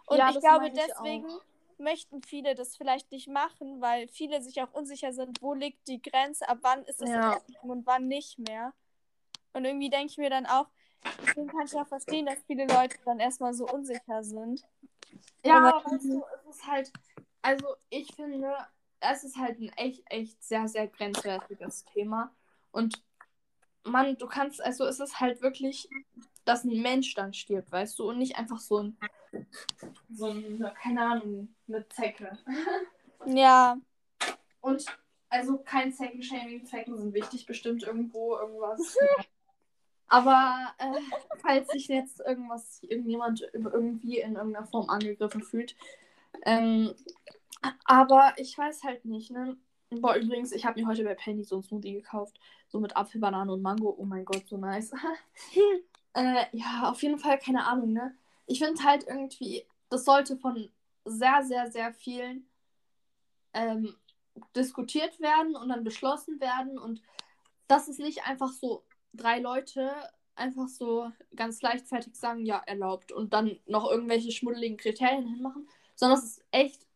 Und 0.07 0.19
ja, 0.19 0.31
ich 0.31 0.41
glaube, 0.41 0.71
deswegen 0.71 1.27
auch. 1.27 1.43
möchten 1.79 2.23
viele 2.23 2.55
das 2.55 2.77
vielleicht 2.77 3.13
nicht 3.13 3.29
machen, 3.29 3.81
weil 3.81 4.09
viele 4.09 4.43
sich 4.43 4.61
auch 4.61 4.73
unsicher 4.73 5.13
sind, 5.13 5.41
wo 5.41 5.55
liegt 5.55 5.87
die 5.87 6.03
Grenze, 6.03 6.49
ab 6.49 6.59
wann 6.63 6.85
ist 6.85 7.01
es 7.01 7.11
ja. 7.11 7.41
und 7.63 7.87
wann 7.87 8.09
nicht 8.09 8.39
mehr. 8.39 8.73
Und 9.53 9.65
irgendwie 9.65 9.91
denke 9.91 10.07
ich 10.07 10.19
mir 10.19 10.31
dann 10.31 10.47
auch, 10.47 10.67
Deswegen 11.23 11.49
kann 11.49 11.67
ich 11.67 11.75
auch 11.75 11.87
verstehen, 11.87 12.27
dass 12.27 12.39
viele 12.47 12.67
Leute 12.67 12.97
dann 13.05 13.21
erstmal 13.21 13.55
so 13.55 13.67
unsicher 13.67 14.23
sind. 14.23 14.63
Ja, 15.45 15.83
weißt 15.85 16.05
du, 16.05 16.25
es 16.35 16.57
ist 16.57 16.67
halt, 16.67 16.93
also 17.43 17.67
ich 17.89 18.15
finde, 18.15 18.55
es 19.01 19.25
ist 19.25 19.37
halt 19.37 19.59
ein 19.61 19.71
echt, 19.77 20.03
echt 20.07 20.43
sehr, 20.43 20.69
sehr 20.69 20.87
grenzwertiges 20.89 21.85
Thema. 21.87 22.35
Und 22.71 23.03
man, 23.85 24.17
du 24.19 24.27
kannst, 24.27 24.63
also 24.63 24.85
es 24.85 25.01
ist 25.01 25.21
halt 25.21 25.41
wirklich, 25.43 25.89
dass 26.45 26.65
ein 26.65 26.83
Mensch 26.83 27.15
dann 27.15 27.33
stirbt, 27.33 27.73
weißt 27.73 27.99
du, 27.99 28.09
und 28.11 28.19
nicht 28.19 28.37
einfach 28.37 28.59
so 28.59 28.83
ein, 28.83 28.99
so 30.13 30.27
ein, 30.27 30.71
keine 30.83 31.03
Ahnung, 31.03 31.55
eine 31.69 31.89
Zecke. 31.89 32.39
Ja. 33.27 33.77
Und 34.63 34.87
also 35.29 35.59
kein 35.59 35.93
Zeckenshaming, 35.93 36.65
Zecken 36.65 36.97
sind 36.97 37.13
wichtig, 37.13 37.45
bestimmt 37.45 37.83
irgendwo 37.83 38.37
irgendwas. 38.39 38.97
Aber 40.11 40.75
äh, 40.79 41.01
falls 41.39 41.69
sich 41.69 41.87
jetzt 41.87 42.21
irgendwas, 42.21 42.83
irgendjemand 42.83 43.49
irgendwie 43.53 44.19
in 44.19 44.35
irgendeiner 44.35 44.67
Form 44.67 44.91
angegriffen 44.91 45.41
fühlt. 45.41 45.77
Ähm, 46.45 46.93
aber 47.85 48.35
ich 48.37 48.59
weiß 48.59 48.83
halt 48.83 49.05
nicht, 49.05 49.31
ne? 49.31 49.57
Boah, 49.91 50.17
übrigens, 50.17 50.53
ich 50.53 50.67
habe 50.67 50.81
mir 50.81 50.87
heute 50.89 51.05
bei 51.05 51.15
Penny 51.15 51.45
so 51.45 51.57
ein 51.57 51.63
Smoothie 51.63 51.95
gekauft. 51.95 52.39
So 52.69 52.81
mit 52.81 52.97
Apfel, 52.97 53.21
Banane 53.21 53.53
und 53.53 53.63
Mango. 53.63 53.95
Oh 53.97 54.05
mein 54.05 54.25
Gott, 54.25 54.49
so 54.49 54.57
nice. 54.57 54.93
äh, 56.15 56.45
ja, 56.53 56.91
auf 56.91 57.03
jeden 57.03 57.19
Fall, 57.19 57.39
keine 57.39 57.65
Ahnung, 57.67 57.93
ne? 57.93 58.17
Ich 58.47 58.59
finde 58.59 58.83
halt 58.83 59.07
irgendwie, 59.07 59.65
das 59.91 60.05
sollte 60.05 60.37
von 60.37 60.71
sehr, 61.05 61.45
sehr, 61.45 61.71
sehr 61.71 61.95
vielen 61.95 62.49
ähm, 63.53 63.95
diskutiert 64.57 65.21
werden 65.21 65.55
und 65.55 65.69
dann 65.69 65.85
beschlossen 65.85 66.41
werden 66.41 66.79
und 66.79 67.01
dass 67.69 67.87
es 67.87 67.99
nicht 67.99 68.27
einfach 68.27 68.51
so 68.51 68.83
drei 69.13 69.39
Leute 69.39 69.93
einfach 70.35 70.69
so 70.69 71.11
ganz 71.37 71.61
leichtfertig 71.63 72.15
sagen, 72.17 72.45
ja, 72.47 72.63
erlaubt 72.67 73.13
und 73.13 73.33
dann 73.33 73.59
noch 73.67 73.91
irgendwelche 73.91 74.33
schmuddeligen 74.33 74.79
Kriterien 74.79 75.27
hinmachen, 75.27 75.69
sondern 75.95 76.19
es 76.19 76.25
ist 76.25 76.45
echt 76.51 76.87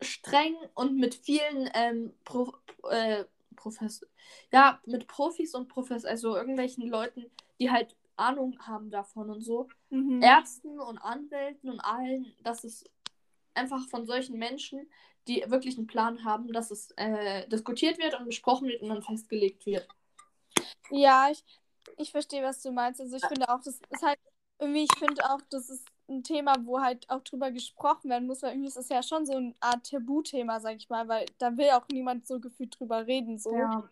streng 0.00 0.54
und 0.74 0.96
mit 0.96 1.14
vielen 1.14 1.70
ähm, 1.74 2.14
Pro, 2.24 2.54
äh, 2.90 3.24
Professor, 3.56 4.08
ja, 4.52 4.80
mit 4.86 5.06
Profis 5.06 5.54
und 5.54 5.68
Professor, 5.68 6.10
also 6.10 6.36
irgendwelchen 6.36 6.88
Leuten, 6.88 7.26
die 7.60 7.70
halt 7.70 7.96
Ahnung 8.16 8.58
haben 8.60 8.90
davon 8.90 9.30
und 9.30 9.40
so, 9.40 9.68
mhm. 9.90 10.22
Ärzten 10.22 10.80
und 10.80 10.98
Anwälten 10.98 11.70
und 11.70 11.80
allen, 11.80 12.32
dass 12.42 12.64
es 12.64 12.84
einfach 13.54 13.86
von 13.88 14.06
solchen 14.06 14.38
Menschen, 14.38 14.88
die 15.26 15.44
wirklich 15.46 15.78
einen 15.78 15.86
Plan 15.86 16.24
haben, 16.24 16.52
dass 16.52 16.70
es 16.70 16.90
äh, 16.96 17.48
diskutiert 17.48 17.98
wird 17.98 18.18
und 18.18 18.26
besprochen 18.26 18.68
wird 18.68 18.82
und 18.82 18.88
dann 18.90 19.02
festgelegt 19.02 19.66
wird. 19.66 19.88
Ja, 20.90 21.30
ich, 21.30 21.42
ich 21.96 22.10
verstehe, 22.10 22.42
was 22.42 22.62
du 22.62 22.70
meinst. 22.70 23.00
Also 23.00 23.16
ich 23.16 23.26
finde 23.26 23.48
auch, 23.48 23.60
das 23.60 23.80
ist 23.90 24.02
halt 24.02 24.18
irgendwie, 24.58 24.84
ich 24.84 24.98
finde 24.98 25.24
auch, 25.30 25.40
das 25.50 25.68
ist 25.70 25.86
ein 26.08 26.22
Thema, 26.22 26.54
wo 26.64 26.80
halt 26.80 27.08
auch 27.10 27.22
drüber 27.22 27.50
gesprochen 27.50 28.10
werden 28.10 28.26
muss, 28.26 28.42
weil 28.42 28.52
irgendwie 28.52 28.68
ist 28.68 28.76
es 28.76 28.88
ja 28.88 29.02
schon 29.02 29.26
so 29.26 29.34
eine 29.34 29.54
Art 29.60 29.90
Tabuthema, 29.90 30.60
sag 30.60 30.76
ich 30.76 30.88
mal, 30.88 31.08
weil 31.08 31.26
da 31.38 31.56
will 31.56 31.70
auch 31.70 31.86
niemand 31.90 32.26
so 32.26 32.40
gefühlt 32.40 32.78
drüber 32.78 33.06
reden. 33.06 33.38
So. 33.38 33.54
Ja. 33.54 33.88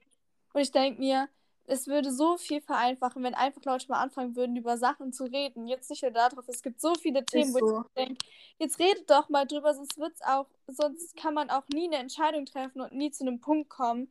Und 0.52 0.60
ich 0.60 0.70
denke 0.70 1.00
mir, 1.00 1.28
es 1.64 1.86
würde 1.86 2.12
so 2.12 2.36
viel 2.36 2.60
vereinfachen, 2.60 3.22
wenn 3.22 3.34
einfach 3.34 3.64
Leute 3.64 3.88
mal 3.88 4.00
anfangen 4.00 4.36
würden, 4.36 4.56
über 4.56 4.76
Sachen 4.76 5.12
zu 5.12 5.24
reden. 5.24 5.66
Jetzt 5.66 5.90
nicht 5.90 6.02
nur 6.02 6.10
darauf, 6.10 6.46
es 6.48 6.62
gibt 6.62 6.80
so 6.80 6.94
viele 6.94 7.24
Themen, 7.24 7.52
so. 7.52 7.60
wo 7.60 7.80
ich 7.80 7.94
denke, 7.96 8.26
jetzt 8.58 8.78
redet 8.78 9.08
doch 9.08 9.28
mal 9.28 9.46
drüber, 9.46 9.72
sonst 9.74 9.96
wird's 9.98 10.20
auch, 10.22 10.46
sonst 10.66 11.16
kann 11.16 11.34
man 11.34 11.50
auch 11.50 11.66
nie 11.72 11.86
eine 11.86 11.96
Entscheidung 11.96 12.46
treffen 12.46 12.80
und 12.80 12.92
nie 12.92 13.10
zu 13.10 13.24
einem 13.24 13.40
Punkt 13.40 13.70
kommen, 13.70 14.08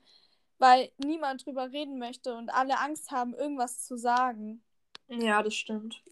weil 0.62 0.92
niemand 0.98 1.44
drüber 1.44 1.72
reden 1.72 1.98
möchte 1.98 2.36
und 2.36 2.50
alle 2.50 2.80
Angst 2.80 3.10
haben, 3.10 3.34
irgendwas 3.34 3.84
zu 3.84 3.98
sagen. 3.98 4.64
Ja, 5.08 5.42
das 5.42 5.56
stimmt. 5.56 6.04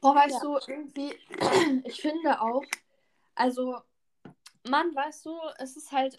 Boah, 0.00 0.16
weißt 0.16 0.34
ja. 0.34 0.40
du, 0.40 0.58
irgendwie, 0.66 1.14
ich 1.84 2.00
finde 2.00 2.40
auch, 2.40 2.64
also, 3.36 3.78
Mann, 4.68 4.92
weißt 4.92 5.24
du, 5.24 5.38
es 5.58 5.76
ist 5.76 5.92
halt, 5.92 6.16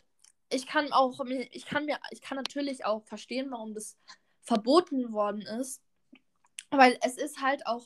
ich 0.49 0.65
kann 0.65 0.93
auch, 0.93 1.19
ich 1.51 1.65
kann 1.65 1.85
mir, 1.85 1.99
ich 2.11 2.21
kann 2.21 2.37
natürlich 2.37 2.85
auch 2.85 3.03
verstehen, 3.03 3.51
warum 3.51 3.73
das 3.73 3.97
verboten 4.41 5.11
worden 5.11 5.41
ist. 5.41 5.81
Weil 6.69 6.97
es 7.01 7.17
ist 7.17 7.41
halt 7.41 7.67
auch 7.67 7.85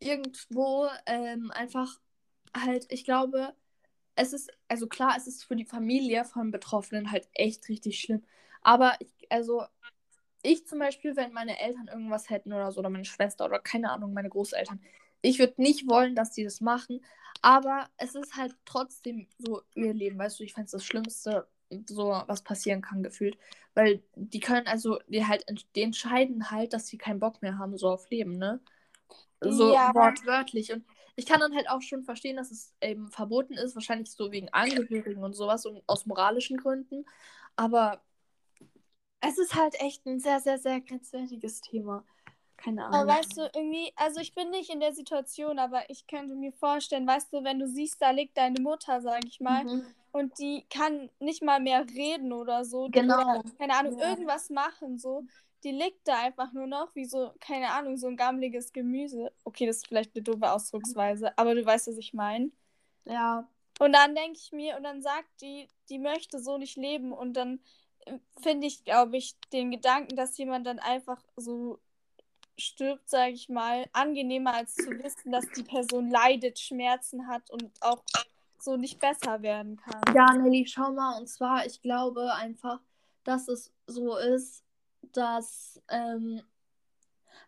irgendwo 0.00 0.88
ähm, 1.06 1.52
einfach 1.52 2.00
halt, 2.56 2.86
ich 2.90 3.04
glaube, 3.04 3.54
es 4.14 4.32
ist, 4.32 4.50
also 4.68 4.86
klar, 4.86 5.14
es 5.16 5.26
ist 5.26 5.44
für 5.44 5.56
die 5.56 5.64
Familie 5.64 6.24
von 6.24 6.50
Betroffenen 6.50 7.10
halt 7.10 7.28
echt 7.34 7.68
richtig 7.68 8.00
schlimm. 8.00 8.24
Aber 8.62 8.94
ich, 9.00 9.08
also, 9.30 9.64
ich 10.42 10.66
zum 10.66 10.78
Beispiel, 10.78 11.16
wenn 11.16 11.32
meine 11.32 11.58
Eltern 11.58 11.88
irgendwas 11.88 12.30
hätten 12.30 12.52
oder 12.52 12.72
so, 12.72 12.80
oder 12.80 12.90
meine 12.90 13.04
Schwester 13.04 13.44
oder 13.46 13.58
keine 13.58 13.90
Ahnung, 13.90 14.12
meine 14.12 14.28
Großeltern, 14.28 14.80
ich 15.22 15.38
würde 15.38 15.54
nicht 15.56 15.88
wollen, 15.88 16.14
dass 16.14 16.32
die 16.32 16.44
das 16.44 16.60
machen. 16.60 17.04
Aber 17.42 17.88
es 17.96 18.14
ist 18.14 18.36
halt 18.36 18.56
trotzdem 18.64 19.28
so 19.38 19.62
ihr 19.74 19.94
Leben, 19.94 20.18
weißt 20.18 20.38
du, 20.38 20.44
ich 20.44 20.52
fände 20.52 20.66
es 20.66 20.72
das 20.72 20.84
Schlimmste, 20.84 21.48
so 21.86 22.22
was 22.26 22.42
passieren 22.42 22.82
kann, 22.82 23.02
gefühlt. 23.02 23.38
Weil 23.74 24.02
die 24.14 24.40
können 24.40 24.66
also, 24.66 24.98
die 25.08 25.26
halt, 25.26 25.44
die 25.74 25.82
entscheiden 25.82 26.50
halt, 26.50 26.72
dass 26.72 26.86
sie 26.86 26.98
keinen 26.98 27.20
Bock 27.20 27.40
mehr 27.42 27.58
haben, 27.58 27.78
so 27.78 27.88
auf 27.88 28.10
Leben, 28.10 28.36
ne? 28.36 28.60
So 29.40 29.72
ja. 29.72 29.92
wortwörtlich. 29.94 30.72
Und 30.72 30.84
ich 31.16 31.26
kann 31.26 31.40
dann 31.40 31.54
halt 31.54 31.68
auch 31.68 31.82
schon 31.82 32.04
verstehen, 32.04 32.36
dass 32.36 32.50
es 32.50 32.74
eben 32.80 33.10
verboten 33.10 33.54
ist, 33.54 33.74
wahrscheinlich 33.74 34.10
so 34.10 34.32
wegen 34.32 34.48
Angehörigen 34.50 35.22
und 35.22 35.34
sowas 35.34 35.66
und 35.66 35.82
aus 35.86 36.06
moralischen 36.06 36.56
Gründen. 36.56 37.04
Aber 37.56 38.00
es 39.20 39.38
ist 39.38 39.54
halt 39.54 39.80
echt 39.80 40.06
ein 40.06 40.20
sehr, 40.20 40.40
sehr, 40.40 40.58
sehr 40.58 40.80
grenzwertiges 40.80 41.60
Thema. 41.60 42.04
Keine 42.56 42.84
Ahnung. 42.84 43.00
Aber 43.00 43.10
weißt 43.10 43.36
du, 43.36 43.50
irgendwie, 43.54 43.92
also 43.96 44.20
ich 44.20 44.34
bin 44.34 44.50
nicht 44.50 44.70
in 44.70 44.80
der 44.80 44.94
Situation, 44.94 45.58
aber 45.58 45.88
ich 45.90 46.06
könnte 46.06 46.34
mir 46.34 46.52
vorstellen, 46.52 47.06
weißt 47.06 47.32
du, 47.32 47.44
wenn 47.44 47.58
du 47.58 47.66
siehst, 47.66 48.00
da 48.00 48.10
liegt 48.10 48.38
deine 48.38 48.60
Mutter, 48.60 49.00
sag 49.00 49.24
ich 49.26 49.40
mal, 49.40 49.64
mhm. 49.64 49.84
und 50.12 50.38
die 50.38 50.64
kann 50.70 51.10
nicht 51.18 51.42
mal 51.42 51.60
mehr 51.60 51.84
reden 51.88 52.32
oder 52.32 52.64
so. 52.64 52.88
Genau. 52.90 53.20
Oder, 53.20 53.42
keine 53.58 53.74
Ahnung, 53.74 53.98
ja. 53.98 54.10
irgendwas 54.10 54.48
machen, 54.48 54.98
so 54.98 55.24
die 55.64 55.70
liegt 55.70 56.06
da 56.08 56.20
einfach 56.20 56.52
nur 56.52 56.66
noch 56.66 56.94
wie 56.94 57.04
so, 57.04 57.32
keine 57.40 57.70
Ahnung, 57.70 57.96
so 57.96 58.08
ein 58.08 58.16
gammeliges 58.16 58.72
Gemüse. 58.72 59.32
Okay, 59.44 59.66
das 59.66 59.76
ist 59.76 59.88
vielleicht 59.88 60.14
eine 60.14 60.22
doofe 60.22 60.50
Ausdrucksweise, 60.50 61.36
aber 61.38 61.54
du 61.54 61.64
weißt, 61.64 61.88
was 61.88 61.96
ich 61.96 62.14
meine. 62.14 62.50
Ja. 63.04 63.48
Und 63.78 63.92
dann 63.92 64.14
denke 64.14 64.38
ich 64.38 64.52
mir, 64.52 64.76
und 64.76 64.84
dann 64.84 65.02
sagt 65.02 65.40
die, 65.40 65.68
die 65.88 65.98
möchte 65.98 66.38
so 66.38 66.58
nicht 66.58 66.76
leben. 66.76 67.12
Und 67.12 67.34
dann 67.34 67.60
äh, 68.06 68.18
finde 68.40 68.66
ich, 68.66 68.84
glaube 68.84 69.16
ich, 69.16 69.34
den 69.52 69.70
Gedanken, 69.70 70.16
dass 70.16 70.36
jemand 70.38 70.66
dann 70.66 70.78
einfach 70.78 71.22
so 71.36 71.78
stirbt, 72.58 73.08
sage 73.08 73.32
ich 73.32 73.48
mal, 73.48 73.86
angenehmer 73.92 74.54
als 74.54 74.74
zu 74.74 74.90
wissen, 75.02 75.32
dass 75.32 75.48
die 75.56 75.62
Person 75.62 76.10
leidet, 76.10 76.58
Schmerzen 76.58 77.26
hat 77.26 77.50
und 77.50 77.70
auch 77.80 78.02
so 78.58 78.76
nicht 78.76 79.00
besser 79.00 79.42
werden 79.42 79.76
kann. 79.76 80.14
Ja, 80.14 80.32
Nelly, 80.34 80.66
schau 80.66 80.92
mal, 80.92 81.18
und 81.18 81.28
zwar, 81.28 81.66
ich 81.66 81.80
glaube 81.82 82.32
einfach, 82.34 82.80
dass 83.24 83.48
es 83.48 83.72
so 83.86 84.16
ist, 84.16 84.62
dass 85.12 85.82
ähm, 85.88 86.42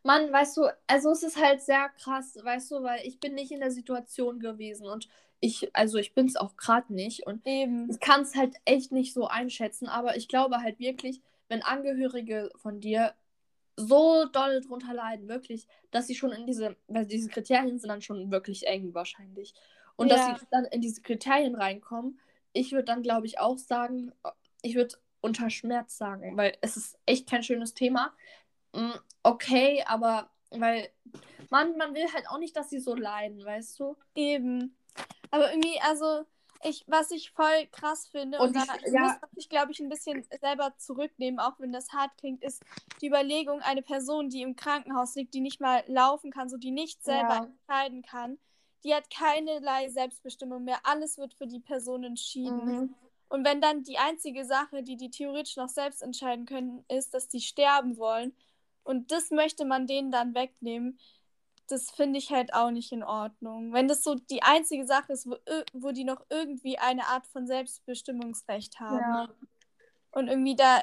man, 0.03 0.33
weißt 0.33 0.57
du, 0.57 0.67
also 0.87 1.11
es 1.11 1.23
ist 1.23 1.41
halt 1.41 1.63
sehr 1.63 1.89
krass, 2.01 2.39
weißt 2.43 2.71
du, 2.71 2.83
weil 2.83 3.07
ich 3.07 3.21
bin 3.21 3.35
nicht 3.35 3.53
in 3.53 3.61
der 3.61 3.71
Situation 3.71 4.39
gewesen 4.39 4.87
und 4.87 5.09
ich, 5.41 5.75
also 5.75 5.99
ich 5.99 6.15
bin 6.15 6.27
es 6.27 6.37
auch 6.37 6.57
gerade 6.57 6.93
nicht 6.95 7.27
und 7.27 7.47
Eben. 7.47 7.91
ich 7.91 8.01
kann 8.01 8.23
es 8.23 8.35
halt 8.35 8.55
echt 8.65 8.93
nicht 8.93 9.13
so 9.13 9.27
einschätzen, 9.27 9.89
aber 9.89 10.17
ich 10.17 10.29
glaube 10.29 10.59
halt 10.59 10.79
wirklich, 10.79 11.21
wenn 11.49 11.63
Angehörige 11.63 12.51
von 12.57 12.81
dir 12.81 13.15
so 13.77 14.25
doll 14.27 14.61
drunter 14.61 14.95
leiden, 14.95 15.29
wirklich, 15.29 15.67
dass 15.91 16.07
sie 16.07 16.15
schon 16.15 16.33
in 16.33 16.47
diese, 16.47 16.77
weil 16.87 17.07
diese 17.07 17.29
Kriterien 17.29 17.79
sind 17.79 17.89
dann 17.89 18.03
schon 18.03 18.31
wirklich 18.31 18.67
eng 18.67 18.95
wahrscheinlich. 18.95 19.55
Und 19.97 20.09
ja. 20.09 20.17
dass 20.17 20.41
sie 20.41 20.47
dann 20.51 20.65
in 20.67 20.81
diese 20.81 21.03
Kriterien 21.03 21.55
reinkommen, 21.55 22.19
ich 22.53 22.73
würde 22.73 22.85
dann, 22.85 23.03
glaube 23.03 23.27
ich, 23.27 23.41
auch 23.41 23.59
sagen, 23.59 24.13
ich 24.63 24.77
würde 24.77 24.97
unter 25.25 25.49
Schmerz 25.49 25.97
sagen, 25.97 26.37
weil 26.37 26.57
es 26.61 26.77
ist 26.77 26.99
echt 27.07 27.29
kein 27.29 27.43
schönes 27.43 27.73
Thema. 27.73 28.13
Mm, 28.75 28.93
okay, 29.23 29.83
aber 29.87 30.31
weil 30.51 30.91
man, 31.51 31.77
man 31.77 31.95
will 31.95 32.07
halt 32.13 32.29
auch 32.29 32.39
nicht, 32.39 32.55
dass 32.57 32.69
sie 32.69 32.79
so 32.79 32.95
leiden, 32.95 33.45
weißt 33.45 33.81
du? 33.81 33.97
Eben. 34.15 34.77
Aber 35.31 35.51
irgendwie, 35.51 35.81
also, 35.81 36.25
ich, 36.63 36.85
was 36.87 37.11
ich 37.11 37.31
voll 37.31 37.67
krass 37.73 38.07
finde, 38.07 38.39
und, 38.39 38.49
und 38.49 38.57
da 38.57 38.63
ich, 38.77 38.93
ja. 38.93 39.01
muss 39.01 39.17
ich, 39.37 39.49
glaube 39.49 39.73
ich, 39.73 39.81
ein 39.81 39.89
bisschen 39.89 40.27
selber 40.41 40.75
zurücknehmen, 40.77 41.41
auch 41.41 41.59
wenn 41.59 41.73
das 41.73 41.93
hart 41.93 42.17
klingt, 42.19 42.43
ist 42.43 42.63
die 43.01 43.09
Überlegung, 43.09 43.61
eine 43.61 43.83
Person, 43.83 44.29
die 44.29 44.43
im 44.43 44.57
Krankenhaus 44.57 45.15
liegt, 45.15 45.35
die 45.35 45.41
nicht 45.41 45.61
mal 45.61 45.83
laufen 45.87 46.31
kann, 46.31 46.49
so 46.49 46.57
die 46.59 46.71
nicht 46.71 47.03
selber 47.03 47.35
ja. 47.35 47.45
entscheiden 47.45 48.03
kann, 48.03 48.39
die 48.85 48.95
hat 48.95 49.09
keinerlei 49.11 49.89
Selbstbestimmung 49.89 50.65
mehr. 50.65 50.79
Alles 50.85 51.17
wird 51.17 51.33
für 51.35 51.47
die 51.47 51.61
Person 51.61 52.05
entschieden. 52.05 52.65
Mhm. 52.65 52.95
Und 53.29 53.45
wenn 53.45 53.61
dann 53.61 53.83
die 53.83 53.99
einzige 53.99 54.45
Sache, 54.45 54.83
die 54.83 54.97
die 54.97 55.11
theoretisch 55.11 55.57
noch 55.57 55.69
selbst 55.69 56.03
entscheiden 56.03 56.47
können, 56.47 56.85
ist, 56.89 57.15
dass 57.15 57.29
die 57.29 57.41
sterben 57.41 57.97
wollen 57.97 58.35
und 58.85 59.11
das 59.11 59.31
möchte 59.31 59.65
man 59.65 59.87
denen 59.87 60.11
dann 60.11 60.35
wegnehmen, 60.35 60.99
das 61.67 61.91
finde 61.91 62.19
ich 62.19 62.31
halt 62.31 62.53
auch 62.53 62.71
nicht 62.71 62.93
in 62.93 63.03
Ordnung. 63.03 63.73
Wenn 63.73 63.89
das 63.89 64.05
so 64.05 64.15
die 64.15 64.43
einzige 64.43 64.87
Sache 64.87 65.15
ist, 65.15 65.27
wo, 65.27 65.37
wo 65.73 65.93
die 65.93 66.05
noch 66.05 66.25
irgendwie 66.29 66.79
eine 66.79 67.07
Art 67.07 67.27
von 67.27 67.47
Selbstbestimmungsrecht 67.47 68.81
haben. 68.81 68.99
Ja. 68.99 69.29
Und 70.11 70.29
irgendwie 70.29 70.57
da, 70.57 70.83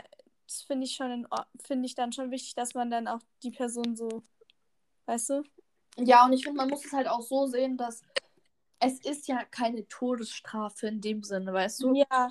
finde 0.65 0.85
ich 0.85 0.95
schon 0.95 1.27
finde 1.63 1.85
ich 1.85 1.95
dann 1.95 2.11
schon 2.11 2.31
wichtig, 2.31 2.55
dass 2.55 2.73
man 2.73 2.89
dann 2.89 3.07
auch 3.07 3.21
die 3.43 3.51
Person 3.51 3.95
so, 3.95 4.23
weißt 5.05 5.29
du? 5.29 5.43
Ja, 5.97 6.25
und 6.25 6.33
ich 6.33 6.43
finde, 6.43 6.57
man 6.57 6.69
muss 6.69 6.85
es 6.85 6.91
halt 6.91 7.07
auch 7.07 7.21
so 7.21 7.45
sehen, 7.45 7.77
dass 7.77 8.01
es 8.81 8.99
ist 8.99 9.27
ja 9.27 9.45
keine 9.45 9.87
Todesstrafe 9.87 10.87
in 10.87 11.01
dem 11.01 11.23
Sinne, 11.23 11.53
weißt 11.53 11.83
du? 11.83 11.93
Ja. 11.93 12.29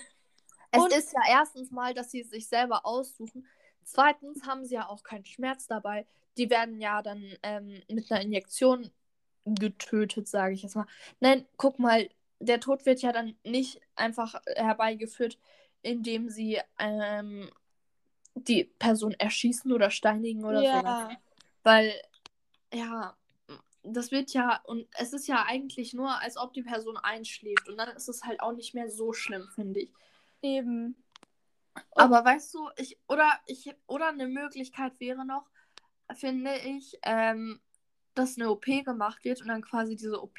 Es 0.72 0.82
und 0.82 0.92
ist 0.92 1.12
ja 1.12 1.20
erstens 1.28 1.70
mal, 1.70 1.94
dass 1.94 2.10
sie 2.10 2.22
sich 2.24 2.48
selber 2.48 2.84
aussuchen. 2.84 3.46
Zweitens 3.84 4.44
haben 4.46 4.64
sie 4.64 4.74
ja 4.74 4.88
auch 4.88 5.02
keinen 5.02 5.24
Schmerz 5.24 5.66
dabei. 5.66 6.06
Die 6.36 6.50
werden 6.50 6.80
ja 6.80 7.02
dann 7.02 7.24
ähm, 7.42 7.82
mit 7.88 8.10
einer 8.10 8.20
Injektion 8.20 8.90
getötet, 9.44 10.28
sage 10.28 10.54
ich 10.54 10.62
jetzt 10.62 10.76
mal. 10.76 10.86
Nein, 11.20 11.46
guck 11.56 11.78
mal, 11.78 12.08
der 12.40 12.60
Tod 12.60 12.84
wird 12.84 13.00
ja 13.00 13.12
dann 13.12 13.36
nicht 13.44 13.80
einfach 13.94 14.40
herbeigeführt, 14.46 15.38
indem 15.82 16.28
sie 16.28 16.60
ähm, 16.78 17.48
die 18.34 18.64
Person 18.64 19.12
erschießen 19.12 19.72
oder 19.72 19.90
steinigen 19.90 20.44
oder 20.44 20.62
ja. 20.62 21.08
so. 21.10 21.16
Weil, 21.62 21.92
ja, 22.72 23.16
das 23.82 24.10
wird 24.10 24.32
ja, 24.32 24.60
und 24.64 24.86
es 24.98 25.12
ist 25.12 25.26
ja 25.26 25.44
eigentlich 25.46 25.94
nur, 25.94 26.20
als 26.20 26.36
ob 26.36 26.52
die 26.52 26.62
Person 26.62 26.96
einschläft. 26.96 27.68
Und 27.68 27.78
dann 27.78 27.88
ist 27.96 28.08
es 28.08 28.24
halt 28.24 28.40
auch 28.40 28.52
nicht 28.52 28.74
mehr 28.74 28.90
so 28.90 29.12
schlimm, 29.12 29.48
finde 29.54 29.80
ich. 29.80 29.92
Eben. 30.42 30.96
Aber 31.92 32.24
weißt 32.24 32.54
du, 32.54 32.68
ich, 32.76 32.98
oder 33.08 33.30
ich, 33.46 33.74
oder 33.86 34.08
eine 34.08 34.26
Möglichkeit 34.26 34.98
wäre 35.00 35.24
noch, 35.24 35.48
finde 36.14 36.56
ich, 36.56 36.98
ähm, 37.02 37.60
dass 38.14 38.36
eine 38.36 38.50
OP 38.50 38.64
gemacht 38.64 39.24
wird 39.24 39.40
und 39.40 39.48
dann 39.48 39.62
quasi 39.62 39.96
diese 39.96 40.20
OP 40.20 40.38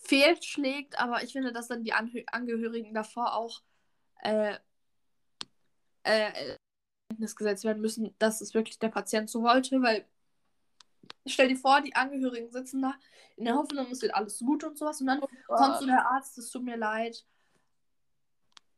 fehlschlägt, 0.00 0.98
aber 0.98 1.22
ich 1.24 1.32
finde, 1.32 1.52
dass 1.52 1.68
dann 1.68 1.82
die 1.82 1.92
Anhö 1.92 2.22
Angehörigen 2.26 2.94
davor 2.94 3.34
auch 3.34 3.62
äh, 4.22 4.56
äh, 6.04 6.56
gesetzt 7.18 7.64
werden 7.64 7.82
müssen, 7.82 8.14
dass 8.18 8.40
es 8.40 8.54
wirklich 8.54 8.78
der 8.78 8.88
Patient 8.88 9.28
so 9.28 9.42
wollte, 9.42 9.82
weil 9.82 10.06
stell 11.26 11.48
dir 11.48 11.56
vor, 11.56 11.80
die 11.80 11.94
Angehörigen 11.94 12.50
sitzen 12.50 12.82
da 12.82 12.94
in 13.36 13.44
der 13.44 13.56
Hoffnung, 13.56 13.90
es 13.90 14.02
wird 14.02 14.14
alles 14.14 14.38
gut 14.38 14.64
und 14.64 14.78
sowas. 14.78 15.00
Und 15.00 15.08
dann 15.08 15.22
oh 15.22 15.54
kommt 15.54 15.78
so 15.78 15.86
der 15.86 16.10
Arzt, 16.10 16.38
es 16.38 16.50
tut 16.50 16.62
mir 16.62 16.76
leid. 16.76 17.24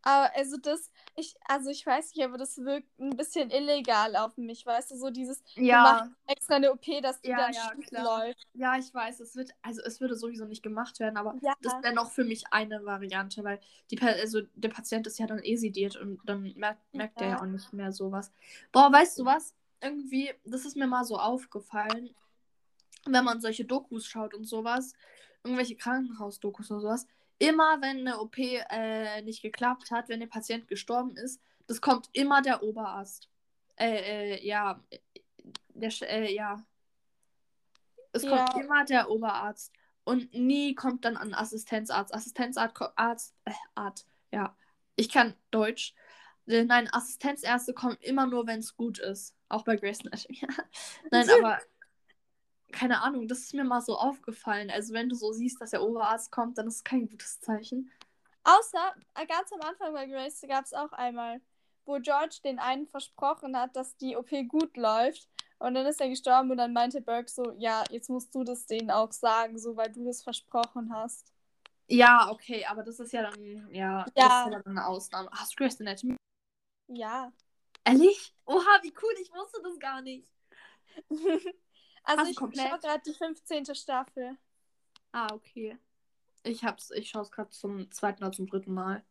Aber 0.03 0.35
also 0.37 0.57
das, 0.57 0.91
ich, 1.16 1.35
also 1.47 1.70
ich 1.70 1.85
weiß 1.85 2.14
nicht, 2.14 2.24
aber 2.24 2.39
das 2.39 2.57
wirkt 2.59 2.89
ein 2.99 3.16
bisschen 3.16 3.51
illegal 3.51 4.16
auf 4.16 4.37
mich, 4.37 4.64
weißt 4.64 4.93
du, 4.93 4.97
so 4.97 5.11
dieses, 5.11 5.43
ja. 5.57 6.09
extra 6.26 6.55
eine 6.55 6.72
OP, 6.72 6.85
dass 7.03 7.20
die 7.20 7.29
ja, 7.29 7.37
dann 7.37 7.53
ja, 7.53 8.03
läuft. 8.03 8.47
Ja, 8.55 8.79
ich 8.79 8.95
weiß, 8.95 9.20
es 9.20 9.37
wird, 9.37 9.51
also 9.61 9.83
es 9.83 10.01
würde 10.01 10.14
sowieso 10.14 10.45
nicht 10.45 10.62
gemacht 10.62 11.01
werden, 11.01 11.16
aber 11.16 11.35
ja. 11.43 11.53
das 11.62 11.74
wäre 11.83 11.95
noch 11.95 12.11
für 12.11 12.24
mich 12.24 12.45
eine 12.53 12.85
Variante, 12.85 13.43
weil 13.45 13.61
die, 13.91 14.01
also 14.01 14.41
der 14.55 14.68
Patient 14.68 15.07
ist 15.07 15.18
ja 15.18 15.26
dann 15.26 15.43
eh 15.43 15.57
sediert 15.57 15.97
und 15.97 16.20
dann 16.24 16.55
merkt, 16.57 16.81
merkt 16.95 17.20
ja. 17.20 17.26
er 17.26 17.33
ja 17.33 17.41
auch 17.41 17.47
nicht 17.47 17.72
mehr 17.72 17.93
sowas. 17.93 18.33
Boah, 18.72 18.93
weißt 18.93 19.18
du 19.18 19.24
was? 19.24 19.55
Irgendwie, 19.81 20.33
das 20.45 20.64
ist 20.64 20.76
mir 20.76 20.87
mal 20.87 21.05
so 21.05 21.16
aufgefallen, 21.18 22.14
wenn 23.07 23.24
man 23.24 23.41
solche 23.41 23.64
Dokus 23.64 24.07
schaut 24.07 24.35
und 24.35 24.45
sowas, 24.45 24.93
irgendwelche 25.45 25.76
Krankenhausdokus 25.76 26.70
oder 26.70 26.81
sowas, 26.81 27.07
immer 27.39 27.81
wenn 27.81 27.99
eine 27.99 28.20
OP 28.20 28.39
äh, 28.39 29.22
nicht 29.22 29.43
geklappt 29.43 29.91
hat, 29.91 30.09
wenn 30.09 30.20
der 30.20 30.26
Patient 30.26 30.68
gestorben 30.68 31.16
ist, 31.16 31.41
das 31.66 31.81
kommt 31.81 32.09
immer 32.12 32.43
der 32.43 32.62
Oberarzt. 32.62 33.29
Äh, 33.76 34.35
äh, 34.37 34.47
ja, 34.47 34.83
der, 35.68 35.93
äh, 36.03 36.35
ja. 36.35 36.64
Es 38.12 38.22
ja. 38.22 38.45
kommt 38.45 38.64
immer 38.64 38.85
der 38.85 39.11
Oberarzt. 39.11 39.72
Und 40.05 40.33
nie 40.33 40.74
kommt 40.74 41.05
dann 41.05 41.18
ein 41.18 41.35
Assistenzarzt. 41.35 42.14
Assistenzarzt, 42.14 42.81
Arzt, 42.97 43.35
äh, 43.45 43.53
Art, 43.74 44.07
ja. 44.33 44.57
Ich 44.97 45.11
kann 45.11 45.35
Deutsch. 45.51 45.95
Äh, 46.49 46.64
nein, 46.64 46.88
Assistenzärzte 46.92 47.74
kommen 47.74 47.96
immer 48.01 48.26
nur, 48.26 48.46
wenn 48.46 48.61
es 48.61 48.76
gut 48.76 48.99
ist. 48.99 49.34
Auch 49.49 49.64
bei 49.64 49.76
Grace 49.76 50.01
Anatomy. 50.01 50.40
Nein, 51.11 51.28
aber 51.30 51.61
keine 52.72 53.01
Ahnung, 53.01 53.28
das 53.28 53.40
ist 53.40 53.55
mir 53.55 53.64
mal 53.64 53.80
so 53.80 53.96
aufgefallen. 53.96 54.70
Also 54.70 54.92
wenn 54.92 55.09
du 55.09 55.14
so 55.14 55.32
siehst, 55.32 55.61
dass 55.61 55.70
der 55.70 55.82
Oberarzt 55.82 56.30
kommt, 56.30 56.59
dann 56.59 56.66
ist 56.66 56.76
es 56.76 56.84
kein 56.84 57.09
gutes 57.09 57.40
Zeichen. 57.40 57.90
Außer, 58.44 58.94
äh, 59.14 59.26
ganz 59.26 59.53
am 59.53 59.61
Anfang 59.61 59.92
bei 59.92 60.07
Grace 60.07 60.42
gab 60.49 60.64
es 60.64 60.72
auch 60.74 60.92
einmal, 60.92 61.40
wo 61.84 61.99
George 61.99 62.38
den 62.44 62.59
einen 62.59 62.86
versprochen 62.86 63.57
hat, 63.57 63.74
dass 63.76 63.96
die 63.96 64.16
OP 64.16 64.30
gut 64.49 64.76
läuft. 64.76 65.28
Und 65.59 65.74
dann 65.74 65.86
ist 65.86 66.01
er 66.01 66.09
gestorben 66.09 66.51
und 66.51 66.59
dann 66.59 66.72
meinte 66.72 67.01
Burke 67.01 67.28
so, 67.28 67.53
ja, 67.59 67.84
jetzt 67.90 68.09
musst 68.11 68.34
du 68.34 68.44
das 68.44 68.66
denen 68.66 68.90
auch 68.90 69.12
sagen, 69.12 69.59
so 69.59 69.76
weil 69.76 69.90
du 69.90 70.05
das 70.05 70.22
versprochen 70.22 70.92
hast. 70.94 71.32
Ja, 71.88 72.30
okay, 72.30 72.64
aber 72.66 72.82
das 72.82 73.01
ist 73.01 73.12
ja 73.12 73.22
dann, 73.22 73.68
ja, 73.72 74.05
das 74.05 74.12
Ja. 74.14 74.26
ist 74.44 74.53
ja 74.53 74.61
dann 74.62 74.78
eine 74.78 74.86
Ausnahme. 74.86 75.30
Hast 75.32 75.53
du 75.53 75.57
Grey's 75.57 75.80
Anatomy? 75.80 76.16
Ja. 76.89 77.32
Ehrlich? 77.84 78.34
Oha, 78.47 78.82
wie 78.82 78.93
cool, 79.03 79.14
ich 79.20 79.30
wusste 79.32 79.61
das 79.62 79.78
gar 79.78 80.03
nicht. 80.03 80.28
also 81.11 82.22
Hast 82.22 82.30
ich 82.30 82.36
schaue 82.36 82.78
gerade 82.78 83.03
die 83.07 83.14
15. 83.14 83.74
Staffel. 83.74 84.36
Ah, 85.12 85.28
okay. 85.32 85.78
Ich 86.43 86.64
hab's, 86.64 86.91
ich 86.91 87.11
schaue 87.11 87.22
es 87.22 87.30
gerade 87.30 87.51
zum 87.51 87.91
zweiten 87.91 88.22
oder 88.22 88.32
zum 88.32 88.47
dritten 88.47 88.74
Mal. 88.74 89.05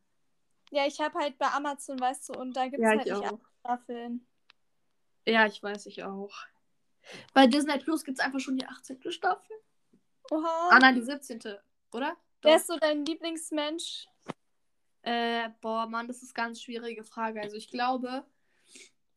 Ja, 0.71 0.85
ich 0.85 0.99
habe 0.99 1.17
halt 1.19 1.37
bei 1.37 1.47
Amazon, 1.47 1.99
weißt 1.99 2.29
du, 2.29 2.33
und 2.33 2.53
da 2.53 2.65
gibt 2.65 2.75
es 2.75 2.83
Ja, 2.83 2.89
halt 2.89 3.05
ich 3.05 3.13
nicht 3.13 3.15
auch. 3.15 3.27
alle 3.27 3.39
Staffeln. 3.59 4.27
Ja, 5.25 5.45
ich 5.45 5.61
weiß, 5.61 5.85
ich 5.85 6.03
auch. 6.03 6.33
Bei 7.33 7.47
Disney 7.47 7.77
Plus 7.79 8.03
gibt 8.03 8.19
es 8.19 8.25
einfach 8.25 8.39
schon 8.39 8.57
die 8.57 8.65
18. 8.65 9.11
Staffel. 9.11 9.55
Oha. 10.31 10.69
Ah, 10.71 10.79
nein, 10.79 10.95
die 10.95 11.01
17. 11.01 11.39
Oder? 11.93 12.17
Wer 12.41 12.51
Doch. 12.53 12.55
ist 12.59 12.67
so 12.67 12.77
dein 12.77 13.05
Lieblingsmensch? 13.05 14.07
Äh, 15.07 15.51
boah, 15.61 15.87
Mann, 15.87 16.09
das 16.09 16.21
ist 16.21 16.37
eine 16.37 16.47
ganz 16.47 16.61
schwierige 16.61 17.05
Frage. 17.05 17.41
Also 17.41 17.55
ich 17.55 17.69
glaube, 17.69 18.25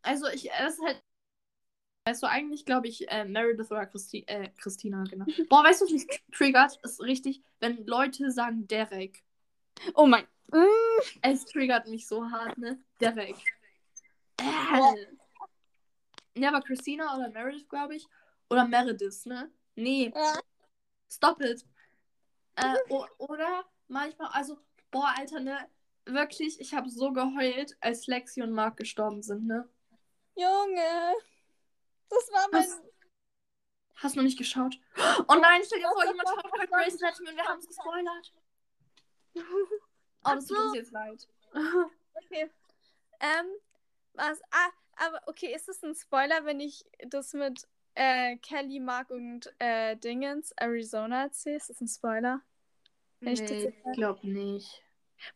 also 0.03 0.29
ich, 0.29 0.49
das 0.57 0.75
ist 0.75 0.85
halt, 0.85 1.03
weißt 2.05 2.23
du, 2.23 2.29
eigentlich 2.29 2.65
glaube 2.65 2.87
ich 2.87 3.11
äh, 3.11 3.25
Meredith 3.25 3.73
oder 3.73 3.87
Christi 3.87 4.23
äh, 4.29 4.51
Christina, 4.51 5.03
genau. 5.03 5.25
Boah, 5.49 5.65
weißt 5.65 5.81
du, 5.81 5.87
was 5.87 5.93
mich 5.93 6.07
triggert? 6.33 6.79
Ist 6.85 7.01
richtig, 7.01 7.43
wenn 7.59 7.85
Leute 7.87 8.31
sagen 8.31 8.69
Derek. 8.69 9.25
Oh 9.95 10.07
mein. 10.07 10.29
Mm. 10.53 10.67
Es 11.23 11.45
triggert 11.47 11.89
mich 11.89 12.07
so 12.07 12.31
hart, 12.31 12.57
ne? 12.57 12.81
Derek. 13.01 13.35
Ja. 14.41 14.95
Äh. 14.95 15.07
Ja, 16.41 16.51
aber 16.51 16.61
Christina 16.63 17.17
oder 17.17 17.31
Meredith, 17.31 17.69
glaube 17.69 17.97
ich. 17.97 18.07
Oder 18.49 18.65
Meredith, 18.65 19.27
ne? 19.27 19.51
Nee, 19.75 20.13
Ja. 20.15 20.39
stop 21.11 21.41
it. 21.41 21.67
Äh, 22.55 22.77
oder 23.19 23.65
manchmal, 23.89 24.29
also, 24.29 24.57
boah, 24.93 25.13
Alter, 25.17 25.41
ne? 25.41 25.69
Wirklich, 26.07 26.61
ich 26.61 26.75
habe 26.75 26.89
so 26.89 27.13
geheult, 27.13 27.77
als 27.81 28.07
Lexi 28.07 28.43
und 28.43 28.53
Mark 28.53 28.77
gestorben 28.77 29.23
sind, 29.23 29.47
ne? 29.47 29.69
Junge. 30.35 31.15
Das 32.09 32.29
war 32.33 32.49
mein. 32.51 32.63
Was? 32.63 32.83
Hast 33.97 34.15
du 34.15 34.21
noch 34.21 34.25
nicht 34.25 34.39
geschaut? 34.39 34.81
Oh 35.29 35.35
nein, 35.35 35.61
stell 35.65 35.79
dir 35.79 35.89
vor, 35.93 36.05
jemand 36.05 36.29
schaut 36.29 36.43
gerade 36.51 36.69
Grey's 36.69 37.03
Anatomy 37.03 37.29
und 37.31 37.37
wir 37.37 37.45
haben 37.45 37.59
es 37.59 37.67
gespoilert. 37.69 38.33
Oh, 39.37 40.35
das 40.35 40.47
tut 40.47 40.59
uns 40.59 40.75
jetzt 40.75 40.93
leid. 40.93 41.29
Okay. 41.53 42.51
Ähm, 43.21 43.47
was? 44.15 44.41
Ah, 44.51 44.71
aber 44.97 45.21
okay, 45.27 45.55
ist 45.55 45.69
es 45.69 45.83
ein 45.83 45.95
Spoiler, 45.95 46.45
wenn 46.45 46.61
ich 46.61 46.85
das 47.09 47.33
mit 47.35 47.67
äh, 47.95 48.37
Kelly, 48.39 48.81
Mark 48.81 49.11
und 49.11 49.53
äh, 49.59 49.97
Dingens 49.97 50.53
Arizona 50.53 51.25
erzähle? 51.25 51.57
Ist 51.57 51.71
das 51.71 51.81
ein 51.81 51.89
Spoiler? 51.89 52.41
Nee, 53.21 53.33
ich 53.33 53.93
glaube 53.93 54.27
nicht. 54.27 54.83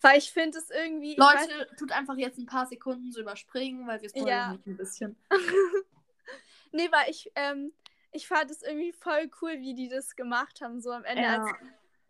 Weil 0.00 0.18
ich 0.18 0.30
finde 0.32 0.58
es 0.58 0.70
irgendwie. 0.70 1.12
ich 1.12 1.18
weiß- 1.18 1.48
Leute, 1.58 1.76
tut 1.76 1.92
einfach 1.92 2.16
jetzt 2.16 2.38
ein 2.38 2.46
paar 2.46 2.66
Sekunden 2.66 3.12
so 3.12 3.20
überspringen, 3.20 3.86
weil 3.86 4.00
wir 4.02 4.08
spoilern 4.08 4.28
Ja. 4.28 4.52
nicht 4.52 4.66
ein 4.66 4.76
bisschen. 4.76 5.16
nee, 6.72 6.90
weil 6.90 7.10
ich, 7.10 7.30
ähm, 7.34 7.72
ich 8.12 8.26
fand 8.28 8.50
es 8.50 8.62
irgendwie 8.62 8.92
voll 8.92 9.30
cool, 9.42 9.58
wie 9.60 9.74
die 9.74 9.88
das 9.88 10.16
gemacht 10.16 10.60
haben, 10.60 10.80
so 10.80 10.90
am 10.90 11.04
Ende, 11.04 11.22
Ja. 11.22 11.42
als 11.44 11.52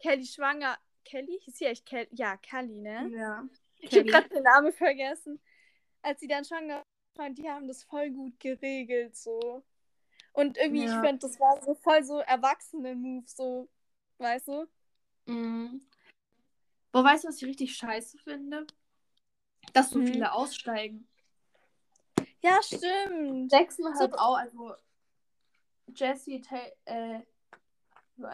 Kelly 0.01 0.27
schwanger. 0.27 0.79
Kelly? 1.05 1.39
Hieß 1.43 1.59
sie 1.59 1.65
echt 1.67 1.87
Kelly? 1.87 2.09
Ja, 2.13 2.37
Kelly, 2.39 2.81
ne? 2.81 3.09
Ja. 3.11 3.45
Ich 3.79 3.93
habe 3.93 4.05
gerade 4.05 4.29
den 4.29 4.43
Namen 4.43 4.73
vergessen. 4.73 5.41
Als 6.03 6.21
sie 6.21 6.29
dann 6.29 6.45
schwanger 6.45 6.83
war, 7.17 7.31
die 7.31 7.49
haben 7.49 7.69
das 7.69 7.85
voll 7.85 8.11
gut 8.11 8.39
geregelt, 8.41 9.17
so. 9.17 9.63
Und 10.33 10.57
irgendwie, 10.59 10.85
Ja. 10.85 10.95
ich 11.01 11.07
finde, 11.07 11.19
das 11.21 11.39
war 11.39 11.63
so 11.63 11.75
voll 11.75 12.03
so 12.03 12.19
erwachsene 12.21 12.95
Move, 12.95 13.25
so, 13.27 13.69
weißt 14.19 14.49
du? 14.49 14.67
Mhm. 15.27 15.81
Boah, 16.95 17.03
weißt 17.03 17.25
du, 17.25 17.29
was 17.29 17.39
ich 17.39 17.45
richtig 17.49 17.77
scheiße 17.77 18.19
finde? 18.19 18.69
Dass 19.73 19.91
so 19.91 19.99
Mhm. 19.99 20.07
viele 20.07 20.33
aussteigen. 20.33 21.09
Ja, 22.41 22.63
stimmt. 22.63 23.51
Jackson 23.51 23.93
So- 23.95 23.99
halt 24.01 24.15
auch, 24.17 24.37
also 24.37 24.75
Jesse, 25.93 26.41
Ta 26.41 26.57
äh, 26.85 27.21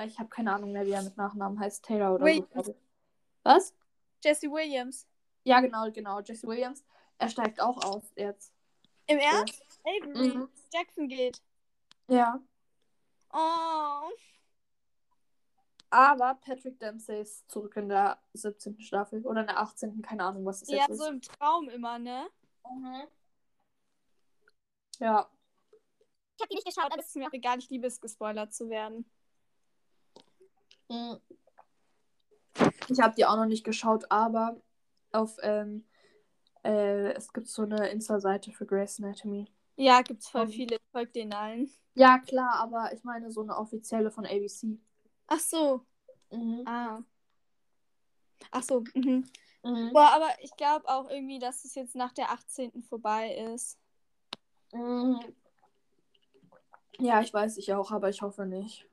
ich 0.07 0.19
habe 0.19 0.29
keine 0.29 0.53
Ahnung 0.53 0.73
mehr, 0.73 0.85
wie 0.85 0.91
er 0.91 1.01
mit 1.03 1.17
Nachnamen 1.17 1.59
heißt, 1.59 1.83
Taylor 1.87 2.15
oder 2.17 2.19
so. 2.21 2.25
Williams. 2.27 2.69
ich. 2.69 2.77
Was? 3.45 3.75
Jesse 4.23 4.51
Williams. 4.51 5.07
Ja, 5.45 5.61
genau, 5.61 5.91
genau, 5.91 6.21
Jesse 6.21 6.47
Williams. 6.47 6.85
Er 7.17 7.31
steigt 7.31 7.63
auch 7.63 7.83
aus 7.83 8.03
jetzt. 8.15 8.53
Im 9.07 9.17
Ernst? 9.21 9.65
Avery. 9.85 10.35
Mhm. 10.37 10.49
Jackson 10.71 11.09
geht. 11.09 11.41
Ja. 12.09 12.39
Oh. 13.33 14.11
Aber 15.91 16.35
Patrick 16.35 16.79
Dempsey 16.79 17.21
ist 17.21 17.51
zurück 17.51 17.77
in 17.77 17.89
der 17.89 18.19
17. 18.33 18.81
Staffel 18.81 19.27
oder 19.27 19.41
in 19.41 19.49
der 19.49 19.59
18. 19.59 20.01
Keine 20.03 20.25
Ahnung, 20.25 20.45
was 20.47 20.61
das 20.61 20.69
Ja, 20.71 20.87
jetzt 20.89 20.99
so 20.99 21.05
ist. 21.05 21.11
im 21.11 21.21
Traum 21.21 21.69
immer, 21.69 21.99
ne? 21.99 22.29
Mhm. 22.69 23.03
Ja. 25.01 25.29
Ich 26.37 26.43
habe 26.43 26.49
die 26.51 26.55
nicht 26.55 26.67
geschaut, 26.67 26.93
aber 26.93 27.01
es 27.01 27.09
ist 27.09 27.17
mir 27.17 27.27
auch 27.29 27.33
egal. 27.33 27.59
Ich 27.59 27.69
liebe 27.71 27.87
es, 27.87 28.01
gespoilert 28.01 28.55
zu 28.55 28.69
werden. 28.71 29.05
Mhm. 30.89 31.19
Ich 32.89 33.01
habe 33.01 33.15
die 33.15 33.25
auch 33.27 33.37
noch 33.37 33.47
nicht 33.47 33.65
geschaut, 33.65 34.05
aber 34.11 34.61
auf 35.13 35.37
ähm, 35.43 35.85
äh, 36.65 37.13
es 37.13 37.33
gibt 37.33 37.49
so 37.49 37.63
eine 37.63 37.89
Insta-Seite 37.91 38.53
für 38.53 38.67
Grey's 38.67 38.99
Anatomy. 39.01 39.47
Ja, 39.77 40.03
gibt's 40.03 40.29
voll 40.29 40.47
Mhm. 40.47 40.51
viele. 40.51 40.77
Folgt 40.93 41.17
den 41.17 41.33
allen. 41.33 41.71
Ja, 41.95 42.19
klar, 42.19 42.55
aber 42.61 42.93
ich 42.93 43.03
meine 43.03 43.31
so 43.31 43.41
eine 43.43 43.57
offizielle 43.57 44.11
von 44.11 44.25
ABC. 44.27 44.79
Ach 45.31 45.39
so. 45.39 45.87
Mhm. 46.31 46.65
Ah. 46.67 47.01
Ach 48.51 48.63
so. 48.63 48.85
Mhm. 48.95 49.25
Mhm. 49.63 49.93
Boah, 49.93 50.11
aber 50.13 50.29
ich 50.43 50.55
glaube 50.57 50.89
auch 50.89 51.09
irgendwie, 51.09 51.39
dass 51.39 51.65
es 51.65 51.75
jetzt 51.77 51.95
nach 51.95 52.13
der 52.13 52.31
18. 52.33 52.83
vorbei 52.83 53.35
ist. 53.55 53.79
Mhm. 54.73 55.21
Ja, 56.99 57.21
ich 57.21 57.33
weiß 57.33 57.57
ich 57.59 57.73
auch, 57.73 57.93
aber 57.93 58.09
ich 58.09 58.23
hoffe 58.23 58.45
nicht. 58.45 58.87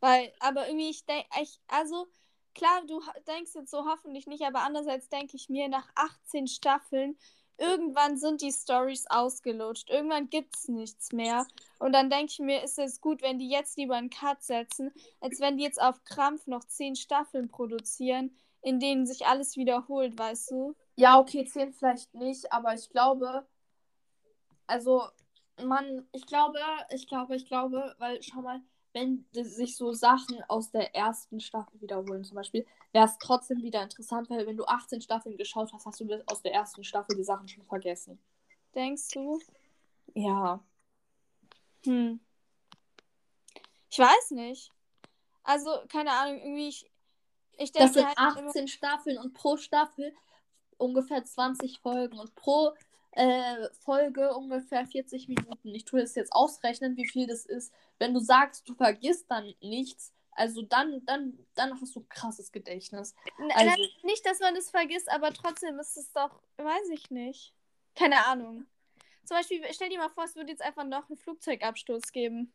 Weil, 0.00 0.32
aber 0.38 0.68
irgendwie, 0.68 0.90
ich 0.90 1.04
denke, 1.04 1.26
ich, 1.42 1.60
also, 1.66 2.06
klar, 2.54 2.84
du 2.86 3.02
denkst 3.26 3.54
jetzt 3.54 3.70
so 3.70 3.84
hoffentlich 3.86 4.28
nicht, 4.28 4.44
aber 4.44 4.60
andererseits 4.60 5.08
denke 5.08 5.36
ich 5.36 5.48
mir, 5.48 5.68
nach 5.68 5.90
18 5.96 6.46
Staffeln, 6.46 7.18
irgendwann 7.58 8.16
sind 8.16 8.42
die 8.42 8.52
Stories 8.52 9.06
ausgelutscht. 9.08 9.90
Irgendwann 9.90 10.30
gibt's 10.30 10.68
nichts 10.68 11.12
mehr. 11.12 11.46
Und 11.78 11.92
dann 11.92 12.10
denke 12.10 12.32
ich 12.32 12.38
mir, 12.38 12.62
ist 12.62 12.78
es 12.78 13.00
gut, 13.00 13.22
wenn 13.22 13.38
die 13.38 13.48
jetzt 13.48 13.76
lieber 13.76 13.96
einen 13.96 14.10
Cut 14.10 14.42
setzen, 14.42 14.92
als 15.20 15.40
wenn 15.40 15.56
die 15.56 15.64
jetzt 15.64 15.80
auf 15.80 16.04
Krampf 16.04 16.46
noch 16.46 16.64
10 16.64 16.96
Staffeln 16.96 17.48
produzieren, 17.48 18.36
in 18.62 18.80
denen 18.80 19.06
sich 19.06 19.26
alles 19.26 19.56
wiederholt, 19.56 20.18
weißt 20.18 20.50
du? 20.50 20.74
Ja, 20.96 21.18
okay, 21.18 21.44
10 21.44 21.72
vielleicht 21.72 22.14
nicht, 22.14 22.52
aber 22.52 22.74
ich 22.74 22.88
glaube, 22.90 23.46
also, 24.66 25.04
man, 25.62 26.06
ich 26.12 26.26
glaube, 26.26 26.58
ich 26.90 27.06
glaube, 27.06 27.36
ich 27.36 27.46
glaube, 27.46 27.94
weil, 27.98 28.22
schau 28.22 28.42
mal, 28.42 28.60
wenn 28.96 29.26
sich 29.32 29.76
so 29.76 29.92
Sachen 29.92 30.42
aus 30.48 30.70
der 30.70 30.94
ersten 30.94 31.38
Staffel 31.38 31.78
wiederholen, 31.82 32.24
zum 32.24 32.34
Beispiel, 32.34 32.64
wäre 32.92 33.04
es 33.04 33.18
trotzdem 33.18 33.62
wieder 33.62 33.82
interessant, 33.82 34.30
weil 34.30 34.46
wenn 34.46 34.56
du 34.56 34.64
18 34.64 35.02
Staffeln 35.02 35.36
geschaut 35.36 35.70
hast, 35.74 35.84
hast 35.84 36.00
du 36.00 36.06
das 36.06 36.26
aus 36.26 36.40
der 36.40 36.54
ersten 36.54 36.82
Staffel 36.82 37.14
die 37.14 37.22
Sachen 37.22 37.46
schon 37.46 37.66
vergessen. 37.66 38.18
Denkst 38.74 39.08
du? 39.12 39.38
Ja. 40.14 40.60
Hm. 41.84 42.20
Ich 43.90 43.98
weiß 43.98 44.30
nicht. 44.30 44.72
Also, 45.44 45.70
keine 45.88 46.12
Ahnung, 46.12 46.40
irgendwie, 46.40 46.68
ich, 46.68 46.90
ich 47.58 47.72
Das 47.72 47.92
denke 47.92 48.08
sind 48.08 48.18
halt 48.18 48.38
immer, 48.38 48.48
18 48.48 48.68
Staffeln 48.68 49.18
und 49.18 49.34
pro 49.34 49.58
Staffel 49.58 50.14
ungefähr 50.78 51.22
20 51.22 51.80
Folgen 51.80 52.18
und 52.18 52.34
pro 52.34 52.72
äh, 53.16 53.68
Folge 53.80 54.34
ungefähr 54.34 54.86
40 54.86 55.28
Minuten. 55.28 55.74
Ich 55.74 55.84
tue 55.84 56.00
es 56.02 56.14
jetzt 56.14 56.32
ausrechnen, 56.32 56.96
wie 56.96 57.08
viel 57.08 57.26
das 57.26 57.46
ist. 57.46 57.72
Wenn 57.98 58.12
du 58.14 58.20
sagst, 58.20 58.68
du 58.68 58.74
vergisst 58.74 59.30
dann 59.30 59.54
nichts, 59.60 60.12
also 60.32 60.60
dann, 60.60 61.02
dann, 61.06 61.38
dann 61.54 61.80
hast 61.80 61.96
du 61.96 62.00
ein 62.00 62.08
krasses 62.10 62.52
Gedächtnis. 62.52 63.14
Also- 63.54 63.70
na, 63.70 64.06
nicht, 64.06 64.24
dass 64.26 64.38
man 64.40 64.54
das 64.54 64.70
vergisst, 64.70 65.10
aber 65.10 65.32
trotzdem 65.32 65.78
ist 65.78 65.96
es 65.96 66.12
doch, 66.12 66.42
weiß 66.58 66.90
ich 66.92 67.10
nicht. 67.10 67.54
Keine 67.94 68.26
Ahnung. 68.26 68.66
Zum 69.24 69.36
Beispiel, 69.38 69.62
stell 69.72 69.88
dir 69.88 69.98
mal 69.98 70.10
vor, 70.10 70.24
es 70.24 70.36
würde 70.36 70.50
jetzt 70.50 70.62
einfach 70.62 70.84
noch 70.84 71.08
einen 71.08 71.16
Flugzeugabsturz 71.16 72.12
geben. 72.12 72.52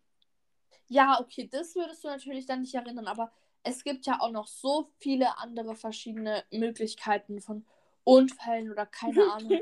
Ja, 0.88 1.20
okay, 1.20 1.50
das 1.52 1.74
würdest 1.76 2.04
du 2.04 2.08
natürlich 2.08 2.46
dann 2.46 2.62
nicht 2.62 2.76
erinnern, 2.76 3.08
aber 3.08 3.32
es 3.64 3.84
gibt 3.84 4.06
ja 4.06 4.20
auch 4.22 4.32
noch 4.32 4.48
so 4.48 4.92
viele 5.00 5.38
andere 5.40 5.76
verschiedene 5.76 6.44
Möglichkeiten 6.52 7.42
von 7.42 7.66
Unfällen 8.04 8.72
oder 8.72 8.86
keine 8.86 9.22
Ahnung. 9.34 9.60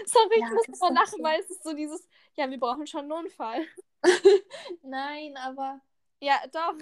Sorry, 0.06 0.40
Ja, 0.40 0.46
ich 0.62 0.68
muss 0.68 0.78
immer 0.80 0.92
lachen, 0.92 1.18
so. 1.18 1.22
weil 1.22 1.40
es 1.40 1.50
ist 1.50 1.62
so 1.64 1.72
dieses, 1.72 2.08
ja, 2.34 2.48
wir 2.50 2.58
brauchen 2.58 2.86
schon 2.86 3.00
einen 3.02 3.12
Unfall. 3.12 3.66
Nein, 4.82 5.36
aber 5.36 5.80
Ja, 6.22 6.38
doch. 6.52 6.74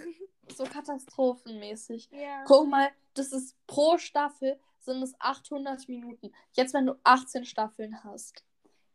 So 0.56 0.64
katastrophenmäßig. 0.64 2.08
Ja. 2.10 2.42
Guck 2.44 2.68
mal, 2.68 2.90
das 3.14 3.32
ist 3.32 3.56
pro 3.66 3.96
Staffel 3.98 4.58
sind 4.80 5.02
es 5.02 5.14
800 5.20 5.88
Minuten. 5.88 6.32
Jetzt, 6.54 6.74
wenn 6.74 6.86
du 6.86 6.94
18 7.04 7.44
Staffeln 7.44 8.02
hast, 8.02 8.42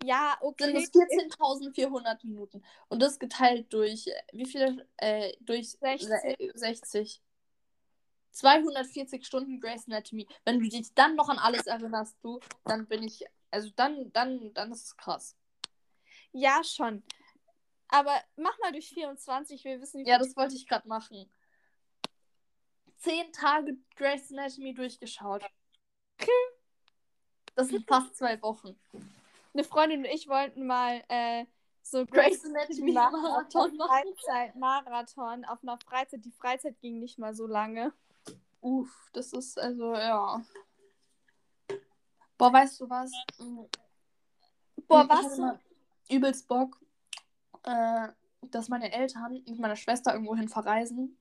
Ja, 0.04 0.36
sind 0.58 0.76
okay. 0.76 0.78
es 0.84 0.92
14.400 0.92 2.26
Minuten. 2.26 2.62
Und 2.90 3.02
das 3.02 3.20
geteilt 3.20 3.72
durch, 3.72 4.08
äh, 4.08 4.14
wie 4.34 4.46
viele? 4.46 4.86
Äh, 4.98 5.34
durch 5.42 5.72
60. 5.72 6.08
se- 6.10 6.52
60. 6.56 7.22
240 8.32 9.26
Stunden 9.26 9.60
Grey's 9.60 9.88
Anatomy. 9.88 10.28
Wenn 10.44 10.60
du 10.60 10.68
dich 10.68 10.94
dann 10.96 11.16
noch 11.16 11.30
an 11.30 11.38
alles 11.38 11.68
erinnerst, 11.68 12.18
du, 12.24 12.40
dann 12.66 12.88
bin 12.88 13.04
ich, 13.04 13.24
also 13.54 13.70
dann, 13.76 14.12
dann, 14.12 14.54
dann 14.54 14.72
ist 14.72 14.86
es 14.86 14.98
krass. 14.98 15.38
Ja, 16.32 16.64
schon. 16.64 17.04
Aber 17.88 18.20
mach 18.36 18.58
mal 18.60 18.72
durch 18.72 18.90
24, 18.90 19.64
wir 19.64 19.80
wissen, 19.80 20.04
wie 20.04 20.10
Ja, 20.10 20.18
das 20.18 20.36
wollte 20.36 20.56
ich 20.56 20.68
gerade 20.68 20.88
machen. 20.88 21.32
Zehn 22.98 23.32
Tage 23.32 23.78
Grey's 23.96 24.32
Anatomy 24.32 24.74
durchgeschaut. 24.74 25.44
Das 27.56 27.68
sind 27.68 27.88
fast 27.88 28.16
zwei 28.16 28.42
Wochen. 28.42 28.80
Eine 29.54 29.64
Freundin 29.64 30.00
und 30.00 30.06
ich 30.06 30.28
wollten 30.28 30.66
mal 30.66 31.04
äh, 31.10 31.46
so 31.84 32.06
Grey's 32.06 32.44
Anatomy 32.44 32.94
Marathon 32.94 33.78
machen. 33.78 34.16
Freizeit, 34.16 34.56
Marathon 34.56 35.46
auf 35.46 35.62
einer 35.62 35.78
Freizeit. 35.78 36.26
Die 36.26 36.32
Freizeit 36.32 36.80
ging 36.80 37.00
nicht 37.00 37.20
mal 37.20 37.36
so 37.36 37.46
lange. 37.46 37.94
Uff, 38.62 39.10
das 39.14 39.34
ist 39.34 39.60
also, 39.60 39.94
ja. 39.94 40.42
Boah, 42.38 42.54
weißt 42.54 42.80
du 42.82 42.90
was? 42.90 43.12
Boah, 44.88 45.08
was? 45.08 45.60
übelst 46.10 46.48
Bock, 46.48 46.80
äh, 47.64 48.10
dass 48.42 48.70
meine 48.70 48.92
Eltern 48.92 49.44
mit 49.46 49.60
meiner 49.60 49.76
Schwester 49.76 50.14
irgendwohin 50.14 50.50
verreisen. 50.50 51.18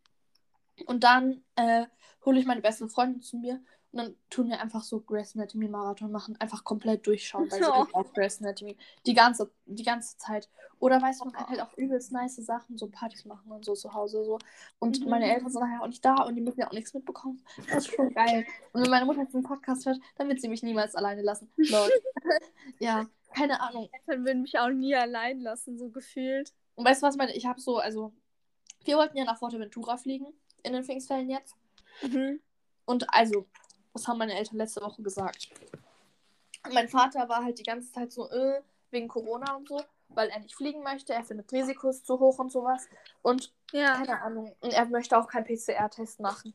Und 0.86 1.04
dann 1.04 1.44
äh, 1.56 1.86
hole 2.24 2.40
ich 2.40 2.46
meine 2.46 2.60
beste 2.60 2.88
Freundin 2.88 3.22
zu 3.22 3.36
mir 3.36 3.62
und 3.92 3.98
dann 3.98 4.16
tun 4.30 4.48
wir 4.48 4.60
einfach 4.60 4.82
so 4.82 5.00
Grey's 5.00 5.34
Anatomy 5.36 5.68
Marathon 5.68 6.10
machen, 6.10 6.34
einfach 6.40 6.64
komplett 6.64 7.06
durchschauen, 7.06 7.50
weil 7.50 7.60
Oh. 7.72 7.80
liebt 7.82 7.94
auch 7.94 8.12
Grey's 8.14 8.40
Anatomy 8.40 8.76
die 9.06 9.14
ganze, 9.14 9.50
die 9.66 9.82
ganze 9.84 10.16
Zeit. 10.18 10.48
Oder 10.78 11.00
weißt 11.00 11.20
du, 11.20 11.26
man 11.26 11.34
kann 11.34 11.46
halt 11.46 11.60
auch 11.60 11.76
übelst 11.78 12.10
nice 12.10 12.36
Sachen, 12.36 12.76
so 12.76 12.88
Partys 12.88 13.24
machen 13.24 13.52
und 13.52 13.64
so 13.64 13.74
zu 13.74 13.94
Hause 13.94 14.24
so. 14.24 14.38
Und 14.80 15.00
Mhm. 15.04 15.10
meine 15.10 15.32
Eltern 15.32 15.48
sind 15.50 15.60
nachher 15.60 15.80
auch 15.82 15.86
nicht 15.86 16.04
da 16.04 16.22
und 16.24 16.34
die 16.34 16.40
müssen 16.40 16.58
ja 16.58 16.66
auch 16.68 16.72
nichts 16.72 16.92
mitbekommen. 16.92 17.40
Das 17.68 17.86
ist 17.86 17.94
schon 17.94 18.12
geil. 18.12 18.44
Und 18.72 18.82
wenn 18.82 18.90
meine 18.90 19.04
Mutter 19.06 19.20
jetzt 19.20 19.34
den 19.34 19.44
Podcast 19.44 19.86
hört, 19.86 20.00
dann 20.16 20.28
wird 20.28 20.40
sie 20.40 20.48
mich 20.48 20.62
niemals 20.64 20.94
alleine 20.96 21.22
lassen. 21.22 21.52
Ja, 22.78 23.06
keine 23.34 23.60
Ahnung. 23.60 23.88
Eltern 23.92 24.24
würden 24.24 24.42
mich 24.42 24.58
auch 24.58 24.68
nie 24.70 24.94
allein 24.94 25.40
lassen, 25.40 25.78
so 25.78 25.88
gefühlt. 25.88 26.52
Und 26.74 26.84
weißt 26.86 27.02
du 27.02 27.06
was, 27.06 27.16
meine, 27.16 27.34
ich 27.34 27.46
habe 27.46 27.60
so, 27.60 27.78
also, 27.78 28.12
wir 28.84 28.96
wollten 28.96 29.16
ja 29.16 29.24
nach 29.24 29.38
Forteventura 29.38 29.96
fliegen, 29.96 30.26
in 30.62 30.72
den 30.72 30.84
Pfingstferien 30.84 31.30
jetzt. 31.30 31.54
Mhm. 32.02 32.40
Und 32.84 33.12
also, 33.14 33.46
das 33.92 34.08
haben 34.08 34.18
meine 34.18 34.34
Eltern 34.34 34.56
letzte 34.58 34.82
Woche 34.82 35.02
gesagt. 35.02 35.50
Und 36.64 36.74
mein 36.74 36.88
Vater 36.88 37.28
war 37.28 37.44
halt 37.44 37.58
die 37.58 37.64
ganze 37.64 37.90
Zeit 37.92 38.12
so, 38.12 38.30
äh, 38.30 38.62
wegen 38.90 39.08
Corona 39.08 39.56
und 39.56 39.68
so, 39.68 39.82
weil 40.08 40.28
er 40.28 40.40
nicht 40.40 40.54
fliegen 40.54 40.82
möchte, 40.82 41.12
er 41.14 41.24
findet 41.24 41.50
Risikos 41.52 42.04
zu 42.04 42.18
hoch 42.20 42.38
und 42.38 42.52
sowas. 42.52 42.88
Und 43.22 43.52
Ja. 43.72 43.94
keine 43.94 44.20
Ahnung, 44.22 44.54
und 44.60 44.72
er 44.72 44.84
möchte 44.86 45.18
auch 45.18 45.26
keinen 45.26 45.44
PCR-Test 45.46 46.20
machen. 46.20 46.54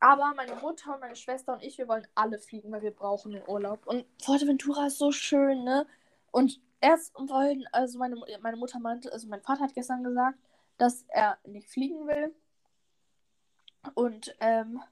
Aber 0.00 0.34
meine 0.36 0.54
Mutter 0.56 0.94
und 0.94 1.00
meine 1.00 1.16
Schwester 1.16 1.54
und 1.54 1.62
ich, 1.62 1.78
wir 1.78 1.88
wollen 1.88 2.06
alle 2.14 2.38
fliegen, 2.38 2.70
weil 2.70 2.82
wir 2.82 2.90
brauchen 2.90 3.32
den 3.32 3.42
Urlaub. 3.48 3.86
Und 3.86 4.04
Forteventura 4.22 4.86
ist 4.86 4.98
so 4.98 5.10
schön, 5.12 5.64
ne? 5.64 5.86
Und 6.30 6.60
erst 6.80 7.14
wollen, 7.14 7.66
also 7.72 7.98
meine, 7.98 8.16
meine 8.40 8.58
Mutter 8.58 8.78
meinte, 8.78 9.10
also 9.12 9.26
mein 9.28 9.40
Vater 9.40 9.62
hat 9.62 9.74
gestern 9.74 10.04
gesagt, 10.04 10.38
dass 10.76 11.04
er 11.08 11.38
nicht 11.44 11.70
fliegen 11.70 12.06
will. 12.06 12.34
Und, 13.94 14.34
ähm, 14.40 14.82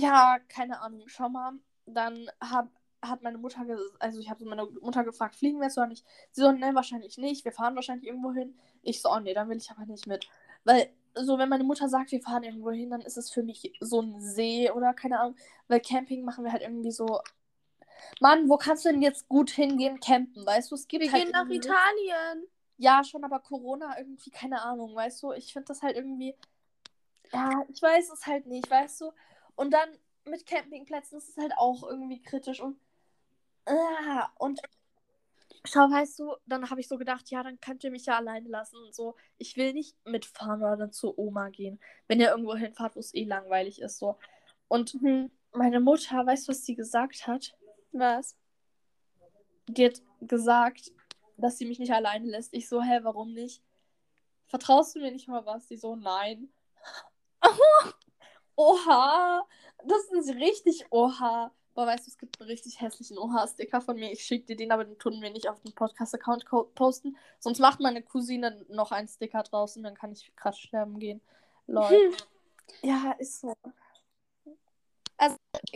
ja, 0.00 0.38
keine 0.48 0.80
Ahnung, 0.80 1.02
schau 1.06 1.28
mal. 1.28 1.52
Dann 1.86 2.30
hab, 2.40 2.68
hat 3.02 3.22
meine 3.22 3.38
Mutter, 3.38 3.66
also 3.98 4.20
ich 4.20 4.30
habe 4.30 4.44
meine 4.44 4.66
Mutter 4.66 5.04
gefragt, 5.04 5.36
fliegen 5.36 5.58
wir 5.58 5.66
jetzt 5.66 5.78
oder 5.78 5.86
nicht? 5.86 6.04
Sie 6.32 6.42
so, 6.42 6.52
ne, 6.52 6.74
wahrscheinlich 6.74 7.18
nicht. 7.18 7.44
Wir 7.44 7.52
fahren 7.52 7.74
wahrscheinlich 7.74 8.06
irgendwo 8.06 8.32
hin. 8.32 8.58
Ich 8.82 9.02
so, 9.02 9.10
oh 9.10 9.20
nee, 9.20 9.34
dann 9.34 9.48
will 9.48 9.56
ich 9.56 9.70
aber 9.70 9.86
nicht 9.86 10.06
mit. 10.06 10.28
Weil, 10.64 10.90
so, 11.14 11.38
wenn 11.38 11.48
meine 11.48 11.64
Mutter 11.64 11.88
sagt, 11.88 12.12
wir 12.12 12.20
fahren 12.20 12.44
irgendwo 12.44 12.70
hin, 12.70 12.90
dann 12.90 13.00
ist 13.00 13.16
es 13.16 13.30
für 13.30 13.42
mich 13.42 13.72
so 13.80 14.00
ein 14.00 14.20
See 14.20 14.70
oder 14.70 14.94
keine 14.94 15.20
Ahnung. 15.20 15.36
Weil 15.68 15.80
Camping 15.80 16.24
machen 16.24 16.44
wir 16.44 16.52
halt 16.52 16.62
irgendwie 16.62 16.92
so. 16.92 17.20
Mann, 18.20 18.48
wo 18.48 18.56
kannst 18.56 18.84
du 18.84 18.90
denn 18.90 19.02
jetzt 19.02 19.28
gut 19.28 19.50
hingehen, 19.50 20.00
campen? 20.00 20.46
Weißt 20.46 20.70
du, 20.70 20.74
es 20.74 20.88
gibt 20.88 21.04
Wir 21.04 21.12
halt 21.12 21.24
gehen 21.24 21.32
nach 21.32 21.48
Italien. 21.48 22.46
Ja, 22.78 23.04
schon, 23.04 23.24
aber 23.24 23.40
Corona 23.40 23.98
irgendwie, 23.98 24.30
keine 24.30 24.62
Ahnung, 24.62 24.94
weißt 24.94 25.22
du? 25.22 25.32
Ich 25.32 25.52
finde 25.52 25.66
das 25.66 25.82
halt 25.82 25.96
irgendwie. 25.96 26.34
Ja, 27.32 27.64
ich 27.68 27.82
weiß 27.82 28.10
es 28.10 28.26
halt 28.26 28.46
nicht, 28.46 28.70
weißt 28.70 29.02
du? 29.02 29.12
Und 29.60 29.72
dann 29.72 29.90
mit 30.24 30.46
Campingplätzen 30.46 31.18
ist 31.18 31.28
es 31.28 31.36
halt 31.36 31.52
auch 31.58 31.82
irgendwie 31.82 32.22
kritisch 32.22 32.60
und. 32.60 32.80
Ah, 33.66 34.30
und. 34.38 34.58
Schau, 35.66 35.80
weißt 35.80 36.18
du, 36.18 36.34
dann 36.46 36.70
habe 36.70 36.80
ich 36.80 36.88
so 36.88 36.96
gedacht, 36.96 37.30
ja, 37.30 37.42
dann 37.42 37.60
könnt 37.60 37.84
ihr 37.84 37.90
mich 37.90 38.06
ja 38.06 38.16
alleine 38.16 38.48
lassen 38.48 38.76
und 38.76 38.94
so. 38.94 39.16
Ich 39.36 39.58
will 39.58 39.74
nicht 39.74 39.94
mitfahren 40.06 40.62
oder 40.62 40.78
dann 40.78 40.92
zur 40.92 41.18
Oma 41.18 41.50
gehen, 41.50 41.78
wenn 42.08 42.20
ihr 42.20 42.30
irgendwo 42.30 42.54
hinfahrt, 42.54 42.96
wo 42.96 43.00
es 43.00 43.12
eh 43.12 43.24
langweilig 43.24 43.82
ist, 43.82 43.98
so. 43.98 44.18
Und 44.68 44.94
Mhm. 44.94 45.30
meine 45.52 45.80
Mutter, 45.80 46.24
weißt 46.24 46.48
du, 46.48 46.52
was 46.52 46.64
sie 46.64 46.74
gesagt 46.74 47.26
hat? 47.26 47.54
Was? 47.92 48.38
Die 49.68 49.84
hat 49.84 50.00
gesagt, 50.22 50.90
dass 51.36 51.58
sie 51.58 51.66
mich 51.66 51.78
nicht 51.78 51.92
alleine 51.92 52.28
lässt. 52.28 52.54
Ich 52.54 52.66
so, 52.66 52.80
hä, 52.80 53.00
warum 53.02 53.34
nicht? 53.34 53.62
Vertraust 54.46 54.94
du 54.94 55.00
mir 55.00 55.12
nicht 55.12 55.28
mal 55.28 55.44
was? 55.44 55.66
Die 55.66 55.76
so, 55.76 55.96
nein. 55.96 56.50
oha, 58.60 59.46
das 59.84 60.04
ist 60.12 60.34
richtig 60.34 60.84
oha. 60.90 61.52
Boah, 61.74 61.86
weißt 61.86 62.06
du, 62.06 62.10
es 62.10 62.18
gibt 62.18 62.40
einen 62.40 62.50
richtig 62.50 62.80
hässlichen 62.80 63.16
Oha-Sticker 63.16 63.80
von 63.80 63.96
mir. 63.96 64.10
Ich 64.10 64.24
schicke 64.24 64.46
dir 64.46 64.56
den, 64.56 64.72
aber 64.72 64.84
den 64.84 64.98
tun 64.98 65.22
wir 65.22 65.30
nicht 65.30 65.48
auf 65.48 65.60
den 65.60 65.72
Podcast-Account 65.72 66.44
posten. 66.74 67.16
Sonst 67.38 67.60
macht 67.60 67.78
meine 67.78 68.02
Cousine 68.02 68.66
noch 68.68 68.90
einen 68.90 69.06
Sticker 69.06 69.44
draußen, 69.44 69.82
dann 69.82 69.94
kann 69.94 70.12
ich 70.12 70.34
gerade 70.34 70.56
sterben 70.56 70.98
gehen. 70.98 71.20
Lol. 71.68 72.12
ja, 72.82 73.12
ist 73.18 73.40
so. 73.40 73.54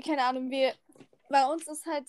keine 0.04 0.24
Ahnung, 0.24 0.50
wir, 0.50 0.74
bei 1.28 1.46
uns 1.46 1.66
ist 1.68 1.86
halt, 1.86 2.08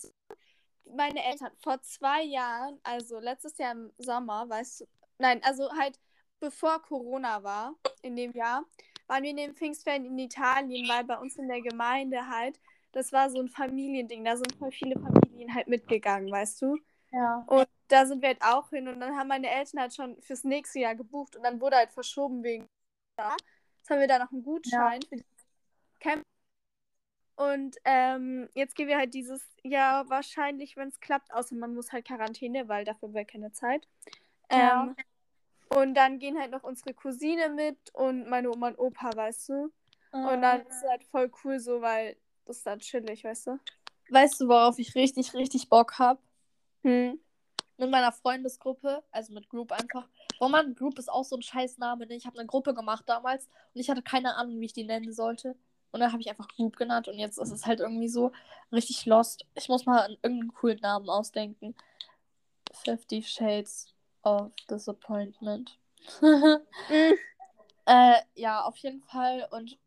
meine 0.84 1.24
Eltern 1.24 1.52
vor 1.58 1.80
zwei 1.82 2.22
Jahren, 2.24 2.80
also 2.82 3.20
letztes 3.20 3.56
Jahr 3.58 3.72
im 3.72 3.92
Sommer, 3.98 4.48
weißt 4.48 4.80
du, 4.80 4.84
nein, 5.18 5.40
also 5.44 5.70
halt 5.70 5.98
bevor 6.40 6.82
Corona 6.82 7.42
war, 7.42 7.74
in 8.02 8.16
dem 8.16 8.32
Jahr, 8.32 8.64
waren 9.06 9.22
wir 9.22 9.30
in 9.30 9.36
den 9.36 9.54
Pfingstferien 9.54 10.04
in 10.04 10.18
Italien, 10.18 10.88
weil 10.88 11.04
bei 11.04 11.16
uns 11.18 11.36
in 11.36 11.48
der 11.48 11.60
Gemeinde 11.60 12.28
halt, 12.28 12.60
das 12.92 13.12
war 13.12 13.30
so 13.30 13.40
ein 13.40 13.48
Familiending, 13.48 14.24
da 14.24 14.36
sind 14.36 14.54
voll 14.56 14.72
viele 14.72 14.98
Familien 14.98 15.54
halt 15.54 15.68
mitgegangen, 15.68 16.30
weißt 16.30 16.62
du. 16.62 16.76
Ja. 17.12 17.44
Und 17.46 17.68
da 17.88 18.06
sind 18.06 18.22
wir 18.22 18.30
halt 18.30 18.42
auch 18.42 18.70
hin 18.70 18.88
und 18.88 19.00
dann 19.00 19.16
haben 19.16 19.28
meine 19.28 19.48
Eltern 19.48 19.80
halt 19.80 19.94
schon 19.94 20.20
fürs 20.22 20.44
nächste 20.44 20.80
Jahr 20.80 20.94
gebucht 20.94 21.36
und 21.36 21.42
dann 21.42 21.60
wurde 21.60 21.76
halt 21.76 21.92
verschoben 21.92 22.42
wegen. 22.42 22.66
Jetzt 23.16 23.90
haben 23.90 24.00
wir 24.00 24.08
da 24.08 24.18
noch 24.18 24.32
einen 24.32 24.42
Gutschein 24.42 25.00
für 25.02 25.16
die 25.16 25.24
Camp. 26.00 26.22
Und 27.36 27.76
ähm, 27.84 28.48
jetzt 28.54 28.74
gehen 28.74 28.88
wir 28.88 28.96
halt 28.96 29.14
dieses 29.14 29.46
Jahr 29.62 30.08
wahrscheinlich, 30.08 30.76
wenn 30.76 30.88
es 30.88 31.00
klappt, 31.00 31.32
außer 31.32 31.54
man 31.54 31.74
muss 31.74 31.92
halt 31.92 32.06
Quarantäne, 32.06 32.66
weil 32.68 32.84
dafür 32.84 33.12
wäre 33.12 33.26
keine 33.26 33.52
Zeit. 33.52 33.86
Ja. 34.50 34.94
Und 35.68 35.94
dann 35.94 36.18
gehen 36.18 36.38
halt 36.38 36.52
noch 36.52 36.62
unsere 36.62 36.94
Cousine 36.94 37.48
mit 37.48 37.76
und 37.94 38.28
meine 38.28 38.50
Oma 38.50 38.68
und 38.68 38.78
Opa, 38.78 39.10
weißt 39.14 39.48
du. 39.48 39.72
Und 40.12 40.42
dann 40.42 40.62
ist 40.62 40.82
es 40.82 40.88
halt 40.88 41.04
voll 41.04 41.30
cool 41.44 41.58
so, 41.58 41.80
weil 41.82 42.16
das 42.46 42.58
ist 42.58 42.66
dann 42.66 42.78
chillig, 42.78 43.24
weißt 43.24 43.48
du. 43.48 43.58
Weißt 44.10 44.40
du, 44.40 44.48
worauf 44.48 44.78
ich 44.78 44.94
richtig, 44.94 45.34
richtig 45.34 45.68
Bock 45.68 45.98
habe? 45.98 46.20
Hm. 46.82 47.20
Mit 47.76 47.90
meiner 47.90 48.12
Freundesgruppe, 48.12 49.02
also 49.10 49.34
mit 49.34 49.48
Group 49.48 49.72
einfach. 49.72 50.08
Oh 50.40 50.48
Mann, 50.48 50.74
Group 50.74 50.98
ist 50.98 51.10
auch 51.10 51.24
so 51.24 51.36
ein 51.36 51.42
scheiß 51.42 51.78
Name. 51.78 52.06
Ne? 52.06 52.14
Ich 52.14 52.24
habe 52.24 52.38
eine 52.38 52.46
Gruppe 52.46 52.72
gemacht 52.72 53.04
damals 53.06 53.46
und 53.74 53.80
ich 53.80 53.90
hatte 53.90 54.02
keine 54.02 54.36
Ahnung, 54.36 54.60
wie 54.60 54.66
ich 54.66 54.72
die 54.72 54.84
nennen 54.84 55.12
sollte. 55.12 55.56
Und 55.90 56.00
dann 56.00 56.12
habe 56.12 56.22
ich 56.22 56.30
einfach 56.30 56.48
Group 56.48 56.76
genannt 56.76 57.08
und 57.08 57.18
jetzt 57.18 57.38
ist 57.38 57.50
es 57.50 57.66
halt 57.66 57.80
irgendwie 57.80 58.08
so 58.08 58.32
richtig 58.72 59.04
lost. 59.06 59.44
Ich 59.54 59.68
muss 59.68 59.86
mal 59.86 60.10
irgendeinen 60.22 60.54
coolen 60.54 60.78
Namen 60.80 61.08
ausdenken. 61.08 61.74
Fifty 62.72 63.22
Shades 63.22 63.95
of 64.26 64.50
Disappointment. 64.68 65.78
äh, 67.86 68.14
ja, 68.34 68.64
auf 68.64 68.76
jeden 68.78 69.00
Fall. 69.02 69.48
Und 69.52 69.78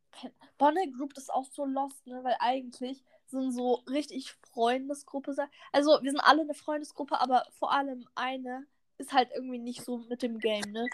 Bonne 0.58 0.90
Group 0.92 1.18
ist 1.18 1.32
auch 1.32 1.46
so 1.46 1.66
lost, 1.66 2.08
ne? 2.08 2.24
Weil 2.24 2.36
eigentlich 2.40 3.04
sind 3.28 3.52
so 3.52 3.84
richtig 3.90 4.32
Freundesgruppe. 4.54 5.36
Also, 5.72 6.00
wir 6.02 6.12
sind 6.12 6.22
alle 6.22 6.42
eine 6.42 6.54
Freundesgruppe, 6.54 7.20
aber 7.20 7.46
vor 7.52 7.72
allem 7.72 8.08
eine 8.16 8.66
ist 8.98 9.14
halt 9.14 9.30
irgendwie 9.34 9.60
nicht 9.60 9.84
so 9.84 10.00
mit 10.10 10.24
dem 10.24 10.40
Game, 10.40 10.72
ne? 10.72 10.86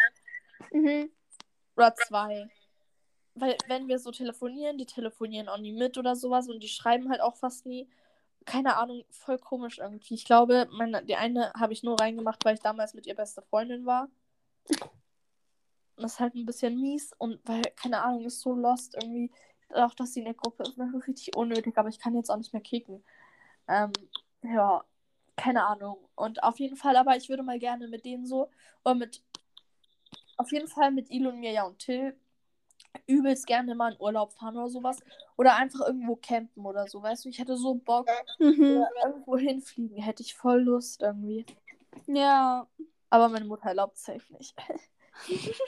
Mhm. 0.71 1.11
Oder 1.75 1.95
zwei. 1.95 2.49
Weil, 3.35 3.57
wenn 3.67 3.87
wir 3.87 3.99
so 3.99 4.11
telefonieren, 4.11 4.77
die 4.77 4.85
telefonieren 4.85 5.49
auch 5.49 5.57
nie 5.57 5.73
mit 5.73 5.97
oder 5.97 6.15
sowas 6.15 6.49
und 6.49 6.61
die 6.61 6.67
schreiben 6.67 7.09
halt 7.09 7.21
auch 7.21 7.35
fast 7.35 7.65
nie. 7.65 7.87
Keine 8.45 8.77
Ahnung, 8.77 9.03
voll 9.09 9.39
komisch 9.39 9.79
irgendwie. 9.79 10.13
Ich 10.13 10.25
glaube, 10.25 10.67
meine, 10.71 11.03
die 11.03 11.15
eine 11.15 11.51
habe 11.53 11.73
ich 11.73 11.83
nur 11.83 11.99
reingemacht, 11.99 12.45
weil 12.45 12.55
ich 12.55 12.61
damals 12.61 12.93
mit 12.93 13.07
ihr 13.07 13.15
beste 13.15 13.41
Freundin 13.41 13.85
war. 13.85 14.07
das 15.97 16.13
ist 16.13 16.19
halt 16.19 16.35
ein 16.35 16.45
bisschen 16.45 16.79
mies 16.79 17.11
und 17.17 17.39
weil, 17.45 17.63
keine 17.75 18.01
Ahnung, 18.03 18.25
ist 18.25 18.41
so 18.41 18.53
lost 18.53 18.95
irgendwie. 18.95 19.31
Auch, 19.69 19.95
dass 19.95 20.13
sie 20.13 20.19
in 20.19 20.25
der 20.25 20.35
Gruppe 20.35 20.63
ist, 20.63 20.77
wäre 20.77 21.07
richtig 21.07 21.35
unnötig, 21.35 21.77
aber 21.77 21.89
ich 21.89 21.99
kann 21.99 22.15
jetzt 22.15 22.29
auch 22.29 22.37
nicht 22.37 22.53
mehr 22.53 22.61
kicken. 22.61 23.03
Ähm, 23.67 23.91
ja, 24.43 24.83
keine 25.35 25.65
Ahnung. 25.65 25.97
Und 26.15 26.43
auf 26.43 26.59
jeden 26.59 26.77
Fall, 26.77 26.95
aber 26.97 27.17
ich 27.17 27.29
würde 27.29 27.43
mal 27.43 27.59
gerne 27.59 27.87
mit 27.87 28.05
denen 28.05 28.25
so, 28.27 28.49
oder 28.83 28.95
mit, 28.95 29.23
auf 30.37 30.51
jeden 30.51 30.67
Fall 30.67 30.91
mit 30.91 31.09
Ilon, 31.09 31.39
Mirja 31.39 31.63
und 31.65 31.79
Till 31.79 32.15
übelst 33.07 33.47
gerne 33.47 33.75
mal 33.75 33.93
in 33.93 33.99
Urlaub 34.01 34.33
fahren 34.33 34.57
oder 34.57 34.69
sowas. 34.69 34.99
Oder 35.37 35.55
einfach 35.55 35.81
irgendwo 35.87 36.15
campen 36.15 36.65
oder 36.65 36.87
so, 36.87 37.01
weißt 37.01 37.25
du? 37.25 37.29
Ich 37.29 37.39
hätte 37.39 37.57
so 37.57 37.75
Bock, 37.75 38.07
Mhm. 38.39 38.85
irgendwo 39.03 39.37
hinfliegen, 39.37 39.97
hätte 40.01 40.23
ich 40.23 40.35
voll 40.35 40.61
Lust 40.61 41.01
irgendwie. 41.01 41.45
Ja. 42.07 42.67
Aber 43.09 43.29
meine 43.29 43.45
Mutter 43.45 43.67
erlaubt 43.69 43.97
safe 43.97 44.33
nicht. 44.33 44.55
ich 45.27 45.61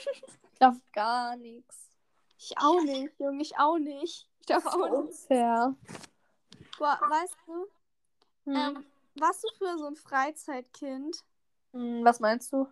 darf 0.60 0.76
gar 0.94 1.36
nichts. 1.38 1.90
Ich 2.38 2.54
auch 2.58 2.82
nicht, 2.82 3.20
Junge, 3.20 3.42
ich 3.42 3.58
auch 3.58 3.78
nicht. 3.78 4.30
Ich 4.40 4.46
darf 4.46 4.66
auch 4.66 4.78
nicht. 4.90 4.92
Unfair. 4.94 5.76
Boah, 6.78 7.00
weißt 7.10 7.36
du, 7.46 7.68
Hm. 8.46 8.56
ähm, 8.56 8.86
warst 9.16 9.44
du 9.44 9.48
früher 9.58 9.78
so 9.78 9.86
ein 9.88 9.96
Freizeitkind? 9.96 11.24
Hm, 11.74 12.04
Was 12.04 12.20
meinst 12.20 12.54
du? 12.54 12.68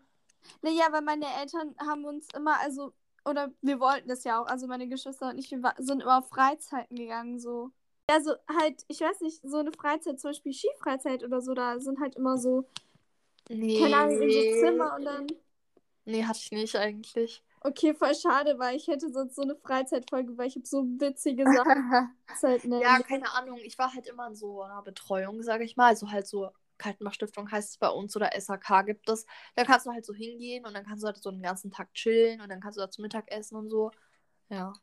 Naja, 0.61 0.85
weil 0.91 1.01
meine 1.01 1.25
Eltern 1.41 1.75
haben 1.79 2.05
uns 2.05 2.27
immer, 2.35 2.59
also, 2.59 2.93
oder 3.25 3.51
wir 3.61 3.79
wollten 3.79 4.07
das 4.07 4.23
ja 4.23 4.41
auch, 4.41 4.47
also 4.47 4.67
meine 4.67 4.87
Geschwister 4.87 5.29
und 5.29 5.37
ich, 5.37 5.51
wir 5.51 5.73
sind 5.79 6.01
immer 6.01 6.19
auf 6.19 6.29
Freizeiten 6.29 6.95
gegangen, 6.95 7.39
so. 7.39 7.71
Also 8.07 8.33
halt, 8.59 8.83
ich 8.87 9.01
weiß 9.01 9.21
nicht, 9.21 9.41
so 9.43 9.57
eine 9.57 9.71
Freizeit, 9.71 10.19
zum 10.19 10.29
Beispiel 10.29 10.53
Skifreizeit 10.53 11.23
oder 11.23 11.41
so, 11.41 11.53
da 11.53 11.79
sind 11.79 11.99
halt 11.99 12.15
immer 12.15 12.37
so, 12.37 12.65
Nee. 13.49 13.79
keine 13.79 13.97
Ahnung, 13.97 14.21
in 14.21 14.31
so 14.31 14.41
Zimmer 14.59 14.95
und 14.95 15.05
dann. 15.05 15.27
Nee, 16.05 16.23
hatte 16.23 16.39
ich 16.39 16.51
nicht 16.51 16.75
eigentlich. 16.75 17.43
Okay, 17.61 17.95
voll 17.95 18.13
schade, 18.13 18.59
weil 18.59 18.75
ich 18.75 18.87
hätte 18.87 19.11
sonst 19.11 19.35
so 19.35 19.41
eine 19.41 19.55
Freizeitfolge, 19.55 20.37
weil 20.37 20.47
ich 20.47 20.55
habe 20.55 20.67
so 20.67 20.83
witzige 20.83 21.45
Sachen. 21.45 22.11
Ja, 22.81 22.99
keine 22.99 23.31
Ahnung. 23.33 23.59
Ich 23.63 23.79
war 23.79 23.93
halt 23.93 24.07
immer 24.07 24.27
in 24.27 24.35
so 24.35 24.61
einer 24.61 24.81
Betreuung, 24.81 25.41
sage 25.41 25.63
ich 25.63 25.77
mal. 25.77 25.87
Also 25.87 26.11
halt 26.11 26.27
so 26.27 26.49
Kaltenbach-Stiftung 26.77 27.51
heißt 27.51 27.71
es 27.71 27.77
bei 27.77 27.89
uns 27.89 28.15
oder 28.15 28.31
SAK 28.39 28.83
gibt 28.85 29.09
es. 29.09 29.25
Da 29.55 29.63
kannst 29.63 29.85
du 29.85 29.91
halt 29.91 30.05
so 30.05 30.13
hingehen 30.13 30.65
und 30.65 30.73
dann 30.73 30.85
kannst 30.85 31.03
du 31.03 31.07
halt 31.07 31.21
so 31.21 31.31
den 31.31 31.41
ganzen 31.41 31.71
Tag 31.71 31.93
chillen 31.93 32.41
und 32.41 32.49
dann 32.49 32.59
kannst 32.61 32.77
du 32.77 32.81
da 32.81 32.89
zum 32.89 33.03
Mittag 33.03 33.31
essen 33.31 33.55
und 33.55 33.69
so. 33.69 33.91
Ja. 34.49 34.73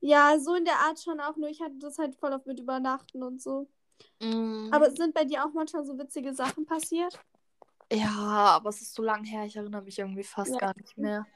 Ja, 0.00 0.38
so 0.38 0.54
in 0.54 0.64
der 0.64 0.78
Art 0.78 0.98
schon 1.00 1.20
auch, 1.20 1.36
nur 1.36 1.50
ich 1.50 1.60
hatte 1.60 1.76
das 1.78 1.98
halt 1.98 2.16
voll 2.16 2.32
auf 2.32 2.46
mit 2.46 2.58
Übernachten 2.58 3.22
und 3.22 3.40
so. 3.42 3.68
Mm, 4.20 4.68
Aber 4.72 4.90
sind 4.90 5.14
bei 5.14 5.24
dir 5.24 5.44
auch 5.44 5.52
manchmal 5.52 5.84
so 5.84 5.98
witzige 5.98 6.34
Sachen 6.34 6.64
passiert? 6.64 7.18
ja, 7.92 8.08
aber 8.08 8.70
es 8.70 8.80
ist 8.80 8.94
so 8.94 9.02
lang 9.02 9.24
her, 9.24 9.44
ich 9.44 9.56
erinnere 9.56 9.82
mich 9.82 9.98
irgendwie 9.98 10.22
fast 10.22 10.52
Ja. 10.52 10.58
gar 10.58 10.74
nicht 10.76 10.96
mehr. 10.96 11.26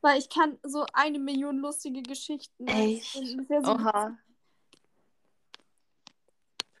Weil 0.00 0.18
ich 0.18 0.28
kann 0.28 0.58
so 0.62 0.86
eine 0.92 1.18
Million 1.18 1.58
lustige 1.58 2.02
Geschichten. 2.02 2.66
Echt? 2.66 3.14
Das 3.14 3.48
wär 3.48 3.62
so 3.62 3.72
Oha. 3.72 4.18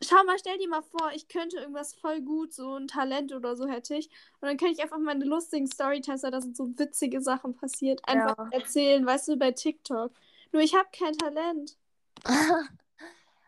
Schau 0.08 0.22
mal, 0.24 0.38
stell 0.38 0.56
dir 0.58 0.68
mal 0.68 0.82
vor, 0.82 1.10
ich 1.14 1.26
könnte 1.26 1.56
irgendwas 1.56 1.92
voll 1.94 2.20
gut, 2.20 2.52
so 2.52 2.76
ein 2.76 2.86
Talent 2.86 3.32
oder 3.32 3.56
so 3.56 3.66
hätte 3.66 3.96
ich. 3.96 4.08
Und 4.40 4.48
dann 4.48 4.56
könnte 4.56 4.74
ich 4.74 4.82
einfach 4.82 4.98
meine 4.98 5.24
lustigen 5.24 5.66
Storytester, 5.66 6.30
da 6.30 6.40
sind 6.40 6.56
so 6.56 6.68
witzige 6.78 7.20
Sachen 7.20 7.56
passiert, 7.56 8.00
einfach 8.06 8.36
Ja. 8.38 8.48
erzählen, 8.50 9.04
weißt 9.04 9.28
du, 9.28 9.36
bei 9.36 9.50
TikTok. 9.50 10.12
Nur 10.52 10.62
ich 10.62 10.76
habe 10.76 10.88
kein 10.96 11.16
Talent. 11.18 11.76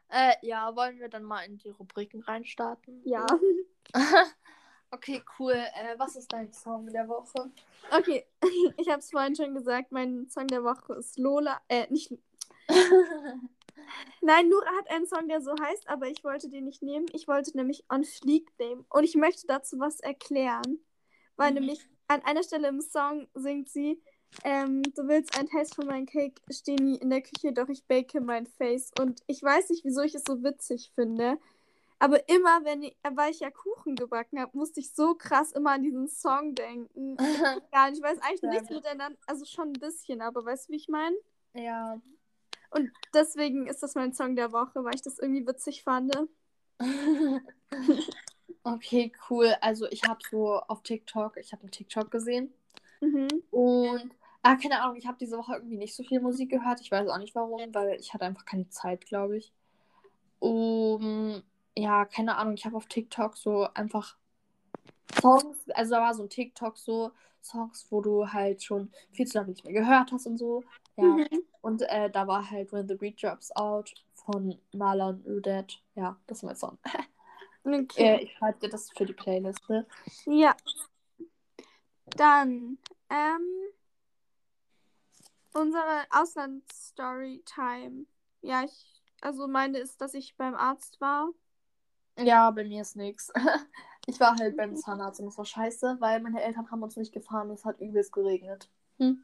äh, 0.08 0.34
ja, 0.42 0.74
wollen 0.74 0.98
wir 0.98 1.08
dann 1.08 1.22
mal 1.22 1.42
in 1.42 1.58
die 1.58 1.68
Rubriken 1.68 2.22
reinstarten? 2.22 3.02
Ja. 3.04 3.26
okay, 4.90 5.22
cool. 5.38 5.52
Äh, 5.52 5.96
was 5.96 6.16
ist 6.16 6.32
dein 6.32 6.52
Song 6.52 6.88
der 6.92 7.08
Woche? 7.08 7.52
Okay, 7.96 8.26
ich 8.76 8.88
habe 8.88 8.98
es 8.98 9.12
vorhin 9.12 9.36
schon 9.36 9.54
gesagt, 9.54 9.92
mein 9.92 10.28
Song 10.28 10.48
der 10.48 10.64
Woche 10.64 10.94
ist 10.94 11.18
Lola. 11.18 11.60
Äh, 11.68 11.86
nicht. 11.92 12.12
Nein, 14.20 14.48
Nura 14.48 14.66
hat 14.78 14.90
einen 14.90 15.06
Song, 15.06 15.28
der 15.28 15.40
so 15.40 15.52
heißt, 15.60 15.88
aber 15.88 16.08
ich 16.08 16.24
wollte 16.24 16.48
den 16.48 16.64
nicht 16.64 16.82
nehmen. 16.82 17.06
Ich 17.12 17.28
wollte 17.28 17.56
nämlich 17.56 17.84
On 17.88 18.04
Fleek 18.04 18.50
nehmen. 18.58 18.84
Und 18.88 19.04
ich 19.04 19.14
möchte 19.14 19.46
dazu 19.46 19.78
was 19.78 20.00
erklären. 20.00 20.80
Weil 21.36 21.50
Mhm. 21.52 21.60
nämlich 21.60 21.80
an 22.08 22.22
einer 22.24 22.42
Stelle 22.42 22.68
im 22.68 22.80
Song 22.80 23.28
singt 23.34 23.68
sie, 23.68 24.02
ähm, 24.44 24.82
du 24.82 25.06
willst 25.06 25.38
ein 25.38 25.46
Taste 25.48 25.74
von 25.76 25.86
meinem 25.86 26.06
Cake, 26.06 26.40
steh 26.50 26.74
nie 26.76 26.96
in 26.96 27.10
der 27.10 27.22
Küche, 27.22 27.52
doch 27.52 27.68
ich 27.68 27.84
bake 27.86 28.20
mein 28.20 28.46
Face. 28.46 28.90
Und 29.00 29.22
ich 29.26 29.42
weiß 29.42 29.70
nicht, 29.70 29.84
wieso 29.84 30.02
ich 30.02 30.14
es 30.14 30.24
so 30.26 30.42
witzig 30.42 30.90
finde. 30.94 31.38
Aber 32.00 32.28
immer, 32.28 32.64
wenn 32.64 32.82
ich, 32.82 32.96
weil 33.14 33.32
ich 33.32 33.40
ja 33.40 33.50
Kuchen 33.50 33.96
gebacken 33.96 34.40
habe, 34.40 34.56
musste 34.56 34.80
ich 34.80 34.94
so 34.94 35.14
krass 35.14 35.52
immer 35.52 35.72
an 35.72 35.82
diesen 35.82 36.08
Song 36.08 36.54
denken. 36.54 37.16
Nicht, 37.18 37.98
ich 37.98 38.02
weiß 38.02 38.18
eigentlich 38.22 38.42
nichts 38.42 38.70
miteinander, 38.70 39.18
also 39.26 39.44
schon 39.44 39.68
ein 39.68 39.72
bisschen, 39.80 40.20
aber 40.22 40.44
weißt 40.44 40.68
du, 40.68 40.72
wie 40.72 40.76
ich 40.76 40.88
meine? 40.88 41.16
ja. 41.54 42.00
Und 42.70 42.90
deswegen 43.14 43.66
ist 43.66 43.82
das 43.82 43.94
mein 43.94 44.12
Song 44.12 44.36
der 44.36 44.52
Woche, 44.52 44.84
weil 44.84 44.94
ich 44.94 45.02
das 45.02 45.18
irgendwie 45.18 45.46
witzig 45.46 45.82
fand. 45.82 46.14
okay, 48.62 49.12
cool. 49.30 49.54
Also 49.60 49.86
ich 49.86 50.04
habe 50.04 50.20
so 50.30 50.56
auf 50.60 50.82
TikTok, 50.82 51.36
ich 51.38 51.52
habe 51.52 51.62
einen 51.62 51.70
TikTok 51.70 52.10
gesehen 52.10 52.52
Mhm. 53.00 53.28
und 53.50 54.10
ah, 54.42 54.56
keine 54.56 54.82
Ahnung, 54.82 54.96
ich 54.96 55.06
habe 55.06 55.18
diese 55.18 55.38
Woche 55.38 55.54
irgendwie 55.54 55.76
nicht 55.76 55.94
so 55.94 56.02
viel 56.02 56.20
Musik 56.20 56.50
gehört. 56.50 56.80
Ich 56.80 56.90
weiß 56.90 57.08
auch 57.08 57.18
nicht 57.18 57.34
warum, 57.34 57.72
weil 57.72 57.98
ich 58.00 58.12
hatte 58.12 58.24
einfach 58.24 58.44
keine 58.44 58.68
Zeit, 58.70 59.06
glaube 59.06 59.36
ich. 59.38 59.52
Um, 60.40 61.42
ja, 61.76 62.04
keine 62.04 62.36
Ahnung, 62.36 62.54
ich 62.54 62.64
habe 62.64 62.76
auf 62.76 62.86
TikTok 62.86 63.36
so 63.36 63.68
einfach 63.74 64.16
Songs, 65.20 65.58
also 65.70 65.94
da 65.94 66.00
war 66.00 66.14
so 66.14 66.24
ein 66.24 66.28
TikTok 66.28 66.76
so 66.76 67.12
Songs, 67.42 67.86
wo 67.90 68.00
du 68.00 68.32
halt 68.32 68.62
schon 68.62 68.90
viel 69.12 69.26
zu 69.26 69.38
lange 69.38 69.50
nicht 69.50 69.64
mehr 69.64 69.72
gehört 69.72 70.12
hast 70.12 70.26
und 70.26 70.38
so. 70.38 70.62
Ja. 70.98 71.04
Mhm. 71.04 71.28
Und 71.60 71.82
äh, 71.82 72.10
da 72.10 72.26
war 72.26 72.50
halt 72.50 72.72
When 72.72 72.88
the 72.88 72.94
Beat 72.94 73.22
Drops 73.22 73.54
Out 73.54 73.94
von 74.14 74.58
Marlon 74.72 75.22
Udet. 75.24 75.80
Ja, 75.94 76.16
das 76.26 76.38
ist 76.38 76.42
mein 76.44 76.56
Song. 76.56 76.78
Okay. 77.64 78.02
Äh, 78.02 78.22
ich 78.22 78.32
schreibe 78.32 78.58
dir 78.60 78.70
das 78.70 78.88
für 78.96 79.04
die 79.04 79.12
Playlist. 79.12 79.68
Ne? 79.68 79.84
Ja. 80.24 80.56
Dann, 82.16 82.78
ähm, 83.10 83.42
unsere 85.52 86.06
Auslandsstory-Time. 86.08 88.06
Ja, 88.40 88.64
ich, 88.64 89.02
also 89.20 89.48
meine 89.48 89.76
ist, 89.78 90.00
dass 90.00 90.14
ich 90.14 90.34
beim 90.36 90.54
Arzt 90.54 90.98
war. 91.02 91.28
Ja, 92.18 92.50
bei 92.52 92.64
mir 92.64 92.80
ist 92.82 92.96
nix. 92.96 93.30
Ich 94.06 94.18
war 94.20 94.34
halt 94.38 94.56
beim 94.56 94.74
Zahnarzt 94.74 95.20
und 95.20 95.26
das 95.26 95.36
war 95.36 95.44
scheiße, 95.44 95.98
weil 96.00 96.20
meine 96.20 96.42
Eltern 96.42 96.70
haben 96.70 96.82
uns 96.82 96.96
nicht 96.96 97.12
gefahren 97.12 97.50
und 97.50 97.56
es 97.56 97.66
hat 97.66 97.78
übelst 97.78 98.10
geregnet. 98.10 98.70
Hm. 98.96 99.22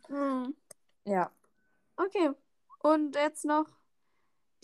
Ja. 1.06 1.30
Okay. 1.96 2.30
Und 2.80 3.14
jetzt 3.16 3.44
noch 3.44 3.66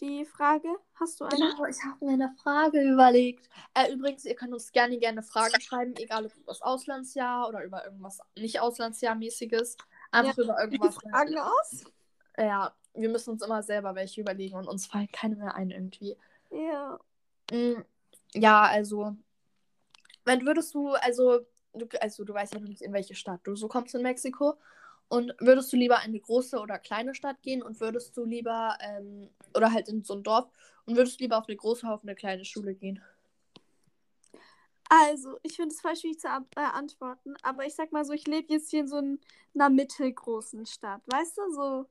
die 0.01 0.24
Frage. 0.24 0.69
Hast 0.94 1.20
du 1.20 1.24
eine? 1.24 1.36
Genau, 1.36 1.65
ich 1.65 1.77
habe 1.85 2.05
mir 2.05 2.12
eine 2.12 2.35
Frage 2.43 2.81
überlegt. 2.82 3.48
Äh, 3.74 3.93
übrigens, 3.93 4.24
ihr 4.24 4.35
könnt 4.35 4.52
uns 4.52 4.73
gerne 4.73 4.98
gerne 4.98 5.23
Fragen 5.23 5.61
schreiben, 5.61 5.94
egal 5.97 6.27
ob 6.27 6.35
über 6.36 6.47
das 6.52 6.62
Auslandsjahr 6.62 7.48
oder 7.48 7.65
über 7.65 7.85
irgendwas 7.85 8.20
nicht 8.36 8.61
Auslandsjahrmäßiges. 8.61 9.77
Einfach 10.11 10.39
über 10.39 10.57
Die 10.66 10.77
irgendwas. 10.77 10.97
Fragen 10.97 11.39
aus? 11.39 11.85
Ja, 12.36 12.74
wir 12.94 13.09
müssen 13.09 13.31
uns 13.31 13.43
immer 13.43 13.62
selber 13.62 13.94
welche 13.94 14.20
überlegen 14.20 14.57
und 14.57 14.66
uns 14.69 14.86
fallen 14.86 15.09
keine 15.12 15.36
mehr 15.36 15.55
ein 15.55 15.70
irgendwie. 15.70 16.16
Ja. 16.51 16.98
Mm, 17.52 17.85
Ja, 18.35 18.62
also, 18.62 19.16
wenn 20.24 20.44
würdest 20.47 20.74
du, 20.74 20.90
also, 20.94 21.40
du, 21.74 21.86
also 22.01 22.24
du 22.24 22.35
weißt 22.35 22.55
ja 22.55 22.61
noch 22.61 22.69
nicht, 22.69 22.82
in 22.82 22.93
welche 22.93 23.15
Stadt 23.15 23.40
du 23.44 23.55
so 23.57 23.69
kommst 23.69 23.94
in 23.94 24.02
Mexiko. 24.02 24.55
Und 25.11 25.35
würdest 25.41 25.73
du 25.73 25.77
lieber 25.77 25.97
in 25.97 26.11
eine 26.11 26.20
große 26.20 26.61
oder 26.61 26.78
kleine 26.78 27.16
Stadt 27.16 27.43
gehen 27.43 27.65
und 27.65 27.81
würdest 27.81 28.16
du 28.16 28.24
lieber, 28.24 28.78
ähm, 28.81 29.28
oder 29.57 29.73
halt 29.73 29.89
in 29.89 30.05
so 30.05 30.15
ein 30.15 30.23
Dorf 30.23 30.49
und 30.87 30.97
würdest 30.97 31.19
du 31.19 31.24
lieber 31.24 31.37
auf 31.37 31.49
eine 31.49 31.57
große 31.57 31.85
oder 31.85 31.97
auf 31.97 32.05
eine 32.05 32.15
kleine 32.15 32.45
Schule 32.45 32.74
gehen? 32.77 33.03
Also, 34.89 35.39
ich 35.43 35.57
finde 35.57 35.74
es 35.74 35.81
voll 35.81 35.97
schwierig 35.97 36.20
zu 36.20 36.28
beantworten, 36.55 37.35
aber 37.43 37.66
ich 37.66 37.74
sag 37.74 37.91
mal 37.91 38.05
so, 38.05 38.12
ich 38.12 38.27
lebe 38.28 38.53
jetzt 38.53 38.70
hier 38.70 38.81
in 38.81 38.89
so 38.89 38.99
ein- 38.99 39.20
einer 39.55 39.69
mittelgroßen 39.69 40.65
Stadt, 40.66 41.03
weißt 41.07 41.39
du, 41.39 41.53
so. 41.53 41.87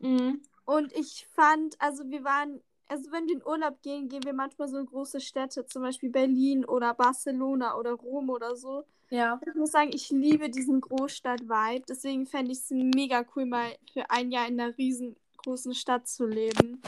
Mhm. 0.00 0.42
Und 0.64 0.92
ich 0.92 1.26
fand, 1.34 1.80
also 1.80 2.08
wir 2.10 2.22
waren, 2.22 2.62
also 2.88 3.10
wenn 3.12 3.26
wir 3.26 3.36
in 3.36 3.46
Urlaub 3.46 3.80
gehen, 3.82 4.08
gehen 4.08 4.24
wir 4.24 4.32
manchmal 4.32 4.68
so 4.68 4.78
in 4.78 4.86
große 4.86 5.20
Städte, 5.20 5.64
zum 5.66 5.82
Beispiel 5.82 6.10
Berlin 6.10 6.64
oder 6.64 6.94
Barcelona 6.94 7.76
oder 7.76 7.92
Rom 7.92 8.30
oder 8.30 8.54
so. 8.56 8.84
Ja. 9.10 9.40
Ich 9.46 9.54
muss 9.54 9.72
sagen, 9.72 9.90
ich 9.92 10.10
liebe 10.10 10.48
diesen 10.50 10.80
Großstadt-Vibe, 10.80 11.84
deswegen 11.88 12.26
fände 12.26 12.52
ich 12.52 12.58
es 12.58 12.70
mega 12.70 13.24
cool, 13.36 13.46
mal 13.46 13.70
für 13.92 14.10
ein 14.10 14.30
Jahr 14.30 14.48
in 14.48 14.58
einer 14.60 14.76
riesengroßen 14.76 15.74
Stadt 15.74 16.08
zu 16.08 16.26
leben. 16.26 16.80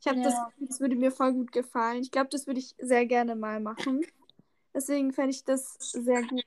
Ich 0.00 0.06
habe 0.06 0.22
das, 0.22 0.34
Ja. 0.34 0.52
das 0.60 0.80
würde 0.80 0.94
mir 0.94 1.10
voll 1.10 1.32
gut 1.32 1.50
gefallen. 1.50 2.00
Ich 2.00 2.12
glaube, 2.12 2.28
das 2.30 2.46
würde 2.46 2.60
ich 2.60 2.76
sehr 2.78 3.06
gerne 3.06 3.34
mal 3.34 3.58
machen. 3.60 4.06
Deswegen 4.72 5.12
fände 5.12 5.30
ich 5.30 5.42
das 5.42 5.74
sehr 5.80 6.22
gut. 6.22 6.44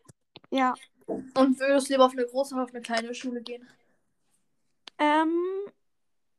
Ja. 0.49 0.75
Und 1.07 1.59
würdest 1.59 1.89
du 1.89 1.93
lieber 1.93 2.05
auf 2.05 2.13
eine 2.13 2.25
große 2.25 2.53
oder 2.53 2.63
auf 2.63 2.69
eine 2.69 2.81
kleine 2.81 3.13
Schule 3.13 3.41
gehen? 3.41 3.67
Ähm, 4.97 5.33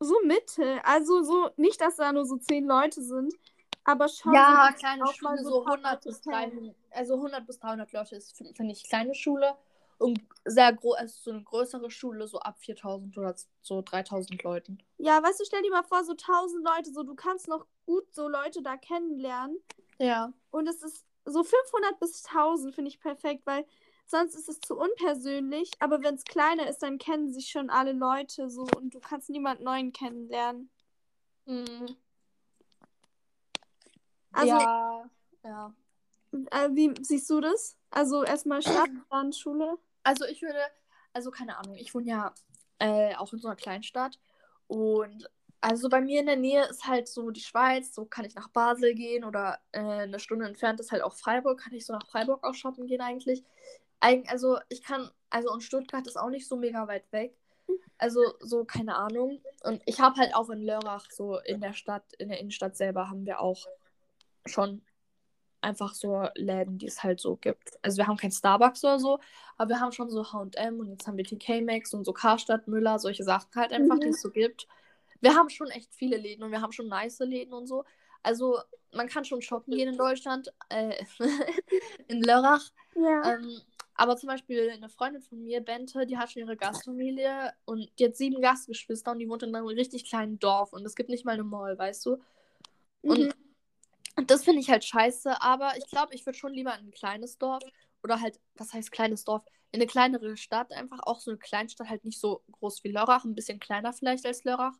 so 0.01 0.19
Mitte. 0.23 0.83
Also 0.83 1.23
so, 1.23 1.49
nicht, 1.57 1.79
dass 1.79 1.95
da 1.95 2.11
nur 2.11 2.25
so 2.25 2.37
zehn 2.37 2.65
Leute 2.65 3.01
sind, 3.01 3.33
aber 3.83 4.07
schon. 4.07 4.33
Ja, 4.33 4.69
so, 4.71 4.77
kleine 4.79 5.07
Schule, 5.07 5.43
so 5.43 5.49
so 5.49 5.65
ein 5.65 5.81
paar 5.81 5.93
100 5.93 6.03
bis 6.03 6.25
Leute 6.25 6.49
300, 6.51 6.75
also 6.91 7.13
100 7.15 7.47
bis 7.47 7.59
300 7.59 7.91
Leute 7.93 8.15
ist, 8.15 8.35
finde 8.35 8.53
find 8.53 8.71
ich, 8.71 8.83
kleine 8.83 9.15
Schule. 9.15 9.55
Und 9.97 10.19
sehr 10.45 10.73
groß, 10.73 10.95
also 10.95 11.15
so 11.21 11.29
eine 11.31 11.43
größere 11.43 11.91
Schule, 11.91 12.27
so 12.27 12.39
ab 12.39 12.57
4000 12.59 13.15
oder 13.19 13.35
so 13.61 13.83
3000 13.83 14.41
Leuten. 14.41 14.79
Ja, 14.97 15.21
weißt 15.21 15.39
du, 15.39 15.45
stell 15.45 15.61
dir 15.61 15.69
mal 15.69 15.83
vor, 15.83 16.03
so 16.03 16.13
1000 16.13 16.65
Leute, 16.65 16.91
so 16.91 17.03
du 17.03 17.13
kannst 17.13 17.47
noch 17.47 17.67
gut 17.85 18.11
so 18.11 18.27
Leute 18.27 18.63
da 18.63 18.77
kennenlernen. 18.77 19.57
Ja. 19.99 20.33
Und 20.49 20.67
es 20.67 20.81
ist 20.81 21.05
so 21.25 21.43
500 21.43 21.99
bis 21.99 22.25
1000 22.25 22.73
finde 22.73 22.89
ich 22.89 22.99
perfekt, 22.99 23.45
weil 23.45 23.65
sonst 24.11 24.35
ist 24.35 24.49
es 24.49 24.59
zu 24.61 24.77
unpersönlich. 24.77 25.71
Aber 25.79 26.03
wenn 26.03 26.15
es 26.15 26.23
kleiner 26.23 26.69
ist, 26.69 26.79
dann 26.79 26.97
kennen 26.97 27.31
sich 27.31 27.49
schon 27.49 27.69
alle 27.69 27.93
Leute 27.93 28.49
so 28.49 28.67
und 28.75 28.93
du 28.93 28.99
kannst 28.99 29.29
niemand 29.29 29.61
Neuen 29.61 29.91
kennenlernen. 29.91 30.69
Mhm. 31.45 31.95
Also, 34.31 34.53
ja. 34.53 35.09
Ja. 35.43 35.73
äh, 36.31 36.69
wie 36.71 36.93
siehst 37.01 37.29
du 37.29 37.41
das? 37.41 37.77
Also 37.89 38.23
erstmal 38.23 38.61
Stadt, 38.61 38.89
dann 39.09 39.33
Schule. 39.33 39.77
Also 40.03 40.25
ich 40.25 40.41
würde, 40.41 40.59
also 41.13 41.31
keine 41.31 41.57
Ahnung, 41.57 41.75
ich 41.75 41.93
wohne 41.93 42.07
ja 42.07 42.33
äh, 42.79 43.15
auch 43.15 43.33
in 43.33 43.39
so 43.39 43.47
einer 43.47 43.57
Kleinstadt 43.57 44.19
und 44.67 45.29
also 45.63 45.89
bei 45.89 46.01
mir 46.01 46.21
in 46.21 46.25
der 46.25 46.37
Nähe 46.37 46.65
ist 46.65 46.87
halt 46.87 47.07
so 47.07 47.29
die 47.29 47.41
Schweiz, 47.41 47.93
so 47.93 48.05
kann 48.05 48.25
ich 48.25 48.33
nach 48.33 48.47
Basel 48.47 48.95
gehen 48.95 49.23
oder 49.23 49.59
äh, 49.71 49.79
eine 49.79 50.19
Stunde 50.19 50.47
entfernt 50.47 50.79
ist 50.79 50.91
halt 50.91 51.03
auch 51.03 51.13
Freiburg, 51.13 51.59
kann 51.59 51.73
ich 51.73 51.85
so 51.85 51.93
nach 51.93 52.07
Freiburg 52.07 52.43
auch 52.43 52.55
shoppen 52.55 52.87
gehen 52.87 53.01
eigentlich. 53.01 53.43
Also 54.01 54.57
ich 54.69 54.83
kann, 54.83 55.09
also 55.29 55.51
und 55.51 55.61
Stuttgart 55.61 56.05
ist 56.07 56.17
auch 56.17 56.29
nicht 56.29 56.47
so 56.47 56.55
mega 56.57 56.87
weit 56.87 57.11
weg. 57.11 57.35
Also 57.97 58.21
so, 58.39 58.65
keine 58.65 58.95
Ahnung. 58.95 59.41
Und 59.63 59.81
ich 59.85 59.99
habe 60.01 60.19
halt 60.19 60.35
auch 60.35 60.49
in 60.49 60.61
Lörrach, 60.61 61.05
so 61.11 61.37
in 61.39 61.61
der 61.61 61.73
Stadt, 61.73 62.03
in 62.17 62.29
der 62.29 62.39
Innenstadt 62.39 62.75
selber, 62.75 63.09
haben 63.09 63.25
wir 63.25 63.39
auch 63.39 63.65
schon 64.45 64.81
einfach 65.61 65.93
so 65.93 66.27
Läden, 66.35 66.79
die 66.79 66.87
es 66.87 67.03
halt 67.03 67.19
so 67.19 67.35
gibt. 67.35 67.77
Also 67.83 67.97
wir 67.97 68.07
haben 68.07 68.17
kein 68.17 68.31
Starbucks 68.31 68.83
oder 68.83 68.99
so, 68.99 69.19
aber 69.57 69.69
wir 69.69 69.79
haben 69.79 69.91
schon 69.91 70.09
so 70.09 70.23
H&M 70.33 70.79
und 70.79 70.89
jetzt 70.89 71.07
haben 71.07 71.17
wir 71.17 71.23
TK 71.23 71.61
Maxx 71.61 71.93
und 71.93 72.03
so 72.03 72.13
Karstadt, 72.13 72.67
Müller, 72.67 72.97
solche 72.97 73.23
Sachen 73.23 73.49
halt 73.55 73.71
einfach, 73.71 73.99
die 73.99 74.07
Mhm. 74.07 74.13
es 74.13 74.21
so 74.21 74.31
gibt. 74.31 74.67
Wir 75.19 75.35
haben 75.35 75.49
schon 75.49 75.67
echt 75.67 75.93
viele 75.93 76.17
Läden 76.17 76.43
und 76.43 76.51
wir 76.51 76.61
haben 76.61 76.71
schon 76.71 76.87
nice 76.87 77.19
Läden 77.19 77.53
und 77.53 77.67
so. 77.67 77.85
Also 78.23 78.57
man 78.91 79.07
kann 79.07 79.23
schon 79.23 79.43
shoppen 79.43 79.75
gehen 79.75 79.89
in 79.89 79.97
Deutschland, 79.97 80.51
äh, 80.69 80.95
in 82.07 82.23
Lörrach. 82.23 82.63
Ja. 82.95 83.35
Ähm, 83.35 83.61
aber 84.01 84.17
zum 84.17 84.29
Beispiel 84.29 84.71
eine 84.71 84.89
Freundin 84.89 85.21
von 85.21 85.43
mir, 85.43 85.61
Bente, 85.61 86.07
die 86.07 86.17
hat 86.17 86.31
schon 86.31 86.41
ihre 86.41 86.57
Gastfamilie 86.57 87.53
und 87.65 87.87
die 87.99 88.05
hat 88.05 88.15
sieben 88.15 88.41
Gastgeschwister 88.41 89.11
und 89.11 89.19
die 89.19 89.29
wohnt 89.29 89.43
in 89.43 89.55
einem 89.55 89.67
richtig 89.67 90.09
kleinen 90.09 90.39
Dorf 90.39 90.73
und 90.73 90.83
es 90.87 90.95
gibt 90.95 91.09
nicht 91.09 91.23
mal 91.23 91.33
eine 91.33 91.43
Mall, 91.43 91.77
weißt 91.77 92.07
du? 92.07 92.17
Und 93.03 93.35
Mhm. 94.15 94.25
das 94.25 94.43
finde 94.43 94.59
ich 94.59 94.71
halt 94.71 94.83
scheiße, 94.83 95.39
aber 95.39 95.77
ich 95.77 95.85
glaube, 95.85 96.15
ich 96.15 96.25
würde 96.25 96.35
schon 96.35 96.51
lieber 96.51 96.73
in 96.79 96.87
ein 96.87 96.91
kleines 96.91 97.37
Dorf 97.37 97.61
oder 98.01 98.19
halt, 98.19 98.39
was 98.55 98.73
heißt 98.73 98.91
kleines 98.91 99.23
Dorf? 99.23 99.43
In 99.71 99.79
eine 99.79 99.85
kleinere 99.87 100.35
Stadt, 100.35 100.73
einfach 100.73 101.01
auch 101.03 101.19
so 101.19 101.29
eine 101.29 101.37
Kleinstadt, 101.37 101.87
halt 101.87 102.03
nicht 102.03 102.19
so 102.19 102.41
groß 102.53 102.83
wie 102.83 102.91
Lörrach, 102.91 103.23
ein 103.23 103.35
bisschen 103.35 103.59
kleiner 103.59 103.93
vielleicht 103.93 104.25
als 104.25 104.43
Lörrach. 104.43 104.79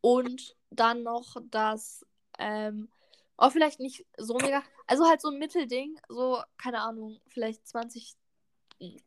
Und 0.00 0.56
dann 0.70 1.02
noch 1.02 1.36
das, 1.50 2.06
ähm, 2.38 2.88
auch 3.36 3.52
vielleicht 3.52 3.78
nicht 3.78 4.06
so 4.16 4.38
mega, 4.38 4.62
also 4.86 5.06
halt 5.06 5.20
so 5.20 5.28
ein 5.28 5.38
Mittelding, 5.38 6.00
so, 6.08 6.42
keine 6.56 6.80
Ahnung, 6.80 7.20
vielleicht 7.28 7.68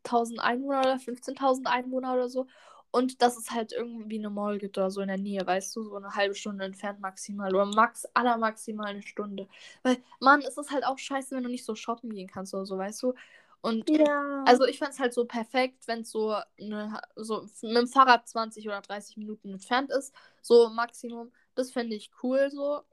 20.000 0.04 0.40
Einwohner 0.40 0.80
oder 0.82 0.99
15.000 0.99 1.68
Einwohner 1.68 2.14
oder 2.14 2.30
so. 2.30 2.48
Und 2.91 3.22
dass 3.22 3.38
es 3.38 3.52
halt 3.52 3.74
irgendwie 3.74 4.18
eine 4.18 4.30
Mall 4.30 4.58
gibt 4.60 4.78
oder 4.78 4.90
so 4.91 5.02
in 5.02 5.10
der 5.10 5.18
Nähe, 5.18 5.45
weißt 5.45 5.76
du, 5.76 5.84
so 5.84 5.95
eine 5.98 6.16
halbe 6.16 6.36
Stunde 6.36 6.66
entfernt 6.66 6.99
maximal 7.02 7.54
oder 7.54 7.66
max, 7.66 8.06
aller 8.14 8.38
maximal 8.38 8.88
eine 8.88 9.02
Stunde. 9.04 9.48
Weil, 9.84 9.98
Mann, 10.20 10.41
es 10.41 10.58
ist 10.58 10.72
halt 10.72 10.86
auch 10.86 10.98
scheiße, 10.98 11.36
wenn 11.36 11.44
du 11.44 11.49
nicht 11.49 11.66
so 11.66 11.76
shoppen 11.76 12.10
gehen 12.14 12.28
kannst 12.28 12.54
oder 12.54 12.66
so, 12.66 12.78
weißt 12.78 13.04
du. 13.04 13.14
Und 13.62 13.90
Ja. 13.90 14.44
also 14.45 14.66
ich 14.66 14.78
fände 14.78 14.94
es 14.94 14.99
halt 14.99 15.14
so 15.14 15.26
perfekt, 15.26 15.88
wenn 15.88 16.02
es 16.02 16.12
so, 16.12 16.36
eine, 16.60 17.02
so 17.16 17.41
mit 17.62 17.76
dem 17.78 17.88
Fahrrad 17.88 18.28
20 18.28 18.66
oder 18.68 18.82
30 18.82 19.18
Minuten 19.18 19.49
entfernt 19.52 19.91
ist, 19.91 20.14
so 20.41 20.70
Maximum. 20.70 21.32
Das 21.56 21.72
fände 21.72 21.95
ich 21.95 22.12
cool 22.24 22.49
so. 22.52 22.84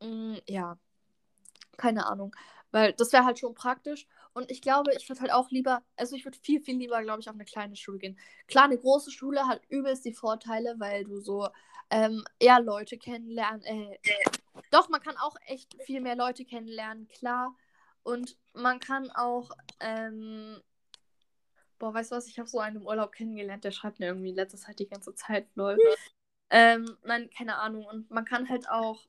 Mm, 0.00 0.36
ja, 0.48 0.78
keine 1.76 2.06
Ahnung. 2.06 2.34
Weil 2.70 2.92
das 2.94 3.12
wäre 3.12 3.24
halt 3.24 3.38
schon 3.38 3.54
praktisch. 3.54 4.06
Und 4.34 4.50
ich 4.50 4.62
glaube, 4.62 4.92
ich 4.96 5.08
würde 5.08 5.20
halt 5.20 5.32
auch 5.32 5.50
lieber, 5.50 5.82
also 5.96 6.16
ich 6.16 6.24
würde 6.24 6.38
viel, 6.38 6.60
viel 6.60 6.76
lieber, 6.76 7.02
glaube 7.02 7.20
ich, 7.20 7.28
auf 7.28 7.34
eine 7.34 7.44
kleine 7.44 7.76
Schule 7.76 7.98
gehen. 7.98 8.18
Klar, 8.48 8.64
eine 8.64 8.78
große 8.78 9.10
Schule 9.10 9.46
hat 9.46 9.62
übelst 9.68 10.04
die 10.04 10.14
Vorteile, 10.14 10.74
weil 10.78 11.04
du 11.04 11.20
so 11.20 11.48
ähm, 11.90 12.24
eher 12.38 12.60
Leute 12.60 12.96
kennenlernen. 12.96 13.62
Äh, 13.62 13.98
doch, 14.70 14.88
man 14.88 15.02
kann 15.02 15.16
auch 15.18 15.36
echt 15.46 15.76
viel 15.82 16.00
mehr 16.00 16.16
Leute 16.16 16.44
kennenlernen, 16.44 17.08
klar. 17.08 17.54
Und 18.02 18.36
man 18.54 18.80
kann 18.80 19.10
auch, 19.10 19.50
ähm, 19.80 20.60
boah, 21.78 21.92
weißt 21.92 22.12
du 22.12 22.16
was, 22.16 22.26
ich 22.26 22.38
habe 22.38 22.48
so 22.48 22.58
einen 22.58 22.76
im 22.76 22.86
Urlaub 22.86 23.12
kennengelernt, 23.12 23.64
der 23.64 23.70
schreibt 23.70 24.00
mir 24.00 24.06
irgendwie 24.06 24.30
in 24.30 24.36
letzter 24.36 24.58
Zeit 24.58 24.78
die 24.78 24.88
ganze 24.88 25.14
Zeit 25.14 25.46
lol. 25.54 25.78
ähm, 26.50 26.96
nein, 27.04 27.28
keine 27.36 27.58
Ahnung. 27.58 27.84
Und 27.84 28.10
man 28.10 28.24
kann 28.24 28.48
halt 28.48 28.68
auch 28.70 29.06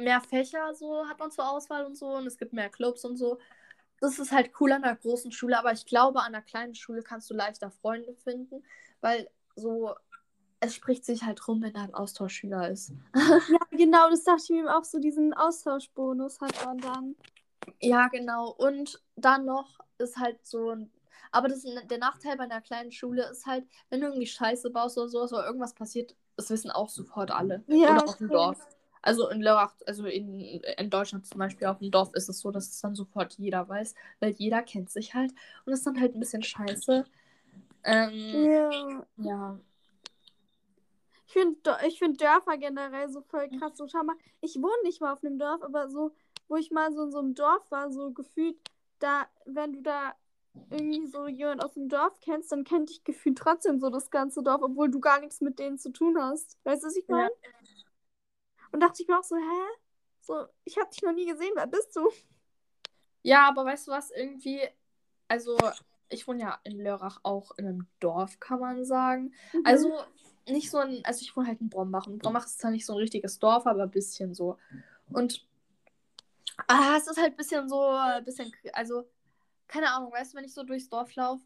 mehr 0.00 0.20
Fächer, 0.20 0.74
so 0.74 1.06
hat 1.08 1.18
man 1.18 1.30
zur 1.30 1.48
Auswahl 1.48 1.84
und 1.84 1.96
so. 1.96 2.06
Und 2.08 2.26
es 2.26 2.38
gibt 2.38 2.52
mehr 2.52 2.68
Clubs 2.68 3.04
und 3.04 3.16
so. 3.16 3.38
Das 4.00 4.18
ist 4.18 4.32
halt 4.32 4.52
cool 4.60 4.72
an 4.72 4.84
einer 4.84 4.96
großen 4.96 5.30
Schule, 5.30 5.58
aber 5.58 5.72
ich 5.72 5.84
glaube, 5.84 6.20
an 6.20 6.34
einer 6.34 6.42
kleinen 6.42 6.74
Schule 6.74 7.02
kannst 7.02 7.28
du 7.30 7.34
leichter 7.34 7.70
Freunde 7.70 8.14
finden, 8.14 8.64
weil 9.00 9.28
so, 9.56 9.94
es 10.60 10.74
spricht 10.74 11.04
sich 11.04 11.22
halt 11.22 11.46
rum, 11.46 11.62
wenn 11.62 11.72
da 11.72 11.82
ein 11.82 11.94
Austauschschüler 11.94 12.70
ist. 12.70 12.92
ja, 13.14 13.58
genau, 13.70 14.08
das 14.10 14.24
dachte 14.24 14.42
ich 14.44 14.50
mir 14.62 14.76
auch 14.76 14.84
so, 14.84 14.98
diesen 14.98 15.34
Austauschbonus 15.34 16.40
hat 16.40 16.64
man 16.64 16.78
dann. 16.78 17.16
Ja, 17.80 18.08
genau. 18.08 18.50
Und 18.50 19.02
dann 19.16 19.44
noch 19.44 19.80
ist 19.98 20.16
halt 20.16 20.46
so 20.46 20.70
ein. 20.70 20.90
Aber 21.32 21.48
das, 21.48 21.62
der 21.62 21.98
Nachteil 21.98 22.36
bei 22.36 22.44
einer 22.44 22.60
kleinen 22.60 22.90
Schule 22.90 23.28
ist 23.30 23.46
halt, 23.46 23.64
wenn 23.88 24.00
du 24.00 24.08
irgendwie 24.08 24.26
Scheiße 24.26 24.70
baust 24.70 24.98
oder 24.98 25.08
sowas 25.08 25.32
oder 25.32 25.46
irgendwas 25.46 25.74
passiert, 25.74 26.16
das 26.36 26.50
wissen 26.50 26.70
auch 26.70 26.88
sofort 26.88 27.30
alle. 27.30 27.62
Ja, 27.68 27.92
oder 27.92 28.04
dem 28.04 28.14
stimmt. 28.14 28.34
Dorf. 28.34 28.66
Also 29.02 29.28
in 29.28 29.40
Lörrach, 29.40 29.74
also 29.86 30.04
in, 30.06 30.40
in 30.40 30.90
Deutschland 30.90 31.26
zum 31.26 31.38
Beispiel 31.38 31.66
auf 31.66 31.78
dem 31.78 31.90
Dorf 31.90 32.12
ist 32.14 32.28
es 32.28 32.40
so, 32.40 32.50
dass 32.50 32.68
es 32.68 32.80
dann 32.80 32.94
sofort 32.94 33.34
jeder 33.34 33.68
weiß, 33.68 33.94
weil 34.20 34.32
jeder 34.32 34.62
kennt 34.62 34.90
sich 34.90 35.14
halt. 35.14 35.32
Und 35.64 35.72
ist 35.72 35.86
dann 35.86 35.98
halt 36.00 36.14
ein 36.14 36.20
bisschen 36.20 36.42
scheiße. 36.42 37.04
Ähm, 37.84 38.44
Ja. 38.44 39.06
ja. 39.16 39.58
Ich 41.26 41.32
finde 41.32 41.76
ich 41.86 41.98
find 41.98 42.20
Dörfer 42.20 42.58
generell 42.58 43.08
so 43.08 43.22
voll 43.22 43.48
krass. 43.50 43.76
So, 43.76 43.86
schau 43.86 44.02
mal, 44.02 44.16
ich 44.40 44.56
wohne 44.56 44.82
nicht 44.82 45.00
mal 45.00 45.12
auf 45.12 45.22
einem 45.24 45.38
Dorf, 45.38 45.62
aber 45.62 45.88
so, 45.88 46.12
wo 46.48 46.56
ich 46.56 46.72
mal 46.72 46.92
so 46.92 47.04
in 47.04 47.12
so 47.12 47.18
einem 47.20 47.34
Dorf 47.34 47.70
war, 47.70 47.90
so 47.92 48.10
gefühlt, 48.10 48.56
da, 48.98 49.28
wenn 49.46 49.72
du 49.72 49.80
da 49.80 50.14
irgendwie 50.70 51.06
so 51.06 51.28
jemand 51.28 51.64
aus 51.64 51.74
dem 51.74 51.88
Dorf 51.88 52.18
kennst, 52.20 52.50
dann 52.50 52.64
kennt 52.64 52.90
dich 52.90 53.04
gefühlt 53.04 53.38
trotzdem 53.38 53.78
so 53.78 53.90
das 53.90 54.10
ganze 54.10 54.42
Dorf, 54.42 54.60
obwohl 54.62 54.90
du 54.90 55.00
gar 55.00 55.20
nichts 55.20 55.40
mit 55.40 55.58
denen 55.58 55.78
zu 55.78 55.90
tun 55.90 56.20
hast. 56.20 56.58
Weißt 56.64 56.82
du, 56.82 56.88
was 56.88 56.96
ich 56.96 57.06
Ja. 57.08 57.28
Und 58.72 58.80
dachte 58.80 59.02
ich 59.02 59.08
mir 59.08 59.18
auch 59.18 59.24
so, 59.24 59.36
hä? 59.36 59.80
So, 60.20 60.46
ich 60.64 60.78
habe 60.78 60.90
dich 60.90 61.02
noch 61.02 61.12
nie 61.12 61.26
gesehen, 61.26 61.52
wer 61.54 61.66
bist 61.66 61.94
du? 61.96 62.08
Ja, 63.22 63.48
aber 63.48 63.64
weißt 63.64 63.88
du 63.88 63.92
was, 63.92 64.10
irgendwie, 64.10 64.60
also 65.28 65.56
ich 66.08 66.26
wohne 66.26 66.40
ja 66.40 66.60
in 66.64 66.78
Lörrach 66.78 67.20
auch 67.22 67.52
in 67.56 67.66
einem 67.66 67.86
Dorf, 68.00 68.40
kann 68.40 68.60
man 68.60 68.84
sagen. 68.84 69.32
Mhm. 69.52 69.62
Also 69.64 69.98
nicht 70.48 70.70
so 70.70 70.78
ein, 70.78 71.04
also 71.04 71.22
ich 71.22 71.36
wohne 71.36 71.48
halt 71.48 71.60
in 71.60 71.68
Brombach 71.68 72.06
und 72.06 72.18
Brombach 72.18 72.46
ist 72.46 72.60
zwar 72.60 72.70
nicht 72.70 72.86
so 72.86 72.94
ein 72.94 72.98
richtiges 72.98 73.38
Dorf, 73.38 73.66
aber 73.66 73.84
ein 73.84 73.90
bisschen 73.90 74.34
so. 74.34 74.58
Und 75.10 75.46
ah, 76.66 76.96
es 76.96 77.06
ist 77.06 77.18
halt 77.18 77.32
ein 77.32 77.36
bisschen 77.36 77.68
so, 77.68 77.82
ein 77.88 78.24
bisschen, 78.24 78.52
also 78.72 79.08
keine 79.68 79.90
Ahnung, 79.92 80.12
weißt 80.12 80.32
du, 80.32 80.38
wenn 80.38 80.44
ich 80.44 80.54
so 80.54 80.64
durchs 80.64 80.88
Dorf 80.88 81.14
laufe, 81.14 81.44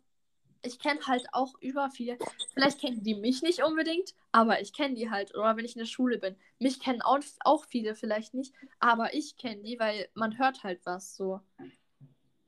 ich 0.65 0.79
kenne 0.79 1.01
halt 1.07 1.27
auch 1.33 1.55
über 1.61 1.91
viele, 1.91 2.19
vielleicht 2.53 2.81
kennen 2.81 3.03
die 3.03 3.15
mich 3.15 3.43
nicht 3.43 3.63
unbedingt, 3.63 4.15
aber 4.33 4.61
ich 4.61 4.73
kenne 4.73 4.95
die 4.95 5.11
halt. 5.11 5.35
Oder 5.35 5.57
wenn 5.57 5.65
ich 5.65 5.77
in 5.77 5.81
der 5.81 5.87
Schule 5.87 6.19
bin, 6.19 6.37
mich 6.59 6.81
kennen 6.81 7.03
auch, 7.03 7.21
auch 7.41 7.65
viele 7.67 7.95
vielleicht 7.95 8.35
nicht, 8.35 8.55
aber 8.79 9.15
ich 9.15 9.37
kenne 9.37 9.63
die, 9.63 9.79
weil 9.79 10.09
man 10.15 10.39
hört 10.39 10.65
halt 10.65 10.81
was 10.85 11.17
so. 11.17 11.41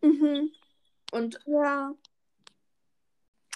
Mhm. 0.00 0.50
Und 1.12 1.38
Ja. 1.46 1.94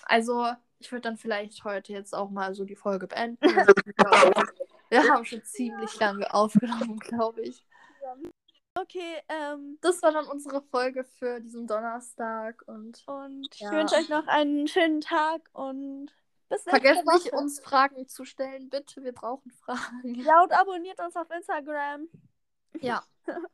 Also, 0.04 0.46
ich 0.80 0.90
würde 0.90 1.02
dann 1.02 1.16
vielleicht 1.16 1.62
heute 1.64 1.92
jetzt 1.92 2.14
auch 2.14 2.30
mal 2.30 2.54
so 2.54 2.64
die 2.64 2.74
Folge 2.74 3.06
beenden. 3.06 3.38
Wir 4.90 5.04
haben 5.04 5.24
schon 5.24 5.44
ziemlich 5.44 5.96
lange 6.00 6.34
aufgenommen, 6.34 6.98
glaube 6.98 7.42
ich. 7.42 7.64
Okay, 8.90 9.22
ähm, 9.28 9.78
Das 9.82 10.02
war 10.02 10.10
dann 10.12 10.26
unsere 10.26 10.62
Folge 10.62 11.04
für 11.04 11.40
diesen 11.40 11.66
Donnerstag 11.68 12.62
und 12.66 13.02
und 13.06 13.48
ich 13.54 13.60
Ja. 13.60 13.70
wünsche 13.70 13.94
euch 13.94 14.08
noch 14.08 14.26
einen 14.26 14.66
schönen 14.66 15.00
Tag 15.00 15.48
und 15.52 16.06
bis 16.48 16.66
nächste 16.66 16.70
vergesst 16.70 17.06
nicht, 17.06 17.32
Woche. 17.32 17.36
uns 17.42 17.60
Fragen 17.60 18.08
zu 18.08 18.24
stellen, 18.24 18.68
bitte. 18.68 19.02
Wir 19.04 19.12
brauchen 19.12 19.52
Fragen. 19.52 20.14
Ja, 20.16 20.42
und 20.42 20.52
abonniert 20.52 20.98
uns 21.00 21.14
auf 21.14 21.30
Instagram. 21.30 22.08
Ja. 22.80 23.04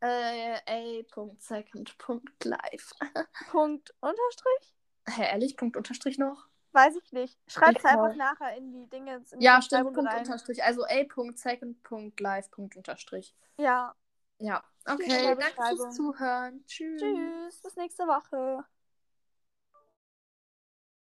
äh, 0.00 1.02
a.second.live. 1.10 2.92
Punkt 3.50 3.94
Unterstrich? 4.00 4.74
Hä, 5.08 5.22
ehrlich? 5.30 5.56
Punkt 5.58 5.76
Unterstrich 5.76 6.16
noch? 6.16 6.46
Weiß 6.72 6.96
ich 6.96 7.12
nicht. 7.12 7.38
Schreibt 7.46 7.78
es 7.78 7.84
Ich 7.84 7.90
einfach 7.90 8.14
nachher 8.16 8.56
in 8.56 8.72
die 8.72 8.88
Dinge. 8.88 9.16
In 9.32 9.40
die 9.40 9.44
Ja, 9.44 9.60
stimmt. 9.60 9.92
Punkt 9.92 10.10
rein. 10.10 10.20
Unterstrich. 10.20 10.62
Also 10.64 10.84
a.second.live. 10.84 12.50
Punkt 12.50 12.76
Unterstrich. 12.76 13.34
Ja. 13.58 13.94
Ja, 14.42 14.62
okay. 14.86 15.36
Danke 15.38 15.76
fürs 15.76 15.96
Zuhören. 15.96 16.64
Tschüss. 16.66 17.00
Tschüss, 17.00 17.62
bis 17.62 17.76
nächste 17.76 18.04
Woche. 18.04 18.64